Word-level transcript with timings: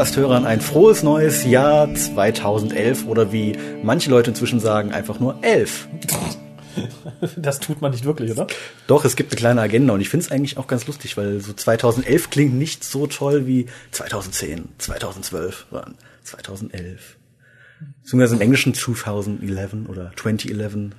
allen 0.00 0.06
WhoCast-Hörern 0.06 0.46
ein 0.46 0.62
frohes 0.62 1.02
neues 1.02 1.44
Jahr 1.44 1.94
2011 1.94 3.06
oder 3.06 3.32
wie 3.32 3.54
manche 3.82 4.08
Leute 4.08 4.30
inzwischen 4.30 4.58
sagen, 4.58 4.92
einfach 4.92 5.20
nur 5.20 5.38
11. 5.42 5.88
Das 7.36 7.58
tut 7.58 7.82
man 7.82 7.90
nicht 7.90 8.04
wirklich, 8.04 8.30
oder? 8.30 8.46
Doch, 8.86 9.04
es 9.04 9.16
gibt 9.16 9.32
eine 9.32 9.38
kleine 9.38 9.60
Agenda 9.60 9.92
und 9.92 10.00
ich 10.00 10.08
finde 10.08 10.24
es 10.24 10.32
eigentlich 10.32 10.56
auch 10.56 10.68
ganz 10.68 10.86
lustig, 10.86 11.16
weil 11.16 11.40
so 11.40 11.52
2011 11.52 12.30
klingt 12.30 12.54
nicht 12.54 12.84
so 12.84 13.08
toll 13.08 13.46
wie 13.46 13.66
2010, 13.90 14.68
2012, 14.78 15.66
sondern 15.70 15.94
2011. 16.22 17.16
Beziehungsweise 18.02 18.36
im 18.36 18.40
Englischen 18.40 18.72
2011 18.72 19.88
oder 19.88 20.12
2011. 20.16 20.94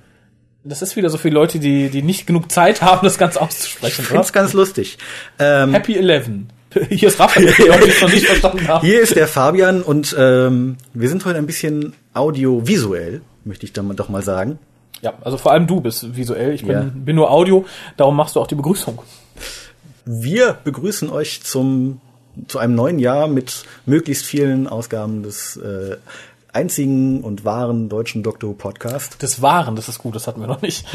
Das 0.62 0.82
ist 0.82 0.94
wieder 0.94 1.08
so 1.08 1.16
für 1.18 1.30
Leute, 1.30 1.58
die, 1.58 1.88
die 1.88 2.02
nicht 2.02 2.26
genug 2.26 2.52
Zeit 2.52 2.82
haben, 2.82 3.04
das 3.04 3.18
Ganze 3.18 3.38
Ich 3.38 3.42
auszusprechen. 3.42 4.04
finde 4.04 4.22
es 4.22 4.32
ganz 4.32 4.52
lustig. 4.52 4.98
Ähm, 5.38 5.72
Happy 5.72 5.96
Eleven. 5.96 6.50
Hier 6.90 7.08
ist 7.08 7.18
Raphael, 7.20 7.46
die 7.56 7.88
es 7.90 8.00
noch 8.00 8.08
nicht 8.10 8.26
verstanden 8.26 8.68
haben. 8.68 8.84
Hier 8.86 9.00
ist 9.00 9.16
der 9.16 9.28
Fabian 9.28 9.82
und 9.82 10.14
ähm, 10.18 10.76
wir 10.94 11.08
sind 11.08 11.24
heute 11.24 11.38
ein 11.38 11.46
bisschen 11.46 11.94
audiovisuell, 12.14 13.22
möchte 13.44 13.66
ich 13.66 13.72
dann 13.72 13.94
doch 13.96 14.08
mal 14.08 14.22
sagen. 14.22 14.58
Ja, 15.00 15.14
also 15.22 15.36
vor 15.38 15.52
allem 15.52 15.66
du 15.66 15.80
bist 15.80 16.14
visuell. 16.16 16.54
Ich 16.54 16.62
bin, 16.62 16.70
Ja. 16.72 16.90
bin 16.94 17.16
nur 17.16 17.30
Audio, 17.30 17.64
darum 17.96 18.16
machst 18.16 18.36
du 18.36 18.40
auch 18.40 18.46
die 18.46 18.54
Begrüßung. 18.54 19.00
Wir 20.04 20.56
begrüßen 20.64 21.10
euch 21.10 21.42
zum 21.42 22.00
zu 22.48 22.58
einem 22.58 22.74
neuen 22.74 22.98
Jahr 22.98 23.28
mit 23.28 23.64
möglichst 23.84 24.24
vielen 24.24 24.66
Ausgaben 24.66 25.22
des 25.22 25.56
äh, 25.58 25.96
einzigen 26.52 27.20
und 27.22 27.44
wahren 27.44 27.88
deutschen 27.90 28.22
Doctor 28.22 28.50
Who 28.50 28.54
Podcast. 28.54 29.16
Das 29.22 29.42
Waren, 29.42 29.76
das 29.76 29.88
ist 29.88 29.98
gut, 29.98 30.14
das 30.14 30.26
hatten 30.26 30.40
wir 30.40 30.46
noch 30.46 30.62
nicht. 30.62 30.86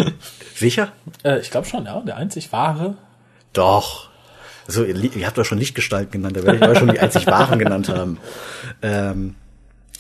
Sicher? 0.56 0.92
äh, 1.24 1.40
ich 1.40 1.52
glaube 1.52 1.68
schon, 1.68 1.86
ja. 1.86 2.02
Der 2.02 2.16
einzig 2.18 2.52
wahre. 2.52 2.96
Doch. 3.54 4.07
Also 4.68 4.84
ihr, 4.84 4.96
ihr 5.16 5.26
habt 5.26 5.38
doch 5.38 5.46
schon 5.46 5.58
Lichtgestalten 5.58 6.12
genannt, 6.12 6.38
da 6.38 6.44
werde 6.44 6.58
ich 6.58 6.68
euch 6.70 6.78
schon 6.78 6.92
die 6.92 7.00
einzig 7.00 7.26
wahren 7.28 7.58
genannt 7.60 7.90
haben. 7.94 8.18
Ähm, 8.82 9.36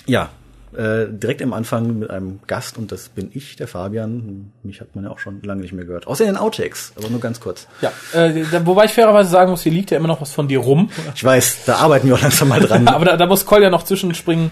ja, 0.06 0.30
äh, 0.76 1.06
direkt 1.10 1.42
am 1.42 1.54
Anfang 1.54 2.00
mit 2.00 2.10
einem 2.10 2.40
Gast 2.46 2.78
und 2.78 2.92
das 2.92 3.08
bin 3.10 3.32
ich, 3.34 3.56
der 3.56 3.68
Fabian. 3.68 4.52
Mich 4.64 4.82
hat 4.82 4.94
man 4.95 5.06
ja 5.06 5.10
auch 5.12 5.18
schon 5.20 5.42
lange 5.42 5.62
nicht 5.62 5.72
mehr 5.73 5.86
gehört. 5.86 6.06
Außer 6.06 6.26
in 6.26 6.32
den 6.32 6.38
Outtakes, 6.38 6.92
aber 6.98 7.10
nur 7.10 7.20
ganz 7.22 7.40
kurz. 7.40 7.68
Ja, 7.82 7.92
äh, 8.14 8.44
wobei 8.66 8.86
ich 8.86 8.92
fairerweise 8.92 9.30
sagen 9.30 9.50
muss, 9.52 9.64
hier 9.64 9.72
liegt 9.72 9.90
ja 9.92 9.98
immer 9.98 10.10
noch 10.10 10.22
was 10.22 10.34
von 10.34 10.48
dir 10.50 10.60
rum. 10.60 10.90
Ich 11.16 11.23
weiß, 11.23 11.60
da 11.66 11.78
arbeiten 11.78 12.08
wir 12.08 12.16
auch 12.16 12.22
langsam 12.22 12.50
mal 12.50 12.60
dran. 12.60 12.88
Aber 12.90 13.06
da, 13.06 13.18
da 13.18 13.26
muss 13.26 13.45
Kolja 13.45 13.70
noch 13.70 13.84
zwischenspringen, 13.84 14.52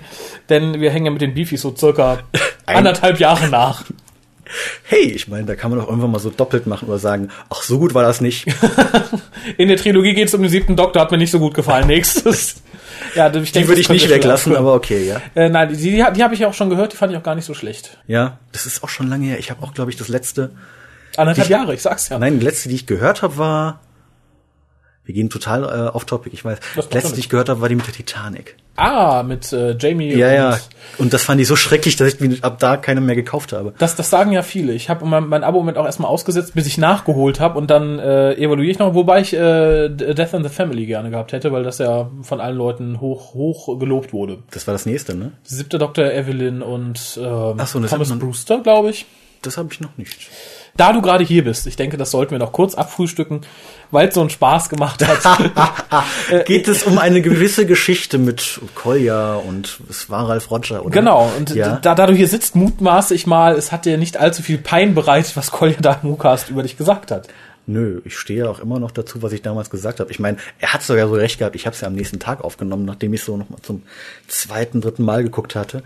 denn 0.50 0.80
wir 0.80 0.90
hängen 0.90 1.06
ja 1.08 1.12
mit 1.12 1.22
den 1.22 1.34
Beefies 1.34 1.62
so 1.62 1.76
circa 1.76 2.20
Ein- 2.66 2.78
anderthalb 2.78 3.20
Jahre 3.20 3.50
nach. 3.50 3.84
Hey, 4.84 5.04
ich 5.12 5.28
meine, 5.28 5.46
da 5.46 5.56
kann 5.56 5.72
man 5.72 5.80
doch 5.80 5.88
irgendwann 5.88 6.12
mal 6.12 6.20
so 6.20 6.30
doppelt 6.30 6.68
machen 6.68 6.88
oder 6.88 7.00
sagen, 7.00 7.30
ach, 7.50 7.62
so 7.64 7.80
gut 7.80 7.94
war 7.94 8.04
das 8.04 8.22
nicht. 8.22 8.48
In 9.58 9.68
der 9.68 9.78
Trilogie 9.78 10.14
geht 10.14 10.28
es 10.28 10.34
um 10.34 10.42
den 10.42 10.50
siebten 10.52 10.76
Doktor, 10.76 11.02
hat 11.02 11.12
mir 11.12 11.18
nicht 11.18 11.32
so 11.32 11.40
gut 11.40 11.54
gefallen. 11.54 11.88
Nächstes. 11.88 12.56
Ja, 13.14 13.34
ich 13.34 13.52
Die 13.52 13.68
würde 13.68 13.82
ich 13.82 13.90
nicht 13.90 14.10
weglassen, 14.10 14.56
aber 14.56 14.74
okay, 14.74 15.06
ja. 15.06 15.22
Äh, 15.36 15.50
nein, 15.50 15.70
die, 15.70 15.76
die, 15.76 15.92
die 16.16 16.24
habe 16.24 16.34
ich 16.34 16.46
auch 16.46 16.54
schon 16.54 16.70
gehört, 16.70 16.94
die 16.94 16.98
fand 16.98 17.12
ich 17.12 17.18
auch 17.18 17.24
gar 17.24 17.36
nicht 17.36 17.46
so 17.46 17.54
schlecht. 17.54 17.98
Ja, 18.08 18.40
das 18.54 18.66
ist 18.66 18.84
auch 18.84 18.90
schon 18.90 19.10
lange 19.10 19.26
her. 19.26 19.38
Ich 19.40 19.52
habe 19.52 19.64
auch, 19.64 19.74
glaube 19.74 19.92
ich, 19.92 19.98
das 19.98 20.08
letzte, 20.08 20.52
Anderthalb 21.18 21.46
Ich- 21.48 21.52
Jahre, 21.52 21.74
ich 21.74 21.82
sag's 21.82 22.10
ja. 22.10 22.20
nein, 22.20 22.40
die 22.40 22.46
letzte, 22.46 22.70
die 22.70 22.76
ich 22.76 22.86
gehört 22.88 23.22
habe, 23.22 23.38
war, 23.38 23.82
wir 25.06 25.14
gehen 25.14 25.30
total 25.30 25.64
äh, 25.64 25.96
off 25.96 26.06
topic, 26.06 26.34
ich 26.34 26.44
weiß. 26.44 26.60
Das 26.76 26.92
letzte, 26.92 27.14
die 27.14 27.20
ich 27.20 27.30
gehört 27.30 27.50
habe, 27.50 27.62
war 27.62 27.70
die 27.70 27.76
mit 27.76 27.86
der 27.86 27.94
Titanic. 27.94 28.56
Ah, 28.76 29.24
mit 29.24 29.54
äh, 29.54 29.78
Jamie. 29.78 30.14
Ja, 30.16 30.28
und 30.28 30.34
ja. 30.34 30.60
Und 30.98 31.14
das 31.14 31.24
fand 31.24 31.40
ich 31.40 31.48
so 31.48 31.56
schrecklich, 31.56 31.96
dass 31.96 32.14
ich 32.14 32.20
mir 32.20 32.38
ab 32.42 32.60
da 32.60 32.76
keine 32.76 33.00
mehr 33.00 33.16
gekauft 33.16 33.54
habe. 33.54 33.74
Das, 33.78 33.96
das 33.96 34.10
sagen 34.10 34.32
ja 34.32 34.42
viele. 34.42 34.74
Ich 34.74 34.90
habe 34.90 35.06
mein, 35.06 35.28
mein 35.28 35.44
Abo-Moment 35.44 35.78
auch 35.78 35.86
erstmal 35.86 36.10
ausgesetzt, 36.10 36.56
bis 36.56 36.68
ich 36.68 36.78
nachgeholt 36.78 37.40
habe 37.40 37.58
und 37.58 37.70
dann 37.70 38.00
äh, 38.00 38.34
evaluiere 38.34 38.72
ich 38.72 38.80
noch, 38.80 38.94
wobei 38.94 39.22
ich 39.22 39.34
äh, 39.34 39.90
Death 39.90 40.34
in 40.34 40.44
the 40.44 40.50
Family 40.50 40.86
gerne 40.86 41.10
gehabt 41.10 41.32
hätte, 41.32 41.54
weil 41.54 41.64
das 41.64 41.78
ja 41.78 42.10
von 42.22 42.42
allen 42.42 42.58
Leuten 42.58 43.00
hoch, 43.00 43.34
hoch 43.34 43.80
gelobt 43.80 44.12
wurde. 44.12 44.40
Das 44.52 44.68
war 44.68 44.74
das 44.74 44.86
nächste, 44.86 45.16
ne? 45.16 45.32
Siebter 45.44 45.78
Doktor 45.78 46.12
Evelyn 46.12 46.62
und 46.62 47.18
ähm, 47.22 47.56
Ach 47.58 47.68
so, 47.68 47.80
das 47.80 47.92
Thomas 47.92 48.10
Brewster, 48.18 48.60
glaube 48.60 48.90
ich. 48.90 49.06
Das 49.42 49.58
habe 49.58 49.70
ich 49.72 49.80
noch 49.80 49.96
nicht. 49.98 50.30
Da 50.78 50.92
du 50.92 51.02
gerade 51.02 51.24
hier 51.24 51.46
bist, 51.46 51.68
ich 51.68 51.78
denke, 51.78 51.96
das 51.96 52.12
sollten 52.12 52.32
wir 52.32 52.40
noch 52.40 52.52
kurz 52.52 52.76
abfrühstücken, 52.76 53.42
weil 53.92 54.10
es 54.10 54.16
so 54.16 54.20
einen 54.20 54.30
Spaß 54.30 54.68
gemacht 54.68 55.06
hat. 55.08 56.06
Geht 56.46 56.68
es 56.68 56.84
um 56.84 56.98
eine 56.98 57.22
gewisse 57.22 57.66
Geschichte 57.66 58.18
mit 58.18 58.60
Kolja 58.76 59.36
und 59.36 59.80
es 59.90 60.10
war 60.10 60.28
Ralf 60.28 60.52
Roger, 60.52 60.82
oder? 60.82 60.92
genau, 60.92 61.32
und 61.38 61.56
ja. 61.56 61.78
da, 61.78 61.96
da 61.96 62.08
du 62.08 62.14
hier 62.14 62.28
sitzt, 62.28 62.58
mutmaße 62.58 63.16
ich 63.16 63.26
mal, 63.26 63.54
es 63.54 63.72
hat 63.72 63.86
dir 63.86 63.98
nicht 63.98 64.18
allzu 64.18 64.44
viel 64.44 64.58
Pein 64.58 64.96
bereitet, 64.96 65.38
was 65.38 65.52
Kolja 65.52 65.78
da 65.80 66.00
im 66.04 66.10
Ukast 66.10 66.50
über 66.50 66.64
dich 66.64 66.76
gesagt 66.76 67.10
hat. 67.10 67.30
Nö, 67.68 68.02
ich 68.06 68.18
stehe 68.18 68.50
auch 68.50 68.60
immer 68.60 68.80
noch 68.80 68.92
dazu, 68.92 69.22
was 69.22 69.32
ich 69.34 69.42
damals 69.42 69.70
gesagt 69.70 70.00
habe. 70.00 70.12
Ich 70.12 70.20
meine, 70.20 70.38
er 70.60 70.74
hat 70.74 70.84
sogar 70.84 71.08
so 71.08 71.16
recht 71.16 71.40
gehabt. 71.40 71.56
Ich 71.56 71.66
habe 71.66 71.74
es 71.74 71.82
ja 71.82 71.88
am 71.88 71.96
nächsten 71.96 72.20
Tag 72.20 72.44
aufgenommen, 72.44 72.86
nachdem 72.86 73.14
ich 73.14 73.24
so 73.24 73.38
noch 73.38 73.50
mal 73.50 73.58
zum 73.62 73.82
zweiten, 74.28 74.82
dritten 74.82 75.04
Mal 75.04 75.24
geguckt 75.24 75.56
hatte. 75.56 75.84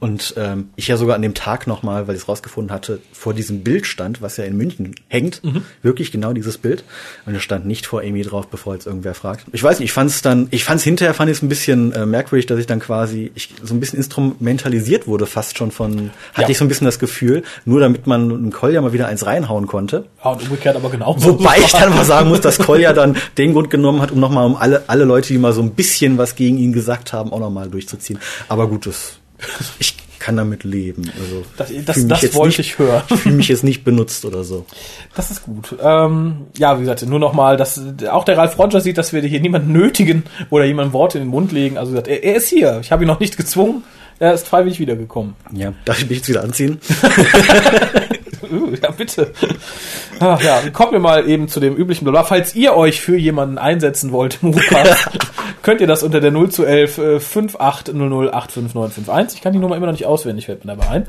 Und 0.00 0.34
ähm, 0.36 0.70
ich 0.76 0.88
ja 0.88 0.96
sogar 0.96 1.16
an 1.16 1.22
dem 1.22 1.34
Tag 1.34 1.66
noch 1.66 1.82
mal, 1.82 2.06
weil 2.08 2.14
ich 2.14 2.22
es 2.22 2.28
rausgefunden 2.28 2.72
hatte, 2.72 3.00
vor 3.12 3.34
diesem 3.34 3.62
Bild 3.62 3.86
stand, 3.86 4.22
was 4.22 4.36
ja 4.36 4.44
in 4.44 4.56
München 4.56 4.94
hängt. 5.08 5.42
Wirklich 5.82 6.12
genau 6.12 6.32
dieses 6.32 6.56
Bild. 6.58 6.84
Und 7.26 7.34
er 7.34 7.40
stand 7.40 7.66
nicht 7.66 7.86
vor 7.86 8.00
Amy 8.00 8.22
drauf, 8.22 8.48
bevor 8.48 8.74
jetzt 8.74 8.86
irgendwer 8.86 9.14
fragt. 9.14 9.44
Ich 9.52 9.62
weiß 9.62 9.80
nicht, 9.80 9.86
ich 9.86 9.92
fand 9.92 10.10
es 10.10 10.22
dann, 10.22 10.48
ich 10.50 10.64
fand 10.64 10.78
es 10.78 10.84
hinterher, 10.84 11.14
fand 11.14 11.30
ich 11.30 11.38
es 11.38 11.42
ein 11.42 11.48
bisschen 11.48 11.92
äh, 11.92 12.06
merkwürdig, 12.06 12.46
dass 12.46 12.58
ich 12.58 12.66
dann 12.66 12.80
quasi 12.80 13.32
ich, 13.34 13.54
so 13.62 13.74
ein 13.74 13.80
bisschen 13.80 13.98
instrumentalisiert 13.98 15.06
wurde, 15.06 15.26
fast 15.26 15.58
schon 15.58 15.70
von, 15.70 16.10
hatte 16.32 16.42
Ja. 16.42 16.48
ich 16.48 16.58
so 16.58 16.64
ein 16.64 16.68
bisschen 16.68 16.84
das 16.86 16.98
Gefühl, 16.98 17.42
nur 17.64 17.80
damit 17.80 18.06
man 18.06 18.30
einen 18.30 18.52
Kolja 18.52 18.80
mal 18.80 18.92
wieder 18.92 19.08
eins 19.08 19.26
reinhauen 19.26 19.66
konnte. 19.66 20.06
Ja, 20.24 20.30
und 20.32 20.42
umgekehrt 20.42 20.76
aber 20.76 20.90
genau. 20.90 21.17
Wobei 21.24 21.58
ich 21.58 21.72
dann 21.72 21.90
mal 21.94 22.04
sagen 22.04 22.28
muss, 22.28 22.40
dass 22.40 22.58
Kolja 22.58 22.92
dann 22.92 23.16
den 23.36 23.52
Grund 23.52 23.70
genommen 23.70 24.00
hat, 24.00 24.10
um 24.12 24.20
nochmal 24.20 24.46
um 24.46 24.56
alle, 24.56 24.84
alle 24.86 25.04
Leute, 25.04 25.28
die 25.28 25.38
mal 25.38 25.52
so 25.52 25.62
ein 25.62 25.70
bisschen 25.72 26.18
was 26.18 26.34
gegen 26.36 26.58
ihn 26.58 26.72
gesagt 26.72 27.12
haben, 27.12 27.32
auch 27.32 27.40
nochmal 27.40 27.68
durchzuziehen. 27.68 28.18
Aber 28.48 28.68
gut, 28.68 28.86
das, 28.86 29.18
ich 29.78 29.96
kann 30.18 30.36
damit 30.36 30.64
leben. 30.64 31.02
Also, 31.18 31.44
Das- 31.56 31.70
das- 31.84 32.06
das 32.22 32.34
wollte 32.34 32.48
nicht, 32.60 32.72
ich 32.72 32.78
hören. 32.78 33.02
Ich 33.08 33.16
fühle 33.20 33.36
mich 33.36 33.48
jetzt 33.48 33.62
nicht 33.62 33.84
benutzt 33.84 34.24
oder 34.24 34.42
so. 34.42 34.66
Das 35.14 35.30
ist 35.30 35.44
gut. 35.44 35.76
Ähm, 35.80 36.46
ja, 36.58 36.76
wie 36.76 36.80
gesagt, 36.80 37.06
nur 37.06 37.20
nochmal, 37.20 37.56
dass 37.56 37.80
auch 38.10 38.24
der 38.24 38.36
Ralf 38.36 38.58
Roger 38.58 38.80
sieht, 38.80 38.98
dass 38.98 39.12
wir 39.12 39.22
hier 39.22 39.40
niemanden 39.40 39.72
nötigen 39.72 40.24
oder 40.50 40.64
jemandem 40.64 40.92
Worte 40.92 41.18
in 41.18 41.24
den 41.24 41.30
Mund 41.30 41.52
legen. 41.52 41.78
Also 41.78 41.92
wie 41.92 41.94
gesagt, 41.94 42.08
er, 42.08 42.24
er 42.24 42.34
ist 42.36 42.48
hier. 42.48 42.78
Ich 42.82 42.90
habe 42.90 43.04
ihn 43.04 43.06
noch 43.06 43.20
nicht 43.20 43.36
gezwungen. 43.36 43.84
Er 44.18 44.34
ist 44.34 44.48
freiwillig 44.48 44.80
wiedergekommen. 44.80 45.34
Ja, 45.52 45.72
darf 45.84 46.00
ich 46.00 46.08
mich 46.08 46.18
jetzt 46.18 46.28
wieder 46.28 46.42
anziehen? 46.42 46.80
Uh, 48.42 48.74
ja, 48.80 48.90
bitte. 48.90 49.32
Ach, 50.20 50.40
ja, 50.42 50.60
kommen 50.70 50.92
wir 50.92 51.00
mal 51.00 51.28
eben 51.28 51.48
zu 51.48 51.60
dem 51.60 51.76
üblichen 51.76 52.04
Blabla. 52.04 52.24
Falls 52.24 52.54
ihr 52.54 52.74
euch 52.74 53.00
für 53.00 53.16
jemanden 53.16 53.58
einsetzen 53.58 54.12
wollt 54.12 54.38
im 54.42 54.50
Ruhrpast, 54.50 55.08
könnt 55.62 55.80
ihr 55.80 55.86
das 55.86 56.02
unter 56.02 56.20
der 56.20 56.30
0 56.30 56.50
zu 56.50 56.64
11 56.64 56.98
äh, 56.98 57.16
580085951. 57.16 59.34
Ich 59.34 59.42
kann 59.42 59.52
die 59.52 59.58
Nummer 59.58 59.76
immer 59.76 59.86
noch 59.86 59.92
nicht 59.92 60.06
auswendig, 60.06 60.46
fällt 60.46 60.64
mir 60.64 60.76
dabei 60.76 60.88
ein. 60.88 61.06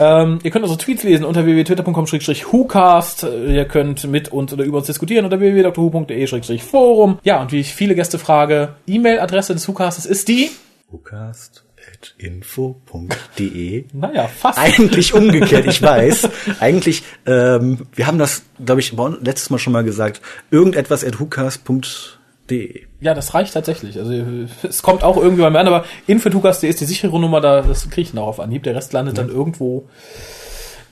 Ähm, 0.00 0.38
ihr 0.42 0.50
könnt 0.50 0.64
unsere 0.64 0.78
Tweets 0.78 1.02
lesen 1.02 1.26
unter 1.26 1.44
www.twitter.com-whocast. 1.44 3.24
Äh, 3.24 3.54
Ihr 3.54 3.66
könnt 3.66 4.04
mit 4.04 4.32
uns 4.32 4.52
oder 4.52 4.64
über 4.64 4.78
uns 4.78 4.86
diskutieren 4.86 5.26
unter 5.26 5.40
www.drhu.de-forum. 5.40 7.18
Ja, 7.22 7.42
und 7.42 7.52
wie 7.52 7.60
ich 7.60 7.74
viele 7.74 7.94
Gäste 7.94 8.18
frage, 8.18 8.76
E-Mail-Adresse 8.86 9.52
des 9.52 9.68
WhoCastes 9.68 10.06
ist 10.06 10.28
die, 10.28 10.50
Podcast.info.de 12.00 13.84
naja, 13.92 14.26
fast. 14.26 14.58
Eigentlich 14.58 15.14
umgekehrt, 15.14 15.66
ich 15.66 15.82
weiß. 15.82 16.28
Eigentlich, 16.60 17.02
ähm, 17.26 17.86
wir 17.94 18.06
haben 18.06 18.18
das, 18.18 18.42
glaube 18.64 18.80
ich, 18.80 18.94
letztes 19.20 19.50
Mal 19.50 19.58
schon 19.58 19.72
mal 19.72 19.84
gesagt, 19.84 20.20
irgendetwas 20.50 21.04
at 21.04 21.18
hukas.de. 21.18 22.82
Ja, 23.00 23.14
das 23.14 23.34
reicht 23.34 23.54
tatsächlich. 23.54 23.98
Also 23.98 24.12
es 24.62 24.82
kommt 24.82 25.02
auch 25.04 25.16
irgendwie 25.16 25.42
bei 25.42 25.50
mir 25.50 25.60
an, 25.60 25.68
aber 25.68 25.84
info.hukas.de 26.06 26.68
ist 26.68 26.80
die 26.80 26.86
sichere 26.86 27.18
Nummer, 27.20 27.40
da 27.40 27.62
das 27.62 27.88
kriege 27.90 28.08
ich 28.08 28.14
noch 28.14 28.26
auf 28.26 28.40
Anhieb. 28.40 28.62
Der 28.62 28.74
Rest 28.74 28.92
landet 28.92 29.18
dann 29.18 29.28
irgendwo 29.28 29.88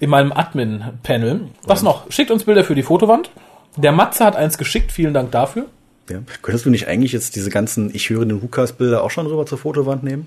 in 0.00 0.10
meinem 0.10 0.32
Admin-Panel. 0.32 1.48
Was 1.64 1.82
noch? 1.82 2.10
Schickt 2.10 2.30
uns 2.30 2.44
Bilder 2.44 2.64
für 2.64 2.74
die 2.74 2.82
Fotowand. 2.82 3.30
Der 3.76 3.92
Matze 3.92 4.24
hat 4.24 4.36
eins 4.36 4.58
geschickt, 4.58 4.92
vielen 4.92 5.14
Dank 5.14 5.32
dafür. 5.32 5.66
Ja. 6.08 6.20
Könntest 6.40 6.64
du 6.64 6.70
nicht 6.70 6.88
eigentlich 6.88 7.12
jetzt 7.12 7.36
diese 7.36 7.50
ganzen 7.50 7.94
Ich 7.94 8.08
höre 8.08 8.24
den 8.24 8.40
Hukas-Bilder 8.40 9.02
auch 9.02 9.10
schon 9.10 9.26
rüber 9.26 9.44
zur 9.44 9.58
Fotowand 9.58 10.04
nehmen? 10.04 10.26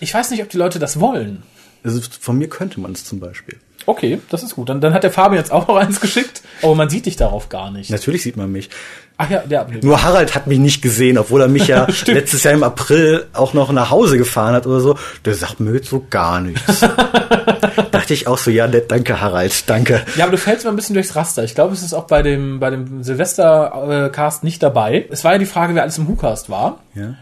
Ich 0.00 0.14
weiß 0.14 0.30
nicht, 0.30 0.42
ob 0.42 0.48
die 0.48 0.56
Leute 0.56 0.78
das 0.78 1.00
wollen. 1.00 1.42
Also 1.84 2.00
von 2.20 2.38
mir 2.38 2.48
könnte 2.48 2.80
man 2.80 2.92
es 2.92 3.04
zum 3.04 3.20
Beispiel. 3.20 3.58
Okay, 3.86 4.20
das 4.28 4.42
ist 4.42 4.54
gut. 4.56 4.68
Dann, 4.68 4.80
dann 4.80 4.92
hat 4.92 5.02
der 5.02 5.10
Fabian 5.10 5.38
jetzt 5.38 5.52
auch 5.52 5.66
noch 5.68 5.76
eins 5.78 6.00
geschickt, 6.00 6.42
aber 6.62 6.74
man 6.74 6.90
sieht 6.90 7.06
dich 7.06 7.16
darauf 7.16 7.48
gar 7.48 7.70
nicht. 7.70 7.90
Natürlich 7.90 8.22
sieht 8.22 8.36
man 8.36 8.52
mich. 8.52 8.70
Ach 9.16 9.28
ja, 9.28 9.40
der 9.40 9.66
Nur 9.82 10.02
Harald 10.02 10.34
hat 10.34 10.46
mich 10.46 10.58
nicht 10.58 10.80
gesehen, 10.80 11.18
obwohl 11.18 11.42
er 11.42 11.48
mich 11.48 11.66
ja 11.66 11.86
letztes 12.06 12.42
Jahr 12.42 12.54
im 12.54 12.62
April 12.62 13.26
auch 13.34 13.52
noch 13.52 13.70
nach 13.70 13.90
Hause 13.90 14.16
gefahren 14.16 14.54
hat 14.54 14.66
oder 14.66 14.80
so. 14.80 14.98
Der 15.26 15.34
sagt 15.34 15.60
mir 15.60 15.74
jetzt 15.74 15.90
so 15.90 16.06
gar 16.08 16.40
nichts. 16.40 16.80
Dachte 17.90 18.14
ich 18.14 18.26
auch 18.26 18.38
so, 18.38 18.50
ja, 18.50 18.66
nett, 18.66 18.90
danke 18.90 19.20
Harald, 19.20 19.68
danke. 19.68 20.02
Ja, 20.16 20.24
aber 20.24 20.32
du 20.32 20.38
fällst 20.38 20.64
mal 20.64 20.70
ein 20.70 20.76
bisschen 20.76 20.94
durchs 20.94 21.16
Raster. 21.16 21.44
Ich 21.44 21.54
glaube, 21.54 21.74
es 21.74 21.82
ist 21.82 21.92
auch 21.92 22.06
bei 22.06 22.22
dem, 22.22 22.60
bei 22.60 22.70
dem 22.70 23.02
Silvester-Cast 23.02 24.42
nicht 24.42 24.62
dabei. 24.62 25.06
Es 25.10 25.22
war 25.22 25.32
ja 25.32 25.38
die 25.38 25.46
Frage, 25.46 25.74
wer 25.74 25.82
alles 25.82 25.98
im 25.98 26.08
WhoCast 26.08 26.48
war. 26.48 26.80
Ja. 26.94 27.14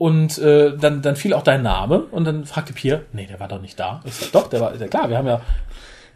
Und 0.00 0.38
äh, 0.38 0.74
dann, 0.78 1.02
dann 1.02 1.14
fiel 1.14 1.34
auch 1.34 1.42
dein 1.42 1.60
Name 1.60 1.98
und 2.10 2.24
dann 2.24 2.46
fragte 2.46 2.72
Pierre, 2.72 3.02
nee, 3.12 3.26
der 3.26 3.38
war 3.38 3.48
doch 3.48 3.60
nicht 3.60 3.78
da. 3.78 4.00
Ich 4.06 4.14
sag, 4.14 4.32
doch, 4.32 4.48
der 4.48 4.58
war, 4.58 4.74
ja 4.74 4.88
klar, 4.88 5.10
wir 5.10 5.18
haben 5.18 5.26
ja, 5.26 5.42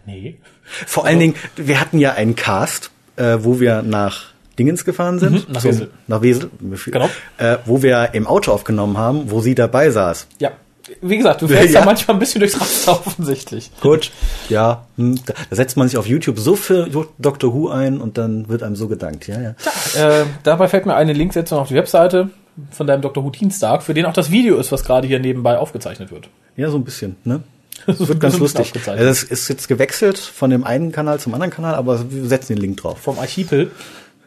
nee. 0.07 0.39
Vor 0.63 1.05
allen 1.05 1.19
Dingen, 1.19 1.35
wir 1.57 1.79
hatten 1.83 1.99
ja 1.99 2.15
einen 2.15 2.35
Cast, 2.35 2.91
äh, 3.17 3.37
wo 3.41 3.61
wir 3.61 3.83
nach 3.83 4.29
Dingens 4.59 4.87
gefahren 4.87 5.19
sind. 5.19 5.47
Mhm, 5.47 5.53
nach 5.53 5.65
Wesel. 5.65 5.91
Nach 6.07 6.23
Wesel. 6.23 6.51
Genau. 6.87 7.11
Äh, 7.37 7.59
wo 7.67 7.83
wir 7.83 8.15
im 8.15 8.27
Auto 8.27 8.53
aufgenommen 8.53 8.97
haben, 8.97 9.31
wo 9.31 9.43
sie 9.43 9.55
dabei 9.55 9.91
saß. 9.91 10.29
Ja. 10.39 10.53
Wie 11.03 11.17
gesagt, 11.17 11.43
du 11.43 11.49
fährst 11.49 11.73
Ja. 11.75 11.81
da 11.81 11.87
manchmal 11.87 12.17
ein 12.17 12.21
bisschen 12.21 12.41
durchs 12.41 12.61
Raster 12.61 12.93
offensichtlich. 12.93 13.71
Gut, 13.81 14.11
ja, 14.49 14.87
hm, 14.97 15.19
da, 15.27 15.35
setzt 15.51 15.77
man 15.77 15.89
sich 15.89 15.99
auf 15.99 16.07
YouTube 16.07 16.39
so 16.39 16.57
für 16.57 16.89
Dr. 17.19 17.53
Who 17.55 17.69
ein 17.69 18.01
und 18.01 18.19
dann 18.19 18.49
wird 18.49 18.63
einem 18.63 18.77
so 18.77 18.89
gedankt. 18.89 19.27
Ja, 19.27 19.41
ja. 19.41 19.51
Äh, 19.97 20.25
dabei 20.43 20.69
fällt 20.69 20.87
mir 20.87 20.95
eine 20.95 21.13
Linksetzung 21.13 21.59
auf 21.59 21.69
die 21.69 21.75
Webseite 21.75 22.31
von 22.71 22.87
deinem 22.87 23.03
Dr. 23.03 23.25
Who 23.25 23.31
Dienstag, 23.31 23.83
für 23.83 23.95
den 23.95 24.07
auch 24.07 24.13
das 24.13 24.31
Video 24.31 24.57
ist, 24.57 24.71
was 24.73 24.85
gerade 24.85 25.07
hier 25.07 25.19
nebenbei 25.19 25.59
aufgezeichnet 25.59 26.11
wird. 26.11 26.29
Ja, 26.57 26.71
so 26.71 26.77
ein 26.77 26.85
bisschen, 26.85 27.17
ne? 27.25 27.43
Das 27.87 28.07
Wird 28.07 28.21
ganz 28.21 28.39
lustig. 28.39 28.73
Also 28.87 29.05
es 29.05 29.25
ist 29.25 29.49
jetzt 29.49 29.67
gewechselt 29.69 30.17
von 30.19 30.49
dem 30.51 30.65
einen 30.65 30.93
Kanal 30.93 31.19
zum 31.19 31.35
anderen 31.35 31.53
Kanal, 31.53 31.75
aber 31.75 32.11
wir 32.11 32.25
setzen 32.27 32.55
den 32.55 32.63
Link 32.63 32.77
drauf. 32.79 32.99
Vom 32.99 33.19
Archipel. 33.19 33.73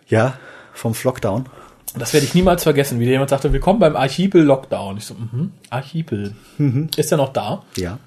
Ja, 0.07 0.33
vom 0.73 0.93
Flockdown. 0.93 1.45
Das 1.99 2.13
werde 2.13 2.25
ich 2.25 2.33
niemals 2.33 2.63
vergessen, 2.63 2.99
wie 2.99 3.05
jemand 3.05 3.29
sagte, 3.29 3.51
willkommen 3.53 3.79
beim 3.79 3.95
Archipel 3.95 4.43
Lockdown. 4.43 4.97
Ich 4.97 5.05
so, 5.05 5.15
mhm, 5.15 5.51
Archipel. 5.69 6.33
Ist 6.95 7.11
er 7.11 7.17
noch 7.17 7.33
da? 7.33 7.63
Ja. 7.75 7.97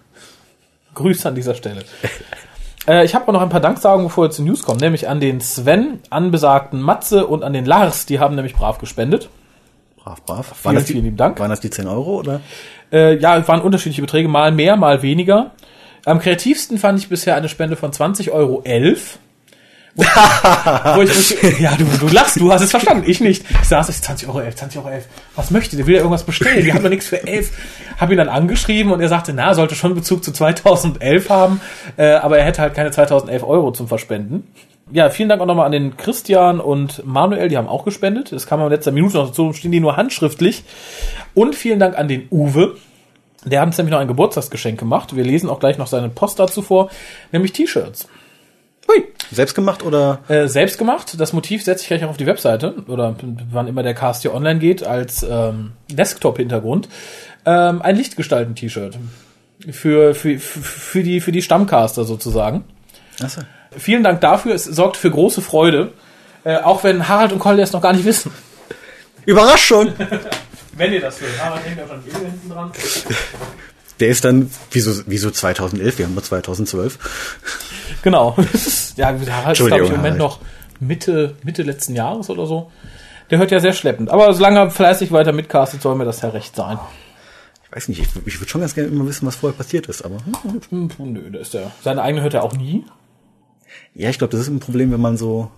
Grüße 0.94 1.28
an 1.28 1.34
dieser 1.34 1.54
Stelle. 1.54 1.84
äh, 2.88 3.04
ich 3.04 3.14
habe 3.14 3.28
auch 3.28 3.32
noch 3.32 3.42
ein 3.42 3.48
paar 3.48 3.60
Danksagungen, 3.60 4.06
bevor 4.06 4.26
wir 4.26 4.30
zu 4.30 4.42
News 4.42 4.62
kommen, 4.62 4.80
nämlich 4.80 5.08
an 5.08 5.20
den 5.20 5.40
Sven, 5.40 6.00
an 6.10 6.30
besagten 6.30 6.80
Matze 6.80 7.26
und 7.26 7.42
an 7.42 7.52
den 7.52 7.64
Lars, 7.64 8.06
die 8.06 8.20
haben 8.20 8.34
nämlich 8.34 8.54
brav 8.54 8.78
gespendet. 8.78 9.28
Brav, 9.96 10.22
brav. 10.24 10.54
Vielen, 10.56 10.74
das 10.74 10.84
die, 10.84 10.92
vielen 10.92 11.04
lieben 11.04 11.16
Dank. 11.16 11.38
Waren 11.38 11.50
das 11.50 11.60
die 11.60 11.70
10 11.70 11.86
Euro 11.86 12.18
oder? 12.18 12.40
Äh, 12.92 13.16
ja, 13.18 13.46
waren 13.46 13.60
unterschiedliche 13.60 14.02
Beträge, 14.02 14.28
mal 14.28 14.52
mehr, 14.52 14.76
mal 14.76 15.02
weniger. 15.02 15.52
Am 16.04 16.18
kreativsten 16.18 16.78
fand 16.78 16.98
ich 16.98 17.08
bisher 17.08 17.34
eine 17.34 17.48
Spende 17.48 17.76
von 17.76 17.92
20,11 17.92 18.30
Euro. 18.30 18.62
Wo 19.94 20.04
wo 20.04 21.02
ich, 21.02 21.36
ja, 21.60 21.74
du, 21.76 21.84
du 21.84 22.08
lachst, 22.08 22.40
du 22.40 22.52
hast 22.52 22.62
es 22.62 22.70
verstanden, 22.70 23.04
ich 23.06 23.20
nicht. 23.20 23.44
Ich 23.62 23.68
saß, 23.68 23.88
ich 23.88 24.00
20 24.00 24.28
Euro 24.28 24.40
11, 24.40 24.56
20 24.56 24.78
Euro 24.78 24.88
11. 24.90 25.06
Was 25.36 25.50
möchte 25.50 25.76
der? 25.76 25.86
Will 25.86 25.94
er 25.94 26.00
irgendwas 26.00 26.22
bestellen? 26.22 26.64
Die 26.64 26.72
haben 26.72 26.82
doch 26.82 26.90
nichts 26.90 27.06
für 27.06 27.26
11. 27.26 27.50
Hab 27.98 28.10
ihn 28.10 28.18
dann 28.18 28.28
angeschrieben 28.28 28.92
und 28.92 29.00
er 29.00 29.08
sagte, 29.08 29.32
na, 29.32 29.54
sollte 29.54 29.74
schon 29.74 29.94
Bezug 29.94 30.22
zu 30.22 30.32
2011 30.32 31.28
haben, 31.28 31.60
äh, 31.96 32.12
aber 32.12 32.38
er 32.38 32.44
hätte 32.44 32.62
halt 32.62 32.74
keine 32.74 32.90
2011 32.90 33.42
Euro 33.42 33.72
zum 33.72 33.88
Verspenden. 33.88 34.46
Ja, 34.92 35.08
vielen 35.10 35.28
Dank 35.28 35.40
auch 35.40 35.46
nochmal 35.46 35.66
an 35.66 35.72
den 35.72 35.96
Christian 35.96 36.58
und 36.60 37.06
Manuel, 37.06 37.48
die 37.48 37.56
haben 37.56 37.68
auch 37.68 37.84
gespendet. 37.84 38.32
Das 38.32 38.46
kam 38.46 38.60
in 38.60 38.68
letzter 38.70 38.90
Minute 38.90 39.18
noch 39.18 39.28
dazu, 39.28 39.52
stehen 39.52 39.70
die 39.70 39.78
nur 39.78 39.96
handschriftlich. 39.96 40.64
Und 41.34 41.54
vielen 41.54 41.78
Dank 41.78 41.96
an 41.96 42.08
den 42.08 42.26
Uwe, 42.30 42.76
der 43.44 43.60
hat 43.60 43.68
uns 43.68 43.78
nämlich 43.78 43.92
noch 43.92 44.00
ein 44.00 44.08
Geburtstagsgeschenk 44.08 44.78
gemacht. 44.78 45.14
Wir 45.14 45.24
lesen 45.24 45.48
auch 45.48 45.60
gleich 45.60 45.78
noch 45.78 45.86
seine 45.86 46.08
Post 46.08 46.38
dazu 46.38 46.60
vor, 46.60 46.90
nämlich 47.32 47.52
T-Shirts. 47.52 48.08
Hui. 48.90 49.04
Selbst 49.30 49.54
gemacht 49.54 49.82
oder? 49.82 50.20
Äh, 50.28 50.48
selbst 50.48 50.78
gemacht. 50.78 51.14
Das 51.18 51.32
Motiv 51.32 51.62
setze 51.62 51.82
ich 51.82 51.88
gleich 51.88 52.04
auch 52.04 52.10
auf 52.10 52.16
die 52.16 52.26
Webseite 52.26 52.74
oder 52.88 53.14
wann 53.50 53.68
immer 53.68 53.82
der 53.82 53.94
Cast 53.94 54.22
hier 54.22 54.34
online 54.34 54.58
geht 54.58 54.82
als 54.82 55.22
ähm, 55.22 55.72
Desktop-Hintergrund. 55.90 56.88
Ähm, 57.46 57.82
ein 57.82 57.96
Lichtgestalten-T-Shirt 57.96 58.98
für, 59.70 60.14
für, 60.14 60.38
für, 60.38 61.02
die, 61.02 61.20
für 61.20 61.32
die 61.32 61.42
Stammcaster 61.42 62.04
sozusagen. 62.04 62.64
Achso. 63.22 63.42
Vielen 63.76 64.02
Dank 64.02 64.20
dafür. 64.20 64.54
Es 64.54 64.64
sorgt 64.64 64.96
für 64.96 65.10
große 65.10 65.42
Freude. 65.42 65.92
Äh, 66.42 66.56
auch 66.56 66.82
wenn 66.84 67.06
Harald 67.06 67.32
und 67.32 67.38
Collier 67.38 67.62
es 67.62 67.72
noch 67.72 67.82
gar 67.82 67.92
nicht 67.92 68.04
wissen. 68.04 68.32
Überraschung! 69.26 69.92
Wenn 70.72 70.92
ihr 70.94 71.00
das 71.00 71.20
will. 71.20 71.28
Harald 71.38 71.62
hängt 71.66 71.76
ja 71.76 71.86
schon 71.86 72.02
hinten 72.02 72.48
dran. 72.48 72.72
Der 74.00 74.08
ist 74.08 74.24
dann, 74.24 74.50
wieso, 74.70 75.02
wieso 75.06 75.30
2011? 75.30 75.98
Wir 75.98 76.06
haben 76.06 76.14
nur 76.14 76.22
2012. 76.22 76.98
Genau. 78.02 78.36
ja, 78.96 79.06
Harald 79.06 79.60
ist, 79.60 79.66
glaube 79.66 79.84
ich, 79.84 79.90
im 79.90 79.96
Moment 79.96 80.18
noch 80.18 80.40
Mitte, 80.80 81.36
Mitte 81.42 81.62
letzten 81.62 81.94
Jahres 81.94 82.30
oder 82.30 82.46
so. 82.46 82.70
Der 83.30 83.38
hört 83.38 83.50
ja 83.50 83.60
sehr 83.60 83.74
schleppend. 83.74 84.10
Aber 84.10 84.32
solange 84.32 84.58
er 84.58 84.70
fleißig 84.70 85.12
weiter 85.12 85.32
mitcastet, 85.32 85.82
soll 85.82 85.94
mir 85.94 86.04
das 86.04 86.22
ja 86.22 86.30
recht 86.30 86.56
sein. 86.56 86.78
Ich 87.64 87.76
weiß 87.76 87.88
nicht, 87.88 88.00
ich, 88.00 88.08
ich 88.26 88.40
würde 88.40 88.50
schon 88.50 88.62
ganz 88.62 88.74
gerne 88.74 88.88
immer 88.88 89.06
wissen, 89.06 89.26
was 89.26 89.36
vorher 89.36 89.56
passiert 89.56 89.86
ist, 89.86 90.04
aber 90.04 90.16
hm. 90.70 90.90
Hm, 90.96 91.12
nö, 91.12 91.30
da 91.30 91.38
ist 91.38 91.54
der. 91.54 91.70
Seine 91.82 92.02
eigene 92.02 92.22
hört 92.22 92.34
er 92.34 92.42
auch 92.42 92.54
nie. 92.54 92.84
ja, 93.94 94.10
ich 94.10 94.18
glaube, 94.18 94.32
das 94.32 94.40
ist 94.40 94.48
ein 94.48 94.58
Problem, 94.60 94.90
wenn 94.90 95.00
man 95.00 95.16
so. 95.16 95.50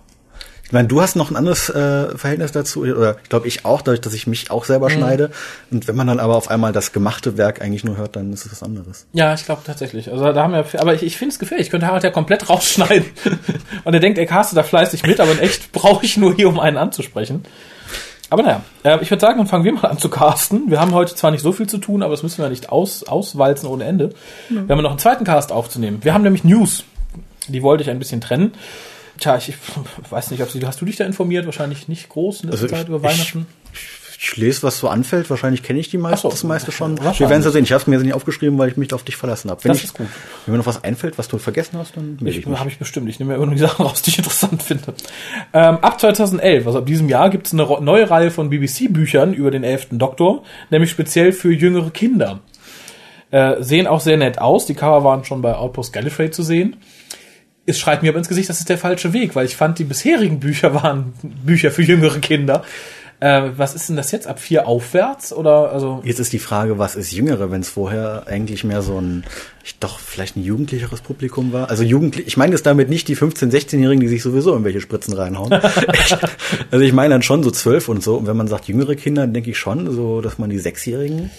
Ich 0.73 0.75
meine, 0.75 0.87
du 0.87 1.03
hast 1.03 1.15
noch 1.15 1.29
ein 1.29 1.35
anderes 1.35 1.69
äh, 1.69 2.17
Verhältnis 2.17 2.51
dazu, 2.51 2.81
oder 2.81 3.17
ich 3.21 3.29
glaube 3.29 3.47
ich 3.47 3.63
auch, 3.63 3.83
dadurch, 3.83 4.01
dass 4.01 4.15
ich 4.15 4.25
mich 4.25 4.49
auch 4.49 4.65
selber 4.65 4.89
schneide. 4.89 5.29
Und 5.69 5.87
wenn 5.87 5.95
man 5.95 6.07
dann 6.07 6.19
aber 6.19 6.35
auf 6.35 6.49
einmal 6.49 6.73
das 6.73 6.91
gemachte 6.91 7.37
Werk 7.37 7.61
eigentlich 7.61 7.83
nur 7.83 7.95
hört, 7.95 8.15
dann 8.15 8.33
ist 8.33 8.47
es 8.47 8.53
was 8.53 8.63
anderes. 8.63 9.05
Ja, 9.13 9.35
ich 9.35 9.45
glaube 9.45 9.61
tatsächlich. 9.63 10.11
Also 10.11 10.33
da 10.33 10.41
haben 10.41 10.53
wir, 10.53 10.65
aber 10.81 10.95
ich, 10.95 11.03
ich 11.03 11.15
finde 11.15 11.31
es 11.31 11.37
gefährlich. 11.37 11.67
Ich 11.67 11.69
könnte 11.69 11.85
Harald 11.85 12.03
ja 12.03 12.09
komplett 12.09 12.49
rausschneiden. 12.49 13.05
Und 13.83 13.93
er 13.93 13.99
denkt, 13.99 14.17
er 14.17 14.25
castet 14.25 14.57
da 14.57 14.63
fleißig 14.63 15.05
mit, 15.05 15.19
aber 15.19 15.33
in 15.33 15.37
echt 15.37 15.71
brauche 15.73 16.03
ich 16.03 16.17
nur 16.17 16.33
hier, 16.33 16.49
um 16.49 16.59
einen 16.59 16.77
anzusprechen. 16.77 17.43
Aber 18.31 18.41
naja, 18.41 18.63
äh, 18.83 18.97
ich 19.03 19.11
würde 19.11 19.21
sagen, 19.21 19.37
dann 19.37 19.45
fangen 19.45 19.65
wir 19.65 19.73
mal 19.73 19.83
an 19.83 19.99
zu 19.99 20.09
casten. 20.09 20.71
Wir 20.71 20.81
haben 20.81 20.95
heute 20.95 21.13
zwar 21.13 21.29
nicht 21.29 21.43
so 21.43 21.51
viel 21.51 21.67
zu 21.67 21.77
tun, 21.77 22.01
aber 22.01 22.13
das 22.13 22.23
müssen 22.23 22.41
wir 22.41 22.49
nicht 22.49 22.71
aus, 22.71 23.03
auswalzen 23.03 23.69
ohne 23.69 23.83
Ende. 23.83 24.09
Wir 24.49 24.75
haben 24.75 24.81
noch 24.81 24.89
einen 24.89 24.97
zweiten 24.97 25.23
Cast 25.23 25.51
aufzunehmen. 25.51 25.99
Wir 26.01 26.15
haben 26.15 26.23
nämlich 26.23 26.43
News. 26.43 26.83
Die 27.47 27.61
wollte 27.61 27.83
ich 27.83 27.91
ein 27.91 27.99
bisschen 27.99 28.21
trennen. 28.21 28.53
Tja, 29.19 29.37
ich, 29.37 29.49
ich 29.49 29.55
weiß 30.09 30.31
nicht, 30.31 30.41
ob 30.41 30.49
sie, 30.49 30.65
hast 30.65 30.81
du 30.81 30.85
dich 30.85 30.95
da 30.97 31.05
informiert? 31.05 31.45
Wahrscheinlich 31.45 31.87
nicht 31.87 32.09
groß 32.09 32.43
in 32.43 32.49
letzter 32.49 32.63
Also 32.63 32.65
ich- 32.65 32.71
Zeit 32.71 32.87
über 32.89 32.97
ich- 32.97 33.03
Weihnachten. 33.03 33.45
Ich 34.25 34.37
lese, 34.37 34.63
was 34.63 34.79
so 34.79 34.87
anfällt. 34.87 35.29
Wahrscheinlich 35.29 35.63
kenne 35.63 35.79
ich 35.79 35.89
die 35.89 35.97
meiste, 35.97 36.19
Ach 36.19 36.21
so. 36.21 36.29
das 36.29 36.43
meiste 36.45 36.71
schon. 36.71 36.97
Wir 36.97 37.03
werden 37.29 37.39
es 37.39 37.45
ja 37.45 37.51
sehen. 37.51 37.65
Ich 37.65 37.73
habe 37.73 37.81
es 37.81 37.87
mir 37.87 37.95
jetzt 37.95 38.05
nicht 38.05 38.13
aufgeschrieben, 38.13 38.57
weil 38.57 38.69
ich 38.69 38.77
mich 38.77 38.93
auf 38.93 39.03
dich 39.03 39.17
verlassen 39.17 39.51
habe. 39.51 39.61
Wenn 39.65 39.69
Das 39.71 39.79
ich, 39.79 39.83
ist 39.85 39.95
gut. 39.95 40.07
Wenn 40.45 40.53
mir 40.53 40.59
noch 40.59 40.65
was 40.65 40.81
einfällt, 40.81 41.17
was 41.17 41.27
du 41.27 41.37
vergessen 41.39 41.77
hast, 41.77 41.97
dann 41.97 42.15
melde 42.21 42.29
ich 42.29 42.37
Ich, 42.37 42.45
mich. 42.47 42.57
habe 42.57 42.69
ich 42.69 42.77
bestimmt. 42.79 43.09
Ich 43.09 43.19
nehme 43.19 43.31
mir 43.31 43.35
immer 43.35 43.47
nur 43.47 43.55
die 43.55 43.59
Sachen 43.61 43.85
raus, 43.85 44.01
die 44.01 44.11
ich 44.11 44.17
interessant 44.19 44.63
finde. 44.63 44.93
Ähm, 45.51 45.77
ab 45.79 45.99
2011, 45.99 46.65
also 46.65 46.79
ab 46.79 46.85
diesem 46.85 47.09
Jahr, 47.09 47.29
gibt 47.31 47.47
es 47.47 47.53
eine 47.53 47.65
neue 47.81 48.09
Reihe 48.09 48.31
von 48.31 48.49
BBC-Büchern 48.49 49.33
über 49.33 49.51
den 49.51 49.65
11. 49.65 49.87
Doktor, 49.91 50.43
nämlich 50.69 50.89
speziell 50.89 51.33
für 51.33 51.51
jüngere 51.51 51.89
Kinder. 51.91 52.39
Äh, 53.29 53.61
sehen 53.61 53.87
auch 53.87 53.99
sehr 53.99 54.15
nett 54.15 54.39
aus. 54.39 54.65
Die 54.67 54.73
Cover 54.75 55.03
waren 55.03 55.25
schon 55.25 55.41
bei 55.41 55.53
Outpost 55.53 55.91
Gallifrey 55.91 56.31
zu 56.31 56.43
sehen. 56.43 56.77
Es 57.65 57.79
schreit 57.79 58.03
mir 58.03 58.09
aber 58.09 58.17
ins 58.19 58.27
Gesicht, 58.27 58.49
das 58.49 58.59
ist 58.59 58.67
der 58.69 58.77
falsche 58.77 59.13
Weg, 59.13 59.35
weil 59.35 59.45
ich 59.45 59.55
fand, 59.55 59.79
die 59.79 59.85
bisherigen 59.85 60.39
Bücher 60.39 60.73
waren 60.73 61.13
Bücher 61.45 61.71
für 61.71 61.81
jüngere 61.81 62.19
Kinder. 62.19 62.63
Äh, 63.21 63.51
was 63.55 63.73
ist 63.73 63.87
denn 63.87 63.95
das 63.95 64.11
jetzt? 64.11 64.27
Ab 64.27 64.37
vier 64.37 64.67
aufwärts? 64.67 65.31
Oder 65.31 65.71
also 65.71 66.01
Jetzt 66.03 66.19
ist 66.19 66.33
die 66.33 66.39
Frage, 66.39 66.77
was 66.77 66.97
ist 66.97 67.13
Jüngere, 67.13 67.51
wenn 67.51 67.61
es 67.61 67.69
vorher 67.69 68.23
eigentlich 68.27 68.65
mehr 68.65 68.81
so 68.81 68.99
ein, 68.99 69.23
ich- 69.63 69.79
doch 69.79 69.97
vielleicht 69.99 70.35
ein 70.35 70.43
jugendlicheres 70.43 70.99
Publikum 70.99 71.53
war? 71.53 71.69
Also 71.69 71.83
jugendlich, 71.83 72.27
ich 72.27 72.35
meine 72.35 72.51
jetzt 72.51 72.65
damit 72.65 72.89
nicht 72.89 73.07
die 73.07 73.15
15-, 73.15 73.49
16-Jährigen, 73.49 74.01
die 74.01 74.09
sich 74.09 74.21
sowieso 74.23 74.49
irgendwelche 74.51 74.81
Spritzen 74.81 75.13
reinhauen. 75.13 75.53
also 76.71 76.83
ich 76.83 76.91
meine 76.91 77.13
dann 77.13 77.21
schon 77.21 77.43
so 77.43 77.51
zwölf 77.51 77.87
und 77.87 78.03
so. 78.03 78.17
Und 78.17 78.27
wenn 78.27 78.35
man 78.35 78.49
sagt 78.49 78.67
jüngere 78.67 78.95
Kinder, 78.95 79.21
dann 79.21 79.33
denke 79.33 79.51
ich 79.51 79.57
schon, 79.57 79.89
so, 79.93 80.19
dass 80.19 80.37
man 80.37 80.49
die 80.49 80.59
Sechsjährigen. 80.59 81.31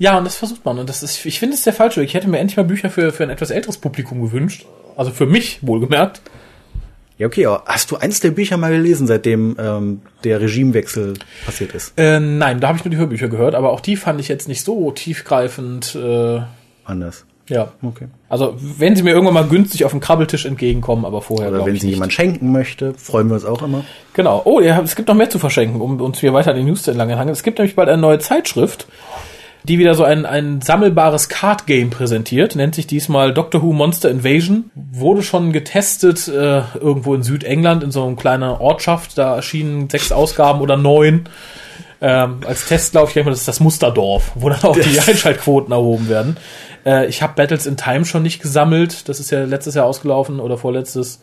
Ja, 0.00 0.18
und 0.18 0.24
das 0.24 0.34
versucht 0.34 0.64
man. 0.64 0.80
Und 0.80 0.88
das 0.88 1.04
ist, 1.04 1.24
ich 1.24 1.38
finde 1.38 1.54
es 1.54 1.62
der 1.62 1.72
falsche 1.72 2.00
Weg. 2.00 2.08
Ich 2.08 2.14
hätte 2.14 2.28
mir 2.28 2.38
endlich 2.38 2.56
mal 2.56 2.64
Bücher 2.64 2.90
für, 2.90 3.12
für 3.12 3.22
ein 3.22 3.30
etwas 3.30 3.50
älteres 3.50 3.78
Publikum 3.78 4.20
gewünscht. 4.22 4.66
Also 4.98 5.12
für 5.12 5.26
mich, 5.26 5.60
wohlgemerkt. 5.62 6.20
Ja, 7.18 7.28
okay, 7.28 7.46
hast 7.66 7.90
du 7.92 7.96
eins 7.96 8.18
der 8.18 8.32
Bücher 8.32 8.56
mal 8.56 8.72
gelesen, 8.72 9.06
seitdem 9.06 9.56
ähm, 9.58 10.02
der 10.24 10.40
Regimewechsel 10.40 11.14
passiert 11.46 11.72
ist? 11.72 11.92
Äh, 11.96 12.18
nein, 12.18 12.58
da 12.60 12.68
habe 12.68 12.78
ich 12.78 12.84
nur 12.84 12.90
die 12.90 12.96
Hörbücher 12.96 13.28
gehört, 13.28 13.54
aber 13.54 13.70
auch 13.70 13.80
die 13.80 13.94
fand 13.94 14.20
ich 14.20 14.26
jetzt 14.26 14.48
nicht 14.48 14.62
so 14.64 14.90
tiefgreifend. 14.90 15.94
Äh, 15.94 16.40
Anders. 16.84 17.24
ja. 17.48 17.72
Okay. 17.80 18.08
Also 18.28 18.56
wenn 18.58 18.96
sie 18.96 19.04
mir 19.04 19.10
irgendwann 19.10 19.34
mal 19.34 19.46
günstig 19.46 19.84
auf 19.84 19.92
dem 19.92 20.00
Krabbeltisch 20.00 20.46
entgegenkommen, 20.46 21.04
aber 21.04 21.22
vorher 21.22 21.50
Oder 21.50 21.64
wenn 21.64 21.74
ich 21.76 21.80
sie 21.80 21.86
nicht. 21.86 21.96
jemand 21.96 22.12
schenken 22.12 22.50
möchte, 22.50 22.94
freuen 22.94 23.28
wir 23.28 23.34
uns 23.34 23.44
auch 23.44 23.62
immer. 23.62 23.84
Genau. 24.14 24.42
Oh, 24.44 24.60
ja, 24.60 24.80
es 24.80 24.96
gibt 24.96 25.08
noch 25.08 25.14
mehr 25.14 25.30
zu 25.30 25.38
verschenken, 25.38 25.80
um 25.80 26.00
uns 26.00 26.18
hier 26.18 26.32
weiter 26.32 26.50
an 26.50 26.56
die 26.56 26.64
News 26.64 26.82
zu 26.82 26.90
entlang 26.90 27.10
hangeln. 27.10 27.28
Es 27.30 27.44
gibt 27.44 27.58
nämlich 27.58 27.76
bald 27.76 27.88
eine 27.88 28.02
neue 28.02 28.18
Zeitschrift, 28.18 28.88
die 29.64 29.78
wieder 29.78 29.94
so 29.94 30.04
ein, 30.04 30.24
ein 30.24 30.60
sammelbares 30.60 31.28
Card-Game 31.28 31.90
präsentiert. 31.90 32.56
Nennt 32.56 32.74
sich 32.74 32.86
diesmal 32.86 33.34
Doctor 33.34 33.62
Who 33.62 33.72
Monster 33.72 34.10
Invasion. 34.10 34.70
Wurde 34.74 35.22
schon 35.22 35.52
getestet 35.52 36.28
äh, 36.28 36.62
irgendwo 36.80 37.14
in 37.14 37.22
Südengland, 37.22 37.82
in 37.82 37.90
so 37.90 38.06
einer 38.06 38.16
kleinen 38.16 38.44
Ortschaft. 38.44 39.18
Da 39.18 39.36
erschienen 39.36 39.90
sechs 39.90 40.12
Ausgaben 40.12 40.60
oder 40.60 40.76
neun. 40.76 41.28
Ähm, 42.00 42.40
als 42.46 42.68
Test, 42.68 42.92
glaube 42.92 43.08
ich, 43.08 43.14
denke 43.14 43.26
mal, 43.26 43.32
das 43.32 43.40
ist 43.40 43.48
das 43.48 43.60
Musterdorf, 43.60 44.32
wo 44.36 44.48
dann 44.48 44.62
auch 44.62 44.78
die 44.78 45.00
Einschaltquoten 45.00 45.72
erhoben 45.72 46.08
werden. 46.08 46.36
Äh, 46.86 47.06
ich 47.06 47.22
habe 47.22 47.34
Battles 47.34 47.66
in 47.66 47.76
Time 47.76 48.04
schon 48.04 48.22
nicht 48.22 48.40
gesammelt. 48.40 49.08
Das 49.08 49.18
ist 49.18 49.30
ja 49.30 49.44
letztes 49.44 49.74
Jahr 49.74 49.86
ausgelaufen 49.86 50.38
oder 50.38 50.56
vorletztes. 50.56 51.20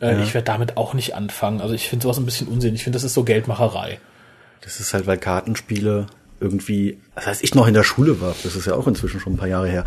Äh, 0.00 0.20
Ich 0.22 0.34
werde 0.34 0.44
damit 0.44 0.76
auch 0.76 0.92
nicht 0.94 1.14
anfangen. 1.14 1.60
Also 1.60 1.74
ich 1.74 1.88
finde 1.88 2.02
sowas 2.02 2.18
ein 2.18 2.24
bisschen 2.24 2.48
unsinnig. 2.48 2.80
Ich 2.80 2.84
finde, 2.84 2.96
das 2.96 3.04
ist 3.04 3.14
so 3.14 3.22
Geldmacherei. 3.22 4.00
Das 4.62 4.80
ist 4.80 4.92
halt, 4.92 5.06
weil 5.06 5.18
Kartenspiele 5.18 6.06
irgendwie, 6.40 6.98
das 7.14 7.26
heißt, 7.26 7.44
ich 7.44 7.54
noch 7.54 7.66
in 7.66 7.74
der 7.74 7.82
Schule 7.82 8.20
war, 8.20 8.34
das 8.44 8.54
ist 8.56 8.66
ja 8.66 8.74
auch 8.74 8.86
inzwischen 8.86 9.18
schon 9.20 9.34
ein 9.34 9.36
paar 9.36 9.48
Jahre 9.48 9.68
her. 9.68 9.84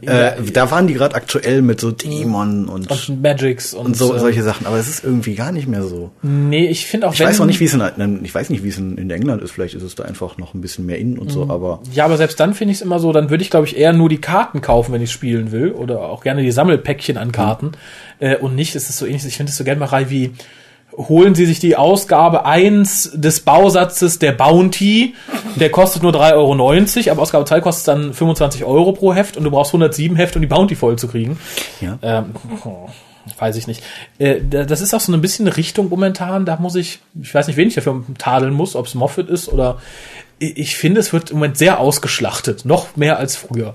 Ja, 0.00 0.28
äh, 0.30 0.42
da 0.52 0.70
waren 0.70 0.86
die 0.86 0.94
gerade 0.94 1.14
aktuell 1.14 1.60
mit 1.62 1.80
so 1.80 1.90
Dämonen 1.90 2.68
und, 2.68 2.90
Und 2.90 3.22
Magics 3.22 3.74
und, 3.74 3.86
und 3.86 3.96
so 3.96 4.14
äh, 4.14 4.18
solche 4.18 4.42
Sachen, 4.42 4.66
aber 4.66 4.78
es 4.78 4.88
ist 4.88 5.04
irgendwie 5.04 5.34
gar 5.34 5.52
nicht 5.52 5.68
mehr 5.68 5.82
so. 5.82 6.10
Nee, 6.22 6.66
ich 6.68 6.86
finde 6.86 7.08
auch, 7.08 7.12
Ich 7.14 7.20
weiß 7.20 7.40
auch 7.40 7.46
nicht, 7.46 7.60
wie 7.60 7.64
es 7.66 7.74
in, 7.74 8.24
ich 8.24 8.34
weiß 8.34 8.50
nicht, 8.50 8.64
wie 8.64 8.68
es 8.68 8.78
in, 8.78 8.96
in 8.96 9.10
England 9.10 9.42
ist. 9.42 9.50
Vielleicht 9.50 9.74
ist 9.74 9.82
es 9.82 9.94
da 9.94 10.04
einfach 10.04 10.38
noch 10.38 10.54
ein 10.54 10.60
bisschen 10.60 10.86
mehr 10.86 10.98
innen 10.98 11.18
und 11.18 11.26
Mhm. 11.26 11.30
so, 11.32 11.50
aber 11.50 11.80
Ja, 11.92 12.06
aber 12.06 12.16
selbst 12.16 12.40
dann 12.40 12.54
finde 12.54 12.72
ich 12.72 12.78
es 12.78 12.82
immer 12.82 12.98
so, 12.98 13.12
dann 13.12 13.30
würde 13.30 13.42
ich, 13.42 13.50
glaube 13.50 13.66
ich, 13.66 13.76
eher 13.76 13.92
nur 13.92 14.08
die 14.08 14.20
Karten 14.20 14.60
kaufen, 14.60 14.92
wenn 14.92 15.02
ich 15.02 15.12
spielen 15.12 15.52
will. 15.52 15.72
Oder 15.72 16.00
auch 16.00 16.22
gerne 16.22 16.42
die 16.42 16.50
Sammelpäckchen 16.52 17.18
an 17.18 17.30
Karten. 17.32 17.72
Äh, 18.20 18.36
und 18.36 18.54
nicht, 18.54 18.74
es 18.74 18.88
ist 18.88 18.98
so 18.98 19.06
ähnlich, 19.06 19.26
ich 19.26 19.36
finde 19.36 19.50
es 19.50 19.56
so 19.58 19.64
Geldmacherei 19.64 20.08
wie 20.10 20.32
holen 20.96 21.34
sie 21.34 21.46
sich 21.46 21.58
die 21.58 21.76
Ausgabe 21.76 22.44
1 22.46 23.12
des 23.14 23.40
Bausatzes 23.40 24.18
der 24.18 24.32
Bounty. 24.32 25.14
Der 25.56 25.70
kostet 25.70 26.02
nur 26.02 26.12
3,90 26.12 26.34
Euro, 26.34 27.10
aber 27.12 27.22
Ausgabe 27.22 27.44
2 27.44 27.60
kostet 27.60 27.88
dann 27.88 28.12
25 28.14 28.64
Euro 28.64 28.92
pro 28.92 29.12
Heft 29.14 29.36
und 29.36 29.44
du 29.44 29.50
brauchst 29.50 29.70
107 29.70 30.16
Hefte, 30.16 30.38
um 30.38 30.42
die 30.42 30.48
Bounty 30.48 30.74
voll 30.76 30.96
zu 30.96 31.08
kriegen. 31.08 31.38
Ja. 31.80 31.98
Ähm, 32.02 32.34
oh, 32.64 32.88
weiß 33.38 33.56
ich 33.56 33.66
nicht. 33.66 33.82
Äh, 34.18 34.40
da- 34.48 34.64
das 34.64 34.80
ist 34.80 34.94
auch 34.94 35.00
so 35.00 35.12
ein 35.12 35.20
bisschen 35.20 35.46
eine 35.46 35.56
Richtung 35.56 35.88
momentan, 35.88 36.44
da 36.46 36.56
muss 36.56 36.74
ich, 36.76 37.00
ich 37.20 37.34
weiß 37.34 37.46
nicht, 37.48 37.56
wen 37.56 37.68
ich 37.68 37.74
dafür 37.74 38.02
tadeln 38.18 38.52
muss, 38.54 38.76
ob 38.76 38.86
es 38.86 38.94
Moffat 38.94 39.28
ist 39.28 39.48
oder 39.48 39.78
ich 40.38 40.76
finde, 40.76 41.00
es 41.00 41.12
wird 41.12 41.30
im 41.30 41.36
Moment 41.38 41.56
sehr 41.56 41.78
ausgeschlachtet, 41.80 42.64
noch 42.64 42.96
mehr 42.96 43.18
als 43.18 43.36
früher. 43.36 43.72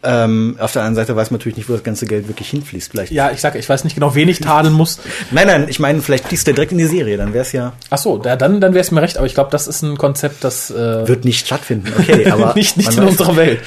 Ähm, 0.00 0.56
auf 0.60 0.72
der 0.72 0.82
anderen 0.82 0.94
Seite 0.94 1.16
weiß 1.16 1.32
man 1.32 1.38
natürlich 1.38 1.56
nicht, 1.56 1.68
wo 1.68 1.72
das 1.72 1.82
ganze 1.82 2.06
Geld 2.06 2.28
wirklich 2.28 2.50
hinfließt. 2.50 2.90
Vielleicht. 2.90 3.10
Ja, 3.10 3.32
ich 3.32 3.40
sage, 3.40 3.58
ich 3.58 3.68
weiß 3.68 3.82
nicht 3.82 3.94
genau, 3.94 4.14
wen 4.14 4.28
ich 4.28 4.38
tadeln 4.38 4.72
muss. 4.72 5.00
Nein, 5.32 5.48
nein, 5.48 5.66
ich 5.68 5.80
meine, 5.80 6.00
vielleicht 6.02 6.26
fließt 6.28 6.46
der 6.46 6.54
direkt 6.54 6.70
in 6.70 6.78
die 6.78 6.86
Serie, 6.86 7.16
dann 7.16 7.32
wäre 7.32 7.42
es 7.42 7.50
ja, 7.50 7.72
Ach 7.90 7.98
so, 7.98 8.16
da, 8.16 8.36
dann, 8.36 8.60
dann 8.60 8.74
wäre 8.74 8.82
es 8.82 8.92
mir 8.92 9.02
recht, 9.02 9.16
aber 9.16 9.26
ich 9.26 9.34
glaube, 9.34 9.50
das 9.50 9.66
ist 9.66 9.82
ein 9.82 9.98
Konzept, 9.98 10.44
das 10.44 10.70
äh, 10.70 11.08
wird 11.08 11.24
nicht 11.24 11.44
stattfinden. 11.44 11.92
Okay, 11.98 12.30
aber 12.30 12.54
nicht, 12.56 12.76
nicht 12.76 12.96
in 12.96 13.04
unserer 13.04 13.34
Welt. 13.34 13.60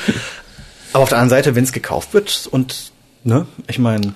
Aber 0.93 1.03
auf 1.03 1.09
der 1.09 1.17
anderen 1.17 1.37
Seite, 1.37 1.55
wenn 1.55 1.65
es 1.65 1.73
gekauft 1.73 2.13
wird 2.13 2.47
und 2.49 2.91
ne, 3.25 3.45
ich 3.67 3.79
meine, 3.79 4.13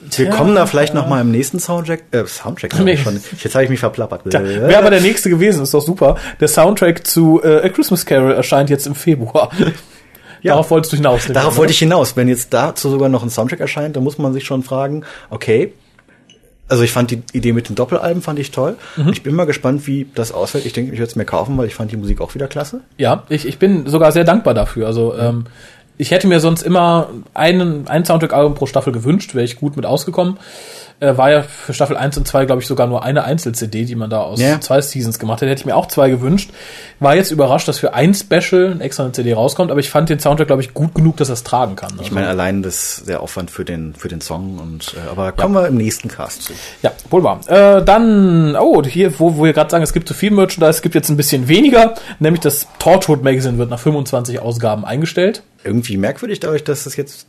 wir 0.00 0.10
Tja, 0.10 0.30
kommen 0.30 0.54
da 0.54 0.66
vielleicht 0.66 0.94
ja. 0.94 1.00
noch 1.00 1.08
mal 1.08 1.20
im 1.20 1.30
nächsten 1.30 1.58
Soundtrack, 1.60 2.04
äh, 2.12 2.24
Soundtrack 2.26 2.72
ich 2.86 3.02
schon. 3.02 3.20
Jetzt 3.42 3.54
habe 3.54 3.64
ich 3.64 3.70
mich 3.70 3.80
verplappert. 3.80 4.22
Tja, 4.28 4.42
Wäre 4.42 4.78
aber 4.78 4.90
der 4.90 5.00
nächste 5.00 5.28
gewesen, 5.30 5.62
ist 5.62 5.74
doch 5.74 5.82
super. 5.82 6.16
Der 6.40 6.48
Soundtrack 6.48 7.06
zu 7.06 7.40
äh, 7.42 7.64
A 7.64 7.68
Christmas 7.68 8.06
Carol 8.06 8.32
erscheint 8.32 8.70
jetzt 8.70 8.86
im 8.86 8.94
Februar. 8.94 9.50
Ja. 10.42 10.52
Darauf 10.52 10.70
wolltest 10.70 10.92
du 10.92 10.96
hinaus. 10.96 11.26
Darauf 11.26 11.56
wollte 11.56 11.72
ich 11.72 11.78
hinaus. 11.78 12.16
Wenn 12.16 12.28
jetzt 12.28 12.52
dazu 12.52 12.90
sogar 12.90 13.08
noch 13.08 13.22
ein 13.22 13.30
Soundtrack 13.30 13.60
erscheint, 13.60 13.96
dann 13.96 14.04
muss 14.04 14.18
man 14.18 14.32
sich 14.32 14.44
schon 14.44 14.62
fragen, 14.62 15.04
okay. 15.30 15.72
Also 16.68 16.82
ich 16.82 16.92
fand 16.92 17.10
die 17.10 17.22
Idee 17.32 17.54
mit 17.54 17.70
den 17.70 17.76
Doppelalben 17.76 18.20
fand 18.20 18.38
ich 18.38 18.50
toll. 18.50 18.76
Mhm. 18.96 19.08
Ich 19.08 19.22
bin 19.22 19.34
mal 19.34 19.46
gespannt, 19.46 19.86
wie 19.86 20.06
das 20.14 20.32
ausfällt. 20.32 20.66
Ich 20.66 20.74
denke, 20.74 20.92
ich 20.92 20.98
werde 20.98 21.10
es 21.10 21.16
mir 21.16 21.24
kaufen, 21.24 21.56
weil 21.56 21.66
ich 21.66 21.74
fand 21.74 21.90
die 21.90 21.96
Musik 21.96 22.20
auch 22.20 22.34
wieder 22.34 22.46
klasse. 22.46 22.80
Ja, 22.98 23.24
ich, 23.30 23.46
ich 23.46 23.58
bin 23.58 23.86
sogar 23.86 24.12
sehr 24.12 24.24
dankbar 24.24 24.52
dafür. 24.52 24.86
Also 24.86 25.16
ähm, 25.16 25.46
ich 25.96 26.10
hätte 26.10 26.26
mir 26.26 26.40
sonst 26.40 26.62
immer 26.62 27.08
einen, 27.34 27.88
ein 27.88 28.04
Soundtrack-Album 28.04 28.54
pro 28.54 28.66
Staffel 28.66 28.92
gewünscht, 28.92 29.34
wäre 29.34 29.44
ich 29.44 29.56
gut 29.56 29.76
mit 29.76 29.86
ausgekommen. 29.86 30.38
Äh, 31.00 31.16
war 31.16 31.30
ja 31.30 31.42
für 31.42 31.72
Staffel 31.72 31.96
1 31.96 32.18
und 32.18 32.26
2, 32.26 32.44
glaube 32.46 32.60
ich, 32.60 32.66
sogar 32.66 32.88
nur 32.88 33.04
eine 33.04 33.22
Einzel-CD, 33.22 33.84
die 33.84 33.94
man 33.94 34.10
da 34.10 34.20
aus 34.22 34.40
Ja. 34.40 34.60
zwei 34.60 34.80
Seasons 34.80 35.20
gemacht 35.20 35.40
hätte. 35.40 35.50
Hätte 35.52 35.60
ich 35.60 35.66
mir 35.66 35.76
auch 35.76 35.86
zwei 35.86 36.10
gewünscht. 36.10 36.50
War 36.98 37.14
jetzt 37.14 37.30
überrascht, 37.30 37.68
dass 37.68 37.78
für 37.78 37.94
ein 37.94 38.14
Special 38.14 38.72
ein 38.72 38.80
extra 38.80 39.04
eine 39.04 39.12
CD 39.12 39.32
rauskommt, 39.32 39.70
aber 39.70 39.78
ich 39.78 39.90
fand 39.90 40.08
den 40.08 40.18
Soundtrack, 40.18 40.48
glaube 40.48 40.62
ich, 40.62 40.74
gut 40.74 40.96
genug, 40.96 41.16
dass 41.18 41.28
er 41.28 41.34
es 41.34 41.44
tragen 41.44 41.76
kann. 41.76 41.92
Also, 41.92 42.02
Ich 42.02 42.10
meine, 42.10 42.26
allein 42.26 42.64
das 42.64 43.04
der 43.06 43.20
Aufwand 43.20 43.50
für 43.52 43.64
den 43.64 43.94
für 43.94 44.08
den 44.08 44.20
Song 44.20 44.58
und 44.58 44.94
äh, 44.96 45.10
aber 45.10 45.30
kommen 45.30 45.54
wir 45.54 45.68
im 45.68 45.76
nächsten 45.76 46.08
Cast 46.08 46.42
zu. 46.42 46.52
Ja, 46.82 46.90
wohl 47.10 47.22
wahr. 47.22 47.40
Äh, 47.46 47.84
dann, 47.84 48.56
oh, 48.56 48.82
hier, 48.82 49.20
wo, 49.20 49.36
wo 49.36 49.44
wir 49.44 49.52
gerade 49.52 49.70
sagen, 49.70 49.84
es 49.84 49.92
gibt 49.92 50.08
zu 50.08 50.14
viel 50.14 50.32
Merchandise, 50.32 50.70
es 50.70 50.82
gibt 50.82 50.96
jetzt 50.96 51.08
ein 51.10 51.16
bisschen 51.16 51.46
weniger, 51.46 51.94
nämlich 52.18 52.40
das 52.40 52.66
Torchwood 52.80 53.22
Magazine 53.22 53.56
wird 53.58 53.70
nach 53.70 53.78
25 53.78 54.40
Ausgaben 54.40 54.84
eingestellt. 54.84 55.42
Irgendwie 55.62 55.96
merkwürdig 55.96 56.40
dadurch, 56.40 56.64
dass 56.64 56.86
es 56.86 56.96
jetzt 56.96 57.26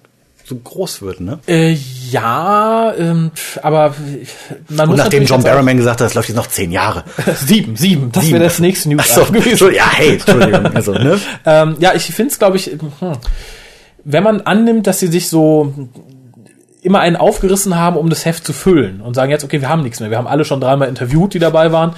so 0.50 0.56
groß 0.56 1.01
wird, 1.03 1.22
ne? 1.22 1.39
Äh, 1.48 1.77
ja, 2.10 2.94
ähm, 2.98 3.32
aber 3.62 3.94
man 4.68 4.89
Und 4.89 4.98
nachdem 4.98 4.98
natürlich 4.98 5.29
John 5.29 5.44
Barrowman 5.44 5.77
gesagt 5.77 6.01
hat, 6.01 6.06
das 6.08 6.15
läuft 6.15 6.27
jetzt 6.27 6.38
noch 6.38 6.48
zehn 6.48 6.72
Jahre. 6.72 7.03
sieben, 7.36 7.75
sieben, 7.75 8.12
das 8.12 8.29
wäre 8.32 8.44
das 8.44 8.60
nächste 8.60 8.89
News. 8.89 9.13
So, 9.13 9.22
Entschuldigung, 9.34 9.74
ja, 9.74 9.91
hey, 9.94 10.13
Entschuldigung. 10.13 10.65
Also, 10.75 10.94
ne? 10.94 11.20
Ähm, 11.46 11.77
ja, 11.79 11.94
ich 11.94 12.03
finde 12.03 12.32
es, 12.32 12.39
glaube 12.39 12.58
ich, 12.58 12.65
hm, 12.68 13.13
wenn 14.03 14.24
man 14.24 14.41
annimmt, 14.41 14.88
dass 14.88 15.00
sie 15.00 15.08
sich 15.08 15.29
so 15.29 15.74
immer 16.82 17.00
einen 17.00 17.15
aufgerissen 17.15 17.75
haben, 17.75 17.98
um 17.98 18.10
das 18.10 18.25
Heft 18.25 18.46
zu 18.46 18.53
füllen 18.53 19.01
und 19.01 19.13
sagen 19.13 19.32
jetzt, 19.32 19.44
okay, 19.44 19.62
wir 19.62 19.70
haben 19.70 19.84
nichts 19.84 20.00
mehr. 20.00 20.10
Wir 20.10 20.18
haben 20.18 20.27
alle 20.27 20.46
schon 20.46 20.60
dreimal 20.60 20.88
interviewt, 20.88 21.34
die 21.34 21.39
dabei 21.39 21.72
waren. 21.72 21.94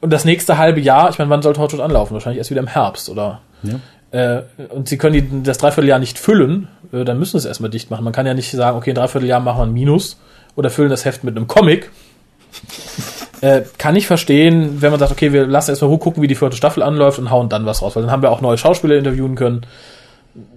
Und 0.00 0.12
das 0.12 0.24
nächste 0.24 0.58
halbe 0.58 0.80
Jahr, 0.80 1.10
ich 1.10 1.18
meine, 1.18 1.30
wann 1.30 1.42
soll 1.42 1.54
Torchwood 1.54 1.80
anlaufen? 1.80 2.14
Wahrscheinlich 2.14 2.38
erst 2.38 2.50
wieder 2.50 2.60
im 2.60 2.66
Herbst, 2.66 3.08
oder? 3.08 3.40
Ja. 3.62 3.74
Äh, 4.10 4.42
und 4.70 4.88
sie 4.88 4.98
können 4.98 5.14
die, 5.14 5.42
das 5.42 5.58
Dreivierteljahr 5.58 5.98
nicht 5.98 6.18
füllen, 6.18 6.68
äh, 6.92 7.04
dann 7.04 7.18
müssen 7.18 7.32
sie 7.32 7.38
es 7.38 7.44
erstmal 7.44 7.70
dicht 7.70 7.90
machen. 7.90 8.04
Man 8.04 8.12
kann 8.12 8.26
ja 8.26 8.34
nicht 8.34 8.50
sagen, 8.50 8.76
okay, 8.76 8.90
ein 8.90 8.96
Dreivierteljahr 8.96 9.40
machen 9.40 9.58
wir 9.58 9.66
ein 9.66 9.72
Minus 9.72 10.20
oder 10.54 10.70
füllen 10.70 10.90
das 10.90 11.04
Heft 11.04 11.24
mit 11.24 11.36
einem 11.36 11.46
Comic. 11.46 11.90
Äh, 13.42 13.64
kann 13.76 13.94
ich 13.96 14.06
verstehen, 14.06 14.80
wenn 14.80 14.90
man 14.90 14.98
sagt, 14.98 15.12
okay, 15.12 15.30
wir 15.30 15.46
lassen 15.46 15.70
erstmal 15.70 15.98
gucken, 15.98 16.22
wie 16.22 16.26
die 16.26 16.34
vierte 16.34 16.56
Staffel 16.56 16.82
anläuft 16.82 17.18
und 17.18 17.30
hauen 17.30 17.50
dann 17.50 17.66
was 17.66 17.82
raus, 17.82 17.94
weil 17.94 18.02
dann 18.02 18.10
haben 18.10 18.22
wir 18.22 18.30
auch 18.30 18.40
neue 18.40 18.56
Schauspieler 18.56 18.96
interviewen 18.96 19.34
können, 19.34 19.66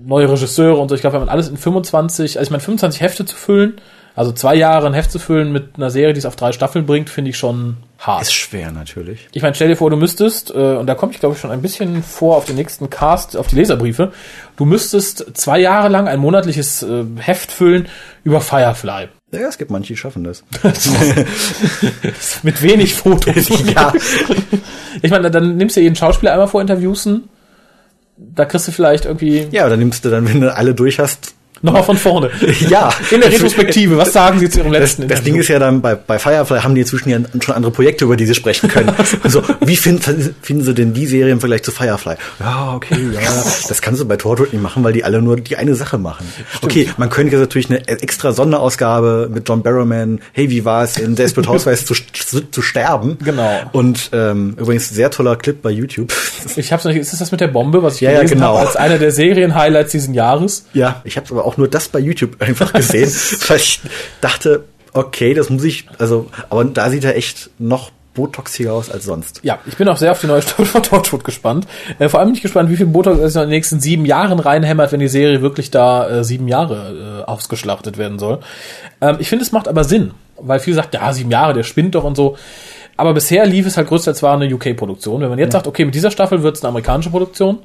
neue 0.04 0.30
Regisseure 0.30 0.78
und 0.78 0.90
so. 0.90 0.96
Ich 0.96 1.02
glaube, 1.02 1.16
wenn 1.16 1.22
man 1.22 1.30
alles 1.30 1.50
in 1.50 1.58
25, 1.58 2.38
also 2.38 2.48
ich 2.48 2.52
meine, 2.52 2.62
25 2.62 3.02
Hefte 3.02 3.26
zu 3.26 3.36
füllen, 3.36 3.80
also 4.16 4.32
zwei 4.32 4.56
Jahre 4.56 4.88
ein 4.88 4.94
Heft 4.94 5.12
zu 5.12 5.20
füllen 5.20 5.52
mit 5.52 5.78
einer 5.78 5.90
Serie, 5.92 6.14
die 6.14 6.20
es 6.20 6.26
auf 6.26 6.36
drei 6.36 6.52
Staffeln 6.52 6.86
bringt, 6.86 7.10
finde 7.10 7.30
ich 7.30 7.38
schon 7.38 7.78
hart. 8.00 8.24
Ist 8.24 8.34
schwer 8.34 8.72
natürlich. 8.72 9.30
Ich 9.32 9.42
meine, 9.42 9.56
stell 9.56 9.70
dir 9.70 9.78
vor, 9.78 9.90
du 9.90 9.96
müsstest, 9.96 10.52
äh, 10.52 10.76
und 10.76 10.88
da 10.88 10.96
komme 10.96 11.14
ich 11.14 11.20
glaube 11.20 11.36
ich 11.36 11.42
schon 11.42 11.52
ein 11.52 11.62
bisschen 11.62 12.04
vor 12.04 12.36
auf 12.36 12.46
den 12.46 12.56
nächsten 12.56 12.90
Cast, 12.90 13.38
auf 13.38 13.48
die 13.48 13.56
Leserbriefe, 13.56 14.12
du 14.58 14.66
müsstest 14.66 15.38
zwei 15.38 15.60
Jahre 15.60 15.90
lang 15.90 16.08
ein 16.08 16.20
monatliches 16.20 16.84
äh, 16.84 17.06
Heft 17.18 17.52
füllen 17.52 17.88
über 18.24 18.42
Firefly. 18.42 19.08
Ja, 19.32 19.48
es 19.48 19.58
gibt 19.58 19.70
manche, 19.70 19.94
die 19.94 19.98
schaffen 19.98 20.24
das. 20.24 20.44
Mit 22.44 22.62
wenig 22.64 22.96
Fotos. 22.96 23.48
ja. 23.76 23.94
Ich 25.02 25.12
meine, 25.12 25.30
dann 25.30 25.56
nimmst 25.56 25.78
du 25.78 25.82
jeden 25.82 25.96
Schauspieler 25.96 26.34
einmal 26.34 26.48
vor 26.48 26.62
Interviewsen. 26.62 27.30
Da 28.20 28.46
kriegst 28.46 28.68
du 28.68 28.72
vielleicht 28.72 29.06
irgendwie 29.06 29.48
Ja, 29.52 29.70
dann 29.70 29.80
nimmst 29.80 30.04
du 30.04 30.10
dann, 30.10 30.28
wenn 30.28 30.42
du 30.42 30.54
alle 30.54 30.76
durch 30.76 31.00
hast. 31.00 31.36
Nochmal 31.62 31.84
von 31.84 31.98
vorne. 31.98 32.30
Ja. 32.70 32.92
In 33.10 33.22
der 33.22 33.32
Retrospektive, 33.32 33.98
was 33.98 34.12
sagen 34.12 34.40
Sie 34.40 34.50
zu 34.50 34.60
Ihrem 34.60 34.72
Das, 34.74 34.82
letzten 34.82 35.08
das 35.08 35.24
Ding 35.24 35.36
ist 35.36 35.48
ja 35.48 35.60
dann, 35.60 35.82
bei, 35.82 35.96
bei 35.96 36.20
Firefly 36.20 36.60
haben 36.60 36.76
die 36.76 36.82
inzwischen 36.82 37.10
ja 37.10 37.20
schon 37.42 37.56
andere 37.56 37.72
Projekte, 37.72 38.06
über 38.06 38.16
die 38.16 38.26
sie 38.26 38.36
sprechen 38.36 38.70
können. 38.70 38.92
Also, 39.24 39.42
wie 39.62 39.76
finden, 39.76 40.36
finden 40.42 40.64
sie 40.64 40.74
denn 40.74 40.94
die 40.94 41.06
Serie 41.06 41.32
im 41.32 41.40
Vergleich 41.40 41.64
zu 41.64 41.72
Firefly? 41.72 42.16
Ja, 42.40 42.74
okay, 42.76 42.96
ja. 43.14 43.22
Das 43.68 43.82
kannst 43.82 44.02
du 44.02 44.06
bei 44.06 44.18
Torchwood 44.18 44.54
nicht 44.54 44.62
machen, 44.62 44.84
weil 44.84 44.94
die 44.94 45.04
alle 45.04 45.22
nur 45.22 45.38
die 45.38 45.56
eine 45.56 45.76
Sache 45.76 45.98
machen. 45.98 46.26
Okay, 46.62 46.90
man 46.98 47.10
könnte 47.10 47.34
jetzt 47.34 47.42
natürlich 47.42 47.70
eine 47.70 47.88
extra 47.88 48.32
Sonderausgabe 48.32 49.30
mit 49.32 49.48
John 49.48 49.64
Barrowman, 49.64 50.20
hey, 50.34 50.50
wie 50.50 50.66
war 50.66 50.84
es 50.84 50.98
in 50.98 51.16
Desperate 51.16 51.50
Housewives 51.52 51.86
zu, 51.86 51.94
zu, 52.14 52.42
zu 52.50 52.62
sterben? 52.62 53.18
Genau. 53.24 53.52
Und 53.72 54.10
ähm, 54.14 54.56
übrigens 54.58 54.90
sehr 54.90 55.12
toller 55.12 55.36
Clip 55.36 55.62
bei 55.62 55.72
YouTube. 55.72 56.14
Ich 56.56 56.72
hab's 56.72 56.84
noch 56.84 56.92
nicht, 56.92 57.02
ist 57.02 57.14
das 57.14 57.20
das 57.30 57.32
mit 57.32 57.42
der 57.42 57.48
Bombe, 57.48 57.84
was 57.84 57.96
ich 57.96 58.02
Ja, 58.02 58.12
ja, 58.12 58.18
gelesen 58.18 58.36
genau. 58.36 58.58
habe, 58.58 58.68
als 58.68 58.76
einer 58.76 58.98
der 58.98 59.12
Serien-Highlights 59.12 59.92
diesen 59.92 60.14
Jahres? 60.14 60.66
Ja, 60.74 61.02
ich 61.04 61.18
habe 61.18 61.28
aber 61.32 61.46
auch 61.46 61.49
nur 61.58 61.68
das 61.68 61.88
bei 61.88 62.00
YouTube 62.00 62.38
einfach 62.42 62.74
gesehen, 62.74 63.10
weil 63.48 63.58
ich 63.58 63.82
dachte, 64.22 64.66
okay, 64.94 65.34
das 65.34 65.50
muss 65.50 65.64
ich, 65.64 65.86
also, 65.98 66.30
aber 66.50 66.64
da 66.66 66.90
sieht 66.90 67.04
er 67.04 67.16
echt 67.16 67.50
noch 67.60 67.92
botoxiger 68.16 68.74
aus 68.74 68.90
als 68.90 69.06
sonst. 69.06 69.40
Ja, 69.44 69.60
ich 69.66 69.78
bin 69.78 69.88
auch 69.88 69.96
sehr 69.96 70.12
auf 70.12 70.20
die 70.20 70.28
neue 70.28 70.42
Staffel 70.42 70.66
von 70.66 70.84
Torchwood 70.84 71.24
gespannt. 71.24 71.68
Äh, 72.00 72.10
vor 72.10 72.20
allem 72.20 72.30
bin 72.30 72.36
ich 72.36 72.42
gespannt, 72.42 72.70
wie 72.70 72.76
viel 72.76 72.88
Botox 72.88 73.20
es 73.20 73.36
in 73.36 73.42
den 73.42 73.50
nächsten 73.50 73.80
sieben 73.80 74.06
Jahren 74.06 74.40
reinhämmert, 74.40 74.92
wenn 74.92 75.00
die 75.00 75.08
Serie 75.08 75.42
wirklich 75.42 75.72
da 75.72 76.10
äh, 76.10 76.24
sieben 76.24 76.48
Jahre 76.48 77.22
äh, 77.22 77.30
ausgeschlachtet 77.30 77.98
werden 77.98 78.20
soll. 78.20 78.40
Ähm, 79.00 79.18
ich 79.20 79.30
finde, 79.30 79.46
es 79.46 79.52
macht 79.52 79.68
aber 79.68 79.84
Sinn, 79.84 80.12
weil 80.38 80.60
viel 80.60 80.74
sagt, 80.74 80.96
ja, 80.96 81.14
sieben 81.14 81.32
Jahre, 81.32 81.54
der 81.54 81.64
spinnt 81.64 81.96
doch 81.96 82.04
und 82.04 82.18
so. 82.18 82.36
Aber 82.98 83.14
bisher 83.14 83.46
lief 83.46 83.66
es 83.66 83.78
halt 83.78 83.88
größtenteils 83.88 84.22
war 84.24 84.34
eine 84.34 84.54
UK-Produktion. 84.54 85.22
Wenn 85.22 85.30
man 85.30 85.40
jetzt 85.40 85.54
sagt, 85.54 85.68
okay, 85.68 85.86
mit 85.86 85.96
dieser 85.96 86.12
Staffel 86.12 86.44
wird 86.44 86.58
es 86.58 86.64
eine 86.64 86.70
amerikanische 86.70 87.12
Produktion, 87.12 87.60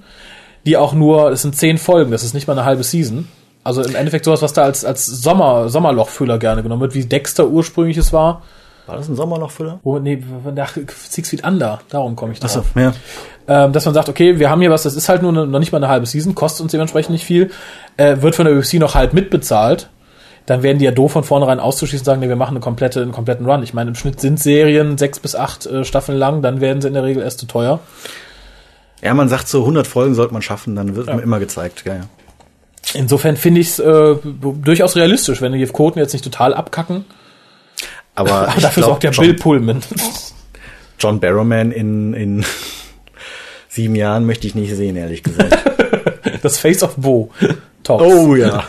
die 0.64 0.76
auch 0.76 0.92
nur, 0.92 1.32
es 1.32 1.42
sind 1.42 1.56
zehn 1.56 1.78
Folgen, 1.78 2.12
das 2.12 2.22
ist 2.22 2.34
nicht 2.34 2.46
mal 2.46 2.52
eine 2.52 2.64
halbe 2.64 2.84
Season. 2.84 3.26
Also 3.64 3.82
im 3.82 3.94
Endeffekt 3.94 4.26
sowas, 4.26 4.42
was 4.42 4.52
da 4.52 4.62
als, 4.62 4.84
als 4.84 5.06
Sommer, 5.06 5.70
Sommerlochfüller 5.70 6.38
gerne 6.38 6.62
genommen 6.62 6.82
wird, 6.82 6.94
wie 6.94 7.06
Dexter 7.06 7.48
ursprünglich 7.48 7.96
es 7.96 8.12
war. 8.12 8.42
War 8.86 8.98
das 8.98 9.08
ein 9.08 9.16
Sommerlochfüller? 9.16 9.80
Oh, 9.82 9.98
nee, 9.98 10.22
nach 10.54 10.76
Six 11.08 11.30
Feet 11.30 11.46
Under, 11.46 11.80
darum 11.88 12.14
komme 12.16 12.32
ich 12.32 12.40
drauf. 12.40 12.56
Achso, 12.56 12.78
ja. 12.78 12.92
Ähm, 13.48 13.72
dass 13.72 13.86
man 13.86 13.94
sagt, 13.94 14.10
okay, 14.10 14.38
wir 14.38 14.50
haben 14.50 14.60
hier 14.60 14.70
was, 14.70 14.82
das 14.82 14.94
ist 14.94 15.08
halt 15.08 15.22
nur 15.22 15.32
eine, 15.32 15.46
noch 15.46 15.58
nicht 15.58 15.72
mal 15.72 15.78
eine 15.78 15.88
halbe 15.88 16.04
Season, 16.04 16.34
kostet 16.34 16.62
uns 16.62 16.72
dementsprechend 16.72 17.12
nicht 17.12 17.24
viel, 17.24 17.50
äh, 17.96 18.20
wird 18.20 18.34
von 18.34 18.44
der 18.44 18.54
UFC 18.54 18.74
noch 18.74 18.94
halb 18.94 19.14
mitbezahlt, 19.14 19.88
dann 20.44 20.62
werden 20.62 20.78
die 20.78 20.84
ja 20.84 20.90
doof 20.90 21.12
von 21.12 21.24
vornherein 21.24 21.60
auszuschließen 21.60 22.02
und 22.02 22.06
sagen, 22.06 22.20
nee, 22.20 22.28
wir 22.28 22.36
machen 22.36 22.52
eine 22.52 22.60
komplette, 22.60 23.00
einen 23.00 23.12
kompletten 23.12 23.46
Run. 23.46 23.62
Ich 23.62 23.72
meine, 23.72 23.88
im 23.88 23.94
Schnitt 23.94 24.20
sind 24.20 24.38
Serien 24.38 24.98
sechs 24.98 25.18
bis 25.18 25.34
acht 25.34 25.64
äh, 25.64 25.84
Staffeln 25.84 26.18
lang, 26.18 26.42
dann 26.42 26.60
werden 26.60 26.82
sie 26.82 26.88
in 26.88 26.94
der 26.94 27.04
Regel 27.04 27.22
erst 27.22 27.40
zu 27.40 27.46
teuer. 27.46 27.80
Ja, 29.02 29.14
man 29.14 29.30
sagt 29.30 29.48
so, 29.48 29.60
100 29.60 29.86
Folgen 29.86 30.14
sollte 30.14 30.34
man 30.34 30.42
schaffen, 30.42 30.76
dann 30.76 30.96
wird 30.96 31.06
man 31.06 31.20
immer 31.20 31.38
gezeigt, 31.38 31.84
ja, 31.86 31.94
ja. 31.94 32.00
Insofern 32.92 33.36
finde 33.36 33.60
ich 33.60 33.68
es 33.68 33.78
äh, 33.78 34.16
durchaus 34.22 34.96
realistisch, 34.96 35.40
wenn 35.40 35.52
die 35.52 35.64
Quoten 35.66 35.98
jetzt 35.98 36.12
nicht 36.12 36.24
total 36.24 36.54
abkacken. 36.54 37.04
Aber, 38.14 38.30
Aber 38.48 38.60
dafür 38.60 38.82
glaub, 38.82 38.90
sorgt 38.90 39.04
ja 39.04 39.10
John, 39.10 39.24
Bill 39.24 39.34
Pullman. 39.34 39.82
John 40.98 41.20
Barrowman 41.20 41.72
in, 41.72 42.14
in 42.14 42.44
sieben 43.68 43.96
Jahren 43.96 44.26
möchte 44.26 44.46
ich 44.46 44.54
nicht 44.54 44.74
sehen, 44.74 44.96
ehrlich 44.96 45.22
gesagt. 45.22 45.58
Das 46.42 46.58
Face 46.58 46.82
of 46.82 46.96
Bo. 46.96 47.30
Talks. 47.82 48.04
oh 48.04 48.34
ja. 48.34 48.64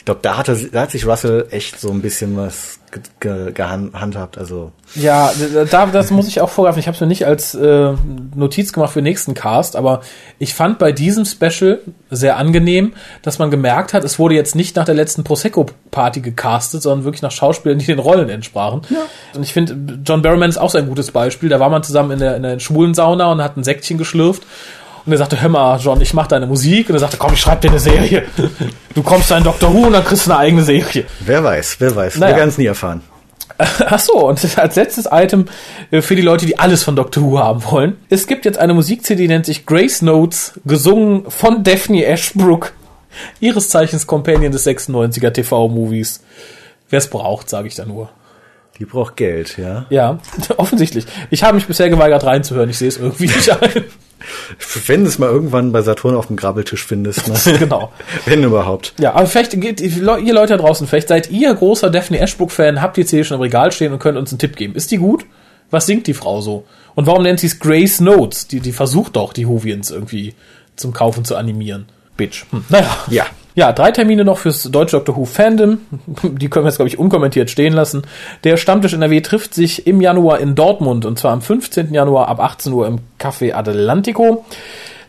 Ich 0.00 0.06
glaube, 0.06 0.20
da, 0.22 0.38
hatte, 0.38 0.56
da 0.72 0.80
hat 0.80 0.92
sich 0.92 1.06
Russell 1.06 1.46
echt 1.50 1.78
so 1.78 1.90
ein 1.90 2.00
bisschen 2.00 2.34
was 2.34 2.78
ge 3.20 3.52
gehandhabt. 3.52 4.38
Also 4.38 4.72
ja, 4.94 5.30
da, 5.70 5.84
das 5.84 6.10
muss 6.10 6.26
ich 6.26 6.40
auch 6.40 6.48
vorgreifen. 6.48 6.80
Ich 6.80 6.86
habe 6.86 6.94
es 6.94 7.02
mir 7.02 7.06
nicht 7.06 7.26
als 7.26 7.54
äh, 7.54 7.92
Notiz 8.34 8.72
gemacht 8.72 8.94
für 8.94 9.00
den 9.00 9.04
nächsten 9.04 9.34
Cast, 9.34 9.76
aber 9.76 10.00
ich 10.38 10.54
fand 10.54 10.78
bei 10.78 10.92
diesem 10.92 11.26
Special 11.26 11.80
sehr 12.10 12.38
angenehm, 12.38 12.94
dass 13.20 13.38
man 13.38 13.50
gemerkt 13.50 13.92
hat, 13.92 14.02
es 14.02 14.18
wurde 14.18 14.36
jetzt 14.36 14.54
nicht 14.54 14.74
nach 14.74 14.86
der 14.86 14.94
letzten 14.94 15.22
Prosecco-Party 15.22 16.22
gecastet, 16.22 16.80
sondern 16.80 17.04
wirklich 17.04 17.20
nach 17.20 17.30
Schauspielern, 17.30 17.78
die 17.78 17.84
den 17.84 17.98
Rollen 17.98 18.30
entsprachen. 18.30 18.80
Ja. 18.88 19.00
Und 19.34 19.42
ich 19.42 19.52
finde, 19.52 20.00
John 20.02 20.22
Barrowman 20.22 20.48
ist 20.48 20.56
auch 20.56 20.70
so 20.70 20.78
ein 20.78 20.88
gutes 20.88 21.10
Beispiel. 21.10 21.50
Da 21.50 21.60
war 21.60 21.68
man 21.68 21.82
zusammen 21.82 22.12
in 22.12 22.20
der, 22.20 22.36
in 22.36 22.42
der 22.42 22.58
schwulen 22.58 22.94
Sauna 22.94 23.30
und 23.30 23.42
hat 23.42 23.58
ein 23.58 23.64
Säckchen 23.64 23.98
geschlürft 23.98 24.44
und 25.06 25.12
er 25.12 25.18
sagte, 25.18 25.40
hör 25.40 25.48
mal, 25.48 25.78
John, 25.78 26.00
ich 26.00 26.14
mach 26.14 26.26
deine 26.26 26.46
Musik. 26.46 26.88
Und 26.88 26.96
er 26.96 27.00
sagte, 27.00 27.16
komm, 27.16 27.32
ich 27.32 27.40
schreib 27.40 27.60
dir 27.60 27.70
eine 27.70 27.78
Serie. 27.78 28.24
Du 28.94 29.02
kommst 29.02 29.30
in 29.30 29.42
Doctor 29.42 29.72
Who 29.72 29.86
und 29.86 29.92
dann 29.92 30.04
kriegst 30.04 30.26
du 30.26 30.30
eine 30.30 30.40
eigene 30.40 30.62
Serie. 30.62 31.04
Wer 31.20 31.42
weiß, 31.42 31.76
wer 31.78 31.94
weiß. 31.94 32.16
Naja. 32.16 32.32
Wir 32.32 32.38
werden 32.38 32.48
es 32.50 32.58
nie 32.58 32.66
erfahren. 32.66 33.02
Ach 33.58 33.98
so, 33.98 34.28
und 34.28 34.58
als 34.58 34.76
letztes 34.76 35.08
Item 35.10 35.46
äh, 35.90 36.02
für 36.02 36.16
die 36.16 36.22
Leute, 36.22 36.46
die 36.46 36.58
alles 36.58 36.82
von 36.82 36.96
Doctor 36.96 37.22
Who 37.22 37.38
haben 37.38 37.64
wollen. 37.70 37.96
Es 38.08 38.26
gibt 38.26 38.44
jetzt 38.44 38.58
eine 38.58 38.74
Musik-CD, 38.74 39.22
die 39.22 39.28
nennt 39.28 39.46
sich 39.46 39.66
Grace 39.66 40.02
Notes, 40.02 40.60
gesungen 40.64 41.30
von 41.30 41.62
Daphne 41.62 42.04
Ashbrook, 42.06 42.72
ihres 43.40 43.68
Zeichens 43.68 44.06
Companion 44.06 44.52
des 44.52 44.66
96er 44.66 45.30
TV-Movies. 45.30 46.22
Wer 46.88 46.98
es 46.98 47.08
braucht, 47.08 47.48
sage 47.48 47.68
ich 47.68 47.74
da 47.74 47.84
nur. 47.84 48.10
Die 48.78 48.86
braucht 48.86 49.16
Geld, 49.16 49.58
ja? 49.58 49.84
Ja, 49.90 50.18
offensichtlich. 50.56 51.04
Ich 51.30 51.42
habe 51.42 51.54
mich 51.56 51.66
bisher 51.66 51.90
geweigert 51.90 52.24
reinzuhören, 52.24 52.70
ich 52.70 52.78
sehe 52.78 52.88
es 52.88 52.96
irgendwie 52.96 53.26
nicht 53.26 53.50
ein. 53.50 53.84
Wenn 54.86 55.02
du 55.02 55.08
es 55.08 55.18
mal 55.18 55.30
irgendwann 55.30 55.72
bei 55.72 55.82
Saturn 55.82 56.14
auf 56.14 56.26
dem 56.26 56.36
Grabbeltisch 56.36 56.84
findest. 56.84 57.28
Ne? 57.28 57.58
genau. 57.58 57.92
Wenn 58.26 58.42
überhaupt. 58.42 58.94
Ja, 58.98 59.14
aber 59.14 59.26
vielleicht 59.26 59.58
geht, 59.60 59.80
ihr 59.80 60.02
Leute 60.02 60.48
da 60.48 60.56
draußen, 60.56 60.86
vielleicht 60.86 61.08
seid 61.08 61.30
ihr 61.30 61.54
großer 61.54 61.90
Daphne 61.90 62.20
Ashbrook-Fan, 62.20 62.82
habt 62.82 62.96
die 62.96 63.04
CD 63.04 63.24
schon 63.24 63.36
im 63.36 63.42
Regal 63.42 63.72
stehen 63.72 63.92
und 63.92 63.98
könnt 63.98 64.18
uns 64.18 64.30
einen 64.30 64.38
Tipp 64.38 64.56
geben. 64.56 64.74
Ist 64.74 64.90
die 64.90 64.98
gut? 64.98 65.24
Was 65.70 65.86
singt 65.86 66.06
die 66.06 66.14
Frau 66.14 66.40
so? 66.40 66.64
Und 66.94 67.06
warum 67.06 67.22
nennt 67.22 67.40
sie 67.40 67.46
es 67.46 67.58
Grace 67.58 68.00
Notes? 68.00 68.48
Die, 68.48 68.60
die 68.60 68.72
versucht 68.72 69.16
doch, 69.16 69.32
die 69.32 69.46
Hovians 69.46 69.90
irgendwie 69.90 70.34
zum 70.76 70.92
Kaufen 70.92 71.24
zu 71.24 71.36
animieren. 71.36 71.86
Bitch. 72.16 72.44
Hm. 72.50 72.64
Naja. 72.68 72.96
Ja. 73.08 73.26
Ja, 73.54 73.72
drei 73.72 73.90
Termine 73.90 74.24
noch 74.24 74.38
fürs 74.38 74.64
deutsche 74.64 74.96
Doctor 74.96 75.16
Who 75.16 75.24
Fandom. 75.24 75.78
Die 76.22 76.48
können 76.48 76.64
wir 76.64 76.68
jetzt, 76.68 76.76
glaube 76.76 76.88
ich, 76.88 76.98
unkommentiert 76.98 77.50
stehen 77.50 77.72
lassen. 77.72 78.02
Der 78.44 78.56
Stammtisch 78.56 78.92
NRW 78.92 79.20
trifft 79.20 79.54
sich 79.54 79.86
im 79.86 80.00
Januar 80.00 80.38
in 80.38 80.54
Dortmund 80.54 81.04
und 81.04 81.18
zwar 81.18 81.32
am 81.32 81.42
15. 81.42 81.92
Januar 81.92 82.28
ab 82.28 82.40
18 82.40 82.72
Uhr 82.72 82.86
im 82.86 82.98
Café 83.18 83.54
Atlantico. 83.54 84.44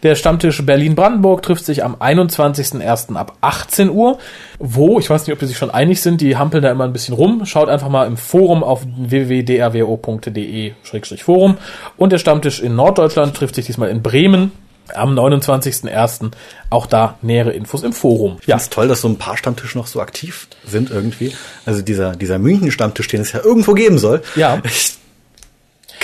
Der 0.04 0.16
Stammtisch 0.16 0.66
Berlin-Brandenburg 0.66 1.44
trifft 1.44 1.66
sich 1.66 1.84
am 1.84 1.96
21.01. 1.96 3.16
ab 3.16 3.38
18 3.42 3.92
Uhr. 3.92 4.18
Wo, 4.58 4.98
ich 4.98 5.08
weiß 5.08 5.28
nicht, 5.28 5.34
ob 5.34 5.40
die 5.40 5.46
sich 5.46 5.58
schon 5.58 5.70
einig 5.70 6.02
sind, 6.02 6.22
die 6.22 6.38
hampeln 6.38 6.64
da 6.64 6.72
immer 6.72 6.86
ein 6.86 6.94
bisschen 6.94 7.14
rum. 7.14 7.46
Schaut 7.46 7.70
einfach 7.70 7.90
mal 7.90 8.08
im 8.08 8.18
Forum 8.18 8.64
auf 8.64 8.82
www.drwo.de-forum. 8.84 11.58
Und 11.98 12.12
der 12.12 12.18
Stammtisch 12.18 12.62
in 12.62 12.76
Norddeutschland 12.76 13.36
trifft 13.36 13.54
sich 13.54 13.68
diesmal 13.68 13.90
in 13.90 14.02
Bremen 14.02 14.52
am 14.96 15.18
29.01. 15.18 16.32
Auch 16.70 16.86
da 16.86 17.18
nähere 17.22 17.52
Infos 17.52 17.84
im 17.84 17.94
Forum. 17.94 18.38
Ja, 18.46 18.56
ist 18.58 18.72
toll, 18.72 18.88
dass 18.88 19.02
so 19.02 19.08
ein 19.08 19.18
paar 19.18 19.38
Stammtische 19.38 19.78
noch 19.78 19.88
so 19.88 20.02
aktiv 20.02 20.48
sind 20.66 20.90
irgendwie. 20.90 21.36
Also 21.66 21.82
dieser, 21.82 22.16
dieser 22.16 22.40
München-Stammtisch, 22.40 23.08
den 23.08 23.22
es 23.22 23.32
ja 23.32 23.44
irgendwo 23.44 23.74
geben 23.74 23.98
soll. 23.98 24.22
Ja. 24.36 24.62
Ich 24.64 24.98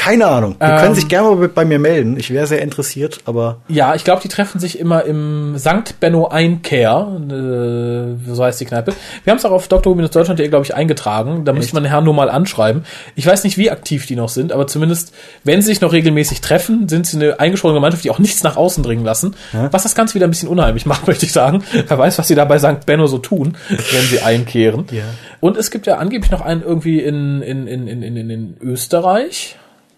keine 0.08 0.28
Ahnung. 0.28 0.56
Die 0.62 0.66
ähm, 0.66 0.80
können 0.80 0.96
sich 0.96 1.08
gerne 1.10 1.36
mal 1.36 1.48
bei 1.50 1.66
mir 1.66 1.80
melden. 1.80 2.18
Ich 2.18 2.32
wäre 2.32 2.48
sehr 2.48 2.62
interessiert, 2.62 3.20
aber. 3.26 3.58
Ja, 3.68 3.94
ich 3.94 4.06
glaube, 4.06 4.22
die 4.22 4.30
treffen 4.30 4.60
sich 4.60 4.80
immer 4.80 5.04
im 5.04 5.58
St. 5.58 6.00
Benno 6.00 6.28
Einkehr. 6.28 7.08
Äh, 7.30 8.34
so 8.34 8.44
heißt 8.44 8.62
die 8.62 8.66
Kneipe. 8.66 8.94
Wir 9.26 9.32
haben 9.32 9.38
es 9.38 9.44
auch 9.44 9.52
auf 9.52 9.68
dr.deutschland.de, 9.68 10.48
glaube 10.48 10.66
ich, 10.66 10.74
eingetragen. 10.74 11.44
Da 11.44 11.52
müsste 11.52 11.74
man 11.74 11.84
den 11.84 11.90
Herrn 11.90 12.06
nur 12.06 12.14
mal 12.14 12.30
anschreiben. 12.30 12.86
Ich 13.16 13.26
weiß 13.26 13.44
nicht, 13.44 13.58
wie 13.58 13.70
aktiv 13.70 14.06
die 14.06 14.16
noch 14.16 14.30
sind, 14.30 14.54
aber 14.54 14.68
zumindest, 14.68 15.14
wenn 15.44 15.62
sie 15.62 15.68
sich 15.68 15.82
noch 15.82 15.92
regelmäßig 15.92 16.40
treffen, 16.40 16.88
sind 16.88 17.06
sie 17.06 17.18
eine 17.18 17.40
eingeschworene 17.42 17.78
Gemeinschaft, 17.78 18.06
die 18.06 18.10
auch 18.10 18.20
nichts 18.20 18.44
nach 18.44 18.56
außen 18.56 18.84
dringen 18.84 19.04
lassen. 19.04 19.36
Ja. 19.52 19.72
Was 19.74 19.84
das 19.84 19.94
Ganze 19.94 20.16
wieder 20.16 20.28
ein 20.28 20.32
bisschen 20.32 20.50
unheimlich 20.50 20.86
macht, 20.86 21.06
möchte 21.08 21.26
ich 21.26 21.34
sagen. 21.34 21.64
Wer 21.74 21.98
weiß, 21.98 22.18
was 22.18 22.30
sie 22.30 22.36
da 22.36 22.46
bei 22.46 22.60
St. 22.60 22.86
Benno 22.86 23.08
so 23.08 23.18
tun, 23.18 23.58
wenn 23.70 24.04
sie 24.04 24.22
einkehren. 24.22 24.86
Ja. 24.92 25.04
Und 25.42 25.58
es 25.58 25.70
gibt 25.70 25.86
ja 25.86 25.98
angeblich 25.98 26.32
noch 26.32 26.42
einen 26.42 26.62
irgendwie 26.62 27.02
in, 27.02 27.42
in, 27.42 27.68
in, 27.68 27.88
in, 27.88 28.04
in, 28.04 28.30
in 28.30 28.58
Österreich. 28.62 29.58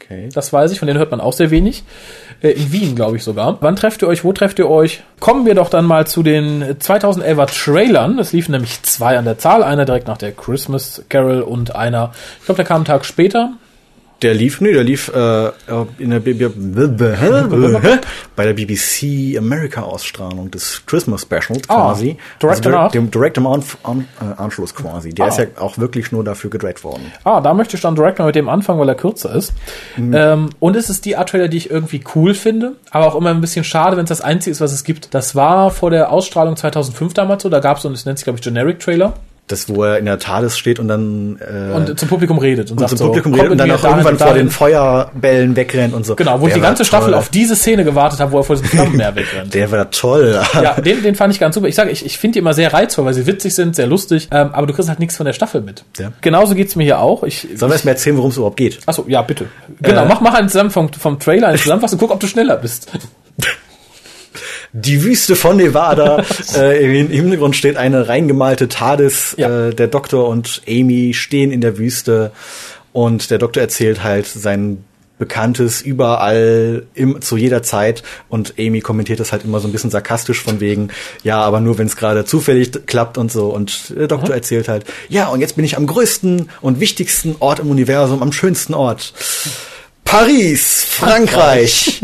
Okay. 0.10 0.30
Das 0.34 0.52
weiß 0.52 0.72
ich, 0.72 0.80
von 0.80 0.88
denen 0.88 0.98
hört 0.98 1.12
man 1.12 1.22
auch 1.22 1.34
sehr 1.34 1.52
wenig. 1.52 1.84
Äh, 2.41 2.50
in 2.50 2.72
Wien, 2.72 2.95
glaube 2.95 3.17
ich 3.17 3.24
sogar. 3.24 3.58
Wann 3.62 3.76
trefft 3.76 4.02
ihr 4.02 4.08
euch? 4.08 4.24
Wo 4.24 4.34
trefft 4.34 4.58
ihr 4.58 4.67
euch? 4.67 5.04
Kommen 5.19 5.45
wir 5.45 5.54
doch 5.54 5.69
dann 5.69 5.86
mal 5.86 6.08
zu 6.08 6.24
den 6.24 6.63
2011er 6.63 7.45
Trailern. 7.45 8.17
Es 8.17 8.34
liefen 8.34 8.54
nämlich 8.54 8.82
zwei 8.82 9.19
an 9.19 9.26
der 9.26 9.38
Zahl. 9.38 9.62
Einer 9.63 9.86
direkt 9.86 10.08
nach 10.08 10.17
der 10.17 10.32
Christmas 10.32 11.04
Carol 11.10 11.41
und 11.41 11.76
einer, 11.76 12.12
ich 12.39 12.45
glaube, 12.45 12.58
der 12.58 12.65
kam 12.65 12.78
einen 12.78 12.86
Tag 12.86 13.06
später. 13.06 13.54
Der 14.21 14.34
lief, 14.34 14.60
nee, 14.60 14.73
der 14.73 14.84
lief 14.84 15.08
äh, 15.10 15.51
in 15.97 16.10
der 16.10 16.19
bei 18.36 18.45
der 18.45 18.53
BBC 18.53 19.38
America 19.38 19.82
Ausstrahlung 19.82 20.51
des 20.51 20.84
Christmas 20.86 21.21
Specials 21.21 21.69
ah, 21.69 21.75
quasi. 21.75 22.17
Ah, 22.19 22.39
direkt, 22.41 22.58
also 22.58 22.69
direkt, 22.69 22.95
dem, 22.95 23.12
direkt 23.12 23.38
im 23.38 23.47
An 23.47 23.63
An 23.84 24.08
äh, 24.19 24.41
Anschluss 24.41 24.75
quasi. 24.75 25.13
Der 25.13 25.25
ah. 25.25 25.27
ist 25.29 25.39
ja 25.39 25.45
auch 25.60 25.77
wirklich 25.77 26.12
nur 26.12 26.23
dafür 26.23 26.49
gedreht 26.49 26.84
worden. 26.84 27.12
Ah, 27.23 27.39
da 27.39 27.53
möchte 27.53 27.77
ich 27.77 27.82
dann 27.82 27.95
direkt 27.95 28.19
mal 28.19 28.25
mit 28.25 28.36
dem 28.36 28.49
anfangen, 28.49 28.79
weil 28.79 28.89
er 28.89 28.95
kürzer 28.95 29.34
ist. 29.34 29.53
Mhm. 29.95 30.13
Ähm, 30.13 30.49
und 30.60 30.75
es 30.75 30.89
ist 30.89 31.05
die 31.05 31.15
Art 31.15 31.29
Trailer, 31.29 31.47
die 31.47 31.58
ich 31.58 31.69
irgendwie 31.69 32.03
cool 32.15 32.34
finde, 32.34 32.75
aber 32.91 33.08
auch 33.08 33.15
immer 33.15 33.29
ein 33.29 33.41
bisschen 33.41 33.63
schade, 33.63 33.95
wenn 33.95 34.03
es 34.03 34.10
das 34.10 34.21
Einzige 34.21 34.51
ist, 34.51 34.60
was 34.60 34.73
es 34.73 34.84
gibt. 34.84 35.13
Das 35.13 35.36
war 35.36 35.71
vor 35.71 35.91
der 35.91 36.12
Ausstrahlung 36.12 36.58
2005 36.58 37.13
damals 37.13 37.43
so. 37.43 37.49
Da 37.49 37.60
gab 37.60 37.77
es 37.77 37.84
so, 37.84 37.89
das 37.89 38.05
nennt 38.05 38.17
sich 38.17 38.25
glaube 38.25 38.38
ich 38.38 38.43
Generic 38.43 38.79
Trailer 38.79 39.13
das, 39.49 39.67
wo 39.67 39.83
er 39.83 39.97
in 39.97 40.05
der 40.05 40.19
TARDIS 40.19 40.57
steht 40.57 40.79
und 40.79 40.88
dann 40.88 41.39
äh, 41.39 41.73
und 41.73 41.99
zum 41.99 42.07
Publikum 42.07 42.38
redet 42.38 42.69
und, 42.69 42.79
und 42.79 42.88
sagt 42.88 42.97
zum 42.97 43.07
Publikum 43.07 43.33
redet 43.33 43.51
und 43.51 43.57
dann 43.57 43.71
auch 43.71 43.83
irgendwann 43.83 44.17
vor 44.17 44.33
den 44.35 44.51
Feuerbällen 44.51 45.55
wegrennt 45.55 45.93
und 45.95 46.05
so. 46.05 46.15
Genau, 46.15 46.39
wo 46.39 46.47
ich 46.47 46.53
die 46.53 46.62
ganze 46.62 46.85
Staffel 46.85 47.13
auf 47.15 47.29
diese 47.29 47.55
Szene 47.55 47.83
gewartet 47.83 48.19
habe, 48.19 48.31
wo 48.31 48.38
er 48.38 48.43
vor 48.43 48.55
diesem 48.55 48.69
Flammenmeer 48.69 49.15
wegrennt. 49.15 49.53
Der 49.53 49.71
war 49.71 49.89
toll. 49.89 50.39
ja, 50.53 50.79
den, 50.79 51.01
den 51.01 51.15
fand 51.15 51.33
ich 51.33 51.39
ganz 51.39 51.55
super. 51.55 51.67
Ich 51.67 51.75
sage, 51.75 51.89
ich, 51.89 52.05
ich 52.05 52.19
finde 52.19 52.33
die 52.33 52.39
immer 52.39 52.53
sehr 52.53 52.71
reizvoll, 52.71 53.05
weil 53.05 53.15
sie 53.15 53.25
witzig 53.25 53.55
sind, 53.55 53.75
sehr 53.75 53.88
lustig, 53.88 54.27
ähm, 54.31 54.49
aber 54.53 54.67
du 54.67 54.73
kriegst 54.73 54.88
halt 54.88 54.99
nichts 54.99 55.17
von 55.17 55.25
der 55.25 55.33
Staffel 55.33 55.62
mit. 55.62 55.83
Ja. 55.97 56.12
Genauso 56.21 56.53
geht's 56.53 56.75
mir 56.75 56.83
hier 56.83 56.99
auch. 56.99 57.23
Ich, 57.23 57.47
Sollen 57.55 57.71
wir 57.71 57.73
erst 57.73 57.85
mal 57.85 57.91
erzählen, 57.91 58.17
worum 58.17 58.29
es 58.29 58.38
überhaupt 58.38 58.57
geht? 58.57 58.79
Achso, 58.85 59.05
ja, 59.07 59.23
bitte. 59.23 59.47
Genau, 59.81 60.03
äh, 60.03 60.07
mach, 60.07 60.21
mach 60.21 60.35
einen 60.35 60.49
zusammen 60.49 60.69
vom, 60.69 60.93
vom 60.93 61.19
Trailer 61.19 61.47
einen 61.49 61.57
Zusammenfassung, 61.57 61.97
guck, 61.97 62.12
ob 62.12 62.19
du 62.19 62.27
schneller 62.27 62.55
bist 62.57 62.91
die 64.73 65.03
Wüste 65.03 65.36
von 65.36 65.58
Nevada. 65.58 66.23
äh, 66.55 67.01
Im 67.01 67.10
Hintergrund 67.10 67.55
steht 67.55 67.77
eine 67.77 68.08
reingemalte 68.08 68.67
TARDIS. 68.67 69.36
Ja. 69.38 69.67
Äh, 69.67 69.73
der 69.73 69.88
Doktor 69.88 70.27
und 70.27 70.62
Amy 70.67 71.13
stehen 71.13 71.51
in 71.51 71.62
der 71.62 71.77
Wüste 71.77 72.32
und 72.91 73.32
der 73.32 73.38
Doktor 73.38 73.62
erzählt 73.62 74.03
halt 74.03 74.27
sein 74.27 74.84
Bekanntes 75.19 75.82
überall 75.82 76.88
im, 76.93 77.21
zu 77.21 77.36
jeder 77.36 77.62
Zeit 77.62 78.03
und 78.29 78.53
Amy 78.58 78.79
kommentiert 78.79 79.19
das 79.19 79.34
halt 79.34 79.43
immer 79.43 79.60
so 79.60 79.67
ein 79.67 79.73
bisschen 79.73 79.91
sarkastisch 79.91 80.41
von 80.41 80.62
wegen, 80.62 80.91
ja, 81.23 81.41
aber 81.41 81.60
nur 81.60 81.77
wenn 81.77 81.88
es 81.88 81.97
gerade 81.97 82.23
zufällig 82.23 82.88
klappt 82.88 83.17
und 83.17 83.29
so 83.29 83.47
und 83.47 83.89
der 83.89 84.08
Doktor 84.08 84.29
mhm. 84.29 84.36
erzählt 84.36 84.69
halt, 84.69 84.86
ja, 85.10 85.27
und 85.27 85.41
jetzt 85.41 85.58
bin 85.58 85.65
ich 85.65 85.75
am 85.75 85.88
größten 85.88 86.49
und 86.62 86.79
wichtigsten 86.79 87.36
Ort 87.39 87.60
im 87.60 87.69
Universum, 87.69 88.23
am 88.23 88.32
schönsten 88.32 88.73
Ort. 88.73 89.13
Paris, 90.05 90.86
Frankreich. 90.89 92.01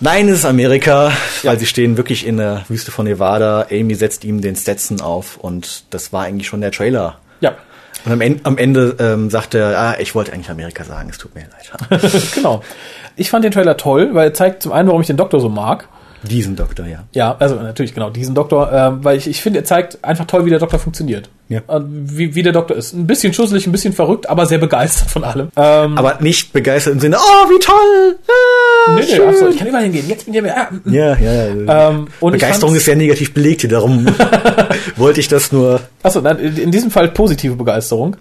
Nein, 0.00 0.28
es 0.28 0.40
ist 0.40 0.44
Amerika, 0.44 1.08
ja. 1.42 1.50
weil 1.50 1.58
sie 1.58 1.66
stehen 1.66 1.96
wirklich 1.96 2.24
in 2.24 2.36
der 2.36 2.64
Wüste 2.68 2.92
von 2.92 3.06
Nevada. 3.06 3.66
Amy 3.70 3.94
setzt 3.96 4.24
ihm 4.24 4.40
den 4.40 4.54
Stetson 4.54 5.00
auf 5.00 5.36
und 5.36 5.84
das 5.90 6.12
war 6.12 6.24
eigentlich 6.24 6.46
schon 6.46 6.60
der 6.60 6.70
Trailer. 6.70 7.18
Ja. 7.40 7.56
Und 8.04 8.12
am 8.12 8.20
Ende, 8.20 8.40
am 8.44 8.58
Ende 8.58 8.96
ähm, 9.00 9.28
sagt 9.28 9.54
er, 9.54 9.76
ah, 9.76 9.96
ich 9.98 10.14
wollte 10.14 10.32
eigentlich 10.32 10.50
Amerika 10.50 10.84
sagen, 10.84 11.08
es 11.10 11.18
tut 11.18 11.34
mir 11.34 11.46
leid. 11.90 12.12
genau. 12.34 12.62
Ich 13.16 13.30
fand 13.30 13.44
den 13.44 13.50
Trailer 13.50 13.76
toll, 13.76 14.14
weil 14.14 14.28
er 14.28 14.34
zeigt 14.34 14.62
zum 14.62 14.70
einen, 14.72 14.86
warum 14.86 15.00
ich 15.00 15.08
den 15.08 15.16
Doktor 15.16 15.40
so 15.40 15.48
mag. 15.48 15.88
Diesen 16.22 16.54
Doktor, 16.54 16.86
ja. 16.86 17.04
Ja, 17.12 17.36
also 17.38 17.56
natürlich 17.56 17.94
genau, 17.94 18.10
diesen 18.10 18.36
Doktor, 18.36 18.72
äh, 18.72 19.04
weil 19.04 19.16
ich, 19.16 19.26
ich 19.26 19.42
finde, 19.42 19.60
er 19.60 19.64
zeigt 19.64 20.04
einfach 20.04 20.26
toll, 20.26 20.44
wie 20.44 20.50
der 20.50 20.60
Doktor 20.60 20.78
funktioniert. 20.78 21.28
Ja. 21.48 21.62
Wie, 21.88 22.34
wie 22.34 22.42
der 22.42 22.52
Doktor 22.52 22.76
ist. 22.76 22.92
Ein 22.92 23.06
bisschen 23.06 23.32
schusselig, 23.32 23.66
ein 23.66 23.72
bisschen 23.72 23.94
verrückt, 23.94 24.28
aber 24.28 24.44
sehr 24.44 24.58
begeistert 24.58 25.10
von 25.10 25.24
allem. 25.24 25.48
Ähm, 25.56 25.96
aber 25.96 26.18
nicht 26.20 26.52
begeistert 26.52 26.92
im 26.92 27.00
Sinne, 27.00 27.16
oh, 27.16 27.50
wie 27.50 27.58
toll! 27.58 28.18
Ah, 28.28 28.94
nee, 28.94 29.00
nee, 29.00 29.26
achso, 29.26 29.48
ich 29.48 29.56
kann 29.56 29.68
überall 29.68 29.84
hingehen. 29.84 30.06
Jetzt 30.08 30.26
bin 30.26 30.34
ich 30.34 30.42
ja, 30.42 30.68
ja, 30.92 31.16
ja. 31.16 31.54
ja. 31.54 31.90
Ähm, 31.90 32.08
Begeisterung 32.20 32.74
ist 32.74 32.84
sehr 32.84 32.96
negativ 32.96 33.32
belegt 33.32 33.62
hier, 33.62 33.70
darum 33.70 34.06
wollte 34.96 35.20
ich 35.20 35.28
das 35.28 35.50
nur. 35.50 35.80
Achso, 36.02 36.20
in 36.20 36.70
diesem 36.70 36.90
Fall 36.90 37.08
positive 37.08 37.56
Begeisterung. 37.56 38.16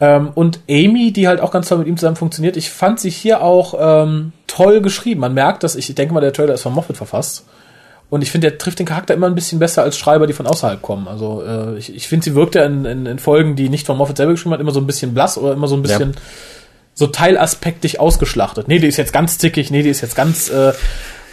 Ähm, 0.00 0.30
und 0.34 0.60
Amy, 0.68 1.12
die 1.12 1.28
halt 1.28 1.40
auch 1.40 1.50
ganz 1.50 1.68
toll 1.68 1.78
mit 1.78 1.86
ihm 1.86 1.98
zusammen 1.98 2.16
funktioniert, 2.16 2.56
ich 2.56 2.70
fand 2.70 2.98
sie 2.98 3.10
hier 3.10 3.42
auch 3.42 3.74
ähm, 3.78 4.32
toll 4.46 4.80
geschrieben. 4.80 5.20
Man 5.20 5.34
merkt, 5.34 5.64
dass 5.64 5.76
ich, 5.76 5.90
ich 5.90 5.94
denke 5.94 6.14
mal, 6.14 6.20
der 6.20 6.32
Trailer 6.32 6.54
ist 6.54 6.62
von 6.62 6.72
Moffat 6.72 6.96
verfasst. 6.96 7.44
Und 8.10 8.22
ich 8.22 8.32
finde, 8.32 8.50
der 8.50 8.58
trifft 8.58 8.80
den 8.80 8.86
Charakter 8.86 9.14
immer 9.14 9.28
ein 9.28 9.36
bisschen 9.36 9.60
besser 9.60 9.84
als 9.84 9.96
Schreiber, 9.96 10.26
die 10.26 10.32
von 10.32 10.46
außerhalb 10.46 10.82
kommen. 10.82 11.06
Also 11.06 11.42
äh, 11.46 11.78
ich, 11.78 11.94
ich 11.94 12.08
finde, 12.08 12.24
sie 12.24 12.34
wirkt 12.34 12.56
ja 12.56 12.64
in, 12.64 12.84
in, 12.84 13.06
in 13.06 13.18
Folgen, 13.20 13.54
die 13.54 13.68
nicht 13.68 13.86
von 13.86 13.96
Moffat 13.96 14.16
selber 14.16 14.32
geschrieben 14.32 14.52
hat, 14.52 14.60
immer 14.60 14.72
so 14.72 14.80
ein 14.80 14.86
bisschen 14.86 15.14
blass 15.14 15.38
oder 15.38 15.52
immer 15.52 15.68
so 15.68 15.76
ein 15.76 15.82
bisschen 15.82 16.10
ja. 16.10 16.20
so 16.92 17.06
teilaspektig 17.06 18.00
ausgeschlachtet. 18.00 18.66
Nee, 18.66 18.80
die 18.80 18.88
ist 18.88 18.96
jetzt 18.96 19.12
ganz 19.12 19.38
zickig, 19.38 19.70
nee, 19.70 19.84
die 19.84 19.90
ist 19.90 20.00
jetzt 20.00 20.16
ganz. 20.16 20.50
Äh, 20.50 20.72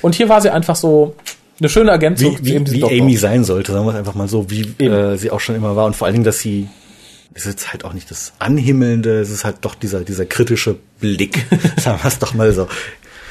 und 0.04 0.14
hier 0.14 0.30
war 0.30 0.40
sie 0.40 0.52
einfach 0.52 0.76
so 0.76 1.16
Eine 1.60 1.70
schöne 1.70 1.90
Ergänzung 1.90 2.38
wie, 2.42 2.64
wie, 2.68 2.72
wie. 2.72 3.02
Amy 3.02 3.18
sein 3.18 3.44
sollte, 3.44 3.72
sagen 3.72 3.86
wir 3.86 3.92
es 3.94 3.98
einfach 3.98 4.14
mal 4.14 4.28
so, 4.28 4.52
wie 4.52 4.62
äh, 4.84 5.18
sie 5.18 5.32
auch 5.32 5.40
schon 5.40 5.56
immer 5.56 5.76
war. 5.76 5.88
Und 5.88 5.96
vor 5.96 6.06
allen 6.06 6.14
Dingen, 6.14 6.26
dass 6.26 6.38
sie, 6.38 6.68
es 7.34 7.48
ist 7.48 7.54
jetzt 7.54 7.74
halt 7.74 7.86
auch 7.86 7.94
nicht 7.94 8.12
das 8.12 8.34
Anhimmelnde, 8.38 9.20
es 9.20 9.32
ist 9.32 9.44
halt 9.44 9.58
doch 9.62 9.74
dieser, 9.74 10.02
dieser 10.02 10.28
kritische 10.28 10.76
Blick, 11.00 11.44
sagen 11.78 11.98
wir 12.04 12.08
es 12.08 12.20
doch 12.20 12.36
mal 12.36 12.52
so. 12.54 12.68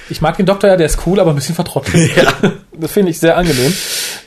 Ich 0.08 0.20
mag 0.20 0.36
den 0.36 0.46
Doktor 0.46 0.68
ja, 0.70 0.76
der 0.76 0.86
ist 0.86 1.06
cool, 1.06 1.18
aber 1.20 1.30
ein 1.30 1.36
bisschen 1.36 1.54
vertrottelt. 1.54 2.10
Ja. 2.16 2.32
Das 2.78 2.92
finde 2.92 3.10
ich 3.10 3.18
sehr 3.18 3.36
angenehm. 3.36 3.72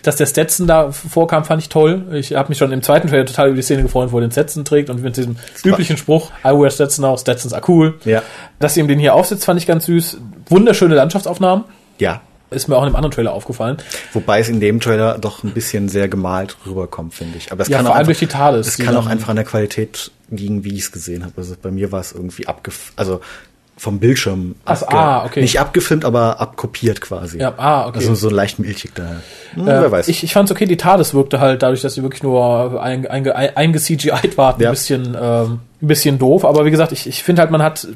Dass 0.02 0.15
der 0.15 0.26
Stetson 0.26 0.65
da 0.65 0.92
vorkam, 0.92 1.46
fand 1.46 1.62
ich 1.62 1.70
toll. 1.70 2.04
Ich 2.13 2.34
habe 2.34 2.50
mich 2.50 2.58
schon 2.58 2.72
im 2.72 2.82
zweiten 2.82 3.08
Trailer 3.08 3.26
total 3.26 3.48
über 3.50 3.56
die 3.58 3.62
Szene 3.62 3.84
gefreut, 3.84 4.12
wo 4.12 4.18
er 4.18 4.22
den 4.22 4.32
Stetson 4.32 4.65
trägt 4.65 4.89
und 4.89 5.02
mit 5.04 5.18
diesem 5.18 5.36
üblichen 5.63 5.98
Spruch, 5.98 6.32
I 6.44 6.50
wear 6.50 6.72
Stetson 6.72 7.04
now, 7.06 7.15
Stetsons 7.18 7.54
are 7.54 7.63
cool. 7.68 8.00
Ja. 8.06 8.24
Dass 8.60 8.74
sie 8.74 8.80
ihm 8.80 8.88
den 8.88 8.98
hier 9.00 9.13
aufsetzt, 9.13 9.46
fand 9.46 9.60
ich 9.60 9.68
ganz 9.68 9.86
süß. 9.86 10.18
Wunderschöne 10.48 10.96
Landschaftsaufnahmen. 10.96 11.65
Ja. 12.00 12.22
Ist 12.52 12.68
mir 12.68 12.76
auch 12.76 12.82
in 12.82 12.88
einem 12.88 12.96
anderen 12.96 13.12
Trailer 13.12 13.34
aufgefallen. 13.34 13.78
Wobei 14.13 14.39
es 14.39 14.50
in 14.50 14.60
dem 14.60 14.80
Trailer 14.80 15.20
doch 15.20 15.44
ein 15.44 15.52
bisschen 15.52 15.88
sehr 15.88 16.08
gemalt 16.08 16.58
rüberkommt, 16.65 17.13
finde 17.13 17.38
ich. 17.38 17.52
Aber 17.52 17.62
es 17.62 17.68
Ja, 17.68 17.78
kann 17.78 17.86
vor 17.86 17.92
auch 17.92 17.96
allem 17.98 18.08
einfach, 18.08 18.20
durch 18.20 18.20
die 18.32 18.36
TARDIS, 18.36 18.68
Es 18.68 18.78
kann 18.80 18.96
auch 18.96 19.06
einfach 19.06 19.30
an 19.30 19.36
der 19.36 19.46
Qualität 19.46 20.10
liegen, 20.32 20.63
wie 20.63 20.74
ich 20.74 20.82
es 20.82 20.92
gesehen 20.92 21.24
habe. 21.24 21.34
Also 21.38 21.56
bei 21.62 21.70
mir 21.70 21.92
war 21.92 22.00
es 22.00 22.12
irgendwie 22.12 22.48
abgef, 22.48 22.94
also 22.96 23.22
vom 23.80 24.00
Bildschirm. 24.00 24.56
Ach 24.65 24.76
so, 24.76 24.88
ah, 24.88 25.26
okay. 25.26 25.39
Nicht 25.42 25.60
abgefilmt, 25.60 26.04
aber 26.04 26.42
abkopiert 26.42 27.00
quasi. 27.00 27.39
Ja, 27.39 27.54
ah, 27.58 27.88
okay. 27.88 28.00
Also 28.00 28.13
so 28.13 28.30
leicht 28.30 28.60
milchig 28.60 28.92
da. 28.94 29.04
Hm, 29.54 29.63
Äh, 29.63 29.82
wer 29.82 29.92
weiß. 29.92 30.10
Ich, 30.10 30.24
ich 30.24 30.34
fand's 30.34 30.52
okay, 30.52 30.65
die 30.65 30.76
TARDIS 30.76 31.13
wirkte 31.13 31.39
halt 31.39 31.63
dadurch, 31.63 31.82
dass 31.82 31.94
sie 31.94 32.04
wirklich 32.04 32.22
nur 32.22 32.82
einge, 32.84 33.10
einge 33.36 33.80
CGI'd 33.80 34.38
war, 34.38 34.56
ein 34.56 34.62
Ja. 34.62 34.70
bisschen, 34.72 35.15
ähm, 35.20 35.60
ein 35.82 35.88
bisschen 35.88 36.20
doof. 36.20 36.44
Aber 36.44 36.65
wie 36.65 36.72
gesagt, 36.72 36.92
ich, 36.92 37.08
ich 37.08 37.24
finde 37.24 37.42
halt, 37.42 37.52
man 37.52 37.63
hat 37.63 37.88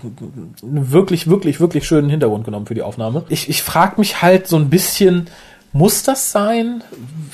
einen 0.63 0.91
wirklich, 0.91 1.29
wirklich, 1.29 1.59
wirklich 1.59 1.85
schönen 1.85 2.09
Hintergrund 2.09 2.45
genommen 2.45 2.65
für 2.65 2.75
die 2.75 2.81
Aufnahme. 2.81 3.25
Ich, 3.27 3.49
ich 3.49 3.61
frage 3.61 3.95
mich 3.97 4.21
halt 4.21 4.47
so 4.47 4.55
ein 4.55 4.69
bisschen, 4.69 5.27
muss 5.73 6.03
das 6.03 6.31
sein? 6.31 6.81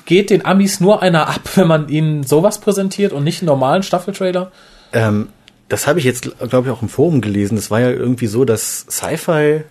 Geht 0.05 0.31
den 0.31 0.43
Amis 0.45 0.79
nur 0.79 1.03
einer 1.03 1.27
ab, 1.29 1.41
wenn 1.55 1.67
man 1.67 1.87
ihnen 1.87 2.23
sowas 2.23 2.57
präsentiert 2.59 3.13
und 3.13 3.23
nicht 3.23 3.41
einen 3.41 3.47
normalen 3.47 3.83
Staffeltrailer? 3.83 4.51
Ähm, 4.91 5.27
das 5.69 5.87
habe 5.87 5.99
ich 5.99 6.05
jetzt, 6.05 6.31
glaube 6.49 6.67
ich, 6.67 6.73
auch 6.73 6.81
im 6.81 6.89
Forum 6.89 7.21
gelesen. 7.21 7.55
Das 7.55 7.71
war 7.71 7.79
ja 7.79 7.91
irgendwie 7.91 8.27
so, 8.27 8.43
dass 8.43 8.85
Sci-Fi, 8.89 9.61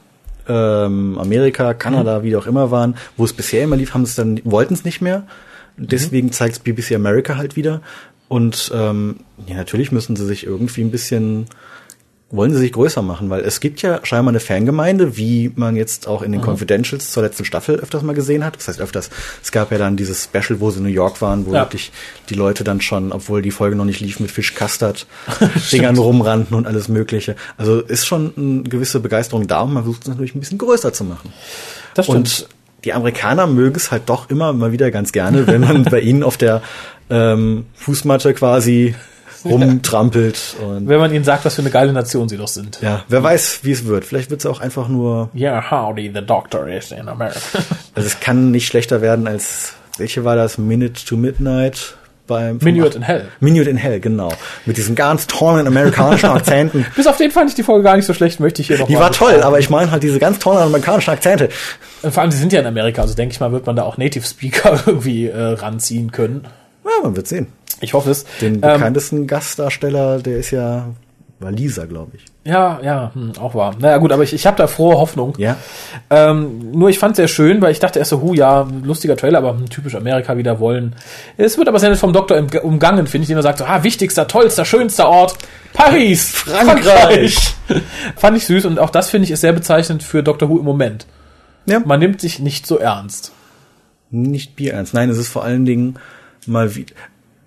ähm, 0.48 1.18
Amerika, 1.18 1.74
Kanada, 1.74 2.22
wie 2.22 2.36
auch 2.36 2.46
immer 2.46 2.70
waren, 2.70 2.96
wo 3.16 3.24
es 3.24 3.32
bisher 3.32 3.64
immer 3.64 3.76
lief, 3.76 3.92
haben 3.94 4.02
es 4.02 4.14
dann, 4.14 4.40
wollten 4.44 4.74
es 4.74 4.84
nicht 4.84 5.02
mehr. 5.02 5.26
Deswegen 5.76 6.32
zeigt 6.32 6.54
es 6.54 6.58
BBC 6.60 6.94
America 6.94 7.36
halt 7.36 7.56
wieder. 7.56 7.82
Und 8.28 8.70
ähm, 8.74 9.16
ja, 9.46 9.56
natürlich 9.56 9.92
müssen 9.92 10.16
sie 10.16 10.24
sich 10.24 10.46
irgendwie 10.46 10.82
ein 10.82 10.90
bisschen, 10.90 11.46
wollen 12.30 12.52
sie 12.52 12.58
sich 12.58 12.72
größer 12.72 13.00
machen, 13.00 13.30
weil 13.30 13.40
es 13.40 13.58
gibt 13.60 13.80
ja 13.80 14.00
scheinbar 14.04 14.32
eine 14.32 14.40
Fangemeinde, 14.40 15.16
wie 15.16 15.50
man 15.56 15.76
jetzt 15.76 16.06
auch 16.06 16.20
in 16.20 16.30
den 16.32 16.42
Confidentials 16.42 17.10
zur 17.10 17.22
letzten 17.22 17.46
Staffel 17.46 17.76
öfters 17.76 18.02
mal 18.02 18.14
gesehen 18.14 18.44
hat. 18.44 18.56
Das 18.56 18.68
heißt 18.68 18.80
öfters, 18.80 19.08
es 19.42 19.50
gab 19.50 19.72
ja 19.72 19.78
dann 19.78 19.96
dieses 19.96 20.24
Special, 20.24 20.60
wo 20.60 20.70
sie 20.70 20.76
in 20.78 20.82
New 20.84 20.90
York 20.90 21.22
waren, 21.22 21.46
wo 21.46 21.54
Ja. 21.54 21.60
wirklich 21.62 21.90
die 22.28 22.34
Leute 22.34 22.64
dann 22.64 22.82
schon, 22.82 23.12
obwohl 23.12 23.40
die 23.40 23.50
Folge 23.50 23.76
noch 23.76 23.86
nicht 23.86 24.00
lief, 24.00 24.20
mit 24.20 24.30
Fish 24.30 24.54
Custard 24.54 25.06
Dingern 25.72 25.96
rumrannten 25.96 26.54
und 26.54 26.66
alles 26.66 26.88
mögliche. 26.88 27.34
Also 27.56 27.80
ist 27.80 28.06
schon 28.06 28.32
eine 28.36 28.62
gewisse 28.64 29.00
Begeisterung 29.00 29.46
da 29.46 29.62
und 29.62 29.72
man 29.72 29.84
versucht 29.84 30.02
es 30.02 30.08
natürlich 30.08 30.34
ein 30.34 30.40
bisschen 30.40 30.58
größer 30.58 30.92
zu 30.92 31.04
machen. 31.04 31.32
Das 31.94 32.04
stimmt. 32.04 32.18
Und 32.18 32.48
die 32.84 32.92
Amerikaner 32.92 33.46
mögen 33.46 33.74
es 33.76 33.90
halt 33.90 34.02
doch 34.10 34.28
immer 34.28 34.52
mal 34.52 34.70
wieder 34.70 34.90
ganz 34.90 35.12
gerne, 35.12 35.46
wenn 35.46 35.62
man 35.62 35.82
bei 35.90 36.00
ihnen 36.00 36.22
auf 36.22 36.36
der 36.36 36.60
ähm, 37.08 37.64
Fußmatte 37.74 38.34
quasi 38.34 38.94
rumtrampelt 39.44 40.56
und 40.62 40.88
wenn 40.88 40.98
man 40.98 41.12
ihnen 41.12 41.24
sagt, 41.24 41.44
was 41.44 41.54
für 41.54 41.62
eine 41.62 41.70
geile 41.70 41.92
Nation 41.92 42.28
sie 42.28 42.36
doch 42.36 42.48
sind. 42.48 42.78
ja, 42.82 43.04
wer 43.08 43.22
weiß, 43.22 43.60
wie 43.62 43.72
es 43.72 43.86
wird. 43.86 44.04
Vielleicht 44.04 44.30
wird 44.30 44.40
es 44.40 44.46
auch 44.46 44.60
einfach 44.60 44.88
nur, 44.88 45.30
Yeah, 45.34 45.70
howdy, 45.70 46.10
the 46.14 46.24
doctor 46.24 46.66
is 46.68 46.92
in 46.92 47.08
America. 47.08 47.38
also 47.94 48.06
es 48.06 48.20
kann 48.20 48.50
nicht 48.50 48.66
schlechter 48.66 49.00
werden 49.02 49.26
als, 49.26 49.74
welche 49.98 50.24
war 50.24 50.36
das? 50.36 50.58
Minute 50.58 51.04
to 51.04 51.16
Midnight 51.16 51.94
beim 52.26 52.56
acht- 52.58 52.94
in 52.94 53.02
Hell. 53.02 53.28
Minute 53.40 53.70
in 53.70 53.76
Hell, 53.78 54.00
genau. 54.00 54.30
Mit 54.66 54.76
diesen 54.76 54.94
ganz 54.94 55.26
tollen 55.26 55.66
amerikanischen 55.66 56.28
Akzenten. 56.28 56.84
Bis 56.96 57.06
auf 57.06 57.16
den 57.16 57.30
fand 57.30 57.48
ich 57.48 57.56
die 57.56 57.62
Folge 57.62 57.84
gar 57.84 57.96
nicht 57.96 58.04
so 58.04 58.12
schlecht, 58.12 58.38
möchte 58.38 58.60
ich 58.60 58.68
hier 58.68 58.78
noch 58.78 58.86
Die 58.86 58.96
war 58.96 59.10
toll, 59.12 59.28
besprechen. 59.28 59.44
aber 59.46 59.58
ich 59.60 59.70
meine 59.70 59.90
halt 59.90 60.02
diese 60.02 60.18
ganz 60.18 60.38
tollen 60.38 60.58
amerikanischen 60.58 61.10
Akzente. 61.10 61.48
Und 62.02 62.12
Vor 62.12 62.22
allem, 62.22 62.30
sie 62.30 62.36
sind 62.38 62.52
ja 62.52 62.60
in 62.60 62.66
Amerika, 62.66 63.00
also 63.00 63.14
denke 63.14 63.32
ich 63.32 63.40
mal, 63.40 63.50
wird 63.52 63.64
man 63.64 63.76
da 63.76 63.82
auch 63.84 63.96
Native 63.96 64.26
Speaker 64.26 64.78
irgendwie 64.86 65.26
äh, 65.28 65.40
ranziehen 65.40 66.12
können. 66.12 66.46
Ja, 66.88 67.02
man 67.04 67.16
wird 67.16 67.28
sehen. 67.28 67.48
Ich 67.80 67.94
hoffe 67.94 68.10
es. 68.10 68.24
Den 68.40 68.54
ähm, 68.54 68.60
bekanntesten 68.60 69.26
Gastdarsteller, 69.26 70.18
der 70.18 70.38
ist 70.38 70.50
ja 70.50 70.88
Waliser, 71.40 71.86
glaube 71.86 72.12
ich. 72.16 72.24
ja, 72.44 72.80
ja, 72.82 73.12
hm, 73.14 73.32
auch 73.38 73.54
wahr. 73.54 73.76
Naja 73.78 73.98
gut, 73.98 74.10
aber 74.10 74.24
ich, 74.24 74.32
ich 74.32 74.46
habe 74.46 74.56
da 74.56 74.66
frohe 74.66 74.96
Hoffnung. 74.96 75.34
Ja. 75.38 75.56
Ähm, 76.10 76.72
nur 76.72 76.88
ich 76.88 76.98
fand 76.98 77.14
sehr 77.14 77.28
schön, 77.28 77.60
weil 77.62 77.70
ich 77.70 77.78
dachte 77.78 78.00
erst 78.00 78.10
so, 78.10 78.20
hu, 78.20 78.34
ja, 78.34 78.66
lustiger 78.82 79.16
Trailer, 79.16 79.38
aber 79.38 79.50
hm, 79.50 79.70
typisch 79.70 79.94
Amerika 79.94 80.36
wieder 80.36 80.58
wollen. 80.58 80.96
Es 81.36 81.56
wird 81.56 81.68
aber 81.68 81.78
sehr 81.78 81.90
nett 81.90 81.98
vom 81.98 82.12
Doktor 82.12 82.42
umgangen, 82.64 83.06
finde 83.06 83.22
ich, 83.22 83.28
den 83.28 83.36
er 83.36 83.42
sagt 83.42 83.58
so, 83.58 83.64
ah, 83.64 83.84
wichtigster, 83.84 84.26
tollster, 84.26 84.64
schönster 84.64 85.08
Ort, 85.08 85.36
Paris, 85.72 86.30
Frankreich. 86.30 87.54
fand 88.16 88.36
ich 88.36 88.46
süß 88.46 88.64
und 88.64 88.80
auch 88.80 88.90
das 88.90 89.10
finde 89.10 89.26
ich 89.26 89.30
ist 89.30 89.42
sehr 89.42 89.52
bezeichnend 89.52 90.02
für 90.02 90.24
Doctor 90.24 90.48
Who 90.48 90.58
im 90.58 90.64
Moment. 90.64 91.06
Ja. 91.66 91.80
Man 91.80 92.00
nimmt 92.00 92.20
sich 92.20 92.40
nicht 92.40 92.66
so 92.66 92.78
ernst. 92.78 93.32
Nicht 94.10 94.56
bierernst. 94.56 94.94
Nein, 94.94 95.10
es 95.10 95.18
ist 95.18 95.28
vor 95.28 95.44
allen 95.44 95.66
Dingen 95.66 95.98
mal 96.46 96.74
wie 96.74 96.86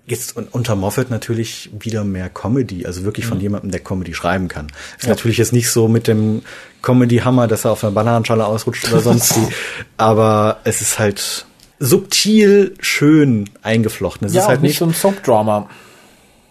jetzt 0.06 0.36
un- 0.36 0.48
unter 0.50 0.74
Moffat 0.76 1.10
natürlich 1.10 1.70
wieder 1.78 2.04
mehr 2.04 2.28
Comedy, 2.28 2.84
also 2.86 3.04
wirklich 3.04 3.24
von 3.26 3.40
jemandem, 3.40 3.70
der 3.70 3.80
Comedy 3.80 4.14
schreiben 4.14 4.48
kann. 4.48 4.66
Ist 4.98 5.08
natürlich 5.08 5.38
jetzt 5.38 5.52
nicht 5.52 5.70
so 5.70 5.86
mit 5.88 6.08
dem 6.08 6.42
Comedy-Hammer, 6.82 7.46
dass 7.46 7.64
er 7.64 7.70
auf 7.72 7.84
einer 7.84 7.92
Bananenschale 7.92 8.44
ausrutscht 8.44 8.88
oder 8.92 9.00
sonst 9.00 9.36
wie, 9.36 9.46
aber 9.96 10.58
es 10.64 10.80
ist 10.82 10.98
halt 10.98 11.46
subtil 11.78 12.74
schön 12.80 13.48
eingeflochten. 13.62 14.26
Es 14.26 14.34
Ja, 14.34 14.42
ist 14.42 14.48
halt 14.48 14.62
nicht 14.62 14.78
so 14.78 14.84
ein 14.86 14.92
Soap-Drama. 14.92 15.68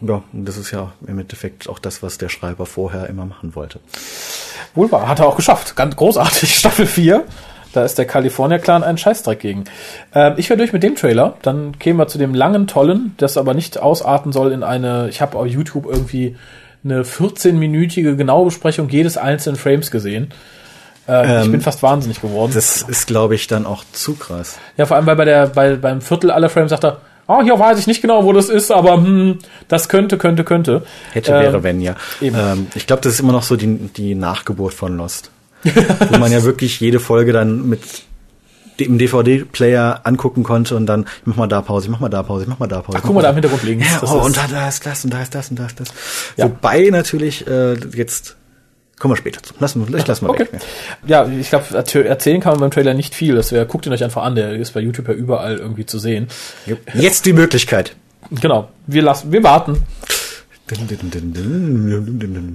ja, 0.02 0.24
und 0.34 0.46
das 0.46 0.58
ist 0.58 0.72
ja 0.72 0.94
im 1.08 1.20
Endeffekt 1.20 1.68
auch 1.70 1.80
das, 1.80 2.02
was 2.02 2.18
der 2.18 2.30
Schreiber 2.30 2.66
vorher 2.66 3.08
immer 3.08 3.26
machen 3.26 3.54
wollte. 3.56 3.80
Wohl 4.76 4.92
wahr, 4.92 5.08
hat 5.10 5.20
er 5.20 5.28
auch 5.28 5.36
geschafft. 5.36 5.76
Ganz 5.76 5.96
großartig. 5.98 6.56
Staffel 6.60 6.86
4. 6.88 7.26
Da 7.74 7.84
ist 7.86 7.98
der 7.98 8.06
California 8.06 8.58
Clan 8.58 8.84
ein 8.84 8.98
Scheißdreck 8.98 9.40
gegen. 9.40 9.64
Ähm, 10.14 10.34
ich 10.38 10.50
wäre 10.50 10.58
durch 10.58 10.74
mit 10.74 10.84
dem 10.84 10.96
Trailer. 10.96 11.36
Dann 11.42 11.80
kämen 11.80 12.00
wir 12.00 12.08
zu 12.08 12.18
dem 12.18 12.34
langen, 12.34 12.68
tollen, 12.68 13.16
das 13.18 13.38
aber 13.38 13.54
nicht 13.54 13.80
ausarten 13.80 14.32
soll 14.32 14.52
in 14.52 14.64
eine, 14.64 15.08
ich 15.10 15.22
habe 15.22 15.38
auf 15.38 15.48
YouTube 15.48 15.86
irgendwie 15.86 16.36
eine 16.84 17.04
14-minütige 17.04 18.16
genaue 18.16 18.46
Besprechung 18.46 18.90
jedes 18.90 19.18
einzelnen 19.18 19.56
Frames 19.56 19.92
gesehen. 19.92 20.34
Äh, 21.08 21.44
ich 21.44 21.52
bin 21.52 21.62
fast 21.62 21.84
wahnsinnig 21.84 22.22
geworden. 22.22 22.52
Das 22.54 22.82
ist, 22.82 23.08
glaube 23.08 23.36
ich, 23.36 23.48
dann 23.48 23.66
auch 23.66 23.84
zu 23.92 24.16
krass. 24.16 24.58
Ja, 24.78 24.86
vor 24.86 24.98
allem, 24.98 25.06
weil 25.06 25.16
bei 25.16 25.26
der, 25.26 25.48
bei, 25.48 25.76
beim 25.76 26.02
Viertel 26.02 26.32
aller 26.32 26.50
Frames 26.50 26.70
sagt 26.70 26.84
er, 26.84 27.02
oh, 27.28 27.42
hier 27.42 27.58
weiß 27.58 27.80
ich 27.80 27.88
nicht 27.88 28.02
genau, 28.02 28.24
wo 28.24 28.34
das 28.34 28.50
ist, 28.50 28.72
aber 28.72 28.98
hm, 28.98 29.40
das 29.68 29.90
könnte, 29.90 30.18
könnte, 30.18 30.44
könnte. 30.44 30.84
Hätte, 31.14 31.32
Ähm, 31.32 31.42
wäre, 31.42 31.64
wenn, 31.64 31.82
ja. 31.82 31.96
Ähm, 32.22 32.68
ich 32.76 32.88
glaube, 32.88 33.02
das 33.02 33.14
ist 33.14 33.20
immer 33.20 33.34
noch 33.34 33.44
so 33.44 33.56
die, 33.56 33.68
die 33.68 34.16
Nachgeburt 34.16 34.74
von 34.74 34.98
Lost. 34.98 35.32
Wo 35.64 36.18
man 36.18 36.32
ja 36.32 36.44
wirklich 36.44 36.80
jede 36.80 37.00
Folge 37.00 37.34
dann 37.34 37.68
mit 37.68 37.82
dem 38.80 38.98
DVD-Player 38.98 40.02
angucken 40.04 40.44
konnte 40.44 40.76
und 40.76 40.86
dann, 40.88 41.02
ich 41.04 41.26
mach 41.26 41.36
mal 41.36 41.48
da 41.48 41.62
Pause, 41.62 41.86
ich 41.86 41.92
mach 41.92 42.00
mal 42.00 42.10
da 42.10 42.24
Pause, 42.24 42.44
ich 42.44 42.50
mach 42.50 42.60
mal 42.60 42.68
da 42.68 42.82
Pause. 42.82 42.98
Ach, 43.00 43.04
guck 43.06 43.16
mal 43.16 43.22
da 43.22 43.30
im 43.30 43.36
Hintergrund 43.36 43.64
links. 43.64 43.88
Ja, 43.92 44.02
oh, 44.04 44.26
und 44.26 44.36
da, 44.36 44.48
da 44.48 44.68
ist 44.68 44.86
das 44.86 45.04
und 45.04 45.14
da 45.14 45.22
ist 45.22 45.36
das 45.36 45.50
und 45.50 45.60
da 45.60 45.66
ist 45.68 45.80
das. 45.80 45.90
Ja. 46.38 46.46
Wobei 46.46 46.90
natürlich 46.90 47.46
äh, 47.48 47.76
jetzt 47.94 48.38
kommen 48.98 49.14
wir 49.14 49.18
später 49.18 49.42
zu. 49.42 49.54
Lassen 49.60 49.86
ich 49.96 50.08
lass 50.08 50.22
mal 50.22 50.30
Okay. 50.30 50.48
weg. 50.52 50.62
Ja, 51.06 51.28
ich 51.28 51.50
glaube, 51.50 51.66
erzählen 51.76 52.40
kann 52.40 52.54
man 52.54 52.60
beim 52.60 52.72
Trailer 52.72 52.94
nicht 52.94 53.16
viel. 53.16 53.36
Das 53.36 53.52
wär, 53.52 53.66
guckt 53.66 53.86
ihn 53.86 53.94
euch 53.94 54.04
einfach 54.04 54.24
an, 54.24 54.36
der 54.36 54.54
ist 54.54 54.74
bei 54.74 54.80
YouTube 54.80 55.08
ja 55.08 55.14
überall 55.14 55.58
irgendwie 55.58 55.86
zu 55.86 55.98
sehen. 56.00 56.28
Jetzt 56.94 57.26
die 57.26 57.34
Möglichkeit. 57.34 57.96
Genau, 58.30 58.70
wir 58.88 59.02
lassen, 59.02 59.32
wir 59.32 59.44
warten. 59.44 59.84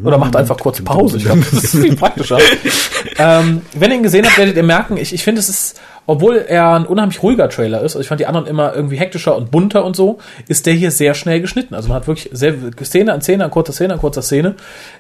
Oder 0.05 0.19
macht 0.19 0.37
einfach 0.37 0.57
kurz 0.57 0.81
Pause. 0.83 1.19
Ich 1.19 1.25
glaube, 1.25 1.41
das 1.41 1.65
ist 1.65 1.77
viel 1.77 1.97
praktischer. 1.97 2.39
ähm, 3.19 3.63
wenn 3.75 3.91
ihr 3.91 3.97
ihn 3.99 4.03
gesehen 4.03 4.27
habt, 4.27 4.39
werdet 4.39 4.57
ihr 4.57 4.63
merken, 4.63 4.97
ich, 4.97 5.13
ich 5.13 5.23
finde, 5.23 5.41
es 5.41 5.49
ist, 5.49 5.81
obwohl 6.07 6.37
er 6.37 6.75
ein 6.75 6.87
unheimlich 6.87 7.23
ruhiger 7.23 7.49
Trailer 7.49 7.79
ist, 7.79 7.93
also 7.97 8.01
ich 8.01 8.09
fand 8.09 8.21
die 8.21 8.27
anderen 8.27 8.47
immer 8.47 8.75
irgendwie 8.75 8.97
hektischer 8.97 9.37
und 9.37 9.51
bunter 9.51 9.85
und 9.85 9.97
so, 9.97 10.19
ist 10.49 10.67
der 10.67 10.75
hier 10.75 10.91
sehr 10.91 11.15
schnell 11.15 11.41
geschnitten. 11.41 11.75
Also 11.75 11.89
man 11.89 11.97
hat 11.97 12.07
wirklich 12.07 12.31
sehr 12.33 12.55
Szene 12.85 13.13
an 13.13 13.21
Szene, 13.23 13.45
an 13.45 13.51
kurzer 13.51 13.73
Szene, 13.73 13.95
an 13.95 14.01
kurzer 14.01 14.23
Szene. 14.23 14.55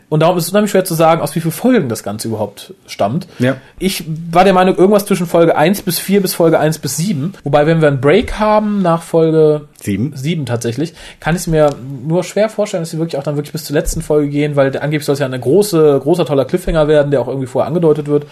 Und 0.08 0.20
darum 0.20 0.36
ist 0.38 0.44
es 0.44 0.50
unheimlich 0.50 0.70
schwer 0.70 0.84
zu 0.84 0.94
sagen, 0.94 1.20
aus 1.20 1.34
wie 1.34 1.40
vielen 1.40 1.52
Folgen 1.52 1.88
das 1.88 2.02
Ganze 2.02 2.28
überhaupt 2.28 2.74
stammt. 2.86 3.26
Ja. 3.40 3.56
Ich 3.78 4.04
war 4.30 4.44
der 4.44 4.52
Meinung, 4.52 4.76
irgendwas 4.76 5.04
zwischen 5.04 5.26
Folge 5.26 5.56
1 5.56 5.82
bis 5.82 5.98
4 5.98 6.22
bis 6.22 6.34
Folge 6.34 6.58
1 6.60 6.78
bis 6.78 6.96
7. 6.96 7.34
Wobei, 7.44 7.66
wenn 7.66 7.80
wir 7.80 7.88
einen 7.88 8.00
Break 8.00 8.38
haben 8.38 8.82
nach 8.82 9.02
Folge 9.02 9.62
Sieben. 9.82 10.12
sieben 10.16 10.46
tatsächlich, 10.46 10.94
kann 11.20 11.34
ich 11.34 11.42
es 11.42 11.46
mir 11.48 11.70
nur 12.06 12.22
schwer 12.24 12.48
vorstellen, 12.48 12.82
dass 12.82 12.90
sie 12.90 12.98
wirklich 12.98 13.16
auch 13.18 13.22
dann 13.24 13.36
wirklich 13.36 13.52
bis 13.52 13.64
zur 13.64 13.74
letzten 13.74 14.00
Folge 14.02 14.28
gehen, 14.28 14.54
weil 14.56 14.70
der- 14.70 14.82
angeblich 14.82 15.04
soll 15.04 15.14
es 15.14 15.18
ja 15.18 15.26
eine 15.26 15.40
große, 15.40 16.00
großer, 16.02 16.24
toller 16.24 16.44
Cliffhanger 16.44 16.86
werden, 16.88 17.10
der 17.10 17.20
auch 17.20 17.28
irgendwie 17.28 17.46
vorher 17.48 17.66
angedeutet 17.68 18.06
wird. 18.06 18.26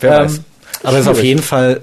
Wer 0.00 0.18
Ähm, 0.18 0.24
weiß. 0.24 0.40
Aber 0.84 0.94
es 0.96 1.02
ist 1.02 1.08
auf 1.08 1.22
jeden 1.22 1.42
Fall, 1.42 1.80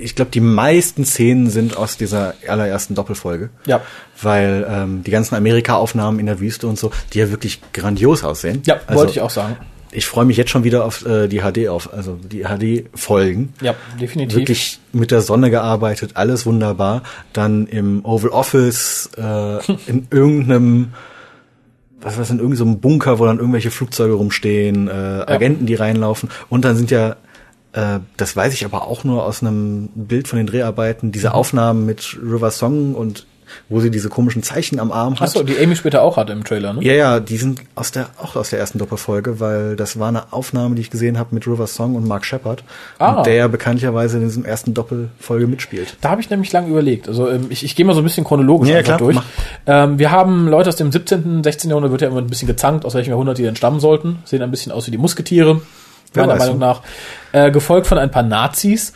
ich 0.00 0.14
glaube, 0.14 0.30
die 0.30 0.40
meisten 0.40 1.04
Szenen 1.04 1.50
sind 1.50 1.76
aus 1.76 1.96
dieser 1.96 2.34
allerersten 2.48 2.94
Doppelfolge. 2.94 3.50
Ja. 3.66 3.80
Weil 4.20 4.66
ähm, 4.68 5.02
die 5.04 5.10
ganzen 5.10 5.34
Amerika-Aufnahmen 5.34 6.18
in 6.18 6.26
der 6.26 6.40
Wüste 6.40 6.66
und 6.66 6.78
so, 6.78 6.90
die 7.12 7.18
ja 7.18 7.30
wirklich 7.30 7.60
grandios 7.72 8.24
aussehen. 8.24 8.62
Ja, 8.66 8.76
Also, 8.86 8.98
wollte 9.00 9.12
ich 9.12 9.20
auch 9.20 9.30
sagen. 9.30 9.56
ich 9.92 10.06
freue 10.06 10.24
mich 10.24 10.36
jetzt 10.36 10.50
schon 10.50 10.64
wieder 10.64 10.84
auf 10.84 11.04
äh, 11.06 11.26
die 11.28 11.40
HD 11.40 11.68
auf, 11.68 11.92
also 11.92 12.16
die 12.16 12.44
HD-Folgen. 12.44 13.54
Ja, 13.60 13.74
definitiv. 14.00 14.36
Wirklich 14.38 14.78
mit 14.92 15.10
der 15.10 15.20
Sonne 15.20 15.50
gearbeitet, 15.50 16.12
alles 16.14 16.46
wunderbar. 16.46 17.02
Dann 17.32 17.66
im 17.66 18.04
Oval 18.04 18.30
Office, 18.30 19.10
äh, 19.16 19.72
in 19.86 20.06
irgendeinem, 20.10 20.88
was 22.00 22.18
was 22.18 22.30
in 22.30 22.38
irgendeinem 22.38 22.80
Bunker, 22.80 23.18
wo 23.18 23.26
dann 23.26 23.38
irgendwelche 23.38 23.70
Flugzeuge 23.70 24.14
rumstehen, 24.14 24.88
äh, 24.88 24.90
Agenten, 25.26 25.66
die 25.66 25.74
reinlaufen. 25.74 26.30
Und 26.48 26.64
dann 26.64 26.76
sind 26.76 26.90
ja 26.90 27.16
das 27.72 28.34
weiß 28.36 28.52
ich 28.54 28.64
aber 28.64 28.86
auch 28.88 29.04
nur 29.04 29.24
aus 29.24 29.42
einem 29.42 29.88
Bild 29.94 30.26
von 30.28 30.38
den 30.38 30.46
Dreharbeiten, 30.46 31.12
diese 31.12 31.34
Aufnahmen 31.34 31.86
mit 31.86 32.16
River 32.20 32.50
Song 32.50 32.94
und 32.96 33.26
wo 33.68 33.80
sie 33.80 33.90
diese 33.90 34.08
komischen 34.08 34.44
Zeichen 34.44 34.78
am 34.78 34.92
Arm 34.92 35.14
hat. 35.16 35.22
Achso, 35.22 35.42
die 35.42 35.58
Amy 35.58 35.74
später 35.74 36.02
auch 36.02 36.16
hat 36.16 36.30
im 36.30 36.44
Trailer, 36.44 36.72
ne? 36.72 36.84
Ja, 36.84 36.92
ja, 36.92 37.18
die 37.20 37.36
sind 37.36 37.60
aus 37.74 37.90
der 37.90 38.06
auch 38.22 38.36
aus 38.36 38.50
der 38.50 38.60
ersten 38.60 38.78
Doppelfolge, 38.78 39.40
weil 39.40 39.74
das 39.74 39.98
war 39.98 40.06
eine 40.08 40.32
Aufnahme, 40.32 40.76
die 40.76 40.82
ich 40.82 40.90
gesehen 40.90 41.18
habe 41.18 41.34
mit 41.34 41.48
River 41.48 41.66
Song 41.66 41.96
und 41.96 42.06
Mark 42.06 42.24
Shepard, 42.24 42.62
Ah. 43.00 43.14
und 43.18 43.26
der 43.26 43.34
ja 43.34 43.48
bekanntlicherweise 43.48 44.18
in 44.18 44.22
diesem 44.24 44.44
ersten 44.44 44.72
Doppelfolge 44.72 45.48
mitspielt. 45.48 45.96
Da 46.00 46.10
habe 46.10 46.20
ich 46.20 46.30
nämlich 46.30 46.52
lange 46.52 46.68
überlegt. 46.68 47.08
Also 47.08 47.28
ähm, 47.28 47.46
ich, 47.50 47.64
ich 47.64 47.74
gehe 47.74 47.84
mal 47.84 47.92
so 47.94 48.00
ein 48.00 48.04
bisschen 48.04 48.24
chronologisch 48.24 48.68
Ja, 48.68 48.76
einfach 48.78 48.98
klar, 48.98 49.12
durch. 49.12 49.18
Ähm, 49.66 49.98
wir 49.98 50.12
haben 50.12 50.46
Leute 50.46 50.68
aus 50.68 50.76
dem 50.76 50.92
17., 50.92 51.42
16. 51.42 51.70
Jahrhundert, 51.70 51.90
wird 51.90 52.02
ja 52.02 52.08
immer 52.08 52.18
ein 52.20 52.28
bisschen 52.28 52.46
gezankt, 52.48 52.84
aus 52.84 52.94
welchem 52.94 53.10
Jahrhundert 53.10 53.38
die 53.38 53.42
denn 53.42 53.56
stammen 53.56 53.80
sollten. 53.80 54.20
Sehen 54.26 54.42
ein 54.42 54.50
bisschen 54.52 54.70
aus 54.70 54.86
wie 54.86 54.92
die 54.92 54.98
Musketiere, 54.98 55.60
Wer 56.12 56.26
meiner. 56.26 56.38
Meinung 56.38 56.58
nach. 56.58 56.82
Äh, 57.32 57.50
gefolgt 57.50 57.86
von 57.86 57.98
ein 57.98 58.10
paar 58.10 58.22
Nazis. 58.22 58.92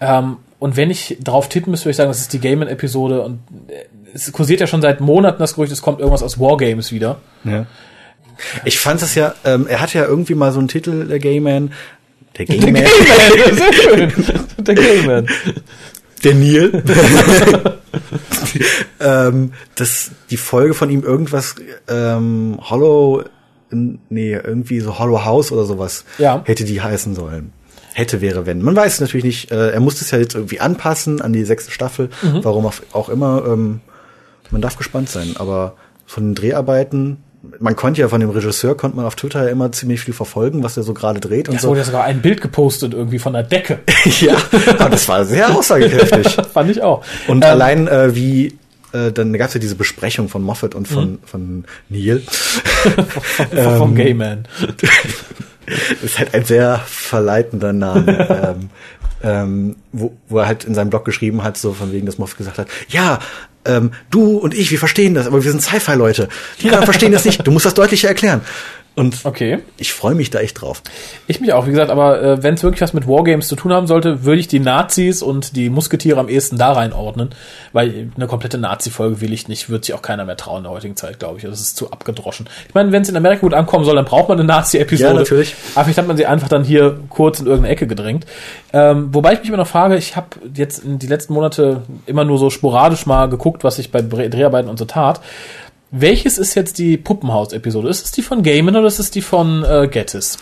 Ähm, 0.00 0.38
und 0.58 0.76
wenn 0.76 0.90
ich 0.90 1.18
drauf 1.22 1.48
tippen 1.48 1.70
müsste, 1.70 1.86
würde 1.86 1.90
ich 1.90 1.96
sagen, 1.96 2.10
das 2.10 2.20
ist 2.20 2.32
die 2.32 2.40
Gaiman-Episode. 2.40 3.22
Und 3.22 3.40
äh, 3.68 3.84
es 4.14 4.32
kursiert 4.32 4.60
ja 4.60 4.66
schon 4.66 4.82
seit 4.82 5.00
Monaten 5.00 5.38
das 5.38 5.54
Gerücht, 5.54 5.72
es 5.72 5.82
kommt 5.82 6.00
irgendwas 6.00 6.22
aus 6.22 6.40
Wargames 6.40 6.92
wieder. 6.92 7.20
Ja. 7.44 7.66
Ich 8.64 8.78
fand 8.78 9.00
es 9.02 9.14
ja, 9.14 9.34
ähm, 9.44 9.66
er 9.66 9.80
hatte 9.80 9.98
ja 9.98 10.04
irgendwie 10.04 10.34
mal 10.34 10.52
so 10.52 10.58
einen 10.58 10.68
Titel, 10.68 11.06
der 11.06 11.18
Gayman. 11.18 11.72
Der 12.36 12.44
Gayman. 12.44 12.84
Sehr 12.84 13.72
schön. 13.72 14.12
Der 14.58 14.74
Gaiman. 14.74 15.26
Der 16.24 16.34
Neil. 16.34 16.82
ähm, 19.00 19.52
das, 19.74 20.10
die 20.30 20.36
Folge 20.36 20.74
von 20.74 20.90
ihm 20.90 21.02
irgendwas, 21.02 21.54
ähm, 21.88 22.58
Hollow, 22.62 23.22
nee, 24.08 24.32
irgendwie 24.34 24.80
so 24.80 24.98
Hollow 24.98 25.24
House 25.24 25.52
oder 25.52 25.64
sowas, 25.64 26.04
Ja. 26.18 26.42
hätte 26.44 26.64
die 26.64 26.80
heißen 26.80 27.14
sollen. 27.14 27.52
Hätte, 27.94 28.20
wäre, 28.20 28.44
wenn. 28.44 28.60
Man 28.62 28.76
weiß 28.76 28.94
es 28.94 29.00
natürlich 29.00 29.24
nicht. 29.24 29.50
Äh, 29.50 29.70
er 29.70 29.80
musste 29.80 30.04
es 30.04 30.10
ja 30.10 30.18
jetzt 30.18 30.34
irgendwie 30.34 30.60
anpassen 30.60 31.22
an 31.22 31.32
die 31.32 31.44
sechste 31.44 31.70
Staffel, 31.70 32.10
Mhm. 32.22 32.40
warum 32.44 32.70
auch, 32.92 33.08
immer. 33.08 33.42
Ähm, 33.46 33.80
man 34.50 34.60
darf 34.60 34.76
gespannt 34.76 35.08
sein. 35.08 35.34
Aber 35.38 35.74
von 36.04 36.24
den 36.24 36.34
Dreharbeiten, 36.34 37.16
man 37.58 37.74
konnte 37.74 38.00
ja 38.02 38.08
von 38.08 38.20
dem 38.20 38.28
Regisseur, 38.30 38.76
konnte 38.76 38.96
man 38.96 39.06
auf 39.06 39.14
Twitter 39.16 39.44
ja 39.44 39.48
immer 39.50 39.72
ziemlich 39.72 40.00
viel 40.02 40.12
verfolgen, 40.12 40.62
was 40.62 40.76
er 40.76 40.82
so 40.82 40.92
gerade 40.94 41.20
dreht 41.20 41.48
und 41.48 41.54
Es 41.56 41.62
so. 41.62 41.68
wurde 41.68 41.80
ja 41.80 41.86
sogar 41.86 42.04
ein 42.04 42.20
Bild 42.20 42.40
gepostet 42.42 42.92
irgendwie 42.92 43.18
von 43.18 43.32
der 43.32 43.44
Decke. 43.44 43.78
ja, 44.20 44.36
aber 44.78 44.90
das 44.90 45.08
war 45.08 45.24
sehr 45.24 45.48
aussagekräftig. 45.56 46.36
Fand 46.52 46.70
ich 46.70 46.82
auch. 46.82 47.02
Und 47.28 47.44
Ähm, 47.44 47.50
allein 47.50 47.88
äh, 47.88 48.14
wie 48.14 48.58
äh, 48.96 49.12
dann 49.12 49.32
gab 49.32 49.48
es 49.48 49.54
ja 49.54 49.60
diese 49.60 49.76
Besprechung 49.76 50.28
von 50.28 50.42
Moffat 50.42 50.74
und 50.74 50.88
von 50.88 51.18
von 51.24 51.64
Neil. 51.88 52.22
vom 53.78 53.94
Gayman. 53.94 54.46
ist 56.02 56.18
halt 56.18 56.34
ein 56.34 56.44
sehr 56.44 56.80
verleitender 56.86 57.72
Name. 57.72 58.56
ähm, 58.60 58.70
ähm, 59.22 59.76
wo, 59.92 60.12
wo 60.28 60.38
er 60.38 60.46
halt 60.46 60.64
in 60.64 60.74
seinem 60.74 60.90
Blog 60.90 61.04
geschrieben 61.04 61.42
hat, 61.42 61.56
so 61.56 61.72
von 61.72 61.92
wegen, 61.92 62.06
dass 62.06 62.18
Moffat 62.18 62.38
gesagt 62.38 62.58
hat, 62.58 62.68
ja, 62.88 63.18
ähm, 63.66 63.92
du 64.10 64.38
und 64.38 64.54
ich, 64.54 64.70
wir 64.70 64.78
verstehen 64.78 65.14
das, 65.14 65.26
aber 65.26 65.42
wir 65.44 65.50
sind 65.50 65.62
Sci-Fi-Leute. 65.62 66.28
Die 66.60 66.66
anderen 66.68 66.84
verstehen 66.86 67.12
das 67.12 67.24
nicht. 67.24 67.46
Du 67.46 67.50
musst 67.50 67.66
das 67.66 67.74
deutlicher 67.74 68.08
erklären. 68.08 68.40
Und 68.98 69.26
Okay. 69.26 69.58
ich 69.76 69.92
freue 69.92 70.14
mich 70.14 70.30
da 70.30 70.40
echt 70.40 70.62
drauf. 70.62 70.82
Ich 71.26 71.38
mich 71.38 71.52
auch, 71.52 71.66
wie 71.66 71.70
gesagt, 71.70 71.90
aber 71.90 72.22
äh, 72.22 72.42
wenn 72.42 72.54
es 72.54 72.62
wirklich 72.62 72.80
was 72.80 72.94
mit 72.94 73.06
Wargames 73.06 73.46
zu 73.46 73.54
tun 73.54 73.70
haben 73.70 73.86
sollte, 73.86 74.24
würde 74.24 74.40
ich 74.40 74.48
die 74.48 74.58
Nazis 74.58 75.20
und 75.22 75.54
die 75.54 75.68
Musketiere 75.68 76.18
am 76.18 76.30
ehesten 76.30 76.56
da 76.56 76.72
reinordnen, 76.72 77.28
weil 77.74 78.08
eine 78.16 78.26
komplette 78.26 78.56
Nazi-Folge 78.56 79.20
will 79.20 79.34
ich 79.34 79.48
nicht, 79.48 79.68
wird 79.68 79.84
sich 79.84 79.94
auch 79.94 80.00
keiner 80.00 80.24
mehr 80.24 80.38
trauen 80.38 80.58
in 80.58 80.62
der 80.62 80.72
heutigen 80.72 80.96
Zeit, 80.96 81.18
glaube 81.18 81.36
ich. 81.36 81.44
Das 81.44 81.60
ist 81.60 81.76
zu 81.76 81.90
abgedroschen. 81.90 82.48
Ich 82.68 82.74
meine, 82.74 82.90
wenn 82.90 83.02
es 83.02 83.10
in 83.10 83.16
Amerika 83.18 83.42
gut 83.42 83.52
ankommen 83.52 83.84
soll, 83.84 83.96
dann 83.96 84.06
braucht 84.06 84.30
man 84.30 84.38
eine 84.38 84.46
Nazi-Episode. 84.48 85.10
Ja, 85.10 85.14
natürlich. 85.14 85.54
Aber 85.74 85.84
vielleicht 85.84 85.98
hat 85.98 86.06
man 86.08 86.16
sie 86.16 86.24
einfach 86.24 86.48
dann 86.48 86.64
hier 86.64 86.98
kurz 87.10 87.40
in 87.40 87.44
irgendeine 87.44 87.74
Ecke 87.74 87.86
gedrängt. 87.86 88.24
Ähm, 88.72 89.10
wobei 89.12 89.34
ich 89.34 89.40
mich 89.40 89.48
immer 89.48 89.58
noch 89.58 89.66
frage, 89.66 89.96
ich 89.96 90.16
habe 90.16 90.28
jetzt 90.54 90.82
in 90.82 90.98
die 90.98 91.06
letzten 91.06 91.34
Monate 91.34 91.82
immer 92.06 92.24
nur 92.24 92.38
so 92.38 92.48
sporadisch 92.48 93.04
mal 93.04 93.26
geguckt, 93.28 93.55
was 93.64 93.78
ich 93.78 93.90
bei 93.90 94.02
Dreharbeiten 94.02 94.68
und 94.70 94.78
so 94.78 94.84
tat. 94.84 95.20
Welches 95.90 96.36
ist 96.38 96.54
jetzt 96.54 96.78
die 96.78 96.96
Puppenhaus-Episode? 96.96 97.88
Ist 97.88 98.04
es 98.04 98.12
die 98.12 98.22
von 98.22 98.42
Gaiman 98.42 98.76
oder 98.76 98.86
ist 98.88 98.98
es 98.98 99.10
die 99.10 99.22
von 99.22 99.64
äh, 99.64 99.88
Gettis? 99.88 100.38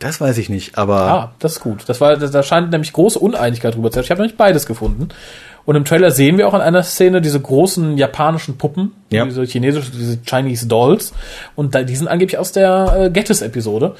Das 0.00 0.20
weiß 0.20 0.38
ich 0.38 0.48
nicht, 0.48 0.78
aber 0.78 0.96
Ah, 1.00 1.32
das 1.40 1.54
ist 1.54 1.60
gut. 1.60 1.82
Das 1.88 2.00
war, 2.00 2.16
da 2.16 2.42
scheint 2.42 2.70
nämlich 2.70 2.92
große 2.92 3.18
Uneinigkeit 3.18 3.74
drüber 3.74 3.90
zu 3.90 3.96
sein. 3.96 4.04
Ich 4.04 4.10
habe 4.10 4.20
nämlich 4.20 4.36
beides 4.36 4.66
gefunden. 4.66 5.08
Und 5.64 5.76
im 5.76 5.84
Trailer 5.84 6.10
sehen 6.10 6.38
wir 6.38 6.48
auch 6.48 6.54
an 6.54 6.60
einer 6.62 6.82
Szene 6.82 7.20
diese 7.20 7.40
großen 7.40 7.98
japanischen 7.98 8.56
Puppen, 8.58 8.92
Ja. 9.10 9.24
diese 9.24 9.44
chinesische, 9.44 9.90
diese 9.90 10.18
Chinese 10.24 10.66
Dolls. 10.66 11.12
Und 11.56 11.74
die 11.88 11.96
sind 11.96 12.08
angeblich 12.08 12.38
aus 12.38 12.52
der 12.52 12.96
äh, 13.06 13.10
Gettys-Episode. 13.10 13.94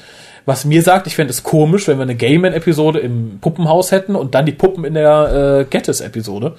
Was 0.45 0.65
mir 0.65 0.81
sagt, 0.81 1.05
ich 1.05 1.15
fände 1.15 1.31
es 1.31 1.43
komisch, 1.43 1.87
wenn 1.87 1.97
wir 1.97 2.03
eine 2.03 2.15
Gayman-Episode 2.15 2.99
im 2.99 3.37
Puppenhaus 3.39 3.91
hätten 3.91 4.15
und 4.15 4.33
dann 4.35 4.45
die 4.45 4.51
Puppen 4.53 4.83
in 4.83 4.95
der 4.95 5.59
äh, 5.61 5.65
Gettys-Episode. 5.69 6.55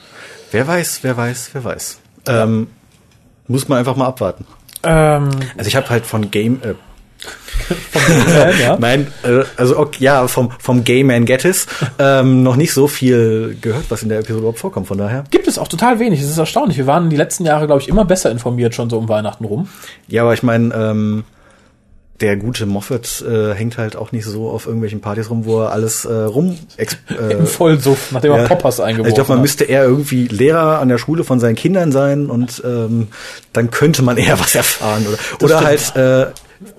Wer 0.52 0.66
weiß, 0.66 1.00
wer 1.02 1.16
weiß, 1.16 1.50
wer 1.52 1.64
weiß. 1.64 1.98
Ähm, 2.28 2.68
muss 3.48 3.68
man 3.68 3.78
einfach 3.78 3.96
mal 3.96 4.06
abwarten. 4.06 4.44
Ähm, 4.82 5.30
Also 5.56 5.68
ich 5.68 5.76
habe 5.76 5.88
halt 5.90 6.06
von 6.06 6.30
Game, 6.30 6.60
äh, 6.62 6.74
ja. 8.62 8.76
Nein, 8.78 9.06
äh, 9.22 9.44
also 9.56 9.78
okay, 9.78 10.02
ja, 10.04 10.26
vom, 10.26 10.50
vom 10.58 10.84
Gay 10.84 11.04
Man 11.04 11.26
Gettis 11.26 11.66
ähm, 11.98 12.42
noch 12.42 12.56
nicht 12.56 12.72
so 12.72 12.88
viel 12.88 13.58
gehört, 13.60 13.84
was 13.90 14.02
in 14.02 14.08
der 14.08 14.18
Episode 14.20 14.38
überhaupt 14.40 14.58
vorkommt. 14.58 14.88
Von 14.88 14.98
daher. 14.98 15.24
Gibt 15.30 15.46
es 15.46 15.58
auch 15.58 15.68
total 15.68 15.98
wenig. 15.98 16.20
Es 16.22 16.30
ist 16.30 16.38
erstaunlich. 16.38 16.78
Wir 16.78 16.86
waren 16.86 17.10
die 17.10 17.16
letzten 17.16 17.44
Jahre, 17.44 17.66
glaube 17.66 17.82
ich, 17.82 17.88
immer 17.88 18.04
besser 18.04 18.30
informiert 18.30 18.74
schon 18.74 18.88
so 18.88 18.98
um 18.98 19.08
Weihnachten 19.08 19.44
rum. 19.44 19.68
Ja, 20.08 20.22
aber 20.22 20.32
ich 20.34 20.42
meine, 20.42 20.74
ähm, 20.74 21.24
der 22.20 22.36
gute 22.36 22.66
Moffat 22.66 23.22
äh, 23.22 23.54
hängt 23.54 23.78
halt 23.78 23.96
auch 23.96 24.12
nicht 24.12 24.24
so 24.24 24.50
auf 24.50 24.66
irgendwelchen 24.66 25.00
Partys 25.00 25.30
rum, 25.30 25.44
wo 25.44 25.62
er 25.62 25.72
alles 25.72 26.04
äh, 26.04 26.12
rum 26.12 26.58
äh, 26.76 26.86
Im 27.32 27.46
Vollsuff, 27.46 28.12
nachdem 28.12 28.32
er 28.32 28.46
Poppers 28.46 28.74
also 28.74 28.82
eingeworfen 28.82 29.08
ich 29.08 29.14
glaube, 29.14 29.28
man 29.28 29.38
hat. 29.38 29.42
müsste 29.42 29.64
eher 29.64 29.84
irgendwie 29.84 30.28
Lehrer 30.28 30.80
an 30.80 30.88
der 30.88 30.98
Schule 30.98 31.24
von 31.24 31.40
seinen 31.40 31.54
Kindern 31.54 31.92
sein 31.92 32.26
und 32.26 32.62
ähm, 32.64 33.08
dann 33.52 33.70
könnte 33.70 34.02
man 34.02 34.16
eher 34.16 34.38
was 34.40 34.54
erfahren 34.54 35.06
oder 35.06 35.18
oder 35.42 35.64
halt 35.64 35.96
äh, 35.96 36.26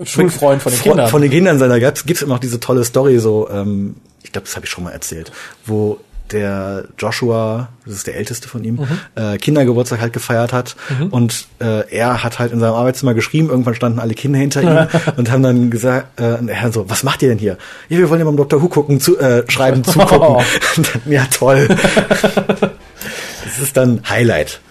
Schulfreund 0.06 0.62
von 0.62 0.72
den 0.72 0.82
Kindern. 0.82 1.10
Von 1.10 1.22
den 1.22 1.32
Kindern 1.32 1.60
sein. 1.60 1.70
Da 1.70 1.80
gibt's 1.80 2.06
gibt's 2.06 2.22
immer 2.22 2.36
noch 2.36 2.40
diese 2.40 2.60
tolle 2.60 2.84
Story 2.84 3.18
so. 3.20 3.50
Ähm, 3.50 3.96
ich 4.24 4.32
glaube, 4.32 4.46
das 4.46 4.56
habe 4.56 4.66
ich 4.66 4.72
schon 4.72 4.84
mal 4.84 4.92
erzählt, 4.92 5.32
wo 5.66 6.00
der 6.32 6.86
Joshua, 6.98 7.70
das 7.86 7.96
ist 7.96 8.08
der 8.08 8.16
älteste 8.16 8.48
von 8.48 8.64
ihm, 8.64 8.76
Mhm. 8.76 8.88
äh, 9.16 9.38
Kindergeburtstag 9.38 10.02
halt 10.02 10.14
gefeiert 10.14 10.54
hat 10.54 10.76
und 11.12 11.48
äh, 11.60 11.90
er 11.90 12.24
hat 12.24 12.40
halt 12.40 12.52
in 12.52 12.60
seinem 12.60 12.74
Arbeitszimmer 12.74 13.14
geschrieben. 13.14 13.50
Irgendwann 13.50 13.76
standen 13.76 14.00
alle 14.00 14.14
Kinder 14.14 14.40
hinter 14.40 14.62
ihm 14.62 14.88
und 15.18 15.32
haben 15.32 15.44
dann 15.44 15.70
gesagt, 15.72 16.20
äh, 16.20 16.38
er 16.48 16.72
so, 16.72 16.90
was 16.90 17.04
macht 17.04 17.22
ihr 17.22 17.30
denn 17.30 17.38
hier? 17.40 17.58
Ja, 17.90 17.98
wir 17.98 18.10
wollen 18.10 18.20
ja 18.20 18.26
beim 18.26 18.38
Dr. 18.38 18.62
Who 18.62 18.68
gucken, 18.70 19.00
zu, 19.00 19.18
äh, 19.20 19.44
schreiben, 19.50 19.84
zugucken. 19.86 20.20
Oh. 20.22 20.42
Dann, 20.78 21.12
ja, 21.12 21.26
toll. 21.32 21.68
das 23.44 23.60
ist 23.62 23.78
dann 23.78 24.02
Highlight. 24.10 24.62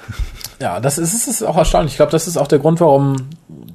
Ja, 0.60 0.78
das 0.80 0.98
ist, 0.98 1.14
es 1.14 1.26
ist 1.26 1.42
auch 1.42 1.56
erstaunlich. 1.56 1.94
Ich 1.94 1.96
glaube, 1.96 2.12
das 2.12 2.26
ist 2.26 2.36
auch 2.36 2.46
der 2.48 2.58
Grund, 2.58 2.80
warum, 2.80 3.16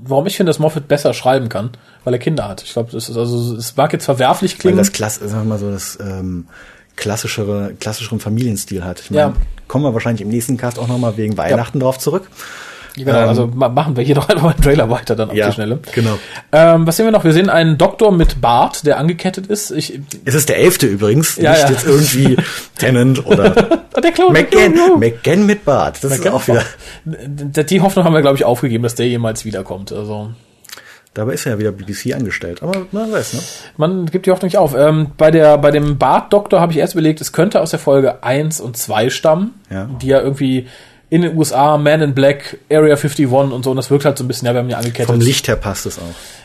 warum 0.03 0.27
ich 0.27 0.37
finde, 0.37 0.51
dass 0.51 0.59
Moffat 0.59 0.87
besser 0.87 1.13
schreiben 1.15 1.49
kann, 1.49 1.71
weil 2.03 2.13
er 2.13 2.19
Kinder 2.19 2.47
hat. 2.47 2.61
Ich 2.61 2.73
glaube, 2.73 2.91
das 2.91 3.09
ist 3.09 3.17
also, 3.17 3.55
es 3.55 3.75
mag 3.75 3.91
jetzt 3.93 4.05
verwerflich 4.05 4.53
Weil 4.53 4.59
klingen. 4.59 4.77
das 4.77 4.91
Klass, 4.91 5.15
sagen 5.15 5.33
wir 5.33 5.43
mal 5.45 5.57
so, 5.59 5.71
das 5.71 5.97
ähm, 5.99 6.45
klassischere, 6.95 7.73
klassischeren 7.79 8.19
Familienstil 8.19 8.83
hat. 8.83 8.99
Ich 9.01 9.11
meine, 9.11 9.21
Ja. 9.21 9.33
kommen 9.67 9.83
wir 9.83 9.93
wahrscheinlich 9.93 10.21
im 10.21 10.29
nächsten 10.29 10.57
Cast 10.57 10.79
auch 10.79 10.87
nochmal 10.87 11.17
wegen 11.17 11.37
Weihnachten 11.37 11.79
drauf 11.79 11.97
zurück. 11.99 12.27
genau, 12.95 13.11
ähm, 13.23 13.27
also 13.29 13.47
ma- 13.47 13.67
machen 13.67 13.97
wir 13.97 14.03
hier 14.05 14.15
doch 14.15 14.29
einfach 14.29 14.43
mal 14.43 14.53
einen 14.53 14.61
Trailer 14.61 14.89
weiter 14.89 15.15
dann 15.17 15.29
auf 15.29 15.35
Ja, 15.35 15.47
die 15.49 15.53
Schnelle. 15.55 15.79
genau. 15.93 16.17
Ähm, 16.53 16.87
was 16.87 16.95
sehen 16.95 17.05
wir 17.05 17.11
noch? 17.11 17.23
Wir 17.25 17.33
sehen 17.33 17.49
einen 17.49 17.77
Doktor 17.77 18.11
mit 18.13 18.39
Bart, 18.39 18.85
der 18.85 18.97
angekettet 18.97 19.47
ist. 19.47 19.71
Ich, 19.71 19.99
Es 20.23 20.33
ist 20.35 20.47
der 20.47 20.57
elfte 20.59 20.87
übrigens, 20.87 21.35
Ja, 21.35 21.51
nicht 21.51 21.63
ja. 21.63 21.69
jetzt 21.71 21.85
irgendwie 21.85 22.37
Tennant 22.77 23.25
oder 23.25 23.49
der 24.01 24.11
Clown, 24.13 24.31
McGann. 24.33 24.73
McGann 24.99 25.45
mit 25.45 25.65
Bart. 25.65 25.97
Das 26.03 26.11
ist 26.11 26.17
McGann 26.19 26.33
auch 26.33 26.47
wieder. 26.47 26.63
Die 27.03 27.65
die 27.65 27.81
Hoffnung 27.81 28.05
haben 28.05 28.13
wir, 28.13 28.21
glaube 28.21 28.37
ich, 28.37 28.45
aufgegeben, 28.45 28.83
dass 28.83 28.95
der 28.95 29.07
jemals 29.07 29.43
wiederkommt. 29.43 29.91
Also 29.91 30.29
Dabei 31.15 31.33
ist 31.33 31.45
er 31.45 31.53
ja 31.53 31.59
wieder 31.59 31.71
BBC 31.71 32.13
angestellt. 32.13 32.61
Aber 32.61 32.85
man 32.91 33.11
weiß, 33.11 33.33
ne? 33.33 33.39
man 33.77 34.05
gibt 34.05 34.25
die 34.27 34.31
Hoffnung 34.31 34.47
nicht 34.47 34.57
auf. 34.57 34.75
Ähm, 34.77 35.07
bei, 35.17 35.31
der, 35.31 35.57
bei 35.57 35.71
dem 35.71 35.97
Bart-Doktor 35.97 36.59
habe 36.59 36.73
ich 36.73 36.77
erst 36.77 36.93
überlegt, 36.93 37.21
es 37.21 37.31
könnte 37.31 37.61
aus 37.61 37.71
der 37.71 37.79
Folge 37.79 38.21
1 38.23 38.59
und 38.59 38.75
2 38.77 39.09
stammen, 39.09 39.53
Ja. 39.71 39.89
die 40.01 40.07
ja 40.07 40.19
irgendwie 40.21 40.67
in 41.09 41.21
den 41.21 41.37
USA, 41.37 41.77
Man 41.77 42.01
in 42.01 42.13
Black, 42.13 42.57
Area 42.69 42.95
51 42.95 43.27
und 43.31 43.63
so, 43.63 43.71
und 43.71 43.77
das 43.77 43.89
wirkt 43.89 44.03
halt 44.05 44.17
so 44.17 44.23
ein 44.23 44.27
bisschen, 44.27 44.47
ja, 44.47 44.53
wir 44.53 44.59
haben 44.59 44.69
ja 44.69 44.77
angekettet. 44.77 45.05
Vom 45.07 45.21
Licht 45.21 45.47
her 45.47 45.55
passt 45.55 45.85
es 45.85 45.97
auch. 45.97 46.03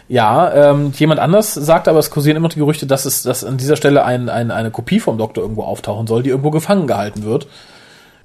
Ja, 0.08 0.70
ähm, 0.70 0.92
jemand 0.96 1.18
anders 1.18 1.54
sagt 1.54 1.88
aber, 1.88 1.98
es 1.98 2.10
kursieren 2.10 2.36
immer 2.36 2.48
die 2.48 2.58
Gerüchte, 2.58 2.86
dass 2.86 3.04
es 3.06 3.22
dass 3.22 3.42
an 3.42 3.56
dieser 3.56 3.74
Stelle 3.76 4.04
ein, 4.04 4.28
ein, 4.28 4.50
eine 4.52 4.70
Kopie 4.70 5.00
vom 5.00 5.18
Doktor 5.18 5.42
irgendwo 5.42 5.62
auftauchen 5.62 6.06
soll, 6.06 6.22
die 6.22 6.30
irgendwo 6.30 6.50
gefangen 6.50 6.86
gehalten 6.86 7.24
wird. 7.24 7.48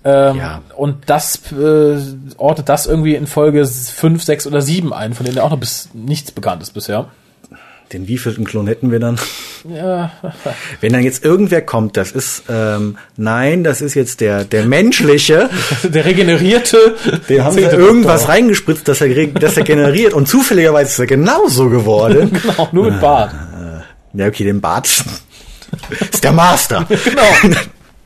Ähm, 0.05 0.37
Ja. 0.37 0.61
Und 0.75 1.09
das 1.09 1.39
äh, 1.51 1.97
ordnet 2.37 2.69
das 2.69 2.85
irgendwie 2.85 3.15
in 3.15 3.27
Folge 3.27 3.65
5, 3.65 4.23
6 4.23 4.47
oder 4.47 4.61
7 4.61 4.93
ein, 4.93 5.13
von 5.13 5.25
denen 5.25 5.37
ja 5.37 5.43
auch 5.43 5.49
noch 5.49 5.59
bis 5.59 5.89
nichts 5.93 6.31
bekannt 6.31 6.61
ist 6.61 6.71
bisher. 6.71 7.07
Den 7.93 8.07
wievielten 8.07 8.45
Klon 8.45 8.65
hätten 8.65 8.91
wir 8.91 8.99
dann? 8.99 9.19
Ja, 9.69 10.11
Wenn 10.81 10.93
dann 10.93 11.03
jetzt 11.03 11.23
irgendwer 11.23 11.61
kommt, 11.61 11.97
das 11.97 12.11
ist, 12.11 12.43
ähm, 12.49 12.97
nein, 13.15 13.63
das 13.63 13.81
ist 13.81 13.93
jetzt 13.93 14.21
der, 14.21 14.43
der 14.43 14.65
menschliche, 14.65 15.49
der 15.83 16.05
regenerierte. 16.05 16.95
den 17.29 17.43
haben 17.43 17.53
sie 17.53 17.61
irgendwas 17.61 18.21
Doktor. 18.21 18.33
reingespritzt, 18.35 18.87
dass 18.87 19.01
er, 19.01 19.27
dass 19.27 19.57
er 19.57 19.63
generiert 19.63 20.13
und 20.13 20.27
zufälligerweise 20.27 20.89
ist 20.89 20.99
er 20.99 21.05
genauso 21.05 21.69
geworden. 21.69 22.31
Genau, 22.41 22.69
nur 22.71 22.85
mit 22.91 22.99
Bart. 23.01 23.31
Ja, 24.13 24.27
okay, 24.27 24.45
den 24.45 24.61
Bart 24.61 24.87
ist 24.87 26.23
der 26.23 26.31
Master. 26.31 26.85
Genau. 26.87 27.57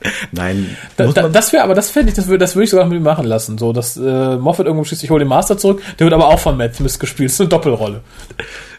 Nein, 0.32 0.76
Da, 0.96 1.06
da, 1.08 1.28
das 1.28 1.52
wäre, 1.52 1.62
aber 1.64 1.74
das 1.74 1.90
fände 1.90 2.10
ich, 2.10 2.14
das 2.16 2.26
würde, 2.26 2.38
das 2.38 2.54
würde 2.54 2.64
ich 2.64 2.70
sogar 2.70 2.86
mit 2.86 2.96
ihm 2.96 3.02
machen 3.02 3.26
lassen. 3.26 3.58
So, 3.58 3.72
dass 3.72 3.96
äh, 3.96 4.36
Moffat 4.36 4.66
irgendwo 4.66 4.84
schießt, 4.84 5.02
ich 5.04 5.10
hole 5.10 5.20
den 5.24 5.28
Master 5.28 5.58
zurück, 5.58 5.82
der 5.98 6.06
wird 6.06 6.14
aber 6.14 6.28
auch 6.28 6.38
von 6.38 6.56
Matt 6.56 6.74
Smith 6.76 6.98
gespielt. 6.98 7.28
Das 7.30 7.34
ist 7.34 7.40
eine 7.40 7.48
Doppelrolle. 7.50 8.00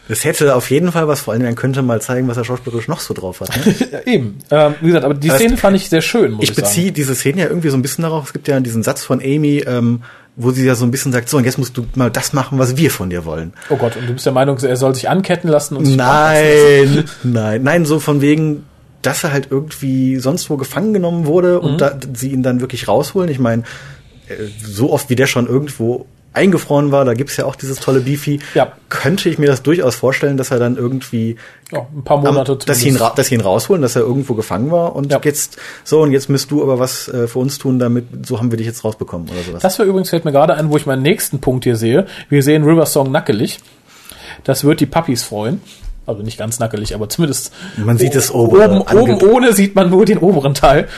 das 0.08 0.24
hätte 0.24 0.54
auf 0.56 0.70
jeden 0.70 0.90
Fall 0.92 1.06
was, 1.08 1.20
vor 1.20 1.32
allem, 1.34 1.42
man 1.44 1.54
könnte 1.54 1.80
mal 1.82 2.00
zeigen, 2.00 2.26
was 2.28 2.36
er 2.36 2.44
schauspielerisch 2.44 2.88
noch 2.88 3.00
so 3.00 3.14
drauf 3.14 3.40
hat. 3.40 3.50
Ne? 3.64 4.02
Eben. 4.06 4.38
Ähm, 4.50 4.74
wie 4.80 4.86
gesagt, 4.88 5.04
aber 5.04 5.14
die 5.14 5.30
Aber 5.30 5.38
Szene 5.38 5.54
es- 5.54 5.60
fand 5.60 5.76
ich 5.76 5.88
sehr 5.88 6.02
schön, 6.02 6.32
muss 6.32 6.44
ich, 6.44 6.50
Ich 6.50 6.56
beziehe 6.56 6.90
diese 6.92 7.14
Szene 7.14 7.42
ja 7.42 7.48
irgendwie 7.48 7.68
so 7.70 7.76
ein 7.76 7.82
bisschen 7.82 8.02
darauf, 8.02 8.26
es 8.26 8.32
gibt 8.32 8.48
ja 8.48 8.58
diesen 8.60 8.82
Satz 8.82 9.04
von 9.04 9.20
Amy, 9.20 9.58
ähm, 9.66 10.02
wo 10.34 10.50
sie 10.50 10.64
ja 10.66 10.74
so 10.74 10.84
ein 10.86 10.90
bisschen 10.90 11.12
sagt, 11.12 11.28
so, 11.28 11.36
und 11.36 11.44
jetzt 11.44 11.58
musst 11.58 11.76
du 11.76 11.84
mal 11.94 12.10
das 12.10 12.32
machen, 12.32 12.58
was 12.58 12.76
wir 12.76 12.90
von 12.90 13.10
dir 13.10 13.24
wollen. 13.26 13.52
Oh 13.68 13.76
Gott, 13.76 13.96
und 13.96 14.08
du 14.08 14.14
bist 14.14 14.24
der 14.26 14.32
Meinung, 14.32 14.58
er 14.58 14.76
soll 14.76 14.94
sich 14.94 15.08
anketten 15.08 15.48
lassen 15.50 15.76
und 15.76 15.84
sich 15.84 15.94
Nein, 15.96 17.04
nein, 17.22 17.62
nein, 17.62 17.84
so 17.84 18.00
von 18.00 18.20
wegen, 18.22 18.64
dass 19.02 19.24
er 19.24 19.32
halt 19.32 19.48
irgendwie 19.50 20.16
sonst 20.16 20.48
wo 20.50 20.56
gefangen 20.56 20.92
genommen 20.94 21.26
wurde 21.26 21.58
Mhm. 21.58 21.66
und 21.68 21.80
da, 21.80 21.98
sie 22.14 22.30
ihn 22.32 22.42
dann 22.42 22.60
wirklich 22.60 22.88
rausholen. 22.88 23.28
Ich 23.30 23.38
meine, 23.38 23.62
äh, 24.28 24.34
so 24.64 24.92
oft 24.92 25.10
wie 25.10 25.16
der 25.16 25.26
schon 25.26 25.46
irgendwo 25.46 26.06
eingefroren 26.34 26.92
war, 26.92 27.04
da 27.04 27.12
gibt's 27.12 27.36
ja 27.36 27.44
auch 27.44 27.56
dieses 27.56 27.78
tolle 27.78 28.00
Beefy, 28.00 28.40
Ja. 28.54 28.72
könnte 28.88 29.28
ich 29.28 29.38
mir 29.38 29.48
das 29.48 29.62
durchaus 29.62 29.96
vorstellen, 29.96 30.38
dass 30.38 30.50
er 30.50 30.58
dann 30.58 30.78
irgendwie 30.78 31.36
Ja, 31.70 31.86
ein 31.94 32.04
paar 32.04 32.16
am- 32.16 32.24
Monate 32.24 32.56
dass 32.56 32.78
sie, 32.78 32.88
ihn, 32.88 32.98
dass 33.16 33.26
sie 33.26 33.34
ihn 33.34 33.42
rausholen, 33.42 33.82
dass 33.82 33.96
er 33.96 34.02
irgendwo 34.02 34.32
gefangen 34.32 34.70
war 34.70 34.96
und 34.96 35.12
Ja. 35.12 35.20
jetzt 35.22 35.58
so 35.84 36.00
und 36.00 36.10
jetzt 36.12 36.30
müsst 36.30 36.50
du 36.50 36.62
aber 36.62 36.78
was 36.78 37.06
äh, 37.08 37.26
für 37.28 37.38
uns 37.38 37.58
tun, 37.58 37.78
damit 37.78 38.06
so 38.26 38.38
haben 38.38 38.50
wir 38.50 38.56
dich 38.56 38.66
jetzt 38.66 38.82
rausbekommen 38.82 39.28
oder 39.28 39.42
sowas. 39.42 39.60
Das 39.62 39.78
wäre 39.78 39.86
übrigens, 39.88 40.08
fällt 40.08 40.24
mir 40.24 40.32
gerade 40.32 40.54
ein, 40.54 40.70
wo 40.70 40.78
ich 40.78 40.86
meinen 40.86 41.02
nächsten 41.02 41.38
Punkt 41.40 41.64
hier 41.64 41.76
sehe. 41.76 42.06
Wir 42.30 42.42
sehen 42.42 42.64
River 42.64 42.86
Song 42.86 43.10
nackelig. 43.10 43.58
Das 44.44 44.64
wird 44.64 44.80
die 44.80 44.86
Puppies 44.86 45.22
freuen. 45.24 45.60
Also 46.06 46.22
nicht 46.22 46.38
ganz 46.38 46.58
nackelig, 46.58 46.94
aber 46.94 47.08
zumindest 47.08 47.52
Man 47.76 47.96
sieht 47.98 48.14
es 48.14 48.32
oben, 48.32 48.80
oben 48.80 49.14
ohne 49.22 49.52
sieht 49.52 49.74
man 49.74 49.90
nur 49.90 50.04
den 50.04 50.18
oberen 50.18 50.54
Teil. 50.54 50.88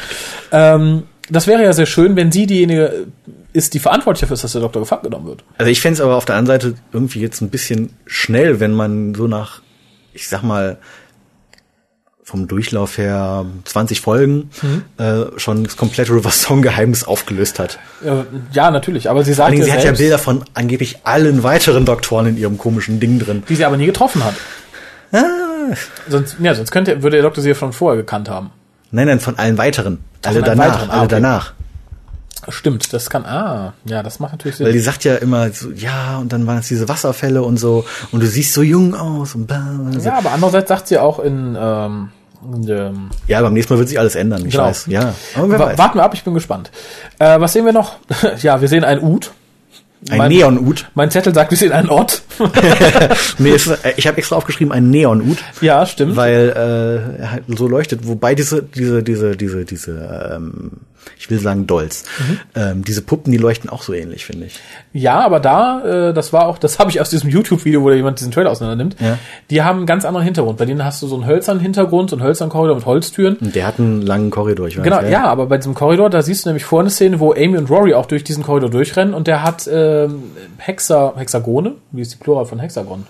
Ähm, 0.50 1.04
das 1.30 1.46
wäre 1.46 1.62
ja 1.62 1.72
sehr 1.72 1.86
schön, 1.86 2.16
wenn 2.16 2.32
sie 2.32 2.46
diejenige 2.46 3.06
ist, 3.52 3.74
die 3.74 3.78
verantwortlich 3.78 4.22
dafür 4.22 4.34
ist, 4.34 4.44
dass 4.44 4.52
der 4.52 4.60
Doktor 4.60 4.80
gefangen 4.80 5.02
genommen 5.02 5.26
wird. 5.26 5.44
Also 5.58 5.70
ich 5.70 5.80
fänd's 5.80 6.00
aber 6.00 6.16
auf 6.16 6.24
der 6.24 6.36
anderen 6.36 6.60
Seite 6.60 6.74
irgendwie 6.92 7.20
jetzt 7.20 7.40
ein 7.40 7.50
bisschen 7.50 7.94
schnell, 8.06 8.60
wenn 8.60 8.72
man 8.72 9.14
so 9.14 9.26
nach, 9.26 9.60
ich 10.12 10.28
sag 10.28 10.42
mal, 10.42 10.78
vom 12.24 12.48
Durchlauf 12.48 12.96
her 12.96 13.44
20 13.64 14.00
Folgen 14.00 14.50
äh, 14.96 15.24
schon 15.36 15.64
das 15.64 15.76
komplette 15.76 16.12
River 16.12 16.30
Song 16.30 16.62
Geheimnis 16.62 17.04
aufgelöst 17.04 17.58
hat. 17.58 17.78
Ja, 18.52 18.70
natürlich, 18.70 19.10
aber 19.10 19.22
sie 19.24 19.34
sagt 19.34 19.50
allen 19.50 19.58
ja 19.58 19.64
Dingen, 19.64 19.66
sie 19.66 19.72
hat 19.72 19.78
ja 19.80 19.84
selbst, 19.88 19.98
Bilder 19.98 20.18
von 20.18 20.42
angeblich 20.54 21.00
allen 21.04 21.42
weiteren 21.42 21.84
Doktoren 21.84 22.26
in 22.26 22.36
ihrem 22.38 22.56
komischen 22.56 22.98
Ding 22.98 23.18
drin. 23.18 23.42
die 23.48 23.54
sie 23.54 23.64
aber 23.64 23.76
nie 23.76 23.86
getroffen 23.86 24.24
hat. 24.24 24.34
Ah. 25.14 25.74
Sonst, 26.08 26.36
ja, 26.40 26.54
sonst 26.54 26.70
könnte, 26.70 27.02
würde 27.02 27.16
der 27.16 27.22
Doktor 27.22 27.42
sie 27.42 27.48
ja 27.50 27.54
schon 27.54 27.72
vorher 27.72 27.96
gekannt 27.96 28.28
haben. 28.28 28.50
Nein, 28.90 29.06
nein, 29.06 29.20
von 29.20 29.38
allen 29.38 29.58
weiteren. 29.58 29.98
Alle 30.24 30.36
allen 30.36 30.44
danach, 30.44 30.66
weiteren, 30.74 30.90
ah, 30.90 30.92
alle 30.94 31.04
okay. 31.04 31.14
danach. 31.14 31.52
Stimmt, 32.48 32.92
das 32.92 33.08
kann, 33.08 33.24
ah, 33.24 33.72
ja, 33.86 34.02
das 34.02 34.20
macht 34.20 34.32
natürlich 34.32 34.56
Sinn. 34.56 34.66
Weil 34.66 34.72
die 34.74 34.80
sagt 34.80 35.04
ja 35.04 35.14
immer 35.16 35.50
so, 35.50 35.70
ja, 35.70 36.18
und 36.18 36.32
dann 36.32 36.46
waren 36.46 36.58
es 36.58 36.68
diese 36.68 36.88
Wasserfälle 36.88 37.42
und 37.42 37.56
so, 37.56 37.86
und 38.12 38.22
du 38.22 38.26
siehst 38.26 38.52
so 38.52 38.62
jung 38.62 38.94
aus 38.94 39.34
und 39.34 39.46
bla, 39.46 39.60
und 39.70 39.98
so. 40.00 40.06
Ja, 40.08 40.18
aber 40.18 40.32
andererseits 40.32 40.68
sagt 40.68 40.88
sie 40.88 40.98
auch 40.98 41.18
in, 41.20 41.56
ähm, 41.58 42.10
in 42.52 42.66
dem, 42.66 43.10
Ja, 43.26 43.40
beim 43.40 43.54
nächsten 43.54 43.72
Mal 43.72 43.78
wird 43.78 43.88
sich 43.88 43.98
alles 43.98 44.14
ändern, 44.14 44.44
ich 44.44 44.52
Genau. 44.52 44.64
weiß. 44.64 44.86
Ja, 44.88 45.14
aber 45.36 45.50
wer 45.50 45.58
weiß. 45.58 45.78
warten 45.78 45.98
wir 45.98 46.02
ab, 46.04 46.12
ich 46.12 46.22
bin 46.22 46.34
gespannt. 46.34 46.70
Äh, 47.18 47.40
was 47.40 47.54
sehen 47.54 47.64
wir 47.64 47.72
noch? 47.72 47.96
ja, 48.42 48.60
wir 48.60 48.68
sehen 48.68 48.84
ein 48.84 49.02
Ut. 49.02 49.32
Ein 50.10 50.18
mein- 50.18 50.32
Neon-Ut. 50.32 50.90
Mein 50.94 51.10
Zettel 51.10 51.32
sagt, 51.34 51.50
wir 51.50 51.58
sehen 51.58 51.72
einen 51.72 51.88
Ort. 51.88 52.22
nee, 53.38 53.50
es 53.50 53.66
ist, 53.66 53.84
äh, 53.84 53.94
ich 53.96 54.06
habe 54.06 54.18
extra 54.18 54.36
aufgeschrieben, 54.36 54.72
ein 54.72 54.90
Neon-Ut. 54.90 55.38
ja, 55.60 55.86
stimmt. 55.86 56.16
weil 56.16 56.52
äh, 56.54 57.22
er 57.22 57.32
halt 57.32 57.44
so 57.48 57.66
leuchtet, 57.68 58.06
wobei 58.06 58.34
diese, 58.34 58.62
diese, 58.62 59.02
diese, 59.02 59.36
diese, 59.36 59.64
diese, 59.64 60.32
ähm, 60.36 60.72
ich 61.18 61.30
will 61.30 61.38
sagen 61.38 61.66
Dolls, 61.66 62.04
Mhm. 62.18 62.40
ähm, 62.54 62.84
diese 62.84 63.02
Puppen, 63.02 63.32
die 63.32 63.38
leuchten 63.38 63.70
auch 63.70 63.82
so 63.82 63.92
ähnlich, 63.92 64.24
finde 64.24 64.46
ich. 64.46 64.58
Ja, 64.92 65.20
aber 65.20 65.40
da, 65.40 66.08
äh, 66.10 66.14
das 66.14 66.32
war 66.32 66.46
auch, 66.46 66.58
das 66.58 66.78
habe 66.78 66.90
ich 66.90 67.00
aus 67.00 67.10
diesem 67.10 67.30
YouTube-Video, 67.30 67.82
wo 67.82 67.88
da 67.90 67.94
jemand 67.96 68.20
diesen 68.20 68.32
Trailer 68.32 68.50
auseinander 68.50 68.76
nimmt. 68.84 69.00
Ja. 69.00 69.18
Die 69.50 69.62
haben 69.62 69.78
einen 69.78 69.86
ganz 69.86 70.04
anderen 70.04 70.24
Hintergrund. 70.24 70.58
Bei 70.58 70.64
denen 70.64 70.84
hast 70.84 71.02
du 71.02 71.06
so 71.06 71.14
einen 71.16 71.26
hölzernen 71.26 71.62
Hintergrund, 71.62 72.10
so 72.10 72.16
einen 72.16 72.24
hölzernen 72.24 72.50
Korridor 72.52 72.76
mit 72.76 72.86
Holztüren. 72.86 73.36
Und 73.36 73.54
der 73.54 73.66
hat 73.66 73.78
einen 73.78 74.02
langen 74.02 74.30
Korridor, 74.30 74.66
ich 74.68 74.76
weiß 74.76 74.84
Genau, 74.84 75.00
ja, 75.02 75.24
aber 75.24 75.46
bei 75.46 75.56
diesem 75.56 75.74
Korridor, 75.74 76.10
da 76.10 76.22
siehst 76.22 76.44
du 76.44 76.48
nämlich 76.50 76.64
vorne 76.64 76.84
eine 76.84 76.90
Szene, 76.90 77.20
wo 77.20 77.32
Amy 77.32 77.56
und 77.56 77.70
Rory 77.70 77.94
auch 77.94 78.06
durch 78.06 78.24
diesen 78.24 78.42
Korridor 78.42 78.70
durchrennen 78.70 79.14
und 79.14 79.26
der 79.26 79.42
hat 79.42 79.68
ähm, 79.72 80.22
Hexa, 80.58 81.14
Hexagone, 81.16 81.72
wie 81.92 82.02
ist 82.02 82.12
die 82.12 82.18
Plural 82.18 82.44
von 82.46 82.58
Hexagon? 82.58 83.06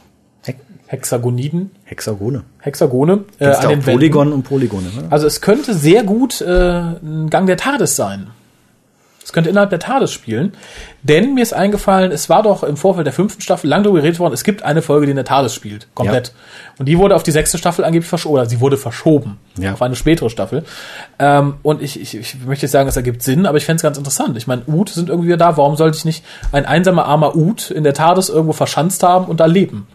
Hex 0.95 1.11
Hexagoniden, 1.11 1.73
Hexagone. 1.85 2.45
Hexagone 2.61 3.25
äh, 3.41 3.47
an 3.47 3.51
den 3.51 3.55
auch 3.55 3.71
Wänden. 3.71 3.85
Polygon 3.85 4.33
und 4.33 4.45
Polygone, 4.45 4.85
ne? 4.85 5.07
Also 5.11 5.27
es 5.27 5.41
könnte 5.41 5.75
sehr 5.75 6.05
gut 6.05 6.41
äh, 6.41 6.47
ein 6.47 7.31
Gang 7.31 7.47
der 7.47 7.57
TARDIS 7.57 7.97
sein. 7.97 8.29
Es 9.25 9.33
könnte 9.33 9.51
innerhalb 9.51 9.71
der 9.71 9.81
TARDIS 9.81 10.13
spielen. 10.13 10.53
Denn 11.03 11.35
mir 11.35 11.43
ist 11.43 11.53
eingefallen, 11.53 12.13
es 12.13 12.29
war 12.29 12.45
doch 12.45 12.63
im 12.63 12.77
Vorfeld 12.77 13.07
der 13.07 13.13
fünften 13.13 13.41
Staffel 13.41 13.69
lang 13.69 13.83
darüber 13.83 14.01
geredet 14.01 14.21
worden, 14.21 14.35
es 14.35 14.45
gibt 14.45 14.63
eine 14.63 14.83
Folge, 14.83 15.07
die 15.07 15.11
in 15.11 15.17
der 15.17 15.25
TARDIS 15.25 15.53
spielt. 15.53 15.89
Komplett. 15.95 16.33
Und 16.79 16.87
die 16.87 16.97
wurde 16.97 17.17
auf 17.17 17.25
die 17.25 17.33
sechste 17.33 17.59
Staffel 17.59 17.85
angeblich 17.85 18.09
verschoben, 18.09 18.35
oder 18.35 18.47
sie 18.47 18.61
wurde 18.61 18.77
verschoben. 18.77 19.39
Ja. 19.59 19.73
Auf 19.73 19.83
eine 19.83 19.97
spätere 19.97 20.31
Staffel. 20.31 20.65
Ähm, 21.19 21.55
und 21.63 21.83
ich, 21.83 22.01
ich, 22.01 22.17
ich 22.17 22.37
möchte 22.45 22.67
jetzt 22.67 22.73
sagen, 22.73 22.89
es 22.89 22.97
ergibt 22.97 23.23
Sinn, 23.23 23.47
aber 23.47 23.59
ich 23.59 23.65
fände 23.65 23.77
es 23.77 23.83
ganz 23.83 23.99
interessant. 23.99 24.37
Ich 24.37 24.47
meine, 24.47 24.63
Ut 24.69 24.91
sind 24.91 25.09
irgendwie 25.09 25.29
wieder 25.29 25.39
da. 25.39 25.57
Warum 25.57 25.77
sollte 25.77 25.97
ich 25.97 26.05
nicht 26.05 26.25
ein 26.53 26.67
einsamer 26.67 27.07
armer 27.07 27.35
Ut 27.35 27.71
in 27.71 27.83
der 27.83 27.95
TARDIS 27.95 28.29
irgendwo 28.29 28.53
verschanzt 28.53 29.03
haben 29.03 29.25
und 29.25 29.41
da 29.41 29.47
leben? 29.47 29.89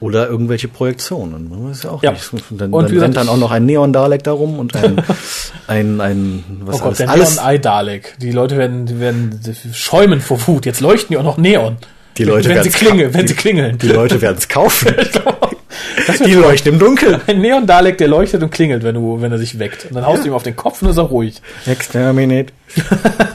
Oder 0.00 0.28
irgendwelche 0.28 0.68
Projektionen. 0.68 1.48
Man 1.48 1.70
weiß 1.70 1.84
ja 1.84 1.90
auch 1.90 2.02
Ja. 2.02 2.12
nicht. 2.12 2.30
Und 2.32 2.60
dann, 2.60 2.72
Und 2.72 2.90
dann 2.90 2.98
rennt 2.98 3.16
dann 3.16 3.28
auch 3.28 3.36
noch 3.38 3.50
ein 3.50 3.64
Neon-Dalek 3.64 4.22
da 4.22 4.32
rum 4.32 4.58
und 4.58 4.74
ein, 4.76 5.02
ein, 5.66 6.00
ein, 6.00 6.44
was 6.64 6.80
Oh 6.80 6.84
Gott, 6.84 6.98
der 6.98 7.08
alles, 7.10 7.36
Neon 7.36 7.48
Eye 7.54 7.58
Dalek. 7.60 8.14
Die 8.20 8.32
Leute 8.32 8.56
werden, 8.58 8.86
die 8.86 9.00
werden 9.00 9.40
schäumen 9.72 10.20
vor 10.20 10.38
Wut. 10.46 10.66
Jetzt 10.66 10.80
leuchten 10.80 11.08
die 11.14 11.18
auch 11.18 11.22
noch 11.24 11.38
Neon. 11.38 11.76
Die 12.18 12.24
Leute 12.24 12.48
wenn 12.50 12.62
sie 12.62 12.70
klingeln, 12.70 13.14
wenn 13.14 13.22
die- 13.22 13.28
sie 13.28 13.34
klingeln. 13.34 13.78
die 13.78 13.88
Leute 13.88 14.20
werden 14.20 14.36
es 14.38 14.48
kaufen. 14.48 14.94
Das 16.06 16.18
die 16.18 16.32
leuchten 16.34 16.74
im 16.74 16.78
Dunkeln. 16.78 17.20
Ein 17.26 17.40
Neon 17.40 17.66
Dalek, 17.66 17.98
der 17.98 18.08
leuchtet 18.08 18.42
und 18.42 18.50
klingelt, 18.50 18.82
wenn 18.82 18.94
du, 18.94 19.20
wenn 19.20 19.32
er 19.32 19.38
sich 19.38 19.58
weckt. 19.58 19.86
Und 19.86 19.94
dann 19.94 20.06
haust 20.06 20.24
du 20.24 20.28
ihm 20.28 20.34
auf 20.34 20.42
den 20.42 20.56
Kopf 20.56 20.82
und 20.82 20.88
ist 20.88 20.96
er 20.96 21.04
ruhig. 21.04 21.40
Exterminate. 21.66 22.52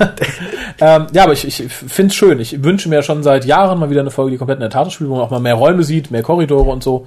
Ähm, 0.82 1.08
ja, 1.12 1.24
aber 1.24 1.34
ich, 1.34 1.46
ich 1.46 1.72
finde 1.72 2.12
es 2.12 2.16
schön. 2.16 2.40
Ich 2.40 2.64
wünsche 2.64 2.88
mir 2.88 3.04
schon 3.04 3.22
seit 3.22 3.46
Jahren 3.46 3.80
mal 3.80 3.90
wieder 3.90 4.02
eine 4.02 4.12
Folge, 4.12 4.32
die 4.32 4.38
komplett 4.38 4.58
in 4.58 4.62
der 4.62 4.70
Tat 4.70 4.92
spielt, 4.92 5.10
wo 5.10 5.16
man 5.16 5.26
auch 5.26 5.30
mal 5.30 5.40
mehr 5.40 5.56
Räume 5.56 5.84
sieht, 5.84 6.10
mehr 6.10 6.24
Korridore 6.24 6.70
und 6.70 6.84
so. 6.84 7.06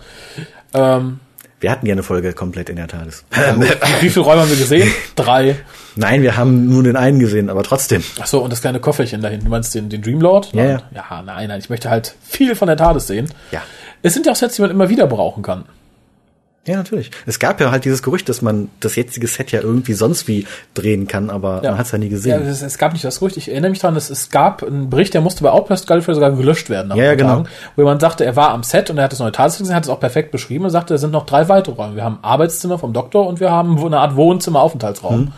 Ähm, 0.74 1.20
Wir 1.60 1.70
hatten 1.70 1.86
ja 1.86 1.92
eine 1.92 2.02
Folge 2.02 2.32
komplett 2.34 2.68
in 2.68 2.76
der 2.76 2.88
TARDIS. 2.88 3.24
wie 4.00 4.10
viele 4.10 4.24
Räume 4.24 4.42
haben 4.42 4.50
wir 4.50 4.58
gesehen? 4.58 4.92
Drei. 5.16 5.56
Nein, 5.96 6.22
wir 6.22 6.36
haben 6.36 6.68
nur 6.68 6.82
den 6.82 6.96
einen 6.96 7.18
gesehen, 7.18 7.48
aber 7.48 7.62
trotzdem. 7.62 8.02
Ach 8.20 8.26
so, 8.26 8.42
und 8.42 8.52
das 8.52 8.60
kleine 8.60 8.80
Kofferchen 8.80 9.22
da 9.22 9.28
hinten. 9.28 9.46
Du 9.46 9.50
meinst 9.50 9.74
den, 9.74 9.88
den 9.88 10.02
Dreamlord? 10.02 10.52
Ja, 10.52 10.64
ja. 10.64 10.82
Ja, 10.94 11.22
nein, 11.24 11.48
nein. 11.48 11.58
Ich 11.58 11.70
möchte 11.70 11.88
halt 11.88 12.14
viel 12.22 12.54
von 12.54 12.68
der 12.68 12.76
TARDIS 12.76 13.06
sehen. 13.06 13.30
Ja. 13.52 13.62
Es 14.02 14.14
sind 14.14 14.26
ja 14.26 14.32
auch 14.32 14.36
Sets, 14.36 14.56
die 14.56 14.62
man 14.62 14.70
immer 14.70 14.88
wieder 14.88 15.06
brauchen 15.06 15.42
kann. 15.42 15.64
Ja, 16.64 16.76
natürlich. 16.76 17.10
Es 17.26 17.40
gab 17.40 17.60
ja 17.60 17.72
halt 17.72 17.84
dieses 17.84 18.04
Gerücht, 18.04 18.28
dass 18.28 18.40
man 18.40 18.68
das 18.78 18.94
jetzige 18.94 19.26
Set 19.26 19.50
ja 19.50 19.60
irgendwie 19.62 19.94
sonst 19.94 20.28
wie 20.28 20.46
drehen 20.74 21.08
kann, 21.08 21.28
aber 21.28 21.60
man 21.60 21.76
hat 21.76 21.86
es 21.86 21.92
ja 21.92 21.98
nie 21.98 22.04
Ja, 22.04 22.10
gesehen. 22.10 22.42
es, 22.46 22.62
es 22.62 22.78
gab 22.78 22.92
nicht 22.92 23.04
das 23.04 23.18
Gerücht. 23.18 23.36
Ich 23.36 23.50
erinnere 23.50 23.70
mich 23.70 23.80
daran, 23.80 23.96
dass 23.96 24.10
es 24.10 24.30
gab 24.30 24.62
einen 24.62 24.88
Bericht, 24.88 25.12
der 25.12 25.22
musste 25.22 25.42
bei 25.42 25.50
Outpost 25.50 25.88
Gallifrey 25.88 26.14
sogar 26.14 26.30
gelöscht 26.30 26.70
werden. 26.70 26.96
Ja, 26.96 27.02
ja, 27.04 27.14
genau. 27.16 27.38
Tagen, 27.38 27.48
wo 27.74 27.82
jemand 27.82 28.00
sagte, 28.00 28.24
er 28.24 28.36
war 28.36 28.50
am 28.50 28.62
Set 28.62 28.90
und 28.90 28.98
er 28.98 29.04
hat 29.04 29.12
das 29.12 29.18
neue 29.18 29.32
TARDIS 29.32 29.58
gesehen, 29.58 29.74
hat 29.74 29.82
es 29.82 29.88
auch 29.90 29.98
perfekt 29.98 30.30
beschrieben 30.30 30.64
und 30.64 30.70
sagte, 30.70 30.94
es 30.94 31.00
sind 31.00 31.10
noch 31.10 31.26
drei 31.26 31.48
weitere 31.48 31.74
Räume. 31.74 31.96
Wir 31.96 32.04
haben 32.04 32.20
Arbeitszimmer 32.22 32.78
vom 32.78 32.92
Doktor 32.92 33.26
und 33.26 33.40
wir 33.40 33.50
haben 33.50 33.76
eine 33.84 33.98
Art 33.98 34.14
Wohnzimmer, 34.14 34.60
Aufenthaltsraum. 34.60 35.32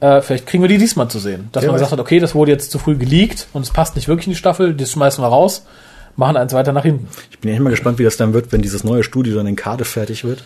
Äh, 0.00 0.22
vielleicht 0.22 0.46
kriegen 0.46 0.62
wir 0.62 0.68
die 0.68 0.78
diesmal 0.78 1.08
zu 1.08 1.18
sehen. 1.18 1.50
Dass 1.52 1.62
Wer 1.62 1.68
man 1.70 1.74
gesagt 1.76 1.92
hat, 1.92 2.00
okay, 2.00 2.20
das 2.20 2.34
wurde 2.34 2.52
jetzt 2.52 2.70
zu 2.70 2.78
früh 2.78 2.96
geleakt 2.96 3.48
und 3.52 3.62
es 3.62 3.70
passt 3.70 3.96
nicht 3.96 4.08
wirklich 4.08 4.28
in 4.28 4.32
die 4.32 4.38
Staffel, 4.38 4.72
das 4.72 4.92
schmeißen 4.92 5.22
wir 5.22 5.28
raus, 5.28 5.66
machen 6.18 6.36
eins 6.36 6.52
weiter 6.52 6.72
nach 6.72 6.82
hinten. 6.82 7.08
Ich 7.30 7.38
bin 7.38 7.54
ja 7.54 7.60
mal 7.60 7.70
gespannt, 7.70 7.98
wie 7.98 8.04
das 8.04 8.16
dann 8.16 8.34
wird, 8.34 8.52
wenn 8.52 8.60
dieses 8.60 8.84
neue 8.84 9.04
Studio 9.04 9.36
dann 9.36 9.46
in 9.46 9.56
Cardiff 9.56 9.88
fertig 9.88 10.24
wird. 10.24 10.42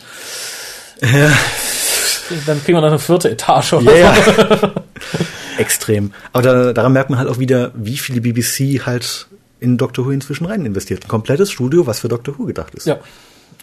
Dann 1.01 2.63
kriegen 2.63 2.77
wir 2.77 2.83
noch 2.83 2.89
eine 2.89 2.99
vierte 2.99 3.31
Etage 3.31 3.73
oder 3.75 3.97
Ja, 3.97 4.15
so. 4.15 4.71
Extrem. 5.59 6.13
Aber 6.33 6.43
da, 6.43 6.73
daran 6.73 6.93
merkt 6.93 7.11
man 7.11 7.19
halt 7.19 7.29
auch 7.29 7.39
wieder, 7.39 7.73
wie 7.75 7.97
viel 7.97 8.21
die 8.21 8.33
BBC 8.33 8.87
halt 8.87 9.27
in 9.61 9.79
Doctor 9.79 10.07
Who 10.07 10.11
inzwischen 10.11 10.47
rein 10.47 10.65
investiert. 10.65 11.05
Ein 11.05 11.09
komplettes 11.09 11.51
Studio, 11.51 11.87
was 11.87 12.01
für 12.01 12.09
Doctor 12.09 12.39
Who 12.39 12.45
gedacht 12.45 12.75
ist. 12.75 12.87
Ja. 12.87 12.99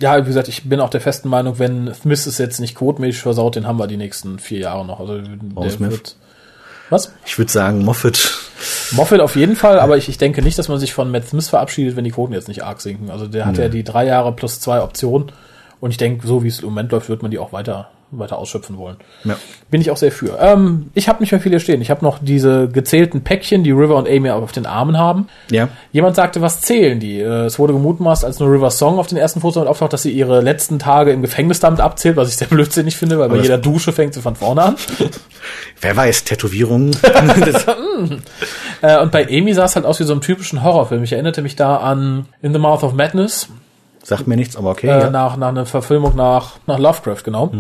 Ja, 0.02 0.18
wie 0.24 0.28
gesagt, 0.28 0.48
ich 0.48 0.64
bin 0.64 0.80
auch 0.80 0.90
der 0.90 1.02
festen 1.02 1.28
Meinung, 1.28 1.60
wenn 1.60 1.94
Smith 1.94 2.26
es 2.26 2.38
jetzt 2.38 2.62
nicht 2.62 2.76
quotenmäßig 2.76 3.22
versaut, 3.22 3.58
den 3.58 3.68
haben 3.68 3.78
wir 3.78 3.88
die 3.88 3.98
nächsten 3.98 4.40
vier 4.40 4.60
Jahre 4.60 4.86
noch. 4.86 5.02
Also 5.02 5.18
der 5.18 5.70
Smith? 5.72 5.92
wird. 5.92 6.16
Was? 6.90 7.14
Ich 7.26 7.38
würde 7.38 7.52
sagen, 7.52 7.84
Moffat. 7.84 8.38
Moffat 8.92 9.20
auf 9.20 9.36
jeden 9.36 9.56
Fall, 9.56 9.80
aber 9.80 9.98
ich, 9.98 10.10
ich 10.10 10.18
denke 10.18 10.42
nicht, 10.42 10.58
dass 10.58 10.68
man 10.68 10.80
sich 10.80 10.94
von 10.94 11.12
Matt 11.12 11.28
Smith 11.28 11.48
verabschiedet, 11.48 11.96
wenn 11.96 12.04
die 12.04 12.12
Quoten 12.12 12.34
jetzt 12.34 12.48
nicht 12.48 12.64
arg 12.64 12.82
sinken. 12.82 13.10
Also 13.10 13.28
der 13.28 13.46
hat 13.46 13.58
ja 13.58 13.70
die 13.70 13.84
drei 13.84 14.06
Jahre 14.06 14.34
plus 14.34 14.60
zwei 14.60 14.82
Optionen. 14.82 15.32
Und 15.80 15.92
ich 15.92 15.98
denke, 15.98 16.28
so 16.28 16.44
wie 16.44 16.48
es 16.48 16.60
im 16.60 16.66
Moment 16.66 16.92
läuft, 16.92 17.10
wird 17.10 17.22
man 17.22 17.32
die 17.32 17.40
auch 17.40 17.54
weiter 17.54 17.90
weiter 18.12 18.38
ausschöpfen 18.38 18.78
wollen. 18.78 18.98
Ja. 19.24 19.36
Bin 19.70 19.82
ich 19.82 19.92
auch 19.92 19.98
sehr 19.98 20.12
für. 20.12 20.38
Ähm, 20.40 20.90
ich 20.96 21.08
habe 21.08 21.22
nicht 21.22 21.32
mehr 21.32 21.40
viel 21.42 21.52
hier 21.52 21.60
stehen. 21.60 21.82
Ich 21.82 21.90
habe 21.92 22.04
noch 22.04 22.20
diese 22.20 22.68
gezählten 22.68 23.22
Päckchen, 23.24 23.64
die 23.64 23.72
River 23.72 23.96
und 23.98 24.08
Amy 24.10 24.30
auf 24.32 24.52
den 24.52 24.66
Armen 24.66 24.98
haben. 24.98 25.28
Ja. 25.52 25.70
Jemand 25.92 26.16
sagte, 26.16 26.42
was 26.42 26.62
zählen 26.62 27.00
die? 27.00 27.20
Äh, 27.20 27.46
Es 27.46 27.60
wurde 27.60 27.74
gemutmaßt, 27.74 28.26
als 28.26 28.40
nur 28.40 28.52
River 28.52 28.72
Song 28.72 28.98
auf 29.00 29.08
den 29.08 29.18
ersten 29.18 29.42
Fotos 29.42 29.68
auftaucht, 29.68 29.94
dass 29.94 30.02
sie 30.04 30.12
ihre 30.12 30.42
letzten 30.42 30.80
Tage 30.80 31.12
im 31.12 31.22
Gefängnis 31.22 31.60
damit 31.60 31.80
abzählt, 31.82 32.16
was 32.18 32.30
ich 32.30 32.38
sehr 32.38 32.48
blödsinnig 32.48 32.96
finde, 32.98 33.20
weil 33.20 33.30
bei 33.30 33.36
das- 33.38 33.46
jeder 33.46 33.58
Dusche 33.60 33.92
fängt 33.94 34.14
sie 34.14 34.22
von 34.22 34.36
vorne 34.36 34.64
an. 34.64 34.76
Wer 35.82 35.96
weiß, 35.96 36.24
Tätowierungen. 36.24 36.96
Äh, 38.82 38.98
und 39.02 39.12
bei 39.12 39.28
Amy 39.28 39.54
sah 39.54 39.66
es 39.66 39.76
halt 39.76 39.86
aus 39.86 40.00
wie 40.00 40.06
so 40.06 40.14
ein 40.14 40.22
typischen 40.22 40.64
Horrorfilm. 40.64 41.04
Ich 41.04 41.12
erinnerte 41.12 41.42
mich 41.42 41.56
da 41.58 41.78
an 41.78 42.28
In 42.42 42.54
the 42.54 42.60
Mouth 42.60 42.84
of 42.84 42.94
Madness, 42.94 43.50
Sagt 44.10 44.28
mir 44.28 44.36
nichts, 44.36 44.56
aber 44.58 44.72
okay. 44.72 44.88
äh, 44.88 45.00
ja. 45.00 45.10
nach, 45.12 45.38
nach 45.38 45.50
einer 45.50 45.66
Verfilmung 45.66 46.16
nach, 46.16 46.54
nach 46.66 46.80
Lovecraft, 46.80 47.24
genau. 47.24 47.52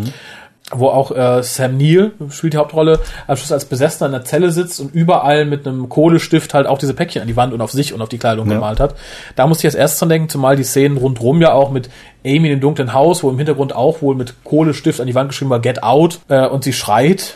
Wo 0.72 0.88
auch 0.88 1.12
äh, 1.12 1.42
Sam 1.42 1.78
Neill 1.78 2.12
spielt 2.30 2.54
die 2.54 2.58
Hauptrolle, 2.58 3.00
am 3.28 3.36
Schluss 3.38 3.52
als 3.52 3.66
Besessener 3.66 4.08
in 4.08 4.12
der 4.12 4.24
Zelle 4.26 4.52
sitzt 4.52 4.80
und 4.80 4.94
überall 4.94 5.46
mit 5.46 5.68
einem 5.68 5.90
Kohlestift 5.90 6.54
halt 6.54 6.68
auch 6.68 6.78
diese 6.78 6.94
Päckchen 6.94 7.22
an 7.24 7.28
die 7.28 7.36
Wand 7.36 7.54
und 7.54 7.62
auf 7.62 7.72
sich 7.72 7.94
und 7.94 8.02
auf 8.02 8.10
die 8.10 8.20
Kleidung 8.20 8.48
Ja. 8.48 8.56
gemalt 8.56 8.80
hat. 8.80 8.96
Da 9.36 9.48
musste 9.48 9.62
ich 9.62 9.74
als 9.74 9.76
erstes 9.76 10.00
dran 10.00 10.10
denken, 10.10 10.30
zumal 10.30 10.56
die 10.56 10.64
Szenen 10.64 10.98
rundrum 10.98 11.42
ja 11.42 11.54
auch 11.54 11.72
mit 11.72 11.90
Amy 12.26 12.50
in 12.50 12.56
dem 12.58 12.60
dunklen 12.60 12.94
Haus, 12.94 13.24
wo 13.24 13.30
im 13.32 13.38
Hintergrund 13.38 13.76
auch 13.76 14.02
wohl 14.02 14.16
mit 14.16 14.44
Kohlestift 14.44 15.00
an 15.02 15.08
die 15.08 15.16
Wand 15.16 15.30
geschrieben 15.30 15.50
war, 15.50 15.60
Get 15.60 15.82
Out, 15.82 16.20
äh, 16.30 16.46
und 16.48 16.64
sie 16.64 16.74
schreit. 16.74 17.36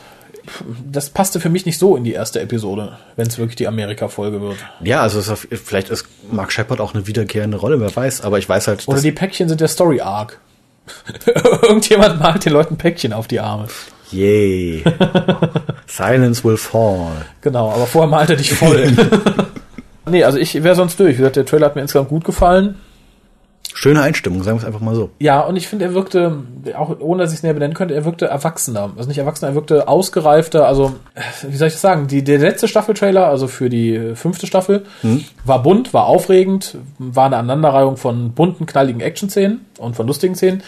Das 0.92 1.10
passte 1.10 1.40
für 1.40 1.50
mich 1.50 1.66
nicht 1.66 1.78
so 1.80 1.96
in 1.96 2.04
die 2.04 2.12
erste 2.14 2.40
Episode, 2.42 2.98
wenn 3.16 3.28
es 3.28 3.38
wirklich 3.38 3.56
die 3.56 3.68
Amerika-Folge 3.68 4.42
wird. 4.42 4.58
ja, 4.84 5.02
also 5.02 5.20
ist 5.20 5.48
vielleicht 5.64 5.90
ist 5.90 6.06
Mark 6.32 6.52
Shepard 6.52 6.82
auch 6.82 6.94
eine 6.94 7.08
wiederkehrende 7.08 7.58
Rolle, 7.58 7.80
wer 7.80 7.96
weiß. 7.96 8.22
Aber 8.22 8.40
ich 8.40 8.48
weiß 8.50 8.68
halt, 8.68 8.88
Oder 8.88 9.02
die 9.02 9.12
Päckchen 9.12 9.48
sind 9.48 9.62
der 9.62 9.68
Story-Arc. 9.70 10.40
Irgendjemand 11.62 12.20
malt 12.20 12.44
den 12.46 12.54
Leuten 12.54 12.76
Päckchen 12.78 13.14
auf 13.14 13.28
die 13.28 13.40
Arme. 13.40 13.68
yay. 14.12 14.84
Silence 15.88 16.44
will 16.44 16.58
fall. 16.58 17.26
Genau, 17.42 17.72
aber 17.72 17.86
vorher 17.88 18.10
malt 18.10 18.30
er 18.30 18.36
dich 18.36 18.54
voll. 18.54 18.92
nee, 20.10 20.24
also 20.24 20.38
ich 20.38 20.62
wäre 20.62 20.76
sonst 20.76 21.00
durch. 21.00 21.14
Wie 21.14 21.18
gesagt, 21.18 21.38
der 21.38 21.46
Trailer 21.46 21.68
hat 21.68 21.76
mir 21.76 21.82
insgesamt 21.84 22.10
gut 22.10 22.26
gefallen. 22.26 22.76
Schöne 23.76 24.02
Einstimmung, 24.02 24.44
sagen 24.44 24.58
wir 24.58 24.62
es 24.62 24.68
einfach 24.68 24.82
mal 24.82 24.96
so. 24.96 25.10
Ja, 25.20 25.42
und 25.42 25.56
ich 25.56 25.68
finde, 25.68 25.86
er 25.86 25.94
wirkte, 25.94 26.44
auch 26.78 26.96
ohne 27.00 27.24
dass 27.24 27.32
ich 27.32 27.38
es 27.38 27.44
näher 27.44 27.54
benennen 27.54 27.74
könnte, 27.74 27.96
er 27.96 28.06
wirkte 28.06 28.28
erwachsener. 28.28 28.92
Also 28.96 29.08
nicht 29.10 29.18
erwachsener, 29.18 29.52
er 29.52 29.56
wirkte 29.56 29.88
ausgereifter. 29.88 30.68
Also, 30.68 30.94
äh, 31.16 31.22
wie 31.48 31.58
soll 31.58 31.68
ich 31.68 31.74
das 31.74 31.82
sagen? 31.82 32.08
Die, 32.08 32.24
der 32.24 32.38
letzte 32.38 32.68
Staffeltrailer, 32.68 33.28
also 33.28 33.48
für 33.48 33.70
die 33.70 33.96
äh, 33.96 34.16
fünfte 34.16 34.48
Staffel, 34.48 34.86
war 35.44 35.64
bunt, 35.64 35.94
war 35.94 36.06
aufregend, 36.06 36.78
war 37.00 37.26
eine 37.26 37.38
Aneinanderreihung 37.38 37.98
von 37.98 38.34
bunten, 38.34 38.66
knalligen 38.66 39.02
Action-Szenen 39.02 39.66
und 39.80 39.96
von 39.96 40.08
lustigen 40.08 40.36
Szenen. 40.36 40.64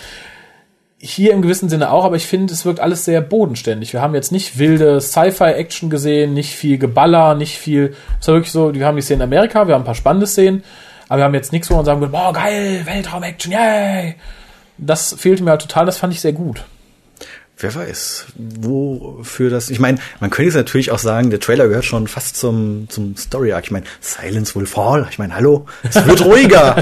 Hier 0.97 1.33
im 1.33 1.43
gewissen 1.43 1.69
Sinne 1.69 1.91
auch, 1.91 2.05
aber 2.05 2.15
ich 2.15 2.25
finde, 2.25 2.53
es 2.53 2.65
wirkt 2.65 2.79
alles 2.79 3.05
sehr 3.05 3.21
bodenständig. 3.21 3.93
Wir 3.93 4.01
haben 4.01 4.15
jetzt 4.15 4.31
nicht 4.31 4.57
wilde 4.57 4.99
Sci-Fi-Action 4.99 5.89
gesehen, 5.91 6.33
nicht 6.33 6.55
viel 6.55 6.79
Geballer, 6.79 7.35
nicht 7.35 7.57
viel. 7.57 7.93
Es 8.19 8.27
war 8.27 8.35
wirklich 8.35 8.51
so, 8.51 8.73
wir 8.73 8.87
haben 8.87 8.95
die 8.95 9.03
Szenen 9.03 9.21
in 9.21 9.27
Amerika, 9.27 9.67
wir 9.67 9.75
haben 9.75 9.81
ein 9.81 9.85
paar 9.85 9.93
spannende 9.93 10.25
Szenen, 10.25 10.63
aber 11.07 11.19
wir 11.19 11.23
haben 11.25 11.33
jetzt 11.33 11.51
nichts, 11.51 11.69
wo 11.69 11.75
man 11.75 11.85
sagen 11.85 11.99
würde, 11.99 12.11
boah, 12.11 12.33
geil, 12.33 12.81
Weltraum-Action, 12.85 13.51
yay! 13.51 14.15
Das 14.77 15.15
fehlte 15.17 15.43
mir 15.43 15.51
halt 15.51 15.61
total, 15.61 15.85
das 15.85 15.97
fand 15.97 16.13
ich 16.13 16.21
sehr 16.21 16.33
gut. 16.33 16.65
Wer 17.57 17.73
weiß, 17.73 18.25
wofür 18.35 19.49
das. 19.49 19.69
Ich 19.69 19.79
meine, 19.79 19.97
man 20.19 20.29
könnte 20.29 20.47
jetzt 20.47 20.55
natürlich 20.55 20.91
auch 20.91 20.99
sagen, 20.99 21.29
der 21.29 21.39
Trailer 21.39 21.69
gehört 21.69 21.85
schon 21.85 22.07
fast 22.07 22.35
zum, 22.35 22.87
zum 22.89 23.15
Story 23.15 23.53
Arc. 23.53 23.63
Ich 23.63 23.71
meine, 23.71 23.85
Silence 24.01 24.55
will 24.55 24.65
fall. 24.65 25.07
Ich 25.09 25.19
meine, 25.19 25.33
hallo, 25.33 25.65
es 25.83 26.05
wird 26.05 26.21
ruhiger. 26.25 26.75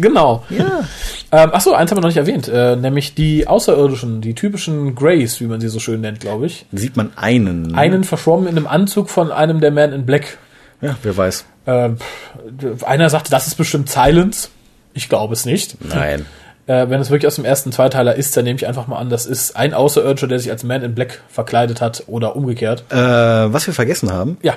genau. 0.00 0.44
ja. 0.48 0.84
Ähm, 1.32 1.50
achso, 1.52 1.72
eins 1.72 1.90
haben 1.90 1.98
wir 1.98 2.02
noch 2.02 2.08
nicht 2.08 2.18
erwähnt, 2.18 2.46
äh, 2.46 2.76
nämlich 2.76 3.14
die 3.14 3.48
Außerirdischen, 3.48 4.20
die 4.20 4.34
typischen 4.34 4.94
Greys, 4.94 5.40
wie 5.40 5.46
man 5.46 5.60
sie 5.60 5.68
so 5.68 5.80
schön 5.80 6.00
nennt, 6.00 6.20
glaube 6.20 6.46
ich. 6.46 6.66
Sieht 6.70 6.96
man 6.96 7.10
einen. 7.16 7.74
Einen 7.74 8.04
verschwommen 8.04 8.46
in 8.46 8.56
einem 8.56 8.68
Anzug 8.68 9.10
von 9.10 9.32
einem 9.32 9.60
der 9.60 9.72
Man 9.72 9.92
in 9.92 10.06
Black. 10.06 10.38
Ja, 10.80 10.96
wer 11.02 11.16
weiß. 11.16 11.44
Pff, 11.66 12.84
einer 12.84 13.10
sagte, 13.10 13.30
das 13.30 13.46
ist 13.46 13.54
bestimmt 13.56 13.90
Silence. 13.90 14.48
Ich 14.94 15.08
glaube 15.08 15.34
es 15.34 15.44
nicht. 15.44 15.76
Nein. 15.84 16.26
Äh, 16.66 16.88
wenn 16.88 17.00
es 17.00 17.10
wirklich 17.10 17.26
aus 17.26 17.34
dem 17.34 17.44
ersten 17.44 17.72
Zweiteiler 17.72 18.14
ist, 18.14 18.36
dann 18.36 18.44
nehme 18.44 18.56
ich 18.56 18.68
einfach 18.68 18.86
mal 18.86 18.98
an, 18.98 19.08
das 19.10 19.26
ist 19.26 19.56
ein 19.56 19.74
Außerirdischer, 19.74 20.28
der 20.28 20.38
sich 20.38 20.52
als 20.52 20.62
Man 20.62 20.82
in 20.84 20.94
Black 20.94 21.20
verkleidet 21.28 21.80
hat 21.80 22.04
oder 22.06 22.36
umgekehrt. 22.36 22.84
Äh, 22.92 22.96
was 22.96 23.66
wir 23.66 23.74
vergessen 23.74 24.12
haben, 24.12 24.36
Ja. 24.42 24.54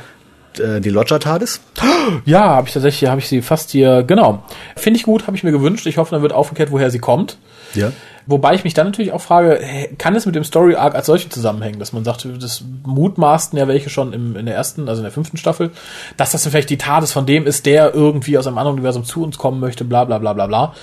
äh, 0.60 0.80
die 0.80 0.90
Lodger 0.92 1.20
TARDIS. 1.20 1.62
Ja, 2.26 2.42
habe 2.50 2.68
ich 2.68 2.74
tatsächlich, 2.74 3.10
habe 3.10 3.20
ich 3.20 3.28
sie 3.30 3.42
fast 3.42 3.72
hier, 3.72 4.04
genau. 4.04 4.44
Finde 4.76 4.98
ich 5.00 5.04
gut, 5.06 5.26
habe 5.26 5.36
ich 5.38 5.44
mir 5.44 5.52
gewünscht. 5.54 5.88
Ich 5.88 5.98
hoffe, 5.98 6.12
dann 6.12 6.22
wird 6.22 6.34
aufgeklärt, 6.34 6.70
woher 6.72 6.92
sie 6.92 7.00
kommt. 7.00 7.38
Ja. 7.74 7.92
Wobei 8.26 8.56
ich 8.56 8.64
mich 8.64 8.74
dann 8.74 8.88
natürlich 8.88 9.12
auch 9.12 9.22
frage, 9.22 9.60
kann 9.98 10.16
es 10.16 10.26
mit 10.26 10.36
dem 10.36 10.44
Story 10.44 10.76
Arc 10.76 10.96
als 10.96 11.08
solche 11.08 11.30
zusammenhängen, 11.30 11.80
dass 11.80 11.92
man 11.94 12.04
sagt, 12.06 12.26
das 12.40 12.64
mutmaßten 12.86 13.58
ja 13.60 13.68
welche 13.68 13.90
schon 13.90 14.14
im, 14.14 14.36
in 14.36 14.46
der 14.46 14.56
ersten, 14.56 14.88
also 14.88 15.00
in 15.02 15.04
der 15.04 15.12
fünften 15.12 15.38
Staffel, 15.38 15.72
dass 16.18 16.32
das 16.32 16.48
vielleicht 16.48 16.70
die 16.70 16.78
Tat 16.78 17.08
von 17.10 17.26
dem 17.26 17.46
ist, 17.46 17.66
der 17.66 17.94
irgendwie 17.94 18.38
aus 18.38 18.48
einem 18.48 18.58
anderen 18.58 18.76
Universum 18.76 19.04
zu 19.04 19.24
uns 19.24 19.38
kommen 19.38 19.60
möchte, 19.60 19.84
bla 19.84 20.06
bla 20.06 20.18
bla 20.20 20.34
bla 20.34 20.48
bla. 20.48 20.74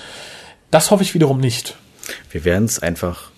Das 0.69 0.91
hoffe 0.91 1.03
ich 1.03 1.13
wiederum 1.13 1.39
nicht. 1.39 1.75
Wir 2.29 2.45
werden 2.45 2.65
es 2.65 2.79
einfach 2.79 3.31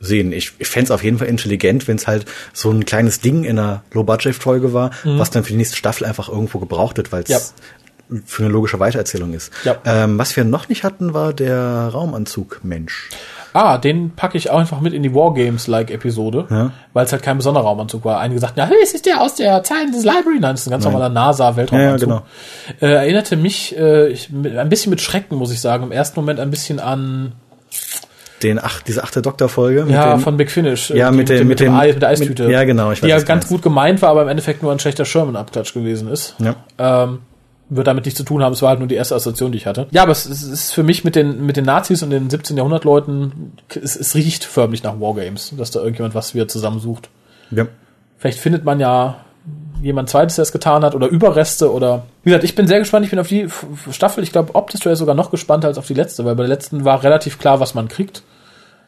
sehen. 0.00 0.32
Ich, 0.32 0.52
ich 0.58 0.68
fände 0.68 0.84
es 0.84 0.90
auf 0.90 1.02
jeden 1.02 1.18
Fall 1.18 1.26
intelligent, 1.28 1.88
wenn 1.88 1.96
es 1.96 2.06
halt 2.06 2.24
so 2.52 2.70
ein 2.70 2.84
kleines 2.84 3.20
Ding 3.20 3.44
in 3.44 3.58
einer 3.58 3.82
Low-Budget-Folge 3.92 4.72
war, 4.72 4.90
was 5.04 5.30
dann 5.30 5.42
für 5.42 5.50
die 5.52 5.56
nächste 5.56 5.76
Staffel 5.76 6.04
einfach 6.06 6.28
irgendwo 6.28 6.58
gebraucht 6.58 6.96
wird, 6.98 7.10
weil 7.10 7.22
es 7.24 7.28
Ja. 7.28 7.38
für 8.24 8.44
eine 8.44 8.52
logische 8.52 8.78
Weitererzählung 8.78 9.34
ist. 9.34 9.52
Ja. 9.64 9.76
Ähm, 9.84 10.18
was 10.18 10.36
wir 10.36 10.44
noch 10.44 10.68
nicht 10.68 10.84
hatten, 10.84 11.14
war 11.14 11.32
der 11.32 11.88
Raumanzug-Mensch. 11.92 13.10
Ah, 13.60 13.76
den 13.76 14.14
packe 14.14 14.38
ich 14.38 14.50
auch 14.50 14.58
einfach 14.58 14.80
mit 14.80 14.92
in 14.92 15.02
die 15.02 15.12
Wargames-like-Episode, 15.14 16.46
Ja. 16.48 16.70
weil 16.92 17.04
es 17.06 17.10
halt 17.12 17.22
kein 17.22 17.38
besonderer 17.38 17.64
Raumanzug 17.64 18.04
war. 18.04 18.20
Einige 18.20 18.38
sagten, 18.38 18.60
ja, 18.60 18.66
hey, 18.66 18.76
es 18.82 18.94
ist 18.94 19.04
der 19.06 19.20
aus 19.20 19.34
der 19.34 19.64
Zeit 19.64 19.88
des 19.92 20.04
Library. 20.04 20.38
Nein, 20.40 20.52
das 20.52 20.60
ist 20.60 20.68
ein 20.68 20.70
ganz 20.70 20.84
normaler 20.84 21.08
NASA-Weltraumanzug. 21.08 22.08
Ja, 22.08 22.22
ja, 22.80 22.88
äh, 22.88 22.92
erinnerte 22.94 23.36
mich 23.36 23.76
äh, 23.76 24.08
ich, 24.08 24.30
mit, 24.30 24.56
ein 24.56 24.68
bisschen 24.68 24.90
mit 24.90 25.00
Schrecken, 25.00 25.36
muss 25.36 25.50
ich 25.52 25.60
sagen, 25.60 25.82
im 25.84 25.92
ersten 25.92 26.20
Moment 26.20 26.38
ein 26.38 26.50
bisschen 26.50 26.78
an, 26.78 27.32
Den 28.44 28.60
ach, 28.62 28.80
diese 28.82 29.02
achte 29.02 29.20
Doktor-Folge. 29.22 29.82
mit 29.86 29.94
ja, 29.94 30.12
dem- 30.14 30.20
von 30.20 30.36
Big 30.36 30.50
Finish. 30.52 30.90
Ja, 30.90 31.10
die- 31.10 31.16
mit 31.16 31.28
dem- 31.28 31.48
mit 31.48 31.58
dem 31.58 31.72
dem- 31.72 31.74
Eis, 31.80 31.94
mit 31.94 32.02
der 32.02 32.10
Eistüte. 32.10 32.44
mit- 32.44 32.52
ja, 32.52 32.62
genau, 32.62 32.92
ich 32.92 32.98
weiß, 33.02 33.06
Die 33.06 33.08
ja 33.08 33.18
ganz 33.20 33.48
gut 33.48 33.62
gemeint 33.62 34.00
war, 34.02 34.10
aber 34.10 34.22
im 34.22 34.28
Endeffekt 34.28 34.62
nur 34.62 34.70
ein 34.70 34.78
schlechter 34.78 35.04
Sherman-Abklatsch 35.04 35.74
gewesen 35.74 36.08
ist. 36.08 36.36
Ja. 36.38 36.54
Ähm, 36.78 37.18
wird 37.70 37.86
damit 37.86 38.04
nichts 38.04 38.18
zu 38.18 38.24
tun 38.24 38.42
haben, 38.42 38.52
es 38.52 38.62
war 38.62 38.70
halt 38.70 38.78
nur 38.78 38.88
die 38.88 38.94
erste 38.94 39.14
Assoziation, 39.14 39.52
die 39.52 39.58
ich 39.58 39.66
hatte. 39.66 39.86
Ja, 39.90 40.02
aber 40.02 40.12
es, 40.12 40.26
ist 40.26 40.72
für 40.72 40.82
mich 40.82 41.04
mit 41.04 41.14
den, 41.14 41.44
mit 41.44 41.56
den 41.56 41.64
Nazis 41.64 42.02
und 42.02 42.10
den 42.10 42.30
17. 42.30 42.56
Jahrhundert-Leuten, 42.56 43.52
es, 43.68 43.94
es 43.96 44.14
riecht 44.14 44.44
förmlich 44.44 44.82
nach 44.82 45.00
Wargames, 45.00 45.52
dass 45.56 45.70
da 45.70 45.80
irgendjemand 45.80 46.14
was 46.14 46.34
wieder 46.34 46.48
zusammensucht. 46.48 47.10
Ja. 47.50 47.66
Vielleicht 48.16 48.38
findet 48.38 48.64
man 48.64 48.80
ja 48.80 49.16
jemand 49.82 50.08
zweites, 50.08 50.36
der 50.36 50.42
es 50.42 50.52
getan 50.52 50.82
hat, 50.82 50.94
oder 50.94 51.08
Überreste 51.08 51.72
oder. 51.72 52.04
Wie 52.22 52.30
gesagt, 52.30 52.44
ich 52.44 52.54
bin 52.54 52.66
sehr 52.66 52.78
gespannt, 52.78 53.04
ich 53.04 53.10
bin 53.10 53.18
auf 53.18 53.28
die 53.28 53.48
Staffel, 53.90 54.24
ich 54.24 54.32
glaube, 54.32 54.54
optisch 54.54 54.84
wäre 54.84 54.96
sogar 54.96 55.14
noch 55.14 55.30
gespannter 55.30 55.68
als 55.68 55.78
auf 55.78 55.86
die 55.86 55.94
letzte, 55.94 56.24
weil 56.24 56.34
bei 56.34 56.42
der 56.42 56.48
letzten 56.48 56.84
war 56.84 57.02
relativ 57.02 57.38
klar, 57.38 57.60
was 57.60 57.74
man 57.74 57.88
kriegt. 57.88 58.22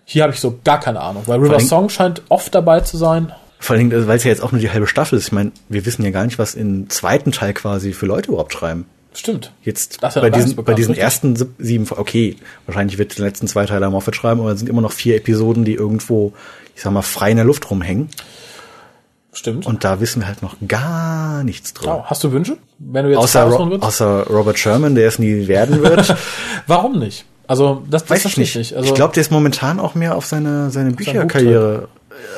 Hier 0.04 0.22
habe 0.22 0.32
ich 0.32 0.40
so 0.40 0.58
gar 0.64 0.80
keine 0.80 1.00
Ahnung, 1.00 1.22
weil 1.26 1.38
River 1.38 1.60
Song 1.60 1.88
scheint 1.88 2.22
oft 2.28 2.54
dabei 2.54 2.80
zu 2.80 2.96
sein. 2.96 3.32
Vor 3.62 3.76
allen 3.76 3.90
Dingen, 3.90 4.06
weil 4.08 4.16
es 4.16 4.24
ja 4.24 4.30
jetzt 4.30 4.42
auch 4.42 4.52
nur 4.52 4.61
die 4.61 4.70
halbe 4.70 4.86
Staffel 4.86 5.18
ist. 5.18 5.26
Ich 5.26 5.32
meine, 5.32 5.52
wir 5.68 5.84
wissen 5.86 6.02
ja 6.02 6.11
gar 6.11 6.24
nicht, 6.24 6.38
was 6.38 6.54
im 6.54 6.88
zweiten 6.88 7.30
Teil 7.30 7.52
quasi 7.52 7.92
für 7.92 8.06
Leute 8.06 8.30
überhaupt 8.30 8.52
schreiben. 8.54 8.86
Stimmt. 9.12 9.52
Jetzt 9.62 10.02
Das 10.02 10.14
bei 10.14 10.30
diesen, 10.30 10.50
nicht 10.56 10.64
bei 10.64 10.72
diesen 10.72 10.94
ersten 10.94 11.36
sieb- 11.36 11.54
sieben, 11.58 11.86
okay, 11.90 12.36
wahrscheinlich 12.66 12.96
wird 12.96 13.18
den 13.18 13.24
letzten 13.24 13.48
zwei 13.48 13.66
Teile 13.66 13.90
Moffat 13.90 14.16
schreiben, 14.16 14.40
aber 14.40 14.52
es 14.52 14.61
sind 14.61 14.68
immer 14.68 14.80
noch 14.82 14.92
vier 14.92 15.16
Episoden, 15.16 15.64
die 15.64 15.74
irgendwo, 15.74 16.32
ich 16.74 16.82
sag 16.82 16.92
mal, 16.92 17.02
frei 17.02 17.32
in 17.32 17.36
der 17.36 17.44
Luft 17.44 17.70
rumhängen. 17.70 18.08
Stimmt. 19.32 19.66
Und 19.66 19.84
da 19.84 20.00
wissen 20.00 20.22
wir 20.22 20.26
halt 20.28 20.42
noch 20.42 20.56
gar 20.66 21.44
nichts 21.44 21.72
drüber. 21.74 22.04
hast 22.06 22.24
du 22.24 22.32
Wünsche? 22.32 22.56
Wenn 22.78 23.04
du 23.04 23.11
jetzt 23.11 23.18
außer, 23.18 23.44
Ro 23.44 23.76
außer 23.80 24.26
Robert 24.28 24.58
Sherman, 24.58 24.94
der 24.94 25.06
es 25.08 25.18
nie 25.18 25.46
werden 25.48 25.82
wird. 25.82 26.16
Warum 26.66 26.98
nicht? 26.98 27.24
Also, 27.46 27.82
das, 27.90 28.02
das 28.02 28.11
Weiß 28.11 28.24
ich 28.24 28.34
verstehe 28.34 28.61
nicht. 28.61 28.76
Also, 28.76 28.88
ich 28.88 28.94
glaube, 28.94 29.12
der 29.14 29.20
ist 29.20 29.30
momentan 29.30 29.80
auch 29.80 29.94
mehr 29.94 30.16
auf 30.16 30.24
seine, 30.26 30.70
seine 30.70 30.92
Bücherkarriere. 30.92 31.88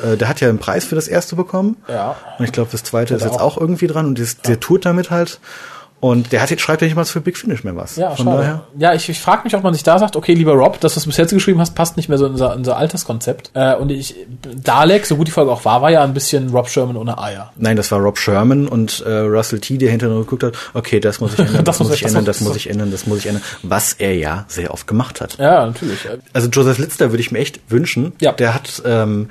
Äh, 0.03 0.17
Der 0.17 0.27
hat 0.29 0.39
ja 0.41 0.49
einen 0.49 0.59
Preis 0.59 0.85
für 0.85 0.95
das 0.95 1.07
erste 1.07 1.35
bekommen. 1.35 1.77
Ja. 1.87 2.15
Und 2.39 2.45
ich 2.45 2.51
glaube, 2.51 2.69
das 2.71 2.83
zweite 2.83 3.15
ist 3.15 3.21
er 3.21 3.27
jetzt 3.29 3.39
auch. 3.39 3.57
auch 3.57 3.61
irgendwie 3.61 3.87
dran 3.87 4.05
und 4.07 4.19
das, 4.19 4.37
der 4.37 4.59
tourt 4.59 4.85
damit 4.85 5.11
halt. 5.11 5.39
Und 5.99 6.33
der 6.33 6.41
hat 6.41 6.49
jetzt, 6.49 6.59
schreibt 6.61 6.81
ja 6.81 6.85
nicht 6.87 6.97
mal 6.97 7.05
für 7.05 7.21
Big 7.21 7.37
Finish 7.37 7.63
mehr 7.63 7.77
was. 7.77 7.95
Ja, 7.95 8.13
Von 8.13 8.25
schade. 8.25 8.37
daher. 8.39 8.61
Ja, 8.77 8.93
ich, 8.93 9.07
ich 9.07 9.21
frage 9.21 9.43
mich, 9.45 9.55
ob 9.55 9.63
man 9.63 9.73
sich 9.73 9.83
da 9.83 9.97
sagt, 9.97 10.17
okay, 10.17 10.33
lieber 10.33 10.51
Rob, 10.51 10.77
das, 10.81 10.97
was 10.97 11.03
du 11.03 11.09
bis 11.09 11.15
jetzt 11.15 11.31
geschrieben 11.31 11.61
hast, 11.61 11.75
passt 11.75 11.95
nicht 11.95 12.09
mehr 12.09 12.17
so 12.17 12.25
in 12.25 12.33
unser, 12.33 12.53
unser 12.57 12.75
Alterskonzept. 12.75 13.51
Äh, 13.53 13.75
und 13.75 13.89
ich, 13.89 14.13
Dalek, 14.61 15.05
so 15.05 15.15
gut 15.15 15.27
die 15.27 15.31
Folge 15.31 15.49
auch 15.49 15.63
war, 15.63 15.81
war 15.81 15.91
ja 15.91 16.03
ein 16.03 16.13
bisschen 16.13 16.49
Rob 16.49 16.67
Sherman 16.67 16.97
ohne 16.97 17.17
Eier. 17.19 17.53
Nein, 17.55 17.77
das 17.77 17.89
war 17.89 17.99
Rob 17.99 18.17
Sherman 18.19 18.67
und 18.67 19.01
äh, 19.05 19.09
Russell 19.19 19.61
T., 19.61 19.77
der 19.77 19.91
hinterher 19.91 20.17
geguckt 20.17 20.43
hat, 20.43 20.55
okay, 20.73 20.99
das 20.99 21.21
muss 21.21 21.35
ich 21.35 21.39
ändern, 21.45 21.63
das, 21.63 21.77
Das 21.77 21.79
muss 21.79 21.87
muss 21.89 21.95
ich- 21.97 22.05
ändern, 22.05 22.25
das 22.25 22.41
muss- 22.41 22.55
ich 22.57 22.69
ändern, 22.69 22.91
das 22.91 23.07
muss 23.07 23.19
ich 23.19 23.25
ändern. 23.27 23.43
Was 23.61 23.93
er 23.93 24.13
ja 24.13 24.43
sehr 24.49 24.71
oft 24.73 24.85
gemacht 24.87 25.21
hat. 25.21 25.37
Ja, 25.37 25.65
natürlich. 25.67 25.99
Also 26.33 26.49
Joseph 26.49 26.79
Lister 26.79 27.11
würde 27.13 27.21
ich 27.21 27.31
mir 27.31 27.39
echt 27.39 27.61
wünschen. 27.69 28.11
Ja. 28.19 28.33
Der 28.33 28.53
hat 28.53 28.83
ähm, 28.85 29.29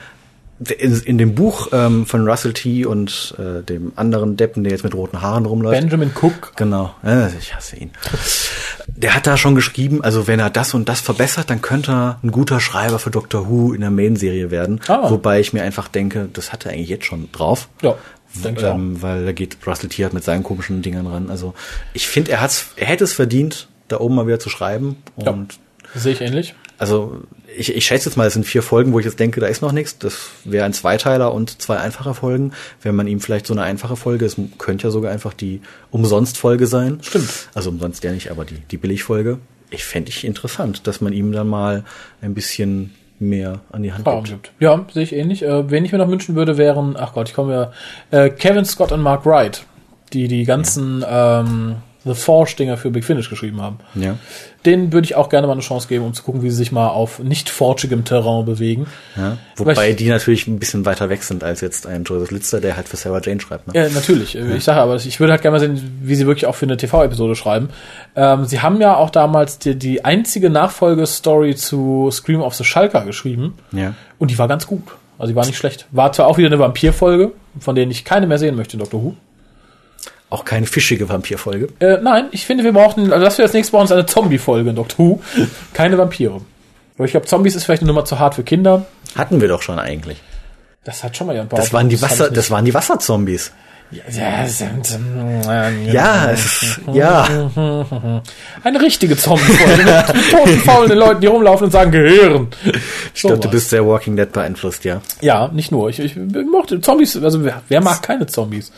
in, 0.71 1.19
dem 1.19 1.35
Buch 1.35 1.69
ähm, 1.73 2.07
von 2.07 2.29
Russell 2.29 2.53
T. 2.53 2.85
und 2.85 3.35
äh, 3.39 3.63
dem 3.63 3.93
anderen 3.97 4.37
Deppen, 4.37 4.65
der 4.65 4.73
jetzt 4.73 4.85
mit 4.85 4.95
roten 4.95 5.23
Haaren 5.23 5.47
rumläuft. 5.47 5.81
Benjamin 5.81 6.11
Cook. 6.15 6.53
Genau, 6.57 6.95
äh, 7.05 7.29
ich 7.39 7.55
hasse 7.55 7.77
ihn. 7.77 7.91
Der 8.87 9.15
hat 9.15 9.27
da 9.27 9.37
schon 9.37 9.55
geschrieben, 9.55 10.03
also 10.03 10.27
wenn 10.27 10.41
er 10.41 10.51
das 10.51 10.75
und 10.75 10.89
das 10.89 11.01
verbessert, 11.01 11.51
dann 11.51 11.63
könnte 11.63 11.93
er 11.93 12.19
ein 12.23 12.31
guter 12.31 12.61
Schreiber 12.61 12.99
für 12.99 13.11
Doctor 13.11 13.49
Who 13.49 13.73
in 13.73 13.81
der 13.81 13.91
Main-Serie 13.91 14.51
werden. 14.51 14.81
Ah. 14.89 15.11
Wobei 15.11 15.41
ich 15.41 15.53
mir 15.53 15.63
einfach 15.63 15.89
denke, 15.89 16.29
das 16.33 16.53
hat 16.53 16.67
er 16.67 16.73
eigentlich 16.73 16.89
jetzt 16.89 17.07
schon 17.07 17.31
drauf. 17.33 17.69
Ja, 17.83 17.97
denke 18.45 18.61
ich 18.61 18.67
auch. 18.67 18.75
Ähm, 18.75 19.03
weil 19.03 19.25
da 19.25 19.33
geht 19.33 19.57
Russell 19.67 19.89
T. 19.89 20.03
halt 20.03 20.13
mit 20.13 20.25
seinen 20.25 20.43
komischen 20.43 20.83
Dingern 20.83 21.07
ran. 21.07 21.31
Also 21.31 21.55
ich 21.93 22.09
finde, 22.09 22.33
er 22.33 22.41
hat's, 22.41 22.69
er 22.77 22.87
hätte 22.87 23.05
es 23.05 23.13
verdient, 23.13 23.69
da 23.89 24.01
oben 24.01 24.15
mal 24.15 24.27
wieder 24.27 24.39
zu 24.39 24.49
schreiben. 24.49 24.97
Und 25.17 25.59
Sehe 25.95 26.13
ich 26.13 26.21
ähnlich. 26.21 26.55
Also 26.83 27.21
ich, 27.57 27.77
ich 27.77 27.87
schätze 27.87 28.09
jetzt 28.09 28.17
mal, 28.17 28.27
es 28.27 28.33
sind 28.33 28.45
vier 28.45 28.61
Folgen, 28.61 28.93
wo 28.93 28.99
ich 28.99 29.05
jetzt 29.05 29.21
denke, 29.21 29.39
da 29.41 29.47
ist 29.47 29.63
noch 29.63 29.71
nichts. 29.71 29.99
Das 29.99 30.31
wäre 30.45 30.65
ein 30.65 30.73
Zweiteiler 30.73 31.33
und 31.33 31.63
zwei 31.63 31.77
einfache 31.77 32.13
Folgen. 32.13 32.55
Wenn 32.83 32.97
man 32.97 33.07
ihm 33.07 33.21
vielleicht 33.21 33.47
so 33.47 33.55
eine 33.55 33.63
einfache 33.63 33.95
Folge, 33.95 34.27
es 34.27 34.37
könnte 34.59 34.89
ja 34.89 34.91
sogar 34.91 35.13
einfach 35.13 35.33
die 35.33 35.61
Umsonst-Folge 35.93 36.67
sein. 36.67 36.99
Stimmt. 37.01 37.29
Also 37.55 37.71
umsonst 37.71 38.03
ja 38.03 38.11
nicht, 38.11 38.33
aber 38.33 38.45
die, 38.45 38.57
die 38.69 38.79
Billigfolge. 38.79 39.39
Ich 39.71 39.85
fände 39.85 40.11
ich 40.11 40.25
interessant, 40.25 40.89
dass 40.89 41.01
man 41.01 41.13
ihm 41.13 41.31
dann 41.31 41.47
mal 41.47 41.85
ein 42.21 42.35
bisschen 42.35 42.93
mehr 43.21 43.61
an 43.71 43.85
die 43.85 43.93
Hand 43.93 44.05
Raum 44.05 44.25
gibt. 44.25 44.43
gibt. 44.43 44.55
Ja, 44.61 44.85
sehe 44.93 45.05
ich 45.05 45.13
ähnlich. 45.13 45.45
Äh, 45.45 45.71
wen 45.71 45.85
ich 45.85 45.93
mir 45.93 45.99
noch 45.99 46.09
wünschen 46.09 46.35
würde, 46.35 46.59
wären, 46.59 46.97
ach 46.99 47.13
Gott, 47.13 47.29
ich 47.29 47.35
komme 47.37 47.73
ja, 48.11 48.19
äh, 48.25 48.29
Kevin 48.29 48.65
Scott 48.65 48.91
und 48.91 49.03
Mark 49.03 49.25
Wright, 49.25 49.65
die 50.13 50.27
die 50.27 50.43
ganzen 50.43 51.05
ähm, 51.09 51.77
The 52.05 52.15
Forge-Dinger 52.15 52.77
für 52.77 52.91
Big 52.91 53.05
Finish 53.05 53.31
geschrieben 53.31 53.61
haben. 53.63 53.79
Ja. 53.95 54.17
Denen 54.67 54.93
würde 54.93 55.05
ich 55.05 55.15
auch 55.17 55.29
gerne 55.29 55.47
mal 55.47 55.53
eine 55.55 55.63
Chance 55.63 55.89
geben, 55.89 56.05
um 56.05 56.15
zu 56.15 56.23
gucken, 56.23 56.43
wie 56.43 56.51
sie 56.51 56.57
sich 56.57 56.73
mal 56.73 56.89
auf 56.89 57.19
nicht 57.19 57.51
forgigem 57.51 58.05
Terrain 58.05 58.45
bewegen. 58.45 58.87
ja. 59.17 59.39
Wobei 59.57 59.91
ich- 59.91 59.97
die 59.97 60.09
natürlich 60.09 60.47
ein 60.47 60.59
bisschen 60.59 60.85
weiter 60.85 61.09
weg 61.11 61.23
sind 61.23 61.43
als 61.45 61.61
jetzt 61.61 61.87
ein 61.87 62.05
Joseph 62.05 62.31
Litzer, 62.31 62.61
der 62.61 62.77
halt 62.77 62.89
für 62.89 62.97
Sarah 62.97 63.21
Jane 63.23 63.41
schreibt. 63.41 63.67
Ne? 63.69 63.75
Ja, 63.75 63.89
natürlich. 63.89 64.37
Äh, 64.37 64.57
Ich 64.57 64.65
sage 64.65 64.81
aber, 64.81 64.97
ich 64.97 65.19
würde 65.21 65.33
halt 65.33 65.43
gerne 65.43 65.57
mal 65.57 65.61
sehen, 65.61 65.99
wie 66.03 66.15
sie 66.15 66.27
wirklich 66.27 66.47
auch 66.47 66.55
für 66.55 66.67
eine 66.67 66.77
TV-Episode 66.77 67.35
schreiben. 67.37 67.69
Ähm, 68.17 68.45
sie 68.45 68.61
haben 68.61 68.81
ja 68.81 68.97
auch 68.97 69.11
damals 69.11 69.59
die, 69.59 69.75
die 69.77 70.05
einzige 70.05 70.51
Nachfolgestory 70.51 71.55
zu 71.57 72.09
Scream 72.13 72.41
of 72.43 72.55
the 72.55 72.65
Schalker 72.65 73.05
geschrieben. 73.05 73.55
Ja. 73.73 73.95
Und 74.19 74.31
die 74.31 74.39
war 74.39 74.49
ganz 74.49 74.67
gut. 74.67 74.83
Also 75.19 75.31
die 75.33 75.37
war 75.37 75.47
nicht 75.47 75.57
schlecht. 75.59 75.87
War 75.93 76.13
zwar 76.13 76.27
auch 76.27 76.37
wieder 76.39 76.49
eine 76.49 76.59
Vampir-Folge, 76.59 77.33
von 77.61 77.75
denen 77.77 77.91
ich 77.93 78.05
keine 78.05 78.27
mehr 78.27 78.39
sehen 78.39 78.57
möchte 78.57 78.77
Doctor 78.77 79.03
Who. 79.03 79.15
Auch 80.33 80.47
keine 80.47 80.65
fischige 80.65 81.11
Vampirfolge. 81.11 81.69
Äh, 81.79 81.99
nein, 82.01 82.29
ich 82.31 82.47
finde, 82.47 82.65
wir 82.65 82.73
brauchen, 82.73 83.13
also 83.13 83.23
das 83.23 83.37
wäre 83.37 83.47
das 83.47 83.53
nächste 83.53 83.73
bei 83.73 83.83
uns 83.83 83.93
eine 83.93 84.07
Zombie-Folge 84.07 84.71
in 84.71 84.77
Doctor 84.77 84.99
Who. 84.99 85.21
Keine 85.75 85.99
Vampire. 85.99 86.41
Aber 86.97 87.05
ich 87.05 87.11
glaube, 87.11 87.27
Zombies 87.27 87.55
ist 87.55 87.65
vielleicht 87.65 87.83
eine 87.83 87.89
Nummer 87.89 88.07
zu 88.07 88.19
hart 88.19 88.37
für 88.37 88.43
Kinder. 88.43 88.87
Hatten 89.15 89.43
wir 89.43 89.49
doch 89.49 89.61
schon 89.61 89.79
eigentlich. 89.79 90.23
Das 90.85 91.05
hat 91.05 91.19
schon 91.19 91.27
mal 91.27 91.35
jemand 91.35 91.53
Das 91.53 91.75
waren 91.75 91.91
die 91.91 92.01
Wasser, 92.01 92.29
ich 92.29 92.33
das 92.33 92.51
waren 92.51 92.65
die 92.65 92.73
Wasserzombies. 92.73 93.53
ja, 93.91 94.47
sind, 94.47 94.99
ähm, 95.45 95.93
Ja, 95.93 96.31
es, 96.31 96.81
ja. 96.95 97.29
Eine 98.65 98.81
richtige 98.81 99.19
Zombie-Folge 99.19 99.85
mit 99.85 100.31
toten, 100.31 100.59
faulen 100.61 100.97
Leuten, 100.97 101.21
die 101.21 101.27
rumlaufen 101.27 101.67
und 101.67 101.73
sagen 101.73 101.91
Gehirn. 101.91 102.49
Ich 103.15 103.21
glaube, 103.21 103.39
du 103.39 103.51
bist 103.51 103.69
sehr 103.69 103.87
Walking 103.87 104.17
Dead 104.17 104.33
beeinflusst, 104.33 104.85
ja. 104.85 105.03
Ja, 105.21 105.49
nicht 105.49 105.71
nur. 105.73 105.91
Ich, 105.91 105.99
ich 105.99 106.17
mochte 106.17 106.81
Zombies, 106.81 107.23
also 107.23 107.45
wer, 107.45 107.61
wer 107.69 107.83
mag 107.83 108.03
keine 108.03 108.27
Zombies? 108.27 108.73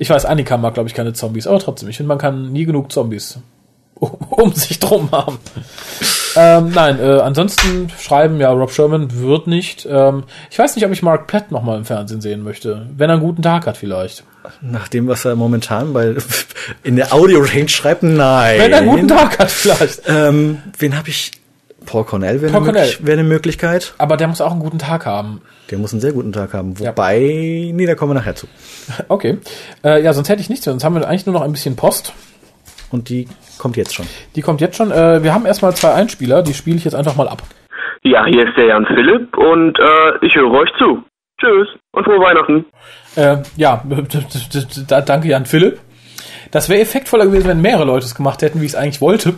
Ich 0.00 0.08
weiß, 0.08 0.24
Annika 0.24 0.56
mag, 0.56 0.72
glaube 0.72 0.88
ich, 0.88 0.94
keine 0.94 1.12
Zombies, 1.12 1.46
aber 1.46 1.58
trotzdem, 1.58 1.90
ich 1.90 1.98
finde, 1.98 2.08
man 2.08 2.16
kann 2.16 2.52
nie 2.52 2.64
genug 2.64 2.90
Zombies 2.90 3.38
um, 3.94 4.16
um 4.30 4.52
sich 4.54 4.78
drum 4.78 5.10
haben. 5.12 5.38
ähm, 6.36 6.70
nein, 6.74 6.98
äh, 6.98 7.20
ansonsten 7.20 7.90
schreiben, 8.00 8.40
ja, 8.40 8.50
Rob 8.50 8.72
Sherman 8.72 9.20
wird 9.20 9.46
nicht. 9.46 9.86
Ähm, 9.88 10.24
ich 10.50 10.58
weiß 10.58 10.74
nicht, 10.74 10.86
ob 10.86 10.92
ich 10.92 11.02
Mark 11.02 11.26
Platt 11.26 11.52
noch 11.52 11.62
mal 11.62 11.76
im 11.76 11.84
Fernsehen 11.84 12.22
sehen 12.22 12.42
möchte. 12.42 12.86
Wenn 12.96 13.10
er 13.10 13.16
einen 13.16 13.22
guten 13.22 13.42
Tag 13.42 13.66
hat, 13.66 13.76
vielleicht. 13.76 14.24
Nach 14.62 14.88
dem, 14.88 15.06
was 15.06 15.26
er 15.26 15.36
momentan 15.36 15.92
bei, 15.92 16.16
in 16.82 16.96
der 16.96 17.12
Audio-Range 17.12 17.68
schreibt, 17.68 18.02
nein. 18.02 18.58
Wenn 18.58 18.72
er 18.72 18.78
einen 18.78 18.88
guten 18.88 19.08
Tag 19.08 19.38
hat, 19.38 19.50
vielleicht. 19.50 20.04
Ähm, 20.06 20.62
wen 20.78 20.96
habe 20.96 21.10
ich? 21.10 21.32
Paul 21.90 22.04
Cornell 22.04 22.40
wäre 22.40 22.52
Paul 22.52 22.68
eine, 22.68 22.86
wäre 23.00 23.18
eine 23.18 23.28
Möglichkeit. 23.28 23.94
Aber 23.98 24.16
der 24.16 24.28
muss 24.28 24.40
auch 24.40 24.52
einen 24.52 24.60
guten 24.60 24.78
Tag 24.78 25.06
haben. 25.06 25.40
Der 25.70 25.78
muss 25.78 25.92
einen 25.92 26.00
sehr 26.00 26.12
guten 26.12 26.32
Tag 26.32 26.54
haben. 26.54 26.74
Ja. 26.78 26.90
Wobei, 26.90 27.18
nee, 27.74 27.84
da 27.86 27.96
kommen 27.96 28.10
wir 28.10 28.14
nachher 28.14 28.36
zu. 28.36 28.46
Okay. 29.08 29.38
Äh, 29.84 30.02
ja, 30.02 30.12
sonst 30.12 30.28
hätte 30.28 30.40
ich 30.40 30.48
nichts 30.48 30.66
mehr. 30.66 30.72
Sonst 30.72 30.84
haben 30.84 30.94
wir 30.94 31.08
eigentlich 31.08 31.26
nur 31.26 31.34
noch 31.34 31.42
ein 31.42 31.50
bisschen 31.50 31.74
Post. 31.74 32.12
Und 32.92 33.08
die 33.08 33.26
kommt 33.58 33.76
jetzt 33.76 33.94
schon. 33.94 34.06
Die 34.36 34.40
kommt 34.40 34.60
jetzt 34.60 34.76
schon. 34.76 34.92
Äh, 34.92 35.22
wir 35.22 35.34
haben 35.34 35.46
erstmal 35.46 35.74
zwei 35.74 35.94
Einspieler, 35.94 36.42
die 36.42 36.54
spiele 36.54 36.76
ich 36.76 36.84
jetzt 36.84 36.94
einfach 36.94 37.16
mal 37.16 37.28
ab. 37.28 37.42
Ja, 38.02 38.24
hier 38.24 38.46
ist 38.46 38.56
der 38.56 38.66
Jan 38.66 38.86
Philipp 38.86 39.36
und 39.36 39.78
äh, 39.78 40.26
ich 40.26 40.34
höre 40.34 40.50
euch 40.52 40.70
zu. 40.78 41.02
Tschüss 41.40 41.68
und 41.92 42.04
frohe 42.04 42.20
Weihnachten. 42.20 42.66
Äh, 43.16 43.42
ja, 43.56 43.82
da, 44.88 45.00
danke 45.00 45.28
Jan 45.28 45.46
Philipp. 45.46 45.80
Das 46.50 46.68
wäre 46.68 46.80
effektvoller 46.80 47.26
gewesen, 47.26 47.46
wenn 47.46 47.60
mehrere 47.60 47.84
Leute 47.84 48.06
es 48.06 48.14
gemacht 48.14 48.42
hätten, 48.42 48.60
wie 48.60 48.66
ich 48.66 48.72
es 48.72 48.76
eigentlich 48.76 49.00
wollte. 49.00 49.34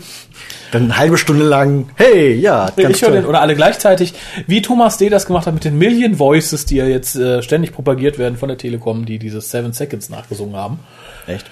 Dann 0.71 0.85
eine 0.85 0.97
halbe 0.97 1.19
Stunde 1.19 1.45
lang, 1.45 1.91
hey, 1.97 2.35
ja, 2.35 2.71
ganz 2.75 2.97
ich 2.97 3.03
höre 3.03 3.11
den, 3.11 3.27
oder 3.27 3.43
alle 3.43 3.55
gleichzeitig, 3.55 4.15
wie 4.47 4.63
Thomas 4.63 4.97
D. 4.97 5.11
das 5.11 5.27
gemacht 5.27 5.47
hat 5.47 5.53
mit 5.53 5.65
den 5.65 5.77
Million 5.77 6.19
Voices, 6.19 6.65
die 6.65 6.77
ja 6.77 6.87
jetzt 6.87 7.15
äh, 7.17 7.43
ständig 7.43 7.73
propagiert 7.73 8.19
werden 8.19 8.39
von 8.39 8.49
der 8.49 8.57
Telekom, 8.57 9.05
die 9.05 9.19
diese 9.19 9.43
Seven 9.43 9.75
Seconds 9.75 10.09
nachgesungen 10.09 10.57
haben. 10.57 10.79
Echt? 11.27 11.47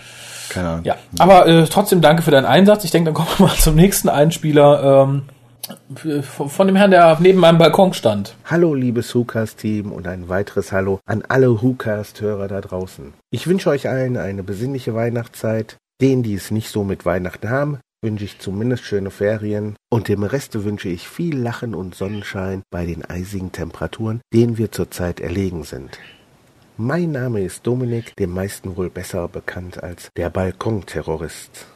Keine 0.48 0.68
Ahnung. 0.68 0.84
Ja, 0.84 0.96
aber 1.18 1.46
äh, 1.46 1.66
trotzdem 1.66 2.00
danke 2.00 2.22
für 2.22 2.30
deinen 2.30 2.46
Einsatz. 2.46 2.84
Ich 2.84 2.90
denke, 2.90 3.12
dann 3.12 3.14
kommen 3.14 3.28
wir 3.36 3.46
mal 3.46 3.56
zum 3.56 3.74
nächsten 3.74 4.08
Einspieler 4.08 5.04
ähm, 5.04 5.22
von 6.22 6.66
dem 6.66 6.76
Herrn, 6.76 6.90
der 6.90 7.18
neben 7.20 7.38
meinem 7.38 7.58
Balkon 7.58 7.92
stand. 7.92 8.36
Hallo 8.44 8.74
liebes 8.74 9.14
WhoCast-Team 9.14 9.92
und 9.92 10.06
ein 10.06 10.28
weiteres 10.28 10.72
Hallo 10.72 11.00
an 11.06 11.22
alle 11.28 11.62
WhoCast-Hörer 11.62 12.48
da 12.48 12.60
draußen. 12.60 13.12
Ich 13.30 13.46
wünsche 13.46 13.70
euch 13.70 13.88
allen 13.88 14.16
eine 14.16 14.42
besinnliche 14.42 14.94
Weihnachtszeit. 14.94 15.76
Denen, 16.00 16.22
die 16.22 16.34
es 16.34 16.50
nicht 16.50 16.70
so 16.70 16.82
mit 16.82 17.04
Weihnachten 17.04 17.50
haben, 17.50 17.78
wünsche 18.02 18.24
ich 18.24 18.38
zumindest 18.38 18.84
schöne 18.84 19.10
Ferien 19.10 19.76
und 19.90 20.08
dem 20.08 20.22
Reste 20.22 20.64
wünsche 20.64 20.88
ich 20.88 21.08
viel 21.08 21.36
Lachen 21.38 21.74
und 21.74 21.94
Sonnenschein 21.94 22.62
bei 22.70 22.86
den 22.86 23.04
eisigen 23.04 23.52
Temperaturen, 23.52 24.22
denen 24.32 24.56
wir 24.56 24.72
zurzeit 24.72 25.20
erlegen 25.20 25.64
sind. 25.64 25.98
Mein 26.78 27.12
Name 27.12 27.42
ist 27.42 27.66
Dominik, 27.66 28.16
dem 28.16 28.32
meisten 28.32 28.78
wohl 28.78 28.88
besser 28.88 29.28
bekannt 29.28 29.82
als 29.82 30.08
der 30.16 30.30
Balkonterrorist. 30.30 31.66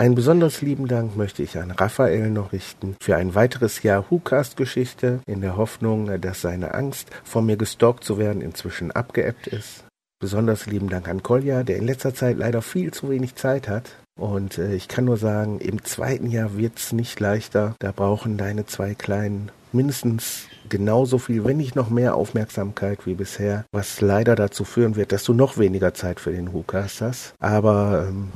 Einen 0.00 0.14
besonders 0.14 0.62
lieben 0.62 0.86
Dank 0.86 1.16
möchte 1.16 1.42
ich 1.42 1.58
an 1.58 1.72
Raphael 1.72 2.30
noch 2.30 2.52
richten 2.52 2.94
für 3.02 3.16
ein 3.16 3.34
weiteres 3.34 3.82
Jahr 3.82 4.04
WhoCast-Geschichte 4.08 5.18
in 5.26 5.40
der 5.40 5.56
Hoffnung, 5.56 6.20
dass 6.20 6.40
seine 6.40 6.72
Angst, 6.72 7.10
vor 7.24 7.42
mir 7.42 7.56
gestalkt 7.56 8.04
zu 8.04 8.16
werden, 8.16 8.40
inzwischen 8.40 8.92
abgeebbt 8.92 9.48
ist. 9.48 9.82
Besonders 10.20 10.66
lieben 10.66 10.88
Dank 10.88 11.08
an 11.08 11.24
Kolja, 11.24 11.64
der 11.64 11.78
in 11.78 11.86
letzter 11.86 12.14
Zeit 12.14 12.38
leider 12.38 12.62
viel 12.62 12.92
zu 12.92 13.10
wenig 13.10 13.34
Zeit 13.34 13.66
hat. 13.68 13.96
Und 14.16 14.58
äh, 14.58 14.72
ich 14.74 14.86
kann 14.86 15.04
nur 15.04 15.16
sagen, 15.16 15.58
im 15.58 15.82
zweiten 15.84 16.30
Jahr 16.30 16.56
wird's 16.56 16.92
nicht 16.92 17.18
leichter. 17.18 17.74
Da 17.80 17.90
brauchen 17.90 18.36
deine 18.36 18.66
zwei 18.66 18.94
Kleinen 18.94 19.50
mindestens 19.72 20.46
genauso 20.68 21.18
viel, 21.18 21.44
wenn 21.44 21.56
nicht 21.56 21.74
noch 21.74 21.90
mehr 21.90 22.14
Aufmerksamkeit 22.14 23.04
wie 23.04 23.14
bisher, 23.14 23.64
was 23.72 24.00
leider 24.00 24.36
dazu 24.36 24.62
führen 24.64 24.94
wird, 24.94 25.10
dass 25.10 25.24
du 25.24 25.34
noch 25.34 25.58
weniger 25.58 25.92
Zeit 25.92 26.20
für 26.20 26.30
den 26.30 26.52
WhoCast 26.52 27.00
hast. 27.00 27.34
Aber 27.40 28.06
ähm, 28.08 28.28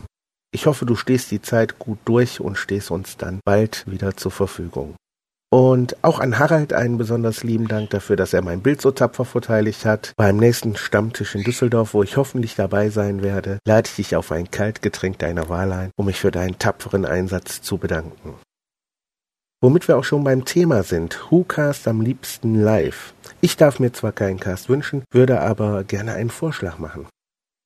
ich 0.52 0.66
hoffe, 0.66 0.86
du 0.86 0.94
stehst 0.94 1.30
die 1.30 1.42
Zeit 1.42 1.78
gut 1.78 1.98
durch 2.04 2.40
und 2.40 2.56
stehst 2.56 2.90
uns 2.90 3.16
dann 3.16 3.40
bald 3.44 3.84
wieder 3.90 4.16
zur 4.16 4.30
Verfügung. 4.30 4.94
Und 5.50 6.02
auch 6.02 6.18
an 6.18 6.38
Harald 6.38 6.72
einen 6.72 6.96
besonders 6.96 7.42
lieben 7.42 7.68
Dank 7.68 7.90
dafür, 7.90 8.16
dass 8.16 8.32
er 8.32 8.40
mein 8.40 8.62
Bild 8.62 8.80
so 8.80 8.90
tapfer 8.90 9.26
verteidigt 9.26 9.84
hat. 9.84 10.14
Beim 10.16 10.38
nächsten 10.38 10.76
Stammtisch 10.76 11.34
in 11.34 11.42
Düsseldorf, 11.42 11.92
wo 11.92 12.02
ich 12.02 12.16
hoffentlich 12.16 12.54
dabei 12.54 12.88
sein 12.88 13.22
werde, 13.22 13.58
lade 13.66 13.86
ich 13.86 13.96
dich 13.96 14.16
auf 14.16 14.32
ein 14.32 14.50
Kaltgetränk 14.50 15.18
deiner 15.18 15.50
Wahl 15.50 15.72
ein, 15.72 15.90
um 15.96 16.06
mich 16.06 16.20
für 16.20 16.30
deinen 16.30 16.58
tapferen 16.58 17.04
Einsatz 17.04 17.60
zu 17.60 17.76
bedanken. 17.76 18.36
Womit 19.62 19.88
wir 19.88 19.98
auch 19.98 20.04
schon 20.04 20.24
beim 20.24 20.46
Thema 20.46 20.82
sind. 20.84 21.20
WhoCast 21.30 21.86
am 21.86 22.00
liebsten 22.00 22.54
live. 22.54 23.12
Ich 23.42 23.56
darf 23.56 23.78
mir 23.78 23.92
zwar 23.92 24.12
keinen 24.12 24.40
Cast 24.40 24.68
wünschen, 24.68 25.04
würde 25.12 25.40
aber 25.40 25.84
gerne 25.84 26.14
einen 26.14 26.30
Vorschlag 26.30 26.78
machen. 26.78 27.06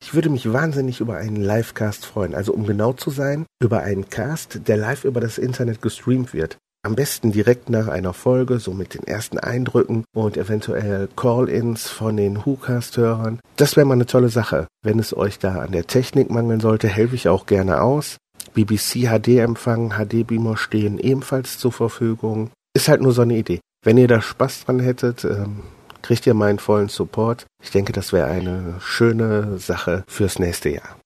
Ich 0.03 0.14
würde 0.14 0.30
mich 0.30 0.53
wahnsinnig 0.53 1.01
über 1.01 1.16
einen 1.16 1.36
Livecast 1.36 2.07
freuen. 2.07 2.34
Also 2.34 2.53
um 2.53 2.66
genau 2.66 2.92
zu 2.92 3.11
sein, 3.11 3.47
über 3.62 3.80
einen 3.80 4.09
Cast, 4.09 4.68
der 4.68 4.76
live 4.76 5.05
über 5.05 5.20
das 5.20 5.38
Internet 5.38 5.82
gestreamt 5.82 6.34
wird. 6.34 6.59
Am 6.86 6.94
besten 6.94 7.32
direkt 7.32 7.68
nach 7.68 7.88
einer 7.88 8.12
Folge, 8.12 8.61
so 8.61 8.72
mit 8.72 8.94
den 8.94 9.03
ersten 9.03 9.38
Eindrücken 9.38 10.05
und 10.14 10.36
eventuell 10.36 11.09
Call-ins 11.16 11.88
von 11.88 12.16
den 12.16 12.47
WhoCast-Hörern. 12.47 13.40
Das 13.57 13.76
wäre 13.76 13.86
mal 13.86 13.94
eine 13.94 14.07
tolle 14.07 14.28
Sache. 14.28 14.68
Wenn 14.84 15.01
es 15.01 15.16
euch 15.16 15.40
da 15.40 15.57
an 15.57 15.72
der 15.72 15.88
Technik 15.88 16.30
mangeln 16.30 16.61
sollte, 16.61 16.86
helfe 16.86 17.16
ich 17.16 17.28
auch 17.28 17.47
gerne 17.47 17.80
aus. 17.80 18.18
BBC 18.55 19.09
HD-Empfang, 19.09 19.94
HD-Beamer 19.94 20.57
stehen 20.57 20.99
ebenfalls 20.99 21.59
zur 21.59 21.72
Verfügung. 21.72 22.51
Ist 22.72 22.88
halt 22.88 23.01
nur 23.01 23.12
so 23.12 23.22
eine 23.22 23.36
Idee. 23.36 23.59
Wenn 23.84 23.99
ihr 23.99 24.07
da 24.07 24.22
Spaß 24.22 24.66
dran 24.66 24.78
hättet, 24.78 25.24
ähm, 25.24 25.62
kriegt 26.07 26.24
ihr 26.26 26.34
meinen 26.34 26.61
vollen 26.61 26.88
Support. 26.88 27.46
Ich 27.61 27.72
denke, 27.72 27.92
das 27.92 28.12
wäre 28.12 28.28
eine 28.28 28.76
schöne 28.80 29.59
Sache 29.59 30.04
fürs 30.07 30.38
nächste 30.38 30.68
Jahr. 30.68 31.00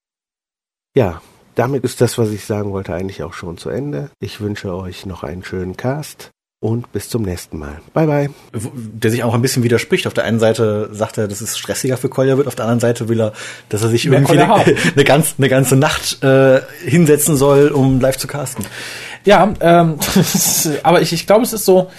Ja, 0.95 1.23
damit 1.55 1.85
ist 1.85 2.03
das, 2.03 2.19
was 2.19 2.29
ich 2.31 2.45
sagen 2.45 2.73
wollte, 2.73 2.93
eigentlich 2.93 3.23
auch 3.23 3.33
schon 3.33 3.57
zu 3.57 3.71
Ende. 3.71 4.11
Ich 4.21 4.43
wünsche 4.43 4.75
euch 4.75 5.07
noch 5.07 5.23
einen 5.23 5.43
schönen 5.43 5.79
Cast. 5.79 6.31
und 6.63 6.93
bis 6.93 7.09
zum 7.09 7.23
nächsten 7.23 7.59
Mal. 7.59 7.81
Bye 7.95 8.07
bye. 8.07 8.31
Der 8.53 9.11
sich 9.11 9.25
auch 9.25 9.33
ein 9.33 9.41
bisschen 9.41 9.63
widerspricht. 9.63 10.07
Auf 10.07 10.13
der 10.13 10.25
einen 10.25 10.39
Seite 10.39 10.91
sagt 10.93 11.17
er, 11.17 11.27
dass 11.27 11.41
es 11.41 11.57
stressiger 11.57 11.97
für 11.97 12.11
Kolja 12.11 12.37
wird, 12.37 12.47
auf 12.47 12.55
der 12.55 12.67
anderen 12.67 12.81
Seite 12.81 13.09
will 13.09 13.23
er, 13.23 13.33
dass 13.71 13.83
er 13.83 13.89
sich 13.89 14.05
Mehr 14.05 14.19
irgendwie 14.21 14.39
eine, 14.39 14.55
eine, 14.95 15.05
ganz, 15.05 15.37
eine 15.39 15.49
ganze 15.49 15.77
Nacht 15.77 16.23
äh, 16.23 16.61
hinsetzen 16.85 17.37
soll, 17.37 17.69
um 17.69 18.01
live 18.01 18.19
zu 18.19 18.27
casten. 18.27 18.67
Ja, 19.25 19.55
ähm, 19.61 19.99
aber 20.83 21.01
ich, 21.01 21.15
ich 21.15 21.27
glaube, 21.27 21.45
es 21.45 21.55
ist 21.55 21.65
so, 21.65 21.91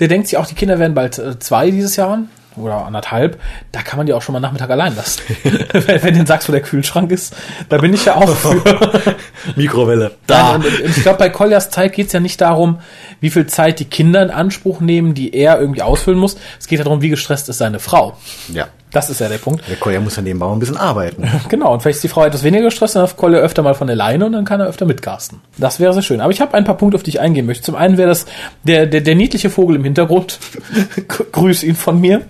der 0.00 0.08
denkt 0.08 0.28
sich 0.28 0.38
auch, 0.38 0.46
die 0.46 0.54
Kinder 0.54 0.78
werden 0.78 0.94
bald 0.94 1.18
äh, 1.18 1.38
zwei 1.38 1.70
dieses 1.70 1.96
Jahr 1.96 2.20
oder 2.56 2.84
anderthalb, 2.84 3.40
da 3.72 3.82
kann 3.82 3.96
man 3.96 4.06
die 4.06 4.12
auch 4.12 4.22
schon 4.22 4.32
mal 4.32 4.40
Nachmittag 4.40 4.70
allein 4.70 4.96
lassen. 4.96 5.22
wenn, 5.72 6.02
wenn 6.02 6.18
du 6.18 6.26
sagst, 6.26 6.48
wo 6.48 6.52
der 6.52 6.62
Kühlschrank 6.62 7.10
ist, 7.10 7.34
da 7.68 7.78
bin 7.78 7.92
ich 7.94 8.04
ja 8.04 8.16
auch 8.16 8.28
für. 8.28 9.14
Mikrowelle. 9.56 10.12
Nein, 10.26 10.56
und, 10.56 10.64
und 10.64 10.96
ich 10.96 11.02
glaube, 11.02 11.18
bei 11.18 11.28
Koljas 11.28 11.70
Zeit 11.70 11.92
geht 11.92 12.08
es 12.08 12.12
ja 12.12 12.20
nicht 12.20 12.40
darum, 12.40 12.80
wie 13.20 13.30
viel 13.30 13.46
Zeit 13.46 13.78
die 13.78 13.84
Kinder 13.84 14.22
in 14.22 14.30
Anspruch 14.30 14.80
nehmen, 14.80 15.14
die 15.14 15.34
er 15.34 15.60
irgendwie 15.60 15.82
ausfüllen 15.82 16.18
muss. 16.18 16.36
Es 16.58 16.66
geht 16.66 16.78
ja 16.78 16.84
darum, 16.84 17.02
wie 17.02 17.10
gestresst 17.10 17.48
ist 17.48 17.58
seine 17.58 17.78
Frau. 17.78 18.16
Ja. 18.48 18.68
Das 18.92 19.08
ist 19.08 19.20
ja 19.20 19.28
der 19.28 19.38
Punkt. 19.38 19.68
Der 19.68 19.76
Kolja 19.76 20.00
muss 20.00 20.16
ja 20.16 20.22
nebenbei 20.22 20.46
auch 20.46 20.52
ein 20.52 20.58
bisschen 20.58 20.76
arbeiten. 20.76 21.28
Genau, 21.48 21.72
und 21.72 21.80
vielleicht 21.80 21.96
ist 21.96 22.04
die 22.04 22.08
Frau 22.08 22.24
etwas 22.24 22.42
weniger 22.42 22.64
gestresst, 22.64 22.94
dann 22.94 23.02
darf 23.02 23.16
Kolle 23.16 23.38
öfter 23.38 23.62
mal 23.62 23.74
von 23.74 23.86
der 23.86 23.96
Leine 23.96 24.26
und 24.26 24.32
dann 24.32 24.44
kann 24.44 24.60
er 24.60 24.66
öfter 24.66 24.84
mitcasten. 24.84 25.40
Das 25.58 25.80
wäre 25.80 25.92
sehr 25.92 26.02
schön. 26.02 26.20
Aber 26.20 26.32
ich 26.32 26.40
habe 26.40 26.54
ein 26.54 26.64
paar 26.64 26.76
Punkte, 26.76 26.96
auf 26.96 27.02
die 27.02 27.10
ich 27.10 27.20
eingehen 27.20 27.46
möchte. 27.46 27.64
Zum 27.64 27.74
einen 27.74 27.96
wäre 27.96 28.08
das 28.08 28.26
der, 28.62 28.86
der, 28.86 29.00
der 29.00 29.14
niedliche 29.14 29.50
Vogel 29.50 29.76
im 29.76 29.84
Hintergrund. 29.84 30.38
Grüß 31.32 31.64
ihn 31.64 31.74
von 31.74 32.00
mir. 32.00 32.22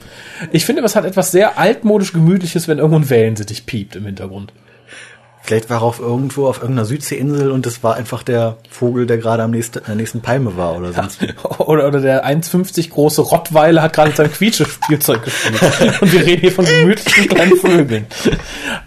Ich 0.52 0.64
finde, 0.64 0.82
es 0.82 0.96
hat 0.96 1.04
etwas 1.04 1.30
sehr 1.32 1.58
altmodisch 1.58 2.12
Gemütliches, 2.12 2.68
wenn 2.68 2.78
irgendwo 2.78 2.96
ein 2.96 3.10
Wellensittich 3.10 3.66
piept 3.66 3.96
im 3.96 4.06
Hintergrund. 4.06 4.52
Vielleicht 5.42 5.70
war 5.70 5.78
er 5.78 5.82
auf 5.82 5.98
irgendwo 5.98 6.46
auf 6.46 6.58
irgendeiner 6.58 6.84
Südseeinsel 6.84 7.50
und 7.50 7.66
das 7.66 7.82
war 7.82 7.96
einfach 7.96 8.22
der 8.22 8.58
Vogel, 8.68 9.06
der 9.06 9.18
gerade 9.18 9.42
am 9.42 9.50
nächsten, 9.50 9.78
an 9.78 9.84
der 9.86 9.94
nächsten 9.96 10.20
Palme 10.20 10.56
war 10.56 10.76
oder 10.76 10.92
sonst. 10.92 11.20
Oder, 11.58 11.86
oder 11.86 12.00
der 12.00 12.26
1,50 12.26 12.90
große 12.90 13.20
Rottweiler 13.22 13.82
hat 13.82 13.92
gerade 13.92 14.12
sein 14.12 14.32
Quietsche-Spielzeug 14.32 15.22
gespielt. 15.22 16.00
Und 16.00 16.12
wir 16.12 16.26
reden 16.26 16.40
hier 16.40 16.52
von 16.52 16.64
gemütlichen 16.64 17.28
kleinen 17.28 17.56
Vögeln. 17.56 18.06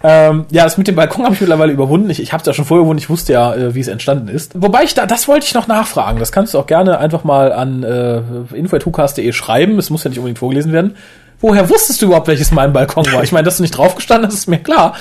Ähm, 0.03 0.45
ja, 0.49 0.63
das 0.63 0.77
mit 0.77 0.87
dem 0.87 0.95
Balkon 0.95 1.23
habe 1.23 1.35
ich 1.35 1.41
mittlerweile 1.41 1.71
überwunden. 1.71 2.09
Ich, 2.09 2.21
ich 2.21 2.33
habe 2.33 2.41
es 2.41 2.47
ja 2.47 2.53
schon 2.53 2.65
vorher 2.65 2.81
überwunden. 2.81 3.01
Ich 3.01 3.09
wusste 3.09 3.33
ja, 3.33 3.53
äh, 3.53 3.75
wie 3.75 3.79
es 3.79 3.87
entstanden 3.87 4.27
ist. 4.27 4.51
Wobei 4.55 4.83
ich 4.83 4.93
da, 4.93 5.05
das 5.05 5.27
wollte 5.27 5.45
ich 5.45 5.53
noch 5.53 5.67
nachfragen. 5.67 6.19
Das 6.19 6.31
kannst 6.31 6.53
du 6.53 6.59
auch 6.59 6.67
gerne 6.67 6.97
einfach 6.97 7.23
mal 7.23 7.53
an 7.53 7.83
äh, 7.83 8.21
info.hucast.de 8.55 9.31
schreiben. 9.31 9.77
Es 9.77 9.89
muss 9.89 10.03
ja 10.03 10.09
nicht 10.09 10.19
unbedingt 10.19 10.39
vorgelesen 10.39 10.73
werden. 10.73 10.95
Woher 11.43 11.69
wusstest 11.69 12.01
du 12.01 12.05
überhaupt, 12.07 12.27
welches 12.29 12.51
mein 12.51 12.71
Balkon 12.71 13.05
war? 13.11 13.21
Ich 13.23 13.31
meine, 13.33 13.43
dass 13.43 13.57
du 13.57 13.63
nicht 13.63 13.77
draufgestanden 13.77 14.27
hast, 14.27 14.33
ist 14.37 14.47
mir 14.47 14.59
klar. 14.59 14.95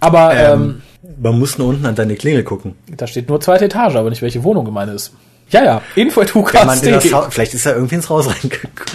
Aber 0.00 0.34
ähm, 0.36 0.82
Man 1.20 1.38
muss 1.38 1.56
nur 1.56 1.68
unten 1.68 1.86
an 1.86 1.94
deine 1.94 2.16
Klingel 2.16 2.42
gucken. 2.42 2.74
da 2.96 3.06
steht 3.06 3.28
nur 3.28 3.40
zweite 3.40 3.66
Etage, 3.66 3.94
aber 3.94 4.10
nicht 4.10 4.22
welche 4.22 4.42
Wohnung 4.42 4.64
gemeint 4.64 4.92
ist. 4.92 5.12
Ja, 5.50 5.62
ja, 5.62 5.66
Ja, 5.66 5.74
man, 5.74 5.82
in 5.98 6.08
das 6.08 6.16
info.hucast.de. 6.16 7.12
Haus- 7.12 7.26
vielleicht 7.30 7.54
ist 7.54 7.66
er 7.66 7.76
irgendwie 7.76 7.94
ins 7.96 8.08
Haus 8.08 8.26
reingeguckt. 8.26 8.92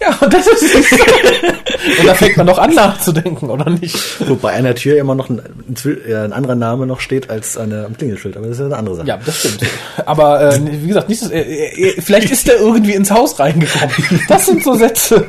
Ja, 0.00 0.16
und 0.20 0.32
das 0.34 0.46
ist 0.46 0.62
Und 2.00 2.06
da 2.06 2.14
fängt 2.14 2.36
man 2.36 2.46
noch 2.46 2.58
an 2.58 2.74
nachzudenken, 2.74 3.48
oder 3.48 3.70
nicht? 3.70 3.96
Wobei 4.28 4.54
an 4.56 4.64
der 4.64 4.74
Tür 4.74 4.98
immer 4.98 5.14
noch 5.14 5.28
ein, 5.30 5.40
ein, 5.40 5.76
äh, 6.08 6.14
anderer 6.32 6.54
Name 6.56 6.86
noch 6.86 7.00
steht 7.00 7.30
als 7.30 7.52
der, 7.54 7.86
am 7.86 7.96
Klingelschild. 7.96 8.36
Aber 8.36 8.46
das 8.46 8.56
ist 8.56 8.60
ja 8.60 8.66
eine 8.66 8.76
andere 8.76 8.96
Sache. 8.96 9.06
Ja, 9.06 9.18
das 9.24 9.38
stimmt. 9.38 9.60
Aber 10.04 10.54
äh, 10.54 10.60
wie 10.82 10.88
gesagt, 10.88 11.08
nicht, 11.08 11.22
äh, 11.30 11.40
äh, 11.42 12.00
vielleicht 12.00 12.30
ist 12.30 12.46
der 12.48 12.58
irgendwie 12.58 12.94
ins 12.94 13.10
Haus 13.10 13.38
reingekommen. 13.38 13.94
Das 14.28 14.46
sind 14.46 14.62
so 14.64 14.74
Sätze. 14.74 15.26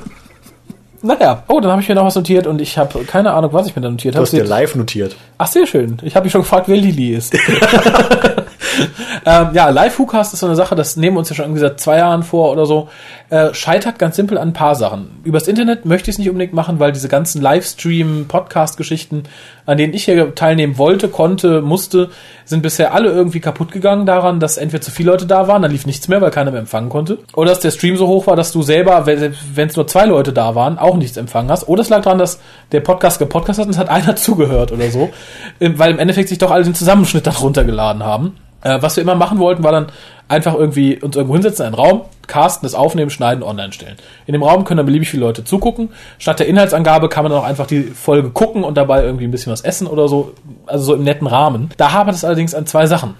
Naja, 1.03 1.43
oh, 1.47 1.59
dann 1.59 1.71
habe 1.71 1.81
ich 1.81 1.89
mir 1.89 1.95
noch 1.95 2.05
was 2.05 2.15
notiert 2.15 2.45
und 2.47 2.61
ich 2.61 2.77
habe 2.77 3.03
keine 3.05 3.33
Ahnung, 3.33 3.51
was 3.53 3.67
ich 3.67 3.75
mir 3.75 3.81
da 3.81 3.89
notiert 3.89 4.13
Du 4.13 4.17
habe. 4.17 4.25
hast 4.25 4.33
dir 4.33 4.43
live 4.43 4.75
notiert. 4.75 5.15
Ach, 5.37 5.47
sehr 5.47 5.65
schön. 5.65 5.97
Ich 6.03 6.15
habe 6.15 6.25
mich 6.25 6.31
schon 6.31 6.41
gefragt, 6.41 6.67
wer 6.67 6.77
Lili 6.77 7.13
ist. 7.15 7.35
ähm, 9.25 9.49
ja, 9.53 9.69
Live-Hookast 9.69 10.33
ist 10.33 10.39
so 10.39 10.45
eine 10.45 10.55
Sache, 10.55 10.75
das 10.75 10.95
nehmen 10.97 11.15
wir 11.15 11.19
uns 11.19 11.29
ja 11.29 11.35
schon 11.35 11.45
irgendwie 11.45 11.61
seit 11.61 11.79
zwei 11.79 11.97
Jahren 11.97 12.23
vor 12.23 12.51
oder 12.51 12.65
so. 12.65 12.89
Äh, 13.29 13.53
scheitert 13.53 13.97
ganz 13.99 14.15
simpel 14.15 14.37
an 14.37 14.49
ein 14.49 14.53
paar 14.53 14.75
Sachen. 14.75 15.21
Übers 15.23 15.47
Internet 15.47 15.85
möchte 15.85 16.09
ich 16.09 16.15
es 16.15 16.19
nicht 16.19 16.29
unbedingt 16.29 16.53
machen, 16.53 16.79
weil 16.79 16.91
diese 16.91 17.07
ganzen 17.07 17.41
Livestream-Podcast-Geschichten, 17.41 19.23
an 19.65 19.77
denen 19.77 19.93
ich 19.93 20.05
hier 20.05 20.35
teilnehmen 20.35 20.77
wollte, 20.77 21.07
konnte, 21.07 21.61
musste, 21.61 22.09
sind 22.45 22.61
bisher 22.61 22.93
alle 22.93 23.09
irgendwie 23.09 23.39
kaputt 23.39 23.71
gegangen 23.71 24.05
daran, 24.05 24.39
dass 24.39 24.57
entweder 24.57 24.81
zu 24.81 24.91
viele 24.91 25.11
Leute 25.11 25.25
da 25.25 25.47
waren, 25.47 25.61
dann 25.61 25.71
lief 25.71 25.85
nichts 25.85 26.07
mehr, 26.07 26.21
weil 26.21 26.31
keiner 26.31 26.51
mehr 26.51 26.59
empfangen 26.59 26.89
konnte. 26.89 27.19
Oder 27.33 27.51
dass 27.51 27.61
der 27.61 27.71
Stream 27.71 27.97
so 27.97 28.07
hoch 28.07 28.27
war, 28.27 28.35
dass 28.35 28.51
du 28.51 28.61
selber, 28.61 29.05
wenn 29.05 29.67
es 29.67 29.75
nur 29.75 29.87
zwei 29.87 30.05
Leute 30.05 30.33
da 30.33 30.55
waren, 30.55 30.77
auch 30.77 30.97
nichts 30.97 31.17
empfangen 31.17 31.49
hast. 31.49 31.67
Oder 31.67 31.81
es 31.81 31.89
lag 31.89 32.01
daran, 32.01 32.19
dass 32.19 32.39
der 32.71 32.81
Podcast 32.81 33.19
gepodcast 33.19 33.59
hat 33.59 33.65
und 33.65 33.71
es 33.71 33.77
hat 33.77 33.89
einer 34.01 34.15
zugehört 34.15 34.71
oder 34.71 34.91
so. 34.91 35.09
Ähm, 35.59 35.79
Weil 35.79 35.91
im 35.91 35.99
Endeffekt 35.99 36.29
sich 36.29 36.37
doch 36.37 36.51
alle 36.51 36.63
den 36.63 36.75
Zusammenschnitt 36.75 37.25
dann 37.25 37.35
runtergeladen 37.35 38.03
haben. 38.03 38.35
Äh, 38.61 38.81
was 38.81 38.95
wir 38.95 39.03
immer 39.03 39.15
machen 39.15 39.39
wollten, 39.39 39.63
war 39.63 39.71
dann 39.71 39.87
einfach 40.27 40.53
irgendwie 40.53 41.01
uns 41.01 41.15
irgendwo 41.15 41.35
hinsetzen, 41.35 41.65
in 41.65 41.73
einen 41.73 41.75
Raum, 41.75 42.01
casten, 42.27 42.65
das 42.65 42.73
aufnehmen, 42.73 43.11
schneiden, 43.11 43.43
online 43.43 43.73
stellen. 43.73 43.97
In 44.25 44.33
dem 44.33 44.43
Raum 44.43 44.63
können 44.63 44.77
dann 44.77 44.85
beliebig 44.85 45.09
viele 45.09 45.25
Leute 45.25 45.43
zugucken. 45.43 45.89
Statt 46.19 46.39
der 46.39 46.47
Inhaltsangabe 46.47 47.09
kann 47.09 47.23
man 47.23 47.31
dann 47.31 47.41
auch 47.41 47.45
einfach 47.45 47.67
die 47.67 47.83
Folge 47.83 48.29
gucken 48.29 48.63
und 48.63 48.77
dabei 48.77 49.03
irgendwie 49.03 49.25
ein 49.25 49.31
bisschen 49.31 49.51
was 49.51 49.61
essen 49.61 49.87
oder 49.87 50.07
so. 50.07 50.33
Also 50.65 50.85
so 50.85 50.95
im 50.95 51.03
netten 51.03 51.27
Rahmen. 51.27 51.69
Da 51.77 51.91
hapert 51.91 52.15
es 52.15 52.23
allerdings 52.23 52.55
an 52.55 52.65
zwei 52.65 52.85
Sachen. 52.85 53.15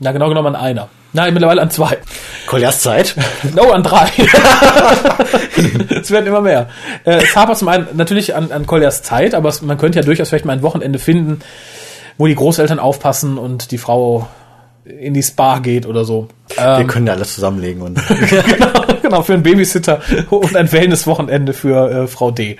Na, 0.00 0.12
genau 0.12 0.28
genommen 0.28 0.54
an 0.54 0.60
einer. 0.60 0.88
Nein, 1.12 1.34
mittlerweile 1.34 1.60
an 1.60 1.70
zwei. 1.70 1.98
Koljas 2.46 2.80
Zeit. 2.80 3.14
No, 3.54 3.70
an 3.70 3.82
drei. 3.82 4.10
es 6.00 6.10
werden 6.10 6.26
immer 6.26 6.40
mehr. 6.40 6.68
Äh, 7.04 7.22
es 7.22 7.36
hapert 7.36 7.58
zum 7.58 7.68
einen 7.68 7.88
natürlich 7.94 8.34
an, 8.34 8.50
an 8.50 8.66
Koljas 8.66 9.02
Zeit, 9.02 9.34
aber 9.34 9.50
es, 9.50 9.60
man 9.62 9.76
könnte 9.76 9.98
ja 9.98 10.04
durchaus 10.04 10.30
vielleicht 10.30 10.46
mal 10.46 10.54
ein 10.54 10.62
Wochenende 10.62 10.98
finden, 10.98 11.40
wo 12.16 12.26
die 12.26 12.34
Großeltern 12.34 12.78
aufpassen 12.78 13.38
und 13.38 13.70
die 13.72 13.78
Frau 13.78 14.28
in 14.98 15.14
die 15.14 15.22
Spa 15.22 15.58
geht 15.58 15.86
oder 15.86 16.04
so. 16.04 16.28
Wir 16.56 16.86
können 16.86 17.06
ja 17.06 17.12
alles 17.12 17.34
zusammenlegen 17.34 17.82
und 17.82 18.00
genau, 19.02 19.22
für 19.22 19.34
einen 19.34 19.42
Babysitter 19.42 20.00
und 20.30 20.56
ein 20.56 20.70
Wellness-Wochenende 20.70 21.52
für 21.52 21.90
äh, 21.90 22.06
Frau 22.06 22.30
D. 22.30 22.56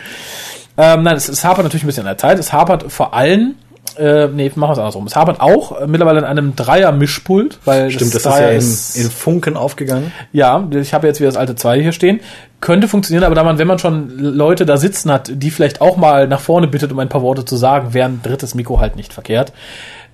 Ähm, 0.76 1.03
nein, 1.03 1.16
es, 1.16 1.28
es 1.28 1.45
hapert 1.45 1.64
natürlich 1.64 1.85
ein 1.85 1.89
bisschen 1.89 2.07
an 2.07 2.14
der 2.14 2.18
Zeit. 2.18 2.39
Es 2.39 2.53
hapert 2.53 2.91
vor 2.91 3.12
allem, 3.14 3.57
äh, 3.99 4.28
nee, 4.28 4.51
machen 4.55 4.70
wir 4.70 4.72
es 4.72 4.78
andersrum. 4.78 5.07
Es 5.07 5.16
hapert 5.16 5.41
auch 5.41 5.81
äh, 5.81 5.87
mittlerweile 5.87 6.20
an 6.20 6.24
einem 6.24 6.57
Dreier-Mischpult, 6.57 7.59
weil 7.64 7.91
stimmt, 7.91 8.14
das 8.14 8.24
ist 8.24 8.26
Dreier 8.26 8.53
ja 8.53 8.59
in, 8.59 9.05
in 9.05 9.11
Funken 9.11 9.57
aufgegangen. 9.57 10.12
Ja, 10.33 10.66
ich 10.72 10.95
habe 10.95 11.07
jetzt 11.07 11.20
wieder 11.20 11.28
das 11.28 11.37
alte 11.37 11.55
2 11.55 11.83
hier 11.83 11.93
stehen. 11.93 12.20
Könnte 12.61 12.89
funktionieren, 12.89 13.24
aber 13.24 13.35
da 13.35 13.43
man, 13.43 13.59
wenn 13.59 13.66
man 13.66 13.78
schon 13.78 14.11
Leute 14.18 14.66
da 14.66 14.76
sitzen 14.76 15.11
hat, 15.11 15.31
die 15.35 15.51
vielleicht 15.51 15.81
auch 15.81 15.97
mal 15.97 16.28
nach 16.28 16.41
vorne 16.41 16.68
bittet, 16.68 16.93
um 16.93 16.99
ein 16.99 17.09
paar 17.09 17.22
Worte 17.22 17.45
zu 17.45 17.57
sagen, 17.57 17.95
wäre 17.95 18.09
ein 18.09 18.20
drittes 18.22 18.55
Mikro 18.55 18.81
halt 18.81 18.97
nicht 18.97 19.12
verkehrt. 19.12 19.53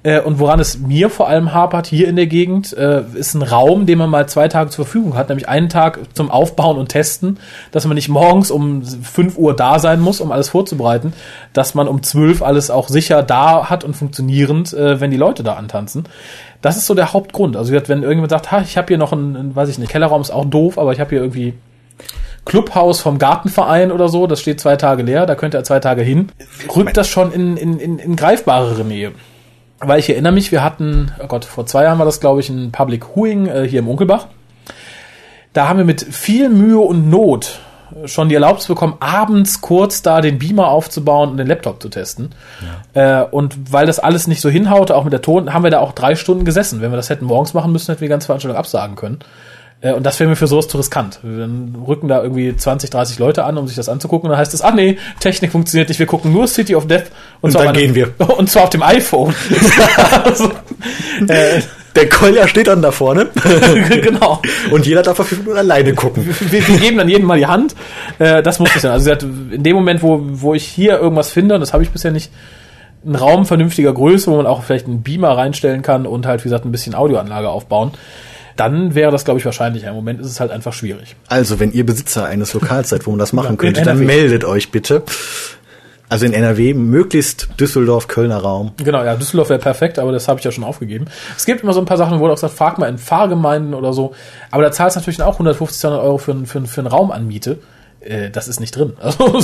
Äh, 0.07 0.20
Und 0.20 0.38
woran 0.38 0.61
es 0.61 0.78
mir 0.78 1.11
vor 1.11 1.28
allem 1.28 1.52
hapert 1.52 1.88
hier 1.88 2.07
in 2.07 2.14
der 2.14 2.28
Gegend, 2.28 2.72
äh, 2.72 3.02
ist 3.14 3.34
ein 3.34 3.42
Raum, 3.42 3.86
den 3.86 3.98
man 3.98 4.09
mal 4.09 4.28
zwei 4.28 4.46
Tage 4.46 4.70
zur 4.70 4.84
Verfügung 4.84 5.16
hat, 5.16 5.28
nämlich 5.28 5.48
einen 5.48 5.68
Tag 5.68 5.98
zum 6.14 6.30
Aufbauen 6.30 6.78
und 6.78 6.90
Testen, 6.90 7.40
dass 7.72 7.86
man 7.86 7.96
nicht 7.96 8.09
morgens 8.09 8.52
um 8.52 8.84
5 8.84 9.36
Uhr 9.36 9.57
da 9.57 9.80
sein 9.80 10.00
muss, 10.00 10.20
um 10.20 10.30
alles 10.30 10.48
vorzubereiten, 10.48 11.12
dass 11.52 11.74
man 11.74 11.88
um 11.88 12.04
12 12.04 12.40
alles 12.42 12.70
auch 12.70 12.86
sicher 12.86 13.24
da 13.24 13.68
hat 13.68 13.82
und 13.82 13.96
funktionierend, 13.96 14.72
äh, 14.74 15.00
wenn 15.00 15.11
die 15.11 15.16
Leute 15.16 15.42
da 15.42 15.54
antanzen. 15.54 16.04
Das 16.62 16.76
ist 16.76 16.86
so 16.86 16.94
der 16.94 17.12
Hauptgrund. 17.12 17.57
Also 17.57 17.72
wenn 17.72 18.02
irgendjemand 18.02 18.30
sagt, 18.30 18.52
ha, 18.52 18.61
ich 18.61 18.76
habe 18.76 18.86
hier 18.86 18.98
noch 18.98 19.12
einen, 19.12 19.36
einen, 19.36 19.57
weiß 19.57 19.68
ich 19.70 19.78
nicht, 19.78 19.90
Kellerraum 19.90 20.20
ist 20.20 20.30
auch 20.30 20.44
doof, 20.44 20.78
aber 20.78 20.92
ich 20.92 21.00
habe 21.00 21.11
hier 21.11 21.18
irgendwie 21.18 21.54
Clubhaus 22.44 23.00
vom 23.00 23.18
Gartenverein 23.18 23.90
oder 23.90 24.09
so, 24.09 24.28
das 24.28 24.40
steht 24.40 24.61
zwei 24.61 24.76
Tage 24.76 25.02
leer, 25.02 25.26
da 25.26 25.34
könnte 25.34 25.57
er 25.57 25.64
zwei 25.64 25.80
Tage 25.80 26.02
hin, 26.02 26.30
rückt 26.76 26.96
das 26.96 27.09
schon 27.09 27.32
in, 27.32 27.57
in, 27.57 27.80
in, 27.80 27.98
in 27.98 28.14
greifbarere 28.14 28.84
Nähe. 28.84 29.11
Weil 29.79 29.99
ich 29.99 30.09
erinnere 30.09 30.33
mich, 30.33 30.53
wir 30.53 30.62
hatten, 30.62 31.12
oh 31.22 31.27
Gott, 31.27 31.45
vor 31.45 31.66
zwei 31.66 31.85
Jahren 31.85 31.99
war 31.99 32.07
das, 32.07 32.20
glaube 32.20 32.41
ich, 32.41 32.49
ein 32.49 32.72
Public 32.72 33.14
Huing 33.14 33.47
äh, 33.47 33.68
hier 33.68 33.81
im 33.81 33.89
Unkelbach. 33.89 34.27
Da 35.53 35.68
haben 35.68 35.79
wir 35.79 35.85
mit 35.85 36.03
viel 36.03 36.49
Mühe 36.49 36.79
und 36.79 37.11
Not 37.11 37.61
schon 38.05 38.29
die 38.29 38.35
Erlaubnis 38.35 38.66
bekommen, 38.66 38.95
abends 39.01 39.61
kurz 39.61 40.03
da 40.03 40.20
den 40.20 40.39
Beamer 40.39 40.68
aufzubauen 40.68 41.31
und 41.31 41.37
den 41.37 41.47
Laptop 41.47 41.81
zu 41.81 41.89
testen. 41.89 42.35
Äh, 42.95 43.22
und 43.22 43.72
weil 43.72 43.87
das 43.87 43.99
alles 43.99 44.27
nicht 44.27 44.41
so 44.41 44.51
hinhaute, 44.51 44.95
auch 44.97 45.05
mit 45.05 45.12
der 45.12 45.22
Ton, 45.22 45.53
haben 45.53 45.62
wir 45.62 45.70
da 45.70 45.81
auch 45.81 45.93
drei 45.93 46.14
Stunden 46.14 46.45
gesessen. 46.45 46.81
Wenn 46.81 46.91
wir 46.91 46.97
das 46.97 47.11
hätten 47.11 47.24
morgens 47.24 47.55
machen 47.55 47.72
müssen, 47.72 47.87
hätten 47.87 48.01
wir 48.01 48.09
die 48.09 48.11
ganze 48.11 48.27
Veranstaltung 48.27 48.59
absagen 48.59 48.97
können. 48.97 49.18
Äh, 49.81 49.93
und 49.93 50.05
das 50.05 50.18
wäre 50.18 50.29
mir 50.29 50.37
für 50.37 50.47
sowas 50.47 50.68
zu 50.68 50.79
riskant. 50.79 51.20
Dann 51.22 51.77
rücken 51.87 52.09
da 52.09 52.22
irgendwie 52.22 52.57
20, 52.57 52.91
30 52.91 53.18
Leute 53.18 53.45
an, 53.45 53.59
um 53.59 53.66
sich 53.66 53.77
das 53.77 53.89
anzugucken. 53.89 54.29
Und 54.29 54.33
dann 54.33 54.41
heißt 54.41 54.55
es, 54.55 54.62
ah 54.62 54.72
nee, 54.72 54.99
Technik 55.20 55.53
funktioniert 55.53 55.89
nicht, 55.89 55.99
wir 55.99 56.07
gucken 56.07 56.33
nur 56.33 56.47
City 56.47 56.74
of 56.74 56.87
Death. 56.87 57.07
Und 57.41 57.53
zwar 57.53 57.64
dann 57.64 57.74
gehen 57.74 57.95
wir. 57.95 58.12
Und 58.39 58.51
zwar 58.51 58.64
auf 58.64 58.70
dem 58.70 58.83
iPhone. 58.83 59.35
also, 60.24 60.51
äh, 61.29 61.61
Der 61.95 62.09
Kolja 62.11 62.47
steht 62.47 62.66
dann 62.66 62.83
da 62.83 62.91
vorne 62.91 63.29
genau. 64.03 64.43
und 64.70 64.85
jeder 64.85 65.03
darf 65.03 65.18
auf 65.18 65.29
fünf 65.29 65.41
Minuten 65.41 65.59
alleine 65.59 65.95
gucken. 65.95 66.27
wir, 66.27 66.68
wir 66.68 66.79
geben 66.79 66.99
dann 66.99 67.09
jedem 67.09 67.27
mal 67.27 67.39
die 67.39 67.47
Hand. 67.47 67.74
Äh, 68.18 68.43
das 68.43 68.59
muss 68.59 68.68
es 68.77 68.83
sein. 68.83 68.91
Also 68.91 69.07
sie 69.07 69.11
hat, 69.12 69.22
in 69.22 69.62
dem 69.62 69.74
Moment, 69.74 70.03
wo, 70.03 70.20
wo 70.22 70.53
ich 70.53 70.64
hier 70.64 70.99
irgendwas 70.99 71.31
finde, 71.31 71.55
und 71.55 71.61
das 71.61 71.72
habe 71.72 71.83
ich 71.83 71.91
bisher 71.91 72.11
nicht, 72.11 72.31
einen 73.03 73.14
Raum 73.14 73.47
vernünftiger 73.47 73.95
Größe, 73.95 74.31
wo 74.31 74.37
man 74.37 74.47
auch 74.47 74.62
vielleicht 74.62 74.87
einen 74.87 75.03
Beamer 75.03 75.39
reinstellen 75.39 75.81
kann 75.81 76.07
und 76.07 76.27
halt, 76.27 76.41
wie 76.41 76.49
gesagt, 76.49 76.66
ein 76.66 76.72
bisschen 76.72 76.95
Audioanlage 76.95 77.49
aufbauen, 77.49 77.93
dann 78.57 78.94
wäre 78.94 79.11
das, 79.12 79.24
glaube 79.24 79.38
ich, 79.40 79.44
wahrscheinlich. 79.46 79.84
Im 79.84 79.94
Moment 79.94 80.20
ist 80.20 80.26
es 80.28 80.40
halt 80.40 80.50
einfach 80.50 80.72
schwierig. 80.72 81.14
Also, 81.28 81.61
wenn 81.61 81.72
ihr 81.72 81.84
Besitzer 81.86 82.24
eines 82.26 82.52
Lokals 82.54 82.88
seid, 82.88 83.07
wo 83.07 83.11
man 83.11 83.18
das 83.18 83.32
machen 83.32 83.50
Ja, 83.52 83.57
könnte, 83.57 83.82
dann 83.82 84.00
meldet 84.04 84.44
euch 84.44 84.70
bitte. 84.70 85.02
Also 86.09 86.24
in 86.24 86.32
NRW 86.32 86.72
möglichst 86.74 87.48
Düsseldorf, 87.59 88.07
Kölner 88.07 88.36
Raum. 88.38 88.70
Genau, 88.76 89.02
ja, 89.02 89.16
Düsseldorf 89.16 89.48
wäre 89.50 89.59
perfekt, 89.59 89.98
aber 89.98 90.12
das 90.12 90.28
habe 90.28 90.38
ich 90.38 90.44
ja 90.44 90.52
schon 90.52 90.62
aufgegeben. 90.62 91.07
Es 91.36 91.44
gibt 91.46 91.64
immer 91.64 91.72
so 91.72 91.80
ein 91.80 91.84
paar 91.84 91.96
Sachen, 91.96 92.20
wo 92.20 92.26
du 92.26 92.30
auch 92.32 92.36
gesagt, 92.36 92.54
frag 92.54 92.78
mal 92.78 92.88
in 92.88 92.96
Fahrgemeinden 92.98 93.74
oder 93.74 93.92
so. 93.92 94.14
Aber 94.52 94.62
da 94.62 94.70
zahlst 94.70 94.94
du 94.94 95.00
natürlich 95.00 95.20
auch 95.22 95.32
150, 95.34 95.80
200 95.80 96.00
Euro 96.04 96.18
für, 96.18 96.30
einen- 96.30 96.46
für, 96.46 96.59
einen- 96.59 96.66
für 96.68 96.80
einen 96.80 96.86
Raum 96.86 97.11
an 97.11 97.26
Miete. 97.26 97.59
Äh, 98.00 98.30
das 98.30 98.46
ist 98.46 98.61
nicht 98.61 98.76
drin. 98.76 98.92
Also 99.00 99.36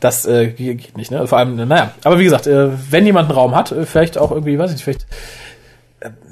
das 0.00 0.24
äh, 0.26 0.48
geht 0.48 0.96
nicht. 0.96 1.10
Ne? 1.10 1.26
Vor 1.26 1.36
allem, 1.38 1.56
naja. 1.56 1.90
Aber 2.04 2.18
wie 2.18 2.24
gesagt, 2.24 2.46
äh, 2.46 2.68
wenn 2.90 3.04
jemand 3.04 3.28
einen 3.28 3.38
Raum 3.38 3.54
hat, 3.54 3.70
äh, 3.72 3.84
vielleicht 3.84 4.16
auch 4.18 4.30
irgendwie, 4.30 4.58
weiß 4.58 4.70
ich 4.70 4.76
nicht, 4.76 4.84
vielleicht 4.84 5.06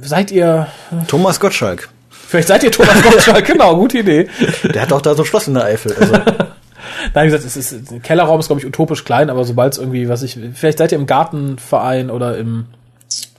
seid 0.00 0.30
ihr, 0.30 0.66
Thomas 1.08 1.40
Gottschalk. 1.40 1.88
vielleicht 2.10 2.48
seid 2.48 2.62
ihr 2.64 2.72
Thomas 2.72 3.02
Gottschalk. 3.02 3.44
genau, 3.46 3.76
gute 3.76 3.98
Idee. 3.98 4.28
Der 4.62 4.82
hat 4.82 4.92
auch 4.92 5.02
da 5.02 5.14
so 5.14 5.22
ein 5.22 5.26
Schloss 5.26 5.48
in 5.48 5.54
der 5.54 5.64
Eifel. 5.64 5.94
Also, 5.98 6.14
Nein, 7.14 7.26
wie 7.26 7.30
gesagt, 7.30 7.44
es 7.44 7.56
ist, 7.56 7.90
ein 7.90 8.02
Kellerraum 8.02 8.40
ist, 8.40 8.46
glaube 8.46 8.60
ich, 8.60 8.66
utopisch 8.66 9.04
klein, 9.04 9.30
aber 9.30 9.44
sobald 9.44 9.74
es 9.74 9.78
irgendwie, 9.78 10.08
was 10.08 10.22
ich, 10.22 10.38
vielleicht 10.54 10.78
seid 10.78 10.92
ihr 10.92 10.98
im 10.98 11.06
Gartenverein 11.06 12.10
oder 12.10 12.36
im, 12.36 12.66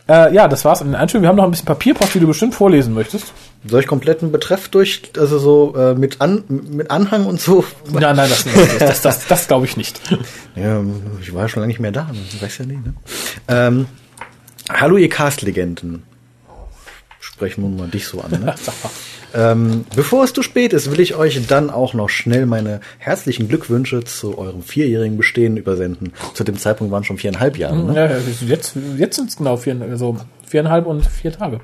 äh, 0.08 0.34
ja, 0.34 0.48
das 0.48 0.66
war's 0.66 0.82
an 0.82 0.90
den 0.90 0.96
Einstellungen. 0.96 1.24
Wir 1.24 1.30
haben 1.30 1.38
noch 1.38 1.46
ein 1.46 1.52
bisschen 1.52 1.66
Papierpost, 1.66 2.14
die 2.14 2.20
du 2.20 2.28
bestimmt 2.28 2.54
vorlesen 2.54 2.94
möchtest. 2.94 3.34
soll 3.66 3.80
ich 3.80 3.88
kompletten 3.88 4.32
Betreff 4.32 4.70
durch, 4.70 5.02
also 5.18 5.40
so 5.40 5.76
äh, 5.76 5.96
mit, 5.96 6.22
an, 6.22 6.44
mit 6.48 6.92
Anhang 6.92 7.26
und 7.26 7.42
so? 7.42 7.64
Nein, 7.92 8.16
nein, 8.16 8.30
das, 8.30 8.44
das, 8.44 8.78
das, 8.78 9.02
das, 9.02 9.28
das 9.28 9.48
glaube 9.48 9.66
ich 9.66 9.78
nicht. 9.78 10.00
Ja, 10.56 10.82
ich 11.22 11.34
war 11.34 11.42
ja 11.42 11.50
schon 11.50 11.60
lange 11.60 11.68
nicht 11.68 11.82
mehr 11.82 11.92
da. 11.92 12.10
Weiß 12.40 12.60
ja 12.60 12.66
nie, 12.66 12.78
ne? 12.78 12.94
Ähm, 13.50 13.88
hallo 14.72 14.96
ihr 14.96 15.10
Cast-Legenden. 15.10 16.04
Sprechen 17.26 17.64
wir 17.64 17.70
mal 17.70 17.88
dich 17.88 18.08
so 18.08 18.22
an, 18.22 18.32
ne? 18.32 18.56
Ähm, 19.34 19.84
bevor 19.94 20.24
es 20.24 20.32
zu 20.32 20.44
spät 20.44 20.72
ist, 20.72 20.90
will 20.92 21.02
ich 21.02 21.16
euch 21.16 21.46
dann 21.46 21.70
auch 21.70 21.94
noch 21.94 22.08
schnell 22.08 22.46
meine 22.46 22.80
herzlichen 23.00 23.50
Glückwünsche 23.50 24.02
zu 24.06 24.38
eurem 24.38 24.62
vierjährigen 24.62 25.18
Bestehen 25.18 25.58
übersenden. 25.58 26.14
Zu 26.34 26.46
dem 26.46 26.58
Zeitpunkt 26.58 26.94
waren 26.94 27.04
schon 27.04 27.18
viereinhalb 27.18 27.58
Jahre. 27.58 27.76
Ne? 27.84 27.96
Ja, 27.96 28.48
jetzt, 28.48 28.78
jetzt 28.98 29.16
sind 29.18 29.30
es 29.30 29.36
genau 29.36 29.58
vier, 29.58 29.76
also 29.82 30.16
viereinhalb 30.48 30.86
und 30.86 31.06
vier 31.06 31.34
Tage. 31.34 31.60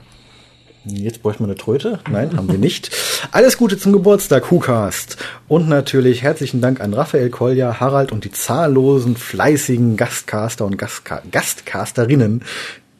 Jetzt 0.83 1.21
bräuchten 1.21 1.43
wir 1.43 1.47
eine 1.47 1.55
Tröte. 1.55 1.99
Nein, 2.09 2.35
haben 2.35 2.49
wir 2.49 2.57
nicht. 2.57 2.89
Alles 3.31 3.57
Gute 3.57 3.77
zum 3.77 3.93
Geburtstag, 3.93 4.51
WhoCast. 4.51 5.15
Und 5.47 5.69
natürlich 5.69 6.23
herzlichen 6.23 6.59
Dank 6.59 6.81
an 6.81 6.93
Raphael 6.95 7.29
Kolja, 7.29 7.79
Harald 7.79 8.11
und 8.11 8.25
die 8.25 8.31
zahllosen, 8.31 9.15
fleißigen 9.15 9.95
Gastcaster 9.95 10.65
und 10.65 10.77
Gastka 10.79 11.21
Gastcasterinnen, 11.31 12.43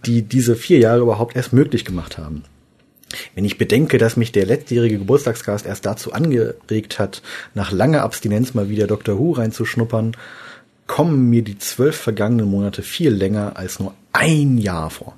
die 0.05 0.21
diese 0.23 0.55
vier 0.55 0.79
Jahre 0.79 1.01
überhaupt 1.01 1.35
erst 1.35 1.53
möglich 1.53 1.85
gemacht 1.85 2.17
haben. 2.17 2.43
Wenn 3.35 3.45
ich 3.45 3.57
bedenke, 3.57 3.97
dass 3.97 4.17
mich 4.17 4.31
der 4.31 4.45
letztjährige 4.45 4.99
Geburtstagscast 4.99 5.65
erst 5.65 5.85
dazu 5.85 6.13
angeregt 6.13 6.99
hat, 6.99 7.21
nach 7.53 7.71
langer 7.71 8.03
Abstinenz 8.03 8.53
mal 8.53 8.69
wieder 8.69 8.87
Dr. 8.87 9.17
Who 9.17 9.31
reinzuschnuppern, 9.33 10.15
kommen 10.87 11.29
mir 11.29 11.41
die 11.41 11.57
zwölf 11.57 11.95
vergangenen 11.95 12.49
Monate 12.49 12.83
viel 12.83 13.11
länger 13.11 13.57
als 13.57 13.79
nur 13.79 13.93
ein 14.13 14.57
Jahr 14.57 14.89
vor. 14.89 15.17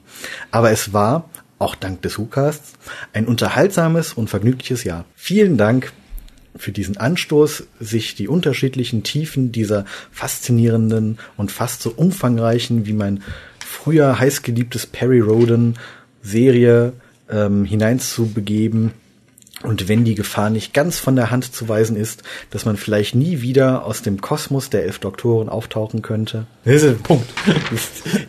Aber 0.51 0.71
es 0.71 0.93
war, 0.93 1.29
auch 1.59 1.75
dank 1.75 2.01
des 2.01 2.19
WhoCasts, 2.19 2.73
ein 3.13 3.25
unterhaltsames 3.25 4.13
und 4.13 4.29
vergnügliches 4.29 4.83
Jahr. 4.83 5.05
Vielen 5.15 5.57
Dank 5.57 5.93
für 6.55 6.71
diesen 6.71 6.97
Anstoß, 6.97 7.63
sich 7.79 8.15
die 8.15 8.27
unterschiedlichen 8.27 9.03
Tiefen 9.03 9.51
dieser 9.51 9.85
faszinierenden 10.11 11.17
und 11.37 11.51
fast 11.51 11.81
so 11.81 11.91
umfangreichen 11.91 12.85
wie 12.85 12.93
mein 12.93 13.23
früher 13.73 14.19
heißgeliebtes 14.19 14.85
Perry 14.87 15.19
Roden 15.19 15.75
Serie 16.21 16.93
ähm, 17.29 17.65
hineinzubegeben. 17.65 18.91
Und 19.63 19.87
wenn 19.87 20.03
die 20.03 20.15
Gefahr 20.15 20.49
nicht 20.49 20.73
ganz 20.73 20.99
von 20.99 21.15
der 21.15 21.31
Hand 21.31 21.53
zu 21.53 21.69
weisen 21.69 21.95
ist, 21.95 22.23
dass 22.49 22.65
man 22.65 22.75
vielleicht 22.75 23.15
nie 23.15 23.41
wieder 23.41 23.85
aus 23.85 24.01
dem 24.01 24.19
Kosmos 24.19 24.69
der 24.69 24.83
elf 24.83 24.99
Doktoren 24.99 25.47
auftauchen 25.49 26.01
könnte. 26.01 26.47
Punkt. 26.95 27.25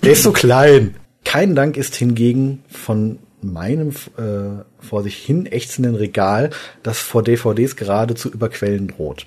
Der 0.02 0.12
ist 0.12 0.22
so 0.22 0.32
klein. 0.32 0.94
Kein 1.24 1.54
Dank 1.54 1.76
ist 1.76 1.96
hingegen 1.96 2.62
von 2.68 3.18
meinem 3.40 3.90
äh, 4.16 4.62
vor 4.78 5.02
sich 5.02 5.16
hin 5.16 5.46
ächzenden 5.46 5.94
Regal, 5.94 6.50
das 6.82 6.98
vor 6.98 7.22
DVDs 7.22 7.76
gerade 7.76 8.14
zu 8.14 8.30
überquellen 8.30 8.88
droht. 8.88 9.26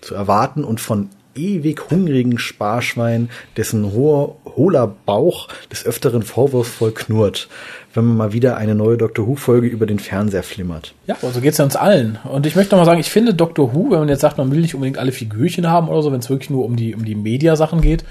Zu 0.00 0.14
erwarten 0.14 0.64
und 0.64 0.80
von 0.80 1.10
ewig 1.34 1.90
hungrigen 1.90 2.38
Sparschwein, 2.38 3.28
dessen 3.56 3.92
hoher, 3.92 4.36
hohler 4.56 4.94
Bauch 5.06 5.48
des 5.70 5.84
Öfteren 5.84 6.22
vorwurfsvoll 6.22 6.92
knurrt, 6.92 7.48
wenn 7.92 8.04
man 8.04 8.16
mal 8.16 8.32
wieder 8.32 8.56
eine 8.56 8.74
neue 8.74 8.96
Doctor 8.96 9.26
Who-Folge 9.26 9.66
über 9.66 9.86
den 9.86 9.98
Fernseher 9.98 10.42
flimmert. 10.42 10.94
Ja, 11.06 11.16
so 11.20 11.40
geht's 11.40 11.58
ja 11.58 11.64
uns 11.64 11.76
allen. 11.76 12.18
Und 12.24 12.46
ich 12.46 12.56
möchte 12.56 12.74
noch 12.74 12.82
mal 12.82 12.86
sagen, 12.86 13.00
ich 13.00 13.10
finde 13.10 13.34
Doctor 13.34 13.74
Who, 13.74 13.90
wenn 13.90 14.00
man 14.00 14.08
jetzt 14.08 14.20
sagt, 14.20 14.38
man 14.38 14.50
will 14.50 14.60
nicht 14.60 14.74
unbedingt 14.74 14.98
alle 14.98 15.12
Figürchen 15.12 15.68
haben 15.68 15.88
oder 15.88 16.02
so, 16.02 16.12
wenn 16.12 16.20
es 16.20 16.30
wirklich 16.30 16.50
nur 16.50 16.64
um 16.64 16.76
die, 16.76 16.94
um 16.94 17.04
die 17.04 17.14
Media-Sachen 17.14 17.80
geht, 17.80 18.04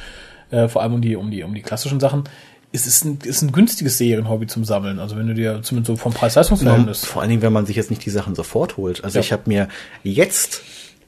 äh, 0.51 0.67
vor 0.67 0.81
allem 0.81 0.93
um 0.93 1.01
die, 1.01 1.15
um 1.15 1.31
die, 1.31 1.43
um 1.43 1.53
die 1.53 1.61
klassischen 1.61 1.99
Sachen, 1.99 2.23
ist 2.71 2.87
es 2.87 3.03
ein, 3.03 3.19
ist 3.23 3.43
ein 3.43 3.51
günstiges 3.51 3.99
Serienhobby 3.99 4.47
zum 4.47 4.65
Sammeln. 4.65 4.97
Also 4.99 5.15
wenn 5.15 5.27
du 5.27 5.35
dir 5.35 5.61
zumindest 5.61 5.87
so 5.87 5.95
vom 5.95 6.11
Preis-Leistungs-Verhältnis. 6.13 7.05
Vor 7.05 7.21
allen 7.21 7.29
Dingen, 7.29 7.41
wenn 7.43 7.53
man 7.53 7.67
sich 7.67 7.75
jetzt 7.75 7.91
nicht 7.91 8.03
die 8.03 8.09
Sachen 8.09 8.33
sofort 8.35 8.77
holt. 8.77 9.03
Also 9.03 9.19
Ja. 9.19 9.21
ich 9.21 9.31
habe 9.31 9.43
mir 9.45 9.67
jetzt 10.03 10.61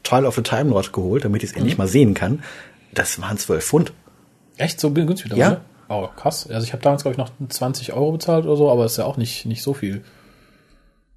Trial 0.05 0.25
of 0.25 0.35
the 0.35 0.41
Time 0.41 0.69
Lord 0.69 0.93
geholt, 0.93 1.25
damit 1.25 1.43
ich 1.43 1.49
es 1.51 1.55
endlich 1.55 1.77
mal 1.77 1.87
sehen 1.87 2.13
kann. 2.13 2.43
Das 2.93 3.19
waren 3.21 3.37
12 3.37 3.63
Pfund. 3.65 3.93
Echt 4.57 4.79
so 4.79 4.91
günstig 4.91 5.33
Ja. 5.35 5.49
ne? 5.49 5.61
Oh, 5.89 6.07
krass. 6.15 6.47
Also 6.49 6.65
ich 6.65 6.73
habe 6.73 6.81
damals, 6.81 7.03
glaube 7.03 7.13
ich, 7.13 7.17
noch 7.17 7.29
20 7.49 7.93
Euro 7.93 8.13
bezahlt 8.13 8.45
oder 8.45 8.55
so, 8.55 8.71
aber 8.71 8.85
ist 8.85 8.97
ja 8.97 9.05
auch 9.05 9.17
nicht, 9.17 9.45
nicht 9.45 9.61
so 9.61 9.73
viel. 9.73 10.03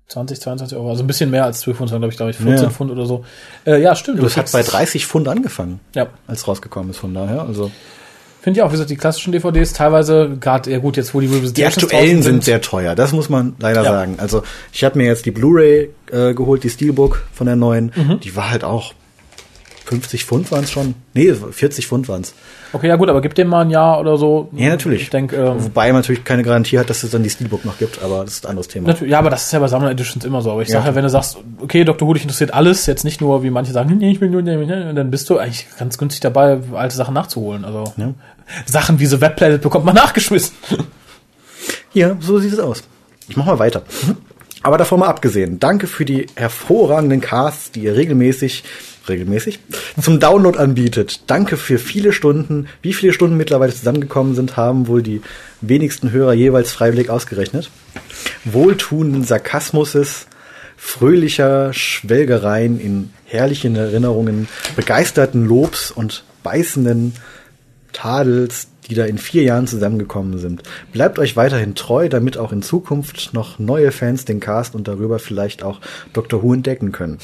20, 0.09 0.41
22 0.41 0.77
Euro, 0.77 0.89
also 0.91 1.05
ein 1.05 1.07
bisschen 1.07 1.31
mehr 1.31 1.45
als 1.45 1.61
12 1.61 1.77
Pfund, 1.77 1.91
sondern 1.91 2.11
glaube 2.11 2.13
ich, 2.13 2.17
glaube 2.17 2.31
ich, 2.31 2.37
14 2.55 2.65
Ja. 2.65 2.71
Pfund 2.71 2.91
oder 2.91 3.05
so. 3.07 3.25
Äh, 3.67 3.81
ja, 3.83 3.95
stimmt. 3.95 4.23
Das 4.23 4.37
hat 4.39 4.51
bei 4.53 4.63
30 4.63 5.07
Pfund 5.07 5.29
angefangen, 5.29 5.81
Ja, 5.95 6.09
als 6.27 6.49
rausgekommen 6.49 6.91
ist. 6.91 6.97
Von 6.99 7.13
daher, 7.15 7.43
also 7.43 7.71
finde 8.41 8.59
ich 8.61 8.63
auch. 8.63 8.69
Wie 8.69 8.73
gesagt, 8.73 8.91
die 8.91 8.97
klassischen 8.97 9.33
DVDs 9.33 9.73
teilweise, 9.73 10.37
gerade, 10.41 10.71
ja 10.71 10.79
gut, 10.79 10.97
jetzt 10.97 11.15
wo 11.15 11.21
die 11.21 11.27
die 11.29 11.35
Revisitations 11.35 11.85
aktuellen 11.85 12.17
draußen 12.17 12.23
sind 12.23 12.45
sehr 12.45 12.61
teuer. 12.61 12.95
Das 12.95 13.13
muss 13.13 13.29
man 13.29 13.55
leider 13.59 13.83
Ja. 13.83 13.91
sagen. 13.91 14.17
Also 14.19 14.43
ich 14.73 14.85
habe 14.85 14.99
mir 14.99 15.07
jetzt 15.07 15.27
die 15.27 15.31
Blu-ray 15.31 15.91
äh, 16.13 16.35
geholt, 16.35 16.63
die 16.65 16.71
Steelbook 16.71 17.25
von 17.33 17.47
der 17.47 17.57
neuen. 17.57 17.93
Mhm. 17.95 18.21
Die 18.21 18.35
war 18.37 18.51
halt 18.51 18.65
auch 18.65 18.95
50 19.89 20.25
Pfund 20.27 20.51
waren 20.53 20.65
es 20.65 20.71
schon. 20.71 20.95
Nee, 21.15 21.33
40 21.33 21.87
Pfund 21.87 22.09
waren 22.09 22.21
es. 22.21 22.35
Okay, 22.75 22.89
ja 22.89 22.97
gut, 22.97 23.09
aber 23.09 23.23
gib 23.23 23.35
dem 23.35 23.49
mal 23.49 23.63
ein 23.63 23.71
Jahr 23.71 23.99
oder 23.99 24.19
so. 24.19 24.51
Ja, 24.53 24.69
natürlich. 24.69 25.01
Ich 25.03 25.11
denke, 25.11 25.35
ähm, 25.37 25.65
Wobei 25.65 25.87
man 25.93 26.03
natürlich 26.03 26.25
keine 26.25 26.43
Garantie 26.43 26.79
hat, 26.79 26.91
dass 26.91 27.03
es 27.03 27.11
dann 27.11 27.23
die 27.23 27.31
Steelbook 27.31 27.65
noch 27.65 27.79
gibt, 27.79 28.03
aber 28.03 28.25
das 28.25 28.35
ist 28.35 28.45
ein 28.47 28.51
anderes 28.51 28.69
Thema. 28.69 28.95
ja, 29.07 29.19
aber 29.19 29.31
das 29.31 29.47
ist 29.47 29.53
ja 29.53 29.59
bei 29.61 29.69
Sammler 29.69 29.91
Editions 29.91 30.27
immer 30.27 30.43
so. 30.43 30.53
Aber 30.53 30.61
ich 30.61 30.69
Ja. 30.69 30.75
sage 30.81 30.89
ja, 30.91 30.95
wenn 30.95 31.05
du 31.05 31.09
sagst, 31.09 31.39
okay, 31.63 31.85
Dr. 31.85 32.07
Who 32.07 32.13
dich 32.13 32.23
interessiert 32.25 32.53
alles, 32.53 32.85
jetzt 32.85 33.05
nicht 33.05 33.23
nur, 33.23 33.43
wie 33.43 33.49
manche 33.51 33.73
sagen, 33.73 33.97
nee, 33.99 34.11
ich 34.11 34.21
will 34.21 34.29
nur, 34.29 34.43
nee, 34.43 34.57
nee, 34.57 34.93
dann 34.93 35.11
bist 35.11 35.31
du 35.31 35.39
eigentlich 35.39 35.67
ganz 35.79 35.97
günstig 35.97 36.21
dabei, 36.21 36.59
alte 36.75 36.95
Sachen 36.95 37.15
nachzuholen. 37.15 37.65
Also 37.65 37.85
Ja. 37.97 38.13
Sachen 38.67 39.01
wie 39.01 39.07
The 39.07 39.23
Web 39.23 39.37
Planet 39.37 39.63
bekommt 39.63 39.87
man 39.87 39.95
nachgeschmissen. 39.95 40.55
Hier, 41.91 42.19
so 42.21 42.39
sieht 42.39 42.53
es 42.53 42.59
aus. 42.59 42.83
Ich 43.29 43.37
mach 43.37 43.47
mal 43.47 43.59
weiter. 43.59 43.83
Aber 44.63 44.77
davon 44.77 45.01
mal 45.01 45.07
abgesehen, 45.07 45.61
danke 45.61 45.87
für 45.87 46.05
die 46.05 46.27
hervorragenden 46.35 47.21
Casts, 47.21 47.71
die 47.71 47.85
ihr 47.85 47.97
regelmäßig, 47.97 48.65
regelmäßig 49.09 49.61
zum 50.01 50.19
Download 50.19 50.59
anbietet. 50.59 51.21
Danke 51.29 51.57
für 51.57 51.79
viele 51.79 52.13
Stunden. 52.13 52.67
Wie 52.83 52.93
viele 52.93 53.13
Stunden 53.13 53.37
mittlerweile 53.37 53.73
zusammengekommen 53.73 54.35
sind, 54.35 54.57
haben 54.57 54.89
wohl 54.89 55.03
die 55.03 55.23
wenigsten 55.61 56.11
Hörer 56.11 56.33
jeweils 56.33 56.73
freiwillig 56.73 57.09
ausgerechnet. 57.09 57.71
Wohltuenden 58.45 59.25
Sarkasmuses, 59.25 60.27
fröhlicher 60.77 61.73
Schwelgereien 61.73 62.81
in 62.81 63.11
herrlichen 63.27 63.77
Erinnerungen, 63.77 64.49
begeisterten 64.75 65.47
Lobs 65.47 65.91
und 65.91 66.25
beißenden 66.43 67.15
Tadels, 67.93 68.69
die 68.89 68.95
da 68.95 69.05
in 69.05 69.19
vier 69.19 69.43
Jahren 69.43 69.67
zusammengekommen 69.67 70.39
sind. 70.39 70.63
Bleibt 70.93 71.19
euch 71.19 71.37
weiterhin 71.37 71.75
treu, 71.75 72.09
damit 72.09 72.39
auch 72.39 72.53
in 72.53 72.63
Zukunft 72.63 73.35
noch 73.35 73.59
neue 73.59 73.93
Fans 73.93 74.25
den 74.25 74.41
Cast 74.41 74.75
und 74.75 74.89
darüber 74.89 75.19
vielleicht 75.19 75.63
auch 75.63 75.81
Dr. 76.13 76.43
Who 76.43 76.55
entdecken 76.55 76.93
können. 76.93 77.19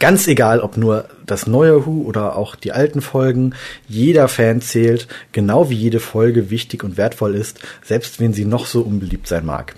Ganz 0.00 0.26
egal, 0.26 0.60
ob 0.60 0.76
nur 0.76 1.04
das 1.26 1.46
neue 1.46 1.86
Who 1.86 2.02
oder 2.02 2.36
auch 2.36 2.56
die 2.56 2.72
alten 2.72 3.00
Folgen, 3.00 3.54
jeder 3.86 4.26
Fan 4.26 4.60
zählt, 4.60 5.06
genau 5.30 5.70
wie 5.70 5.76
jede 5.76 6.00
Folge 6.00 6.50
wichtig 6.50 6.82
und 6.82 6.96
wertvoll 6.96 7.36
ist, 7.36 7.60
selbst 7.84 8.18
wenn 8.18 8.32
sie 8.32 8.44
noch 8.44 8.66
so 8.66 8.82
unbeliebt 8.82 9.28
sein 9.28 9.46
mag. 9.46 9.76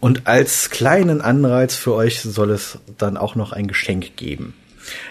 Und 0.00 0.26
als 0.26 0.70
kleinen 0.70 1.20
Anreiz 1.20 1.74
für 1.74 1.94
euch 1.94 2.20
soll 2.20 2.50
es 2.50 2.78
dann 2.96 3.16
auch 3.18 3.34
noch 3.34 3.52
ein 3.52 3.66
Geschenk 3.66 4.16
geben. 4.16 4.54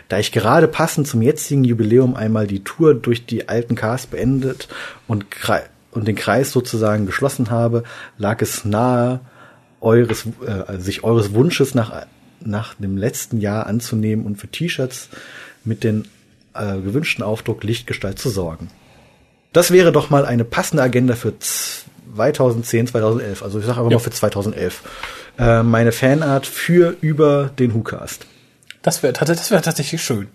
Da 0.10 0.20
ich 0.20 0.32
gerade 0.32 0.68
passend 0.68 1.08
zum 1.08 1.22
jetzigen 1.22 1.64
Jubiläum 1.64 2.16
einmal 2.16 2.48
die 2.48 2.64
Tour 2.64 2.94
durch 2.94 3.26
die 3.26 3.50
alten 3.50 3.76
Cast 3.76 4.12
beendet 4.12 4.68
und, 5.08 5.26
und 5.92 6.08
den 6.08 6.16
Kreis 6.16 6.52
sozusagen 6.52 7.06
geschlossen 7.06 7.50
habe, 7.52 7.84
lag 8.18 8.42
es 8.42 8.66
nahe, 8.66 9.20
eures, 9.82 10.26
äh, 10.46 10.78
sich 10.80 11.04
eures 11.04 11.34
Wunsches 11.34 11.76
nach, 11.76 12.06
nach 12.42 12.74
dem 12.76 12.98
letzten 12.98 13.40
Jahr 13.40 13.68
anzunehmen 13.68 14.26
und 14.26 14.38
für 14.38 14.48
T-Shirts 14.48 15.10
mit 15.64 15.84
den 15.84 16.08
äh, 16.54 16.78
gewünschten 16.80 17.24
Aufdruck 17.24 17.64
Lichtgestalt 17.64 18.18
zu 18.20 18.30
sorgen. 18.30 18.70
Das 19.54 19.72
wäre 19.72 19.92
doch 19.92 20.10
mal 20.10 20.26
eine 20.26 20.44
passende 20.44 20.84
Agenda 20.84 21.16
für 21.16 21.34
2010, 21.40 22.88
2011. 22.88 23.44
Also 23.44 23.60
ich 23.60 23.66
sage 23.66 23.80
einfach 23.80 23.92
Ja. 23.92 23.98
mal 23.98 24.04
für 24.04 24.10
2011. 24.12 24.82
Äh, 25.38 25.64
meine 25.64 25.92
Fanart 25.92 26.46
für 26.46 26.96
über 27.02 27.52
den 27.60 27.74
WhoCast. 27.74 28.26
Das 28.86 29.02
wäre 29.04 29.14
das 29.14 29.50
wär 29.52 29.62
tatsächlich 29.62 30.02
schön. 30.04 30.28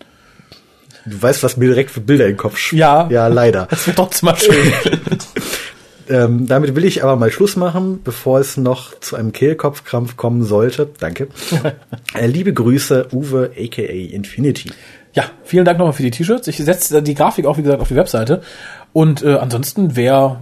Du 1.05 1.19
weißt, 1.21 1.41
was 1.41 1.57
mir 1.57 1.67
direkt 1.69 1.89
für 1.89 2.01
Bilder 2.01 2.25
in 2.25 2.33
den 2.33 2.37
Kopf 2.37 2.57
sch- 2.57 2.75
Ja. 2.75 3.07
Ja, 3.09 3.27
leider. 3.27 3.65
Das 3.69 3.87
wird 3.87 3.95
trotzdem 3.97 4.27
mal 4.27 4.37
schön. 4.37 4.73
ähm, 6.09 6.47
damit 6.47 6.75
will 6.75 6.85
ich 6.85 7.03
aber 7.03 7.15
mal 7.15 7.31
Schluss 7.31 7.55
machen, 7.55 8.01
bevor 8.03 8.39
es 8.39 8.57
noch 8.57 8.99
zu 8.99 9.15
einem 9.15 9.31
Kehlkopfkrampf 9.31 10.17
kommen 10.17 10.43
sollte. 10.43 10.89
Danke. 10.99 11.29
äh, 12.13 12.27
liebe 12.27 12.53
Grüße, 12.53 13.07
Uwe 13.13 13.51
aka 13.57 13.81
Infinity. 13.81 14.69
ja, 15.13 15.23
vielen 15.43 15.65
Dank 15.65 15.79
nochmal 15.79 15.93
für 15.93 16.03
die 16.03 16.11
T-Shirts. 16.11 16.47
Ich 16.47 16.57
setze 16.57 17.01
die 17.01 17.15
Grafik 17.15 17.45
auch, 17.45 17.57
wie 17.57 17.63
gesagt, 17.63 17.81
auf 17.81 17.87
die 17.87 17.95
Webseite. 17.95 18.41
Und 18.93 19.23
äh, 19.23 19.35
ansonsten, 19.35 19.95
wer 19.95 20.41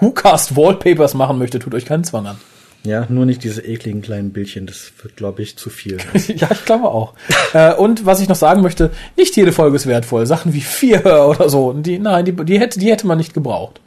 WhoCast 0.00 0.56
Wallpapers 0.56 1.14
machen 1.14 1.38
möchte, 1.38 1.60
tut 1.60 1.74
euch 1.74 1.86
keinen 1.86 2.02
Zwang 2.04 2.26
an. 2.26 2.36
Ja, 2.84 3.06
nur 3.08 3.26
nicht 3.26 3.42
diese 3.42 3.62
ekligen 3.62 4.02
kleinen 4.02 4.32
Bildchen, 4.32 4.66
das 4.66 4.92
wird, 5.02 5.16
glaube 5.16 5.42
ich, 5.42 5.56
zu 5.56 5.68
viel. 5.68 5.98
ja, 6.28 6.48
ich 6.50 6.64
glaube 6.64 6.88
auch. 6.88 7.14
äh, 7.52 7.74
und 7.74 8.06
was 8.06 8.20
ich 8.20 8.28
noch 8.28 8.36
sagen 8.36 8.62
möchte, 8.62 8.90
nicht 9.16 9.36
jede 9.36 9.52
Folge 9.52 9.76
ist 9.76 9.86
wertvoll. 9.86 10.26
Sachen 10.26 10.54
wie 10.54 10.60
vier 10.60 11.04
oder 11.28 11.48
so, 11.48 11.72
die, 11.72 11.98
nein, 11.98 12.24
die, 12.24 12.32
die, 12.32 12.58
hätte, 12.60 12.78
die 12.78 12.90
hätte 12.90 13.06
man 13.06 13.18
nicht 13.18 13.34
gebraucht. 13.34 13.80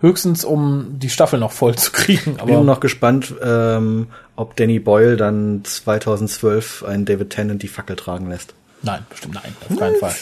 Höchstens, 0.00 0.44
um 0.44 0.98
die 0.98 1.08
Staffel 1.08 1.38
noch 1.38 1.52
voll 1.52 1.76
zu 1.76 1.90
kriegen. 1.90 2.36
Ich 2.38 2.44
bin 2.44 2.66
noch 2.66 2.80
gespannt, 2.80 3.34
ähm, 3.42 4.08
ob 4.36 4.54
Danny 4.54 4.78
Boyle 4.78 5.16
dann 5.16 5.62
2012 5.64 6.84
einen 6.84 7.06
David 7.06 7.30
Tennant 7.30 7.62
die 7.62 7.68
Fackel 7.68 7.96
tragen 7.96 8.28
lässt. 8.28 8.52
nein, 8.82 9.06
bestimmt 9.08 9.34
nein, 9.34 9.56
auf 9.70 9.78
keinen 9.78 9.96
Fall. 9.96 10.14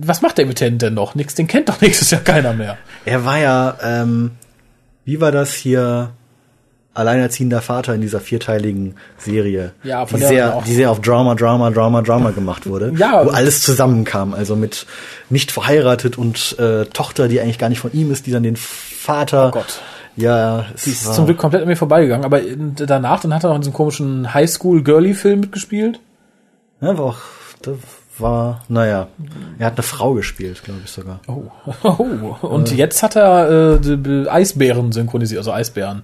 Was 0.00 0.20
macht 0.20 0.38
David 0.38 0.56
Tennant 0.56 0.82
denn 0.82 0.94
noch? 0.94 1.14
Nix, 1.14 1.34
den 1.34 1.46
kennt 1.46 1.70
doch 1.70 1.80
nächstes 1.80 2.10
Jahr 2.10 2.20
keiner 2.20 2.52
mehr. 2.52 2.76
Er 3.06 3.24
war 3.24 3.38
ja, 3.38 3.78
ähm, 3.82 4.32
wie 5.06 5.20
war 5.22 5.32
das 5.32 5.54
hier, 5.54 6.12
alleinerziehender 6.94 7.60
Vater 7.60 7.94
in 7.94 8.00
dieser 8.00 8.20
vierteiligen 8.20 8.94
Serie, 9.18 9.72
Ja, 9.82 10.06
von 10.06 10.20
die, 10.20 10.26
sehr, 10.26 10.62
die 10.66 10.74
sehr 10.74 10.90
auf 10.90 11.00
Drama, 11.00 11.34
Drama, 11.34 11.70
Drama, 11.70 12.02
Drama 12.02 12.30
gemacht 12.30 12.66
wurde, 12.66 12.92
Ja. 12.96 13.26
wo 13.26 13.30
alles 13.30 13.62
zusammenkam, 13.62 14.32
also 14.32 14.54
mit 14.56 14.86
nicht 15.28 15.50
verheiratet 15.52 16.16
und 16.16 16.56
äh, 16.58 16.84
Tochter, 16.86 17.28
die 17.28 17.40
eigentlich 17.40 17.58
gar 17.58 17.68
nicht 17.68 17.80
von 17.80 17.92
ihm 17.92 18.10
ist, 18.12 18.26
die 18.26 18.30
dann 18.30 18.44
den 18.44 18.56
Vater, 18.56 19.48
Oh 19.48 19.50
Gott. 19.58 19.80
ja, 20.16 20.66
es 20.74 20.84
Die 20.84 20.90
ist 20.90 21.06
war- 21.06 21.14
zum 21.14 21.26
Glück 21.26 21.38
komplett 21.38 21.62
an 21.62 21.68
mir 21.68 21.76
vorbeigegangen. 21.76 22.24
Aber 22.24 22.40
danach, 22.40 23.20
dann 23.20 23.34
hat 23.34 23.42
er 23.44 23.48
noch 23.48 23.56
in 23.56 23.62
diesem 23.62 23.74
komischen 23.74 24.32
Highschool-Girly-Film 24.32 25.40
mitgespielt. 25.40 26.00
ja, 26.80 26.96
war 26.96 27.04
auch, 27.04 27.16
war, 28.18 28.64
naja, 28.68 29.08
er 29.58 29.66
hat 29.66 29.74
eine 29.74 29.82
Frau 29.82 30.14
gespielt, 30.14 30.62
glaube 30.62 30.80
ich 30.84 30.90
sogar. 30.90 31.20
Oh. 31.26 31.50
oh. 31.82 32.46
Und 32.46 32.72
jetzt 32.72 33.02
hat 33.02 33.16
er 33.16 33.78
äh, 33.80 34.28
Eisbären 34.28 34.92
synchronisiert, 34.92 35.38
also 35.38 35.52
Eisbären 35.52 36.02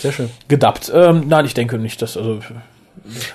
Sehr 0.00 0.12
schön. 0.12 0.30
gedubbt. 0.48 0.90
Ähm, 0.94 1.24
nein, 1.28 1.44
ich 1.46 1.54
denke 1.54 1.78
nicht, 1.78 2.02
dass 2.02 2.16
also 2.16 2.40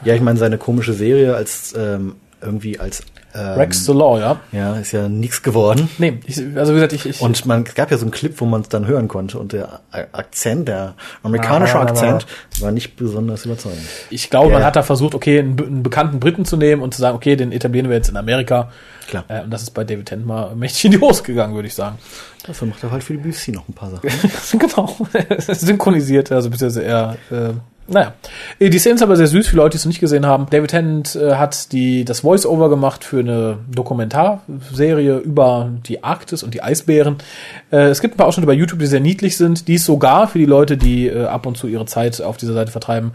Ja, 0.04 0.14
ich 0.14 0.22
meine, 0.22 0.38
seine 0.38 0.58
komische 0.58 0.94
Serie 0.94 1.36
als 1.36 1.74
ähm, 1.78 2.16
irgendwie 2.42 2.80
als 2.80 3.04
ähm, 3.34 3.54
Rex 3.54 3.86
the 3.86 3.94
Law, 3.94 4.20
ja. 4.20 4.40
ja, 4.52 4.76
ist 4.78 4.92
ja 4.92 5.08
nichts 5.08 5.42
geworden. 5.42 5.90
Nee, 5.98 6.20
ich, 6.26 6.38
also 6.56 6.72
wie 6.74 6.76
gesagt, 6.76 6.94
ich, 6.94 7.06
ich 7.06 7.22
Und 7.22 7.46
man 7.46 7.64
es 7.64 7.76
gab 7.76 7.92
ja 7.92 7.98
so 7.98 8.04
einen 8.04 8.12
Clip, 8.12 8.34
wo 8.40 8.46
man 8.46 8.62
es 8.62 8.70
dann 8.70 8.86
hören 8.88 9.08
konnte 9.08 9.40
und 9.40 9.54
der 9.54 9.80
Akzent, 10.12 10.68
der 10.68 10.96
amerikanische 11.24 11.78
Ah, 11.78 11.84
Akzent, 11.84 12.26
war 12.60 12.72
nicht 12.72 12.96
besonders 12.96 13.46
überzeugend. 13.46 13.82
Ich 14.10 14.30
glaube, 14.30 14.50
man 14.52 14.62
Ja. 14.62 14.68
hat 14.68 14.76
da 14.76 14.84
versucht, 14.84 15.16
okay, 15.16 15.40
einen, 15.40 15.60
einen 15.60 15.84
bekannten 15.84 16.20
Briten 16.20 16.46
zu 16.46 16.58
nehmen 16.58 16.82
und 16.82 16.94
zu 16.94 17.02
sagen, 17.02 17.16
okay, 17.16 17.36
den 17.36 17.52
etablieren 17.52 17.90
wir 17.90 17.96
jetzt 17.98 18.10
in 18.10 18.18
Amerika. 18.18 18.72
Klar. 19.08 19.26
Äh, 19.28 19.42
und 19.44 19.52
das 19.52 19.64
ist 19.64 19.72
bei 19.72 19.84
David 19.84 20.06
Tennant 20.08 20.28
mal 20.28 20.56
mächtig 20.56 20.86
in 20.86 20.92
die 20.92 21.00
Hose 21.00 21.24
gegangen, 21.24 21.56
würde 21.56 21.68
ich 21.68 21.74
sagen. 21.74 21.98
Dafür 22.46 22.68
macht 22.68 22.84
er 22.84 22.92
halt 22.92 23.04
für 23.04 23.14
die 23.14 23.20
BBC 23.20 23.50
noch 23.50 23.68
ein 23.70 23.74
paar 23.74 23.92
Sachen. 23.92 24.10
genau. 24.60 24.96
Synchronisiert, 25.48 26.32
also 26.32 26.50
beziehungsweise 26.50 26.86
eher, 26.86 27.16
äh, 27.32 27.50
naja. 27.88 28.14
Äh, 28.60 28.70
Die 28.70 28.80
Szene 28.80 28.96
ist 28.96 29.04
aber 29.04 29.16
sehr 29.16 29.28
süß 29.28 29.48
für 29.48 29.56
Leute, 29.56 29.72
die 29.72 29.78
es 29.78 29.86
noch 29.86 29.90
nicht 29.90 30.00
gesehen 30.00 30.26
haben. 30.26 30.48
David 30.50 30.72
Tennant 30.72 31.16
äh, 31.16 31.36
hat 31.36 31.72
die, 31.72 32.06
das 32.06 32.22
Voice-Over 32.22 32.70
gemacht 32.70 33.04
für 33.04 33.20
eine 33.20 33.58
Dokumentarserie 33.70 35.18
über 35.18 35.70
die 35.86 36.04
Arktis 36.04 36.44
und 36.44 36.54
die 36.54 36.64
Eisbären. 36.64 37.18
Äh, 37.72 37.88
es 37.90 38.02
gibt 38.02 38.16
ein 38.16 38.18
paar 38.18 38.28
Ausschnitte 38.28 38.48
bei 38.48 38.54
YouTube, 38.54 38.80
die 38.80 38.88
sehr 38.88 39.00
niedlich 39.00 39.38
sind. 39.38 39.68
Die 39.68 39.76
ist 39.76 39.86
sogar 39.86 40.28
für 40.28 40.40
die 40.40 40.46
Leute, 40.46 40.78
die 40.78 41.08
äh, 41.08 41.26
ab 41.26 41.46
und 41.46 41.58
zu 41.58 41.68
ihre 41.68 41.86
Zeit 41.86 42.22
auf 42.22 42.38
dieser 42.38 42.54
Seite 42.54 42.72
vertreiben, 42.72 43.12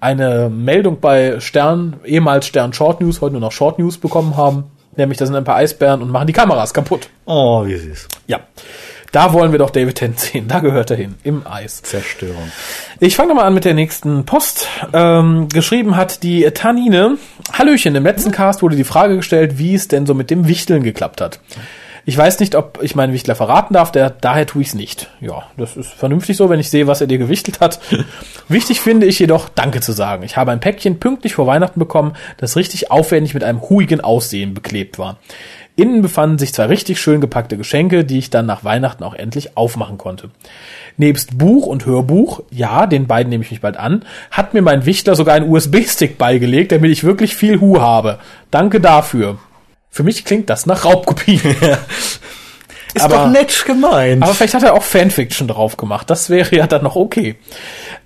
eine 0.00 0.50
Meldung 0.50 1.00
bei 1.00 1.40
Stern, 1.40 1.96
ehemals 2.04 2.46
Stern 2.46 2.72
Short 2.72 3.00
News, 3.00 3.20
heute 3.20 3.32
nur 3.32 3.40
noch 3.40 3.52
Short 3.52 3.78
News 3.78 3.98
bekommen 3.98 4.36
haben. 4.36 4.64
Nämlich, 4.96 5.18
da 5.18 5.26
sind 5.26 5.36
ein 5.36 5.44
paar 5.44 5.56
Eisbären 5.56 6.02
und 6.02 6.10
machen 6.10 6.26
die 6.26 6.32
Kameras 6.32 6.74
kaputt. 6.74 7.08
Oh, 7.24 7.64
wie 7.64 7.76
süß. 7.76 8.08
Ja. 8.26 8.40
Da 9.12 9.32
wollen 9.32 9.52
wir 9.52 9.58
doch 9.58 9.70
David 9.70 9.94
Tennant 9.96 10.20
sehen. 10.20 10.48
Da 10.48 10.60
gehört 10.60 10.90
er 10.90 10.96
hin. 10.96 11.14
Im 11.24 11.46
Eis. 11.46 11.82
Zerstörung. 11.82 12.50
Ich 13.00 13.16
fange 13.16 13.34
mal 13.34 13.44
an 13.44 13.54
mit 13.54 13.64
der 13.64 13.74
nächsten 13.74 14.24
Post. 14.24 14.68
Ähm, 14.92 15.48
geschrieben 15.48 15.96
hat 15.96 16.22
die 16.22 16.42
Tanine. 16.50 17.16
Hallöchen, 17.52 17.94
im 17.94 18.04
letzten 18.04 18.32
Cast 18.32 18.62
wurde 18.62 18.76
die 18.76 18.84
Frage 18.84 19.16
gestellt, 19.16 19.58
wie 19.58 19.74
es 19.74 19.88
denn 19.88 20.06
so 20.06 20.14
mit 20.14 20.30
dem 20.30 20.46
Wichteln 20.46 20.82
geklappt 20.82 21.20
hat. 21.20 21.40
Ich 22.08 22.16
weiß 22.16 22.40
nicht, 22.40 22.54
ob 22.54 22.78
ich 22.82 22.94
meinen 22.94 23.12
Wichtler 23.12 23.34
verraten 23.34 23.74
darf, 23.74 23.92
der, 23.92 24.08
daher 24.08 24.46
tue 24.46 24.62
ich 24.62 24.68
es 24.68 24.74
nicht. 24.74 25.10
Ja, 25.20 25.42
das 25.58 25.76
ist 25.76 25.92
vernünftig 25.92 26.38
so, 26.38 26.48
wenn 26.48 26.58
ich 26.58 26.70
sehe, 26.70 26.86
was 26.86 27.02
er 27.02 27.06
dir 27.06 27.18
gewichtelt 27.18 27.60
hat. 27.60 27.80
Wichtig 28.48 28.80
finde 28.80 29.04
ich 29.04 29.18
jedoch, 29.18 29.50
Danke 29.50 29.82
zu 29.82 29.92
sagen. 29.92 30.22
Ich 30.22 30.38
habe 30.38 30.50
ein 30.50 30.60
Päckchen 30.60 31.00
pünktlich 31.00 31.34
vor 31.34 31.46
Weihnachten 31.46 31.78
bekommen, 31.78 32.14
das 32.38 32.56
richtig 32.56 32.90
aufwendig 32.90 33.34
mit 33.34 33.44
einem 33.44 33.60
huigen 33.68 34.00
Aussehen 34.00 34.54
beklebt 34.54 34.98
war. 34.98 35.18
Innen 35.78 36.02
befanden 36.02 36.38
sich 36.38 36.52
zwei 36.52 36.64
richtig 36.64 37.00
schön 37.00 37.20
gepackte 37.20 37.56
Geschenke, 37.56 38.04
die 38.04 38.18
ich 38.18 38.30
dann 38.30 38.46
nach 38.46 38.64
Weihnachten 38.64 39.04
auch 39.04 39.14
endlich 39.14 39.56
aufmachen 39.56 39.96
konnte. 39.96 40.30
Nebst 40.96 41.38
Buch 41.38 41.66
und 41.66 41.86
Hörbuch, 41.86 42.40
ja, 42.50 42.88
den 42.88 43.06
beiden 43.06 43.30
nehme 43.30 43.44
ich 43.44 43.52
mich 43.52 43.60
bald 43.60 43.76
an, 43.76 44.04
hat 44.32 44.54
mir 44.54 44.62
mein 44.62 44.86
Wichtler 44.86 45.14
sogar 45.14 45.36
einen 45.36 45.48
USB-Stick 45.48 46.18
beigelegt, 46.18 46.72
damit 46.72 46.90
ich 46.90 47.04
wirklich 47.04 47.36
viel 47.36 47.60
Hu 47.60 47.80
habe. 47.80 48.18
Danke 48.50 48.80
dafür. 48.80 49.38
Für 49.88 50.02
mich 50.02 50.24
klingt 50.24 50.50
das 50.50 50.66
nach 50.66 50.84
Raubkopie. 50.84 51.40
Ist 52.98 53.04
Aber- 53.04 53.24
doch 53.24 53.30
nett 53.30 53.64
gemeint. 53.66 54.22
Aber 54.22 54.34
vielleicht 54.34 54.54
hat 54.54 54.62
er 54.62 54.74
auch 54.74 54.82
Fanfiction 54.82 55.48
drauf 55.48 55.76
gemacht. 55.76 56.08
Das 56.10 56.30
wäre 56.30 56.54
ja 56.54 56.66
dann 56.66 56.82
noch 56.82 56.96
okay. 56.96 57.36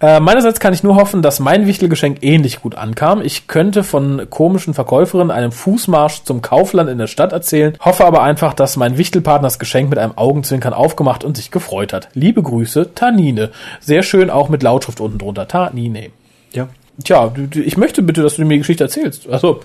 Äh, 0.01 0.21
meinerseits 0.21 0.61
kann 0.61 0.73
ich 0.73 0.83
nur 0.83 0.97
hoffen, 0.97 1.23
dass 1.23 1.41
mein 1.41 1.67
Wichtelgeschenk 1.67 2.19
ähnlich 2.23 2.61
gut 2.61 2.75
ankam. 2.75 3.23
Ich 3.23 3.47
könnte 3.47 3.85
von 3.85 4.29
komischen 4.31 4.75
Verkäuferinnen 4.75 5.31
einem 5.31 5.53
Fußmarsch 5.53 6.23
zum 6.25 6.43
Kaufland 6.43 6.91
in 6.91 6.99
der 6.99 7.07
Stadt 7.07 7.33
erzählen, 7.33 7.77
hoffe 7.81 8.05
aber 8.05 8.23
einfach, 8.23 8.55
dass 8.55 8.77
mein 8.77 8.99
Wichtelpartner 8.99 9.47
das 9.47 9.59
Geschenk 9.59 9.91
mit 9.91 9.99
einem 9.99 10.17
Augenzwinkern 10.17 10.73
aufgemacht 10.75 11.25
und 11.25 11.37
sich 11.37 11.51
gefreut 11.51 11.93
hat. 11.93 12.09
Liebe 12.15 12.43
Grüße, 12.43 12.95
Tanine. 12.95 13.51
Sehr 13.81 14.03
schön 14.03 14.31
auch 14.31 14.49
mit 14.49 14.63
Lautschrift 14.63 15.01
unten 15.01 15.19
drunter. 15.19 15.47
Tanine. 15.49 16.11
ja. 16.53 16.69
Tja, 17.03 17.33
ich 17.55 17.79
möchte 17.79 18.03
bitte, 18.03 18.23
dass 18.23 18.37
du 18.37 18.43
mir 18.45 18.51
die 18.55 18.59
Geschichte 18.59 18.85
erzählst. 18.85 19.27
Also, 19.29 19.61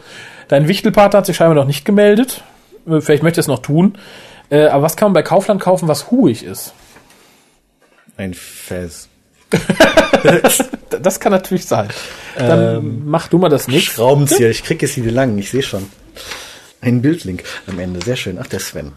dein 0.47 0.69
Wichtelpartner 0.69 1.17
hat 1.19 1.25
sich 1.25 1.35
scheinbar 1.35 1.55
noch 1.55 1.65
nicht 1.67 1.83
gemeldet. 1.83 2.41
Äh, 2.89 3.01
Vielleicht 3.01 3.21
möchte 3.21 3.39
er 3.39 3.41
es 3.41 3.47
noch 3.47 3.59
tun. 3.59 3.97
Äh, 4.49 4.67
aber 4.67 4.83
was 4.83 4.95
kann 4.95 5.07
man 5.07 5.13
bei 5.13 5.23
Kaufland 5.23 5.61
kaufen, 5.61 5.87
was 5.87 6.09
huig 6.11 6.43
ist? 6.43 6.73
Ein 8.17 8.33
Fez. 8.33 9.07
D- 9.53 9.57
Das 11.01 11.19
kann 11.19 11.31
natürlich 11.33 11.65
sein. 11.65 11.89
Dann 12.37 13.05
mach 13.05 13.27
du 13.27 13.37
mal 13.37 13.49
das 13.49 13.67
nicht. 13.67 13.91
Schraubenzieher. 13.91 14.49
Ich 14.49 14.63
krieg 14.63 14.81
jetzt 14.81 14.93
hier 14.93 15.11
lang. 15.11 15.37
Ich 15.37 15.51
sehe 15.51 15.61
schon. 15.61 15.85
Ein 16.81 17.01
Bildlink 17.01 17.43
am 17.67 17.77
Ende. 17.77 17.99
Sehr 18.03 18.15
schön. 18.15 18.37
Ach, 18.41 18.47
der 18.47 18.59
Sven. 18.61 18.93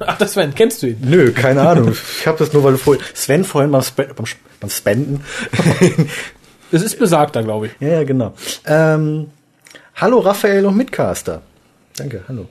Ach, 0.00 0.18
das 0.18 0.32
Sven, 0.32 0.54
kennst 0.54 0.82
du 0.82 0.88
ihn? 0.88 0.98
Nö, 1.02 1.32
keine 1.32 1.62
Ahnung. 1.68 1.92
Ich 2.18 2.26
habe 2.26 2.38
das 2.38 2.52
nur, 2.52 2.62
weil 2.64 2.72
du 2.72 2.78
vorhin, 2.78 3.02
Sven 3.14 3.44
vorhin 3.44 3.70
beim, 3.70 3.82
Spe 3.82 4.08
beim, 4.14 4.26
Sp- 4.26 4.42
beim 4.60 4.70
Spenden. 4.70 5.24
Es 6.72 6.82
ist 6.82 6.98
besagter, 7.00 7.42
glaube 7.42 7.66
ich. 7.66 7.72
ja, 7.80 7.88
ja, 7.88 8.04
genau. 8.04 8.32
Ähm, 8.64 9.30
hallo 9.96 10.20
Raphael 10.20 10.64
und 10.66 10.76
Mitcaster. 10.76 11.42
Danke, 11.96 12.22
hallo. 12.28 12.48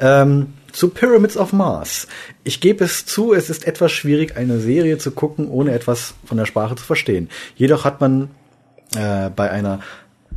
Ja. 0.00 0.22
Ähm, 0.22 0.54
zu 0.76 0.90
Pyramids 0.90 1.38
of 1.38 1.54
Mars. 1.54 2.06
Ich 2.44 2.60
gebe 2.60 2.84
es 2.84 3.06
zu, 3.06 3.32
es 3.32 3.48
ist 3.48 3.66
etwas 3.66 3.92
schwierig, 3.92 4.36
eine 4.36 4.60
Serie 4.60 4.98
zu 4.98 5.10
gucken, 5.10 5.48
ohne 5.48 5.72
etwas 5.72 6.12
von 6.26 6.36
der 6.36 6.44
Sprache 6.44 6.76
zu 6.76 6.84
verstehen. 6.84 7.30
Jedoch 7.56 7.84
hat 7.86 8.02
man 8.02 8.28
äh, 8.94 9.30
bei 9.30 9.50
einer 9.50 9.80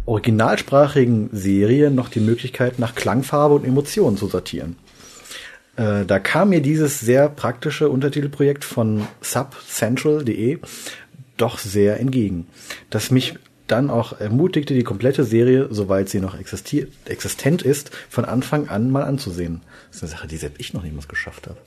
originalsprachigen 0.06 1.30
Serie 1.34 1.92
noch 1.92 2.08
die 2.08 2.22
Möglichkeit, 2.22 2.80
nach 2.80 2.96
Klangfarbe 2.96 3.54
und 3.54 3.66
Emotionen 3.66 4.16
zu 4.16 4.28
sortieren. 4.28 4.78
Äh, 5.76 6.06
da 6.06 6.20
kam 6.20 6.50
mir 6.50 6.62
dieses 6.62 7.02
sehr 7.02 7.28
praktische 7.28 7.90
Untertitelprojekt 7.90 8.64
von 8.64 9.08
subcentral.de 9.20 10.60
doch 11.36 11.58
sehr 11.58 12.00
entgegen, 12.00 12.48
das 12.90 13.12
mich 13.12 13.36
dann 13.72 13.89
auch 13.89 14.20
ermutigte, 14.20 14.74
die 14.74 14.84
komplette 14.84 15.24
Serie, 15.24 15.67
soweit 15.70 16.09
sie 16.09 16.20
noch 16.20 16.38
existiert, 16.38 16.91
existent 17.05 17.61
ist, 17.61 17.91
von 18.09 18.26
Anfang 18.26 18.70
an 18.70 18.91
mal 18.91 19.03
anzusehen. 19.03 19.61
Das 19.88 19.97
ist 19.97 20.03
eine 20.03 20.11
Sache, 20.11 20.28
die 20.28 20.38
selbst 20.38 20.59
ich 20.59 20.74
noch 20.74 20.84
niemals 20.84 21.07
geschafft 21.07 21.47
habe. 21.47 21.57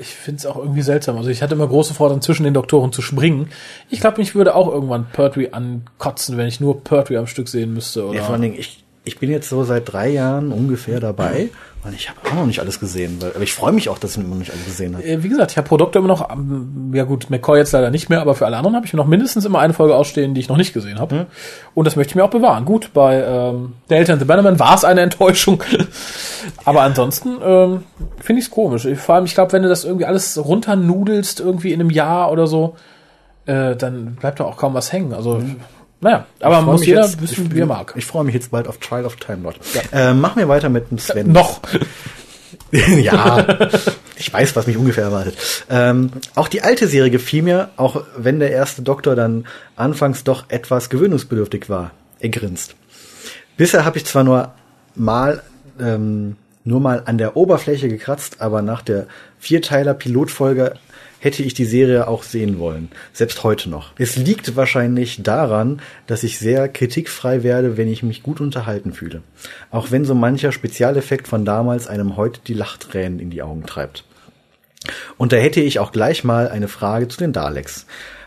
Ich 0.00 0.08
finde 0.08 0.38
es 0.38 0.46
auch 0.46 0.56
irgendwie 0.56 0.82
seltsam. 0.82 1.16
Also 1.16 1.28
ich 1.28 1.42
hatte 1.42 1.54
immer 1.54 1.68
große 1.68 1.92
Freude, 1.94 2.18
zwischen 2.20 2.44
den 2.44 2.54
Doktoren 2.54 2.92
zu 2.92 3.02
springen. 3.02 3.50
Ich 3.90 4.00
glaube, 4.00 4.18
mich 4.18 4.34
würde 4.34 4.54
auch 4.54 4.68
irgendwann 4.68 5.06
Pertwee 5.06 5.50
ankotzen, 5.50 6.38
wenn 6.38 6.46
ich 6.46 6.60
nur 6.60 6.82
Pertwee 6.82 7.18
am 7.18 7.26
Stück 7.26 7.48
sehen 7.48 7.74
müsste. 7.74 8.06
Oder? 8.06 8.18
Ja, 8.18 8.24
vor 8.24 8.32
allen 8.32 8.42
Dingen, 8.42 8.58
ich 8.58 8.83
ich 9.04 9.18
bin 9.18 9.30
jetzt 9.30 9.48
so 9.50 9.64
seit 9.64 9.92
drei 9.92 10.08
Jahren 10.08 10.50
ungefähr 10.50 10.98
dabei 10.98 11.50
und 11.84 11.94
ich 11.94 12.08
habe 12.08 12.18
auch 12.26 12.34
noch 12.34 12.46
nicht 12.46 12.60
alles 12.60 12.80
gesehen. 12.80 13.18
Weil, 13.20 13.32
aber 13.32 13.42
ich 13.42 13.52
freue 13.52 13.72
mich 13.72 13.90
auch, 13.90 13.98
dass 13.98 14.12
ich 14.12 14.18
immer 14.18 14.30
noch 14.30 14.38
nicht 14.38 14.50
alles 14.50 14.64
gesehen 14.64 14.94
habe. 14.96 15.04
Äh, 15.04 15.22
Wie 15.22 15.28
gesagt, 15.28 15.50
ich 15.50 15.58
habe 15.58 15.68
Produkte 15.68 15.98
immer 15.98 16.08
noch, 16.08 16.30
ähm, 16.32 16.90
ja 16.94 17.04
gut, 17.04 17.28
McCoy 17.28 17.58
jetzt 17.58 17.72
leider 17.72 17.90
nicht 17.90 18.08
mehr, 18.08 18.22
aber 18.22 18.34
für 18.34 18.46
alle 18.46 18.56
anderen 18.56 18.74
habe 18.76 18.86
ich 18.86 18.94
mir 18.94 18.96
noch 18.96 19.06
mindestens 19.06 19.44
immer 19.44 19.58
eine 19.58 19.74
Folge 19.74 19.94
ausstehen, 19.94 20.32
die 20.32 20.40
ich 20.40 20.48
noch 20.48 20.56
nicht 20.56 20.72
gesehen 20.72 20.98
habe. 20.98 21.26
Und 21.74 21.86
das 21.86 21.96
möchte 21.96 22.12
ich 22.12 22.14
mir 22.16 22.24
auch 22.24 22.30
bewahren. 22.30 22.64
Gut, 22.64 22.92
bei 22.94 23.22
ähm, 23.22 23.74
Delta 23.90 24.14
and 24.14 24.22
the 24.22 24.26
Bannerman 24.26 24.58
war 24.58 24.74
es 24.74 24.84
eine 24.84 25.02
Enttäuschung. 25.02 25.62
aber 26.64 26.80
ansonsten 26.80 27.36
ähm, 27.44 27.82
finde 28.20 28.40
ich 28.40 28.46
es 28.46 28.50
komisch. 28.50 28.86
Ich- 28.86 28.98
Vor 28.98 29.16
allem, 29.16 29.26
ich 29.26 29.34
glaube, 29.34 29.52
wenn 29.52 29.62
du 29.62 29.68
das 29.68 29.84
irgendwie 29.84 30.06
alles 30.06 30.42
runternudelst, 30.42 31.40
irgendwie 31.40 31.72
in 31.74 31.80
einem 31.80 31.90
Jahr 31.90 32.32
oder 32.32 32.46
so, 32.46 32.76
äh, 33.44 33.76
dann 33.76 34.14
bleibt 34.14 34.40
da 34.40 34.44
auch 34.44 34.56
kaum 34.56 34.72
was 34.72 34.90
hängen. 34.92 35.12
Also, 35.12 35.42
naja, 36.04 36.26
aber 36.40 36.60
muss 36.60 36.84
jeder 36.84 37.00
jetzt- 37.00 37.22
wissen, 37.22 37.46
ich, 37.46 37.54
wie 37.54 37.60
er 37.60 37.66
mag. 37.66 37.94
Ich 37.96 38.04
freue 38.04 38.24
mich 38.24 38.34
jetzt 38.34 38.50
bald 38.50 38.68
auf 38.68 38.76
Trial 38.76 39.06
of 39.06 39.16
Time 39.16 39.42
Lord. 39.42 39.58
Äh, 39.90 40.12
machen 40.12 40.38
wir 40.38 40.48
weiter 40.48 40.68
mit 40.68 40.90
dem 40.90 40.98
Sven. 40.98 41.32
Noch. 41.32 41.62
ja, 42.70 43.70
ich 44.14 44.30
weiß, 44.30 44.54
was 44.54 44.66
mich 44.66 44.76
ungefähr 44.76 45.04
erwartet. 45.04 45.34
Ähm, 45.70 46.10
auch 46.34 46.48
die 46.48 46.60
alte 46.60 46.88
Serie 46.88 47.10
gefiel 47.10 47.42
mir, 47.42 47.70
auch 47.78 48.04
wenn 48.18 48.38
der 48.38 48.50
erste 48.50 48.82
Doktor 48.82 49.16
dann 49.16 49.46
anfangs 49.76 50.24
doch 50.24 50.44
etwas 50.48 50.90
gewöhnungsbedürftig 50.90 51.70
war. 51.70 51.92
Er 52.20 52.28
grinst. 52.28 52.76
Bisher 53.56 53.86
habe 53.86 53.96
ich 53.96 54.04
zwar 54.04 54.24
nur 54.24 54.52
mal 54.94 55.42
ähm, 55.80 56.36
nur 56.64 56.80
mal 56.80 57.02
an 57.06 57.16
der 57.16 57.34
Oberfläche 57.34 57.88
gekratzt, 57.88 58.42
aber 58.42 58.60
nach 58.60 58.82
der 58.82 59.06
Vierteiler 59.38 59.94
Pilotfolge 59.94 60.74
hätte 61.24 61.42
ich 61.42 61.54
die 61.54 61.64
Serie 61.64 62.06
auch 62.06 62.22
sehen 62.22 62.58
wollen, 62.58 62.90
selbst 63.14 63.42
heute 63.42 63.70
noch. 63.70 63.92
Es 63.96 64.16
liegt 64.16 64.56
wahrscheinlich 64.56 65.22
daran, 65.22 65.80
dass 66.06 66.22
ich 66.22 66.38
sehr 66.38 66.68
kritikfrei 66.68 67.42
werde, 67.42 67.78
wenn 67.78 67.88
ich 67.88 68.02
mich 68.02 68.22
gut 68.22 68.42
unterhalten 68.42 68.92
fühle. 68.92 69.22
Auch 69.70 69.90
wenn 69.90 70.04
so 70.04 70.14
mancher 70.14 70.52
Spezialeffekt 70.52 71.26
von 71.26 71.46
damals 71.46 71.86
einem 71.86 72.18
heute 72.18 72.40
die 72.46 72.52
Lachtränen 72.52 73.20
in 73.20 73.30
die 73.30 73.42
Augen 73.42 73.64
treibt. 73.64 74.04
Und 75.16 75.32
da 75.32 75.36
hätte 75.36 75.62
ich 75.62 75.78
auch 75.78 75.92
gleich 75.92 76.24
mal 76.24 76.48
eine 76.48 76.68
Frage 76.68 77.08
zu 77.08 77.16
den 77.16 77.32
Daleks. 77.32 77.86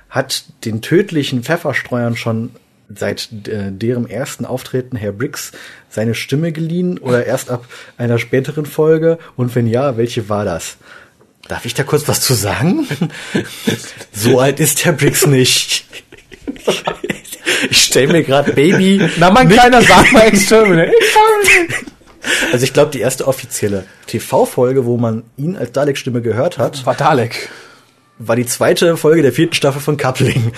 Hat 0.10 0.46
den 0.66 0.82
tödlichen 0.82 1.44
Pfefferstreuern 1.44 2.16
schon 2.16 2.50
seit 2.90 3.30
äh, 3.48 3.72
deren 3.72 4.10
ersten 4.10 4.44
Auftreten 4.46 4.96
Herr 4.96 5.12
Briggs 5.12 5.52
seine 5.90 6.16
Stimme 6.16 6.52
geliehen 6.52 6.98
oder 6.98 7.26
erst 7.28 7.52
ab 7.52 7.66
einer 7.98 8.18
späteren 8.18 8.66
Folge? 8.66 9.20
Und 9.36 9.54
wenn 9.54 9.68
ja, 9.68 9.98
welche 9.98 10.30
war 10.30 10.46
das? 10.46 10.78
Darf 11.48 11.66
ich 11.66 11.74
da 11.74 11.84
kurz 11.84 12.08
was 12.08 12.22
zu 12.22 12.34
sagen? 12.34 12.88
so 14.12 14.40
alt 14.40 14.60
ist 14.60 14.84
Herr 14.86 14.94
Briggs 14.94 15.26
nicht. 15.26 15.86
Ich 17.70 17.84
stelle 17.86 18.08
mir 18.12 18.24
gerade 18.24 18.54
Baby. 18.54 19.10
Na, 19.18 19.30
mein 19.32 19.48
kleiner, 19.50 19.82
sag 19.82 20.12
mal 20.12 20.22
Exterminate. 20.28 20.92
Also 22.52 22.66
ich 22.66 22.74
glaube, 22.74 22.92
die 22.92 23.00
erste 23.00 23.28
offizielle 23.28 23.86
TV-Folge, 24.08 24.86
wo 24.86 24.98
man 24.98 25.24
ihn 25.38 25.56
als 25.56 25.72
Dalek-Stimme 25.72 26.22
gehört 26.22 26.58
hat, 26.58 26.86
War 26.86 26.96
Dalek. 26.96 27.50
war 28.18 28.36
die 28.36 28.46
zweite 28.46 28.98
Folge 28.98 29.22
der 29.22 29.32
vierten 29.32 29.54
Staffel 29.54 29.80
von 29.82 29.96
Coupling. 29.98 30.52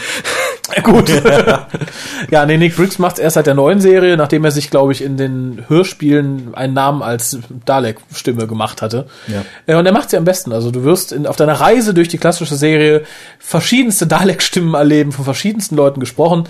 Gut. 0.83 1.09
ja, 2.31 2.45
nee, 2.45 2.57
Nick 2.57 2.75
Briggs 2.75 2.99
macht 2.99 3.19
erst 3.19 3.35
seit 3.35 3.47
der 3.47 3.53
neuen 3.53 3.81
Serie, 3.81 4.17
nachdem 4.17 4.45
er 4.45 4.51
sich, 4.51 4.69
glaube 4.69 4.91
ich, 4.91 5.03
in 5.03 5.17
den 5.17 5.65
Hörspielen 5.67 6.53
einen 6.53 6.73
Namen 6.73 7.01
als 7.01 7.39
Dalek-Stimme 7.65 8.47
gemacht 8.47 8.81
hatte. 8.81 9.07
Ja. 9.27 9.43
Äh, 9.65 9.77
Und 9.77 9.85
er 9.85 9.91
macht 9.91 10.09
sie 10.09 10.17
am 10.17 10.25
besten. 10.25 10.51
Also 10.53 10.71
du 10.71 10.83
wirst 10.83 11.11
in, 11.11 11.27
auf 11.27 11.35
deiner 11.35 11.53
Reise 11.53 11.93
durch 11.93 12.07
die 12.07 12.17
klassische 12.17 12.55
Serie 12.55 13.03
verschiedenste 13.39 14.07
Dalek-Stimmen 14.07 14.73
erleben, 14.73 15.11
von 15.11 15.25
verschiedensten 15.25 15.75
Leuten 15.75 15.99
gesprochen. 15.99 16.47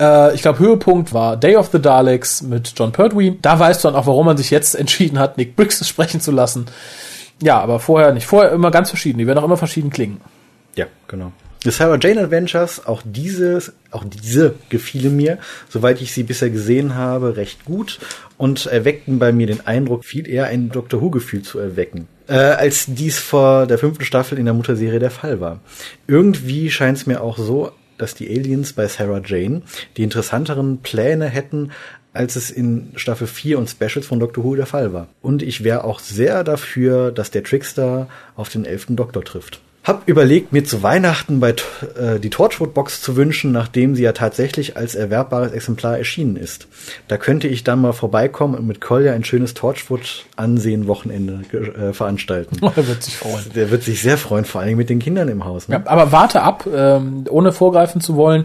Äh, 0.00 0.34
ich 0.34 0.42
glaube, 0.42 0.58
Höhepunkt 0.58 1.12
war 1.12 1.36
Day 1.36 1.56
of 1.56 1.70
the 1.72 1.80
Daleks 1.80 2.42
mit 2.42 2.72
John 2.76 2.92
Pertwee. 2.92 3.36
Da 3.42 3.58
weißt 3.58 3.84
du 3.84 3.88
dann 3.88 3.96
auch, 3.96 4.06
warum 4.06 4.26
man 4.26 4.36
sich 4.36 4.50
jetzt 4.50 4.74
entschieden 4.74 5.18
hat, 5.18 5.36
Nick 5.36 5.56
Briggs 5.56 5.86
sprechen 5.88 6.20
zu 6.20 6.30
lassen. 6.30 6.66
Ja, 7.42 7.60
aber 7.60 7.78
vorher 7.78 8.12
nicht. 8.12 8.26
Vorher 8.26 8.52
immer 8.52 8.70
ganz 8.70 8.88
verschieden. 8.88 9.18
Die 9.18 9.26
werden 9.26 9.38
auch 9.38 9.44
immer 9.44 9.56
verschieden 9.56 9.90
klingen. 9.90 10.20
Ja, 10.74 10.86
genau. 11.06 11.32
The 11.64 11.72
Sarah 11.72 11.98
Jane 12.00 12.20
Adventures, 12.20 12.86
auch 12.86 13.02
dieses, 13.04 13.72
auch 13.90 14.04
diese 14.04 14.54
gefielen 14.68 15.16
mir, 15.16 15.38
soweit 15.68 16.00
ich 16.00 16.12
sie 16.12 16.22
bisher 16.22 16.50
gesehen 16.50 16.94
habe, 16.94 17.36
recht 17.36 17.64
gut 17.64 17.98
und 18.36 18.66
erweckten 18.66 19.18
bei 19.18 19.32
mir 19.32 19.48
den 19.48 19.66
Eindruck, 19.66 20.04
viel 20.04 20.28
eher 20.28 20.46
ein 20.46 20.70
Doctor 20.70 21.00
Who-Gefühl 21.00 21.42
zu 21.42 21.58
erwecken, 21.58 22.06
äh, 22.28 22.34
als 22.34 22.86
dies 22.86 23.18
vor 23.18 23.66
der 23.66 23.78
fünften 23.78 24.04
Staffel 24.04 24.38
in 24.38 24.44
der 24.44 24.54
Mutterserie 24.54 25.00
der 25.00 25.10
Fall 25.10 25.40
war. 25.40 25.60
Irgendwie 26.06 26.70
scheint 26.70 26.98
es 26.98 27.06
mir 27.06 27.22
auch 27.22 27.38
so, 27.38 27.72
dass 27.98 28.14
die 28.14 28.30
Aliens 28.30 28.72
bei 28.72 28.86
Sarah 28.86 29.20
Jane 29.24 29.62
die 29.96 30.04
interessanteren 30.04 30.78
Pläne 30.78 31.26
hätten, 31.26 31.72
als 32.12 32.36
es 32.36 32.52
in 32.52 32.92
Staffel 32.94 33.26
4 33.26 33.58
und 33.58 33.68
Specials 33.68 34.06
von 34.06 34.20
Doctor 34.20 34.44
Who 34.44 34.54
der 34.54 34.66
Fall 34.66 34.92
war. 34.92 35.08
Und 35.22 35.42
ich 35.42 35.64
wäre 35.64 35.82
auch 35.82 35.98
sehr 35.98 36.44
dafür, 36.44 37.10
dass 37.10 37.32
der 37.32 37.42
Trickster 37.42 38.08
auf 38.36 38.48
den 38.48 38.64
elften 38.64 38.94
Doktor 38.94 39.24
trifft. 39.24 39.60
Hab 39.88 40.06
überlegt, 40.06 40.52
mir 40.52 40.64
zu 40.64 40.82
Weihnachten 40.82 41.40
bei 41.40 41.54
äh, 41.98 42.20
die 42.20 42.28
Torchwood-Box 42.28 43.00
zu 43.00 43.16
wünschen, 43.16 43.52
nachdem 43.52 43.94
sie 43.94 44.02
ja 44.02 44.12
tatsächlich 44.12 44.76
als 44.76 44.94
erwerbbares 44.94 45.52
Exemplar 45.52 45.96
erschienen 45.96 46.36
ist. 46.36 46.68
Da 47.08 47.16
könnte 47.16 47.48
ich 47.48 47.64
dann 47.64 47.80
mal 47.80 47.94
vorbeikommen 47.94 48.54
und 48.54 48.66
mit 48.66 48.82
Kolja 48.82 49.14
ein 49.14 49.24
schönes 49.24 49.54
Torchwood-Ansehen-Wochenende 49.54 51.40
äh, 51.52 51.94
veranstalten. 51.94 52.58
er 52.76 52.86
wird 52.86 53.02
sich 53.02 53.16
freuen. 53.16 53.46
Der 53.54 53.70
wird 53.70 53.82
sich 53.82 54.02
sehr 54.02 54.18
freuen, 54.18 54.44
vor 54.44 54.60
allen 54.60 54.68
Dingen 54.68 54.78
mit 54.78 54.90
den 54.90 54.98
Kindern 54.98 55.28
im 55.28 55.46
Haus. 55.46 55.68
Ne? 55.68 55.76
Ja, 55.76 55.90
aber 55.90 56.12
warte 56.12 56.42
ab, 56.42 56.66
ähm, 56.70 57.24
ohne 57.30 57.52
vorgreifen 57.52 58.02
zu 58.02 58.14
wollen. 58.14 58.44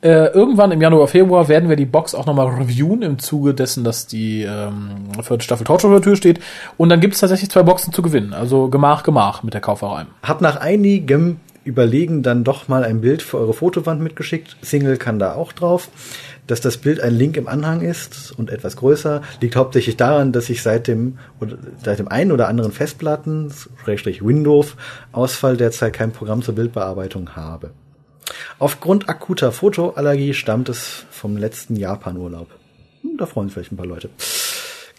Äh, 0.00 0.26
irgendwann 0.26 0.70
im 0.70 0.80
Januar, 0.80 1.08
Februar 1.08 1.48
werden 1.48 1.68
wir 1.68 1.74
die 1.74 1.84
Box 1.84 2.14
auch 2.14 2.24
nochmal 2.24 2.46
reviewen 2.46 3.02
im 3.02 3.18
Zuge 3.18 3.52
dessen, 3.52 3.82
dass 3.82 4.06
die 4.06 4.42
ähm, 4.42 5.08
vierte 5.22 5.42
Staffel 5.42 5.64
Torture 5.64 5.92
vor 5.92 6.00
der 6.00 6.04
Tür 6.04 6.16
steht. 6.16 6.38
Und 6.76 6.88
dann 6.88 7.00
gibt 7.00 7.14
es 7.14 7.20
tatsächlich 7.20 7.50
zwei 7.50 7.64
Boxen 7.64 7.92
zu 7.92 8.00
gewinnen. 8.00 8.32
Also 8.32 8.68
Gemach, 8.68 9.02
Gemach 9.02 9.42
mit 9.42 9.54
der 9.54 9.60
Kauferei. 9.60 10.06
Hab 10.22 10.40
nach 10.40 10.56
einigem 10.56 11.40
Überlegen 11.64 12.22
dann 12.22 12.44
doch 12.44 12.68
mal 12.68 12.84
ein 12.84 13.00
Bild 13.00 13.22
für 13.22 13.38
eure 13.38 13.52
Fotowand 13.54 14.00
mitgeschickt. 14.00 14.56
Single 14.62 14.98
kann 14.98 15.18
da 15.18 15.34
auch 15.34 15.52
drauf. 15.52 15.88
Dass 16.46 16.60
das 16.60 16.78
Bild 16.78 17.00
ein 17.00 17.14
Link 17.14 17.36
im 17.36 17.48
Anhang 17.48 17.82
ist 17.82 18.32
und 18.38 18.50
etwas 18.50 18.76
größer, 18.76 19.20
liegt 19.40 19.56
hauptsächlich 19.56 19.96
daran, 19.96 20.32
dass 20.32 20.48
ich 20.48 20.62
seit 20.62 20.86
dem, 20.86 21.18
seit 21.84 21.98
dem 21.98 22.08
einen 22.08 22.32
oder 22.32 22.48
anderen 22.48 22.72
Festplatten, 22.72 23.52
Schrägstrich 23.84 24.24
Windows, 24.24 24.76
Ausfall 25.12 25.56
derzeit 25.58 25.92
kein 25.92 26.12
Programm 26.12 26.42
zur 26.42 26.54
Bildbearbeitung 26.54 27.36
habe. 27.36 27.72
Aufgrund 28.58 29.08
akuter 29.08 29.52
Fotoallergie 29.52 30.34
stammt 30.34 30.68
es 30.68 31.04
vom 31.10 31.36
letzten 31.36 31.76
Japan-Urlaub. 31.76 32.48
Hm, 33.02 33.16
Da 33.16 33.26
freuen 33.26 33.48
sich 33.48 33.54
vielleicht 33.54 33.72
ein 33.72 33.76
paar 33.76 33.86
Leute. 33.86 34.10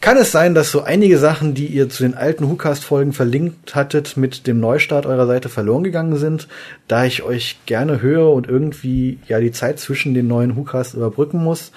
Kann 0.01 0.15
es 0.15 0.31
sein, 0.31 0.55
dass 0.55 0.71
so 0.71 0.81
einige 0.81 1.17
Sachen, 1.17 1.53
die 1.53 1.65
ihr 1.65 1.89
zu 1.89 2.03
den 2.03 2.13
alten 2.13 2.49
WhoCast-Folgen 2.49 3.11
verlinkt 3.11 3.75
hattet, 3.75 4.15
mit 4.15 4.47
dem 4.47 4.61
Neustart 4.61 5.05
eurer 5.05 5.27
Seite 5.27 5.49
verloren 5.49 5.83
gegangen 5.83 6.15
sind, 6.15 6.47
da 6.87 7.03
ich 7.03 7.21
euch 7.21 7.57
gerne 7.65 8.01
höre 8.01 8.31
und 8.31 8.47
irgendwie 8.47 9.19
ja 9.27 9.41
die 9.41 9.51
Zeit 9.51 9.77
zwischen 9.77 10.13
den 10.13 10.27
neuen 10.27 10.55
WhoCasts 10.55 10.93
überbrücken 10.93 11.43
muss, 11.43 11.73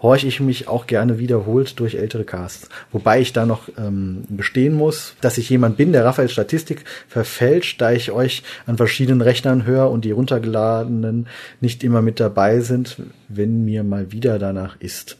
horche 0.00 0.26
ich 0.26 0.40
mich 0.40 0.68
auch 0.68 0.86
gerne 0.86 1.18
wiederholt 1.18 1.78
durch 1.78 1.96
ältere 1.96 2.24
Casts. 2.24 2.70
Wobei 2.92 3.20
ich 3.20 3.34
da 3.34 3.44
noch 3.44 3.68
ähm, 3.76 4.24
bestehen 4.30 4.72
muss, 4.72 5.14
dass 5.20 5.36
ich 5.36 5.50
jemand 5.50 5.76
bin, 5.76 5.92
der 5.92 6.06
Raphaels 6.06 6.32
Statistik 6.32 6.84
verfälscht, 7.08 7.78
da 7.82 7.92
ich 7.92 8.10
euch 8.10 8.42
an 8.64 8.78
verschiedenen 8.78 9.20
Rechnern 9.20 9.66
höre 9.66 9.90
und 9.90 10.06
die 10.06 10.12
runtergeladenen 10.12 11.28
nicht 11.60 11.84
immer 11.84 12.00
mit 12.00 12.20
dabei 12.20 12.60
sind, 12.60 12.96
wenn 13.28 13.66
mir 13.66 13.84
mal 13.84 14.12
wieder 14.12 14.38
danach 14.38 14.80
ist 14.80 15.18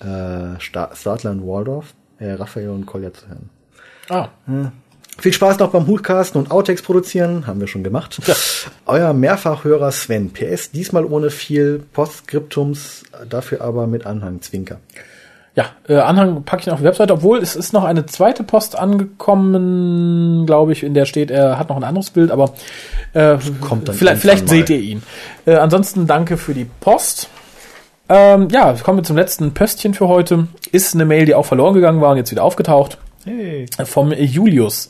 äh, 0.00 0.58
Sta- 0.60 0.90
Stadler 0.94 1.30
und 1.32 1.46
Waldorf, 1.46 1.94
äh, 2.18 2.32
Raphael 2.32 2.70
und 2.70 2.86
Kolja 2.86 3.12
zu 3.12 3.28
hören. 3.28 3.50
Ah, 4.08 4.28
Viel 5.18 5.32
Spaß 5.32 5.58
noch 5.58 5.70
beim 5.70 5.86
Hutcasten 5.86 6.40
und 6.40 6.50
Outtakes 6.50 6.82
produzieren, 6.82 7.46
haben 7.46 7.60
wir 7.60 7.66
schon 7.68 7.84
gemacht. 7.84 8.18
Euer 8.86 9.12
Mehrfachhörer 9.12 9.92
Sven, 9.92 10.32
PS, 10.32 10.70
diesmal 10.70 11.04
ohne 11.04 11.30
viel 11.30 11.82
Postskriptums, 11.92 13.04
dafür 13.28 13.60
aber 13.60 13.86
mit 13.86 14.06
Anhang, 14.06 14.40
Zwinker. 14.40 14.78
ja, 15.54 15.66
äh, 15.88 15.96
Anhang 15.96 16.42
packe 16.44 16.60
ich 16.62 16.66
noch 16.66 16.74
auf 16.74 16.80
die 16.80 16.86
Webseite, 16.86 17.12
obwohl 17.12 17.38
es 17.38 17.54
ist 17.54 17.72
noch 17.72 17.84
eine 17.84 18.06
zweite 18.06 18.44
Post 18.44 18.78
angekommen, 18.78 20.46
glaube 20.46 20.72
ich, 20.72 20.82
in 20.82 20.94
der 20.94 21.04
steht, 21.06 21.30
er 21.30 21.58
hat 21.58 21.68
noch 21.68 21.76
ein 21.76 21.84
anderes 21.84 22.10
Bild, 22.10 22.30
aber 22.30 22.54
äh, 23.12 23.36
Kommt 23.60 23.88
dann 23.88 23.94
vielleicht, 23.94 24.20
vielleicht 24.22 24.48
seht 24.48 24.70
ihr 24.70 24.78
ihn. 24.80 25.02
Äh, 25.46 25.56
ansonsten 25.56 26.06
danke 26.06 26.36
für 26.36 26.54
die 26.54 26.64
Post. 26.80 27.28
Ähm, 28.10 28.48
ja, 28.50 28.72
kommen 28.82 28.98
wir 28.98 29.04
zum 29.04 29.16
letzten 29.16 29.54
Pöstchen 29.54 29.94
für 29.94 30.08
heute. 30.08 30.48
Ist 30.72 30.94
eine 30.94 31.04
Mail, 31.04 31.26
die 31.26 31.34
auch 31.36 31.46
verloren 31.46 31.74
gegangen 31.74 32.00
war 32.00 32.10
und 32.10 32.16
jetzt 32.16 32.32
wieder 32.32 32.42
aufgetaucht. 32.42 32.98
Hey. 33.24 33.66
Vom 33.84 34.12
Julius. 34.12 34.88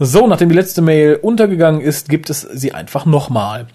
So, 0.00 0.26
nachdem 0.26 0.48
die 0.48 0.54
letzte 0.54 0.82
Mail 0.82 1.14
untergegangen 1.14 1.80
ist, 1.80 2.08
gibt 2.08 2.28
es 2.28 2.40
sie 2.40 2.72
einfach 2.72 3.06
nochmal. 3.06 3.66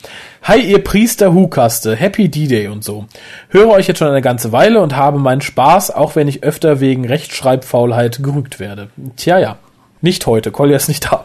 Hi, 0.44 0.60
ihr 0.60 0.84
Priester 0.84 1.34
Hukaste, 1.34 1.96
Happy 1.96 2.28
D-Day 2.28 2.68
und 2.68 2.84
so. 2.84 3.06
Höre 3.48 3.70
euch 3.70 3.88
jetzt 3.88 4.00
schon 4.00 4.10
eine 4.10 4.22
ganze 4.22 4.52
Weile 4.52 4.82
und 4.82 4.98
habe 4.98 5.20
meinen 5.20 5.42
Spaß, 5.42 5.92
auch 5.92 6.18
wenn 6.18 6.28
ich 6.28 6.44
öfter 6.44 6.82
wegen 6.82 7.08
Rechtschreibfaulheit 7.08 8.22
gerügt 8.22 8.60
werde. 8.60 8.90
Tja, 9.16 9.40
ja. 9.40 9.58
Nicht 10.02 10.26
heute, 10.26 10.52
Kolja 10.52 10.76
ist 10.76 10.90
nicht 10.90 11.06
da. 11.12 11.24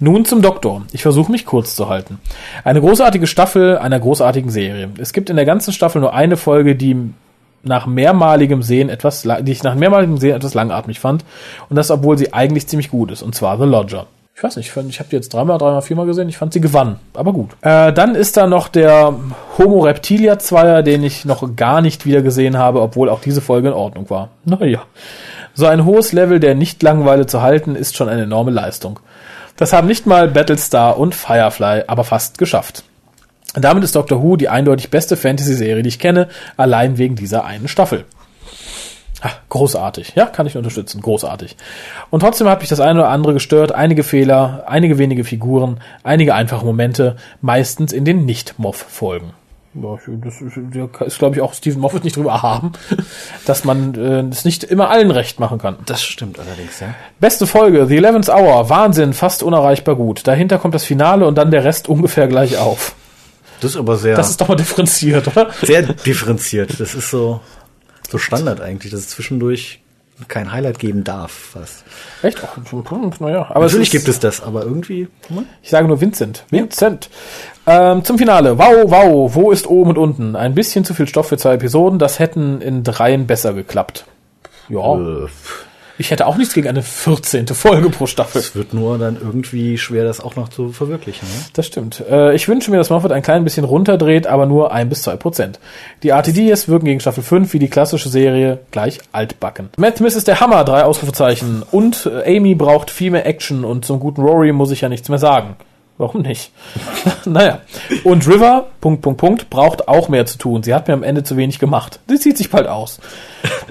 Nun 0.00 0.24
zum 0.24 0.42
Doktor. 0.42 0.82
Ich 0.92 1.02
versuche 1.02 1.30
mich 1.32 1.46
kurz 1.46 1.74
zu 1.76 1.88
halten. 1.88 2.18
Eine 2.64 2.80
großartige 2.80 3.26
Staffel 3.26 3.78
einer 3.78 3.98
großartigen 4.00 4.50
Serie. 4.50 4.88
Es 4.98 5.12
gibt 5.12 5.30
in 5.30 5.36
der 5.36 5.44
ganzen 5.44 5.72
Staffel 5.72 6.00
nur 6.00 6.14
eine 6.14 6.36
Folge, 6.36 6.74
die 6.76 6.96
nach 7.64 7.86
mehrmaligem 7.86 8.62
Sehen 8.62 8.88
etwas, 8.88 9.22
die 9.22 9.52
ich 9.52 9.62
nach 9.62 9.74
mehrmaligem 9.74 10.18
Sehen 10.18 10.34
etwas 10.34 10.54
langatmig 10.54 10.98
fand. 11.00 11.24
Und 11.68 11.76
das, 11.76 11.90
obwohl 11.90 12.18
sie 12.18 12.32
eigentlich 12.32 12.66
ziemlich 12.66 12.90
gut 12.90 13.10
ist. 13.12 13.22
Und 13.22 13.34
zwar 13.34 13.56
The 13.58 13.64
Lodger. 13.64 14.06
Ich 14.34 14.42
weiß 14.42 14.56
nicht, 14.56 14.66
ich, 14.66 14.72
fand- 14.72 14.88
ich 14.88 14.98
habe 14.98 15.10
die 15.10 15.16
jetzt 15.16 15.32
dreimal, 15.32 15.58
dreimal, 15.58 15.82
viermal 15.82 16.06
gesehen. 16.06 16.28
Ich 16.28 16.38
fand 16.38 16.52
sie 16.54 16.60
gewann, 16.60 16.96
aber 17.14 17.32
gut. 17.32 17.50
Äh, 17.60 17.92
dann 17.92 18.14
ist 18.14 18.36
da 18.38 18.46
noch 18.46 18.68
der 18.68 19.14
Homo 19.58 19.80
Reptilia 19.80 20.38
Zweier, 20.38 20.82
den 20.82 21.04
ich 21.04 21.24
noch 21.26 21.54
gar 21.54 21.82
nicht 21.82 22.06
wieder 22.06 22.22
gesehen 22.22 22.56
habe, 22.56 22.80
obwohl 22.80 23.08
auch 23.10 23.20
diese 23.20 23.42
Folge 23.42 23.68
in 23.68 23.74
Ordnung 23.74 24.08
war. 24.10 24.30
Naja. 24.44 24.80
So 25.54 25.66
ein 25.66 25.84
hohes 25.84 26.12
Level 26.14 26.40
der 26.40 26.54
Nicht-Langeweile 26.54 27.26
zu 27.26 27.42
halten, 27.42 27.76
ist 27.76 27.94
schon 27.94 28.08
eine 28.08 28.22
enorme 28.22 28.50
Leistung. 28.50 28.98
Das 29.56 29.72
haben 29.72 29.86
nicht 29.86 30.06
mal 30.06 30.28
Battlestar 30.28 30.98
und 30.98 31.14
Firefly 31.14 31.84
aber 31.86 32.04
fast 32.04 32.38
geschafft. 32.38 32.84
Damit 33.54 33.84
ist 33.84 33.94
Doctor 33.94 34.22
Who 34.22 34.36
die 34.36 34.48
eindeutig 34.48 34.90
beste 34.90 35.16
Fantasy-Serie, 35.16 35.82
die 35.82 35.88
ich 35.88 35.98
kenne, 35.98 36.28
allein 36.56 36.96
wegen 36.96 37.16
dieser 37.16 37.44
einen 37.44 37.68
Staffel. 37.68 38.06
Ah, 39.20 39.30
großartig. 39.50 40.14
Ja, 40.16 40.26
kann 40.26 40.46
ich 40.46 40.56
unterstützen. 40.56 41.00
Großartig. 41.00 41.56
Und 42.10 42.20
trotzdem 42.20 42.48
hat 42.48 42.60
mich 42.60 42.70
das 42.70 42.80
eine 42.80 43.00
oder 43.00 43.10
andere 43.10 43.34
gestört. 43.34 43.72
Einige 43.72 44.02
Fehler, 44.02 44.64
einige 44.66 44.98
wenige 44.98 45.22
Figuren, 45.22 45.78
einige 46.02 46.34
einfache 46.34 46.64
Momente, 46.64 47.16
meistens 47.40 47.92
in 47.92 48.04
den 48.04 48.24
Nicht-Moff-Folgen. 48.24 49.30
Ja, 49.74 49.96
das 50.06 50.40
ist, 50.42 50.56
ist 50.56 51.18
glaube 51.18 51.36
ich, 51.36 51.40
auch 51.40 51.54
Stephen 51.54 51.80
Moffat 51.80 52.04
nicht 52.04 52.16
drüber 52.16 52.42
haben, 52.42 52.72
dass 53.46 53.64
man 53.64 53.94
äh, 53.94 54.20
es 54.30 54.44
nicht 54.44 54.64
immer 54.64 54.90
allen 54.90 55.10
recht 55.10 55.40
machen 55.40 55.58
kann. 55.58 55.76
Das 55.86 56.02
stimmt 56.02 56.38
allerdings, 56.38 56.80
ja. 56.80 56.94
Beste 57.20 57.46
Folge, 57.46 57.86
The 57.86 57.96
Eleventh 57.96 58.28
Hour, 58.28 58.68
Wahnsinn, 58.68 59.14
fast 59.14 59.42
unerreichbar 59.42 59.96
gut. 59.96 60.26
Dahinter 60.26 60.58
kommt 60.58 60.74
das 60.74 60.84
Finale 60.84 61.26
und 61.26 61.36
dann 61.38 61.50
der 61.50 61.64
Rest 61.64 61.88
ungefähr 61.88 62.28
gleich 62.28 62.58
auf. 62.58 62.94
Das 63.62 63.70
ist 63.70 63.76
aber 63.78 63.96
sehr, 63.96 64.16
Das 64.16 64.28
ist 64.28 64.40
doch 64.40 64.48
mal 64.48 64.56
differenziert, 64.56 65.26
oder? 65.28 65.50
sehr 65.62 65.82
differenziert. 65.82 66.78
Das 66.78 66.94
ist 66.94 67.10
so, 67.10 67.40
so 68.10 68.18
Standard 68.18 68.60
eigentlich, 68.60 68.92
dass 68.92 69.00
es 69.00 69.08
zwischendurch 69.08 69.80
kein 70.28 70.52
Highlight 70.52 70.78
geben 70.78 71.04
darf. 71.04 71.32
Fast. 71.32 71.84
Echt? 72.22 72.42
Ach, 72.44 72.56
naja, 73.20 73.46
aber 73.50 73.60
Natürlich 73.60 73.88
es 73.88 73.94
ist, 73.94 74.04
gibt 74.04 74.08
es 74.08 74.20
das, 74.20 74.40
aber 74.42 74.64
irgendwie. 74.64 75.08
hm? 75.28 75.46
Ich 75.62 75.70
sage 75.70 75.88
nur 75.88 76.00
Vincent. 76.00 76.44
Vincent. 76.50 77.08
Ähm, 77.66 78.04
zum 78.04 78.18
Finale. 78.18 78.58
Wow, 78.58 78.84
wow, 78.86 79.34
wo 79.34 79.50
ist 79.52 79.68
oben 79.68 79.90
und 79.90 79.98
unten? 79.98 80.36
Ein 80.36 80.54
bisschen 80.54 80.84
zu 80.84 80.94
viel 80.94 81.06
Stoff 81.06 81.28
für 81.28 81.36
zwei 81.36 81.54
Episoden. 81.54 81.98
Das 81.98 82.18
hätten 82.18 82.60
in 82.60 82.82
dreien 82.82 83.26
besser 83.26 83.52
geklappt. 83.54 84.04
Ja. 84.68 84.94
Äh, 84.96 85.28
Ich 85.98 86.10
hätte 86.10 86.26
auch 86.26 86.36
nichts 86.36 86.54
gegen 86.54 86.66
eine 86.68 86.82
14. 86.82 87.46
Folge 87.48 87.90
pro 87.90 88.06
Staffel. 88.06 88.40
Es 88.40 88.56
wird 88.56 88.74
nur 88.74 88.98
dann 88.98 89.16
irgendwie 89.20 89.78
schwer, 89.78 90.02
das 90.04 90.20
auch 90.20 90.34
noch 90.34 90.48
zu 90.48 90.72
verwirklichen. 90.72 91.28
Ne? 91.28 91.44
Das 91.52 91.66
stimmt. 91.66 92.02
Äh, 92.10 92.34
ich 92.34 92.48
wünsche 92.48 92.70
mir, 92.72 92.78
dass 92.78 92.90
Moffat 92.90 93.12
ein 93.12 93.22
klein 93.22 93.44
bisschen 93.44 93.64
runterdreht, 93.64 94.26
aber 94.26 94.46
nur 94.46 94.72
ein 94.72 94.88
bis 94.88 95.02
zwei 95.02 95.14
Prozent. 95.16 95.60
Die 96.02 96.08
RTDs 96.08 96.66
wirken 96.66 96.86
gegen 96.86 96.98
Staffel 96.98 97.22
5 97.22 97.52
wie 97.52 97.60
die 97.60 97.68
klassische 97.68 98.08
Serie 98.08 98.58
gleich 98.72 98.98
altbacken. 99.12 99.68
Matt 99.76 99.98
Smith 99.98 100.16
ist 100.16 100.26
der 100.26 100.40
Hammer, 100.40 100.64
drei 100.64 100.82
Ausrufezeichen. 100.82 101.62
Und 101.70 102.06
äh, 102.06 102.36
Amy 102.36 102.56
braucht 102.56 102.90
viel 102.90 103.12
mehr 103.12 103.26
Action 103.26 103.64
und 103.64 103.84
zum 103.84 104.00
guten 104.00 104.22
Rory 104.22 104.50
muss 104.50 104.72
ich 104.72 104.80
ja 104.80 104.88
nichts 104.88 105.08
mehr 105.08 105.18
sagen. 105.18 105.56
Warum 106.02 106.22
nicht? 106.22 106.50
naja. 107.26 107.60
Und 108.02 108.26
River, 108.26 108.66
Punkt, 108.80 109.02
Punkt, 109.02 109.20
Punkt, 109.20 109.50
braucht 109.50 109.86
auch 109.86 110.08
mehr 110.08 110.26
zu 110.26 110.36
tun. 110.36 110.64
Sie 110.64 110.74
hat 110.74 110.88
mir 110.88 110.94
am 110.94 111.04
Ende 111.04 111.22
zu 111.22 111.36
wenig 111.36 111.60
gemacht. 111.60 112.00
Sie 112.08 112.18
zieht 112.18 112.36
sich 112.36 112.50
bald 112.50 112.66
aus. 112.66 112.98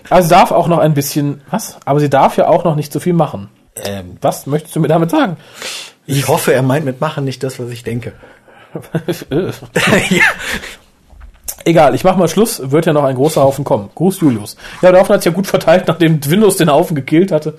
Also 0.10 0.30
darf 0.30 0.52
auch 0.52 0.70
noch 0.70 0.78
ein 0.78 0.94
bisschen, 0.94 1.42
was? 1.52 1.76
Aber 1.84 2.00
sie 2.00 2.10
darf 2.10 2.38
ja 2.38 2.48
auch 2.48 2.64
noch 2.64 2.78
nicht 2.78 2.94
so 2.94 3.02
viel 3.02 3.12
machen. 3.12 3.50
Ähm, 3.76 4.16
was 4.22 4.48
möchtest 4.48 4.74
du 4.74 4.80
mir 4.80 4.88
damit 4.88 5.12
sagen? 5.12 5.36
Ich 6.06 6.30
hoffe, 6.30 6.54
er 6.54 6.62
meint 6.62 6.86
mit 6.86 7.02
machen 7.02 7.26
nicht 7.26 7.44
das, 7.44 7.60
was 7.60 7.70
ich 7.70 7.84
denke. 7.84 8.14
ja. 10.10 10.24
Egal, 11.66 11.96
ich 11.96 12.06
mach 12.06 12.16
mal 12.16 12.30
Schluss, 12.30 12.72
wird 12.72 12.86
ja 12.86 12.94
noch 12.94 13.04
ein 13.04 13.16
großer 13.18 13.42
Haufen 13.42 13.66
kommen. 13.66 13.90
Gruß 13.94 14.22
Julius. 14.22 14.56
Ja, 14.82 14.92
der 14.92 15.02
Haufen 15.02 15.16
hat's 15.16 15.26
ja 15.26 15.34
gut 15.34 15.48
verteilt, 15.48 15.90
nachdem 15.90 16.24
Windows 16.26 16.56
den 16.56 16.72
Haufen 16.72 16.96
gekillt 16.96 17.34
hatte. 17.34 17.58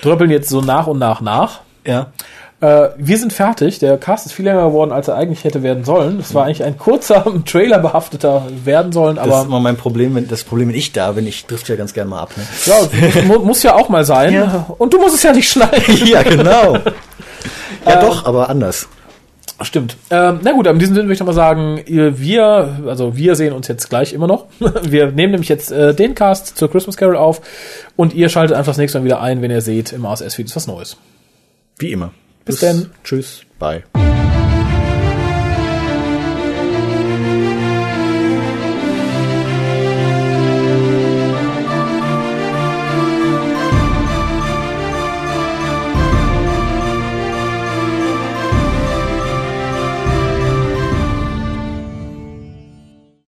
Dröppeln 0.00 0.30
jetzt 0.30 0.48
so 0.48 0.60
nach 0.60 0.86
und 0.86 1.00
nach 1.00 1.20
nach. 1.20 1.62
ja. 1.84 2.12
Äh, 2.60 2.88
wir 2.96 3.18
sind 3.18 3.34
fertig. 3.34 3.80
Der 3.80 3.98
Cast 3.98 4.26
ist 4.26 4.32
viel 4.32 4.46
länger 4.46 4.64
geworden, 4.68 4.90
als 4.90 5.08
er 5.08 5.16
eigentlich 5.16 5.44
hätte 5.44 5.62
werden 5.62 5.84
sollen. 5.84 6.18
Das 6.18 6.34
war 6.34 6.46
eigentlich 6.46 6.64
ein 6.64 6.78
kurzer, 6.78 7.26
Trailer 7.44 7.78
behafteter 7.78 8.46
werden 8.64 8.92
sollen, 8.92 9.16
Das 9.16 9.26
ist 9.26 9.32
aber 9.32 9.44
immer 9.44 9.60
mein 9.60 9.76
Problem, 9.76 10.14
wenn 10.14 10.26
das 10.26 10.44
Problem, 10.44 10.68
wenn 10.68 10.74
ich 10.74 10.92
da 10.92 11.12
bin. 11.12 11.26
Ich 11.26 11.44
drifte 11.46 11.74
ja 11.74 11.76
ganz 11.76 11.92
gerne 11.92 12.10
mal 12.10 12.22
ab. 12.22 12.30
Ne? 12.36 12.44
ja, 12.64 13.22
mu 13.26 13.40
muss 13.40 13.62
ja 13.62 13.74
auch 13.74 13.88
mal 13.88 14.04
sein. 14.04 14.32
Ja. 14.32 14.66
Und 14.78 14.94
du 14.94 14.98
musst 14.98 15.14
es 15.14 15.22
ja 15.22 15.32
nicht 15.32 15.50
schneiden. 15.50 16.06
ja, 16.06 16.22
genau. 16.22 16.78
Ja, 17.84 18.00
doch, 18.00 18.24
aber 18.24 18.48
anders. 18.48 18.88
Stimmt. 19.62 19.96
Ähm, 20.10 20.40
na 20.42 20.52
gut, 20.52 20.66
aber 20.66 20.74
in 20.74 20.80
diesem 20.80 20.94
Sinne 20.94 21.06
würde 21.06 21.14
ich 21.14 21.20
noch 21.20 21.26
mal 21.26 21.32
sagen, 21.32 21.80
wir, 21.86 22.78
also 22.86 23.16
wir 23.16 23.36
sehen 23.36 23.54
uns 23.54 23.68
jetzt 23.68 23.88
gleich 23.88 24.12
immer 24.12 24.26
noch. 24.26 24.46
Wir 24.82 25.12
nehmen 25.12 25.30
nämlich 25.30 25.48
jetzt 25.48 25.72
äh, 25.72 25.94
den 25.94 26.14
Cast 26.14 26.58
zur 26.58 26.70
Christmas 26.70 26.98
Carol 26.98 27.16
auf 27.16 27.40
und 27.96 28.12
ihr 28.12 28.28
schaltet 28.28 28.54
einfach 28.54 28.72
das 28.72 28.76
nächste 28.76 28.98
Mal 28.98 29.06
wieder 29.06 29.22
ein, 29.22 29.40
wenn 29.40 29.50
ihr 29.50 29.62
seht, 29.62 29.92
im 29.92 30.04
ASS-Feed 30.04 30.46
ist 30.46 30.56
was 30.56 30.66
Neues. 30.66 30.98
Wie 31.78 31.90
immer. 31.92 32.12
Bis 32.46 32.60
denn. 32.60 32.90
Tschüss. 33.04 33.42
Bye. 33.58 33.84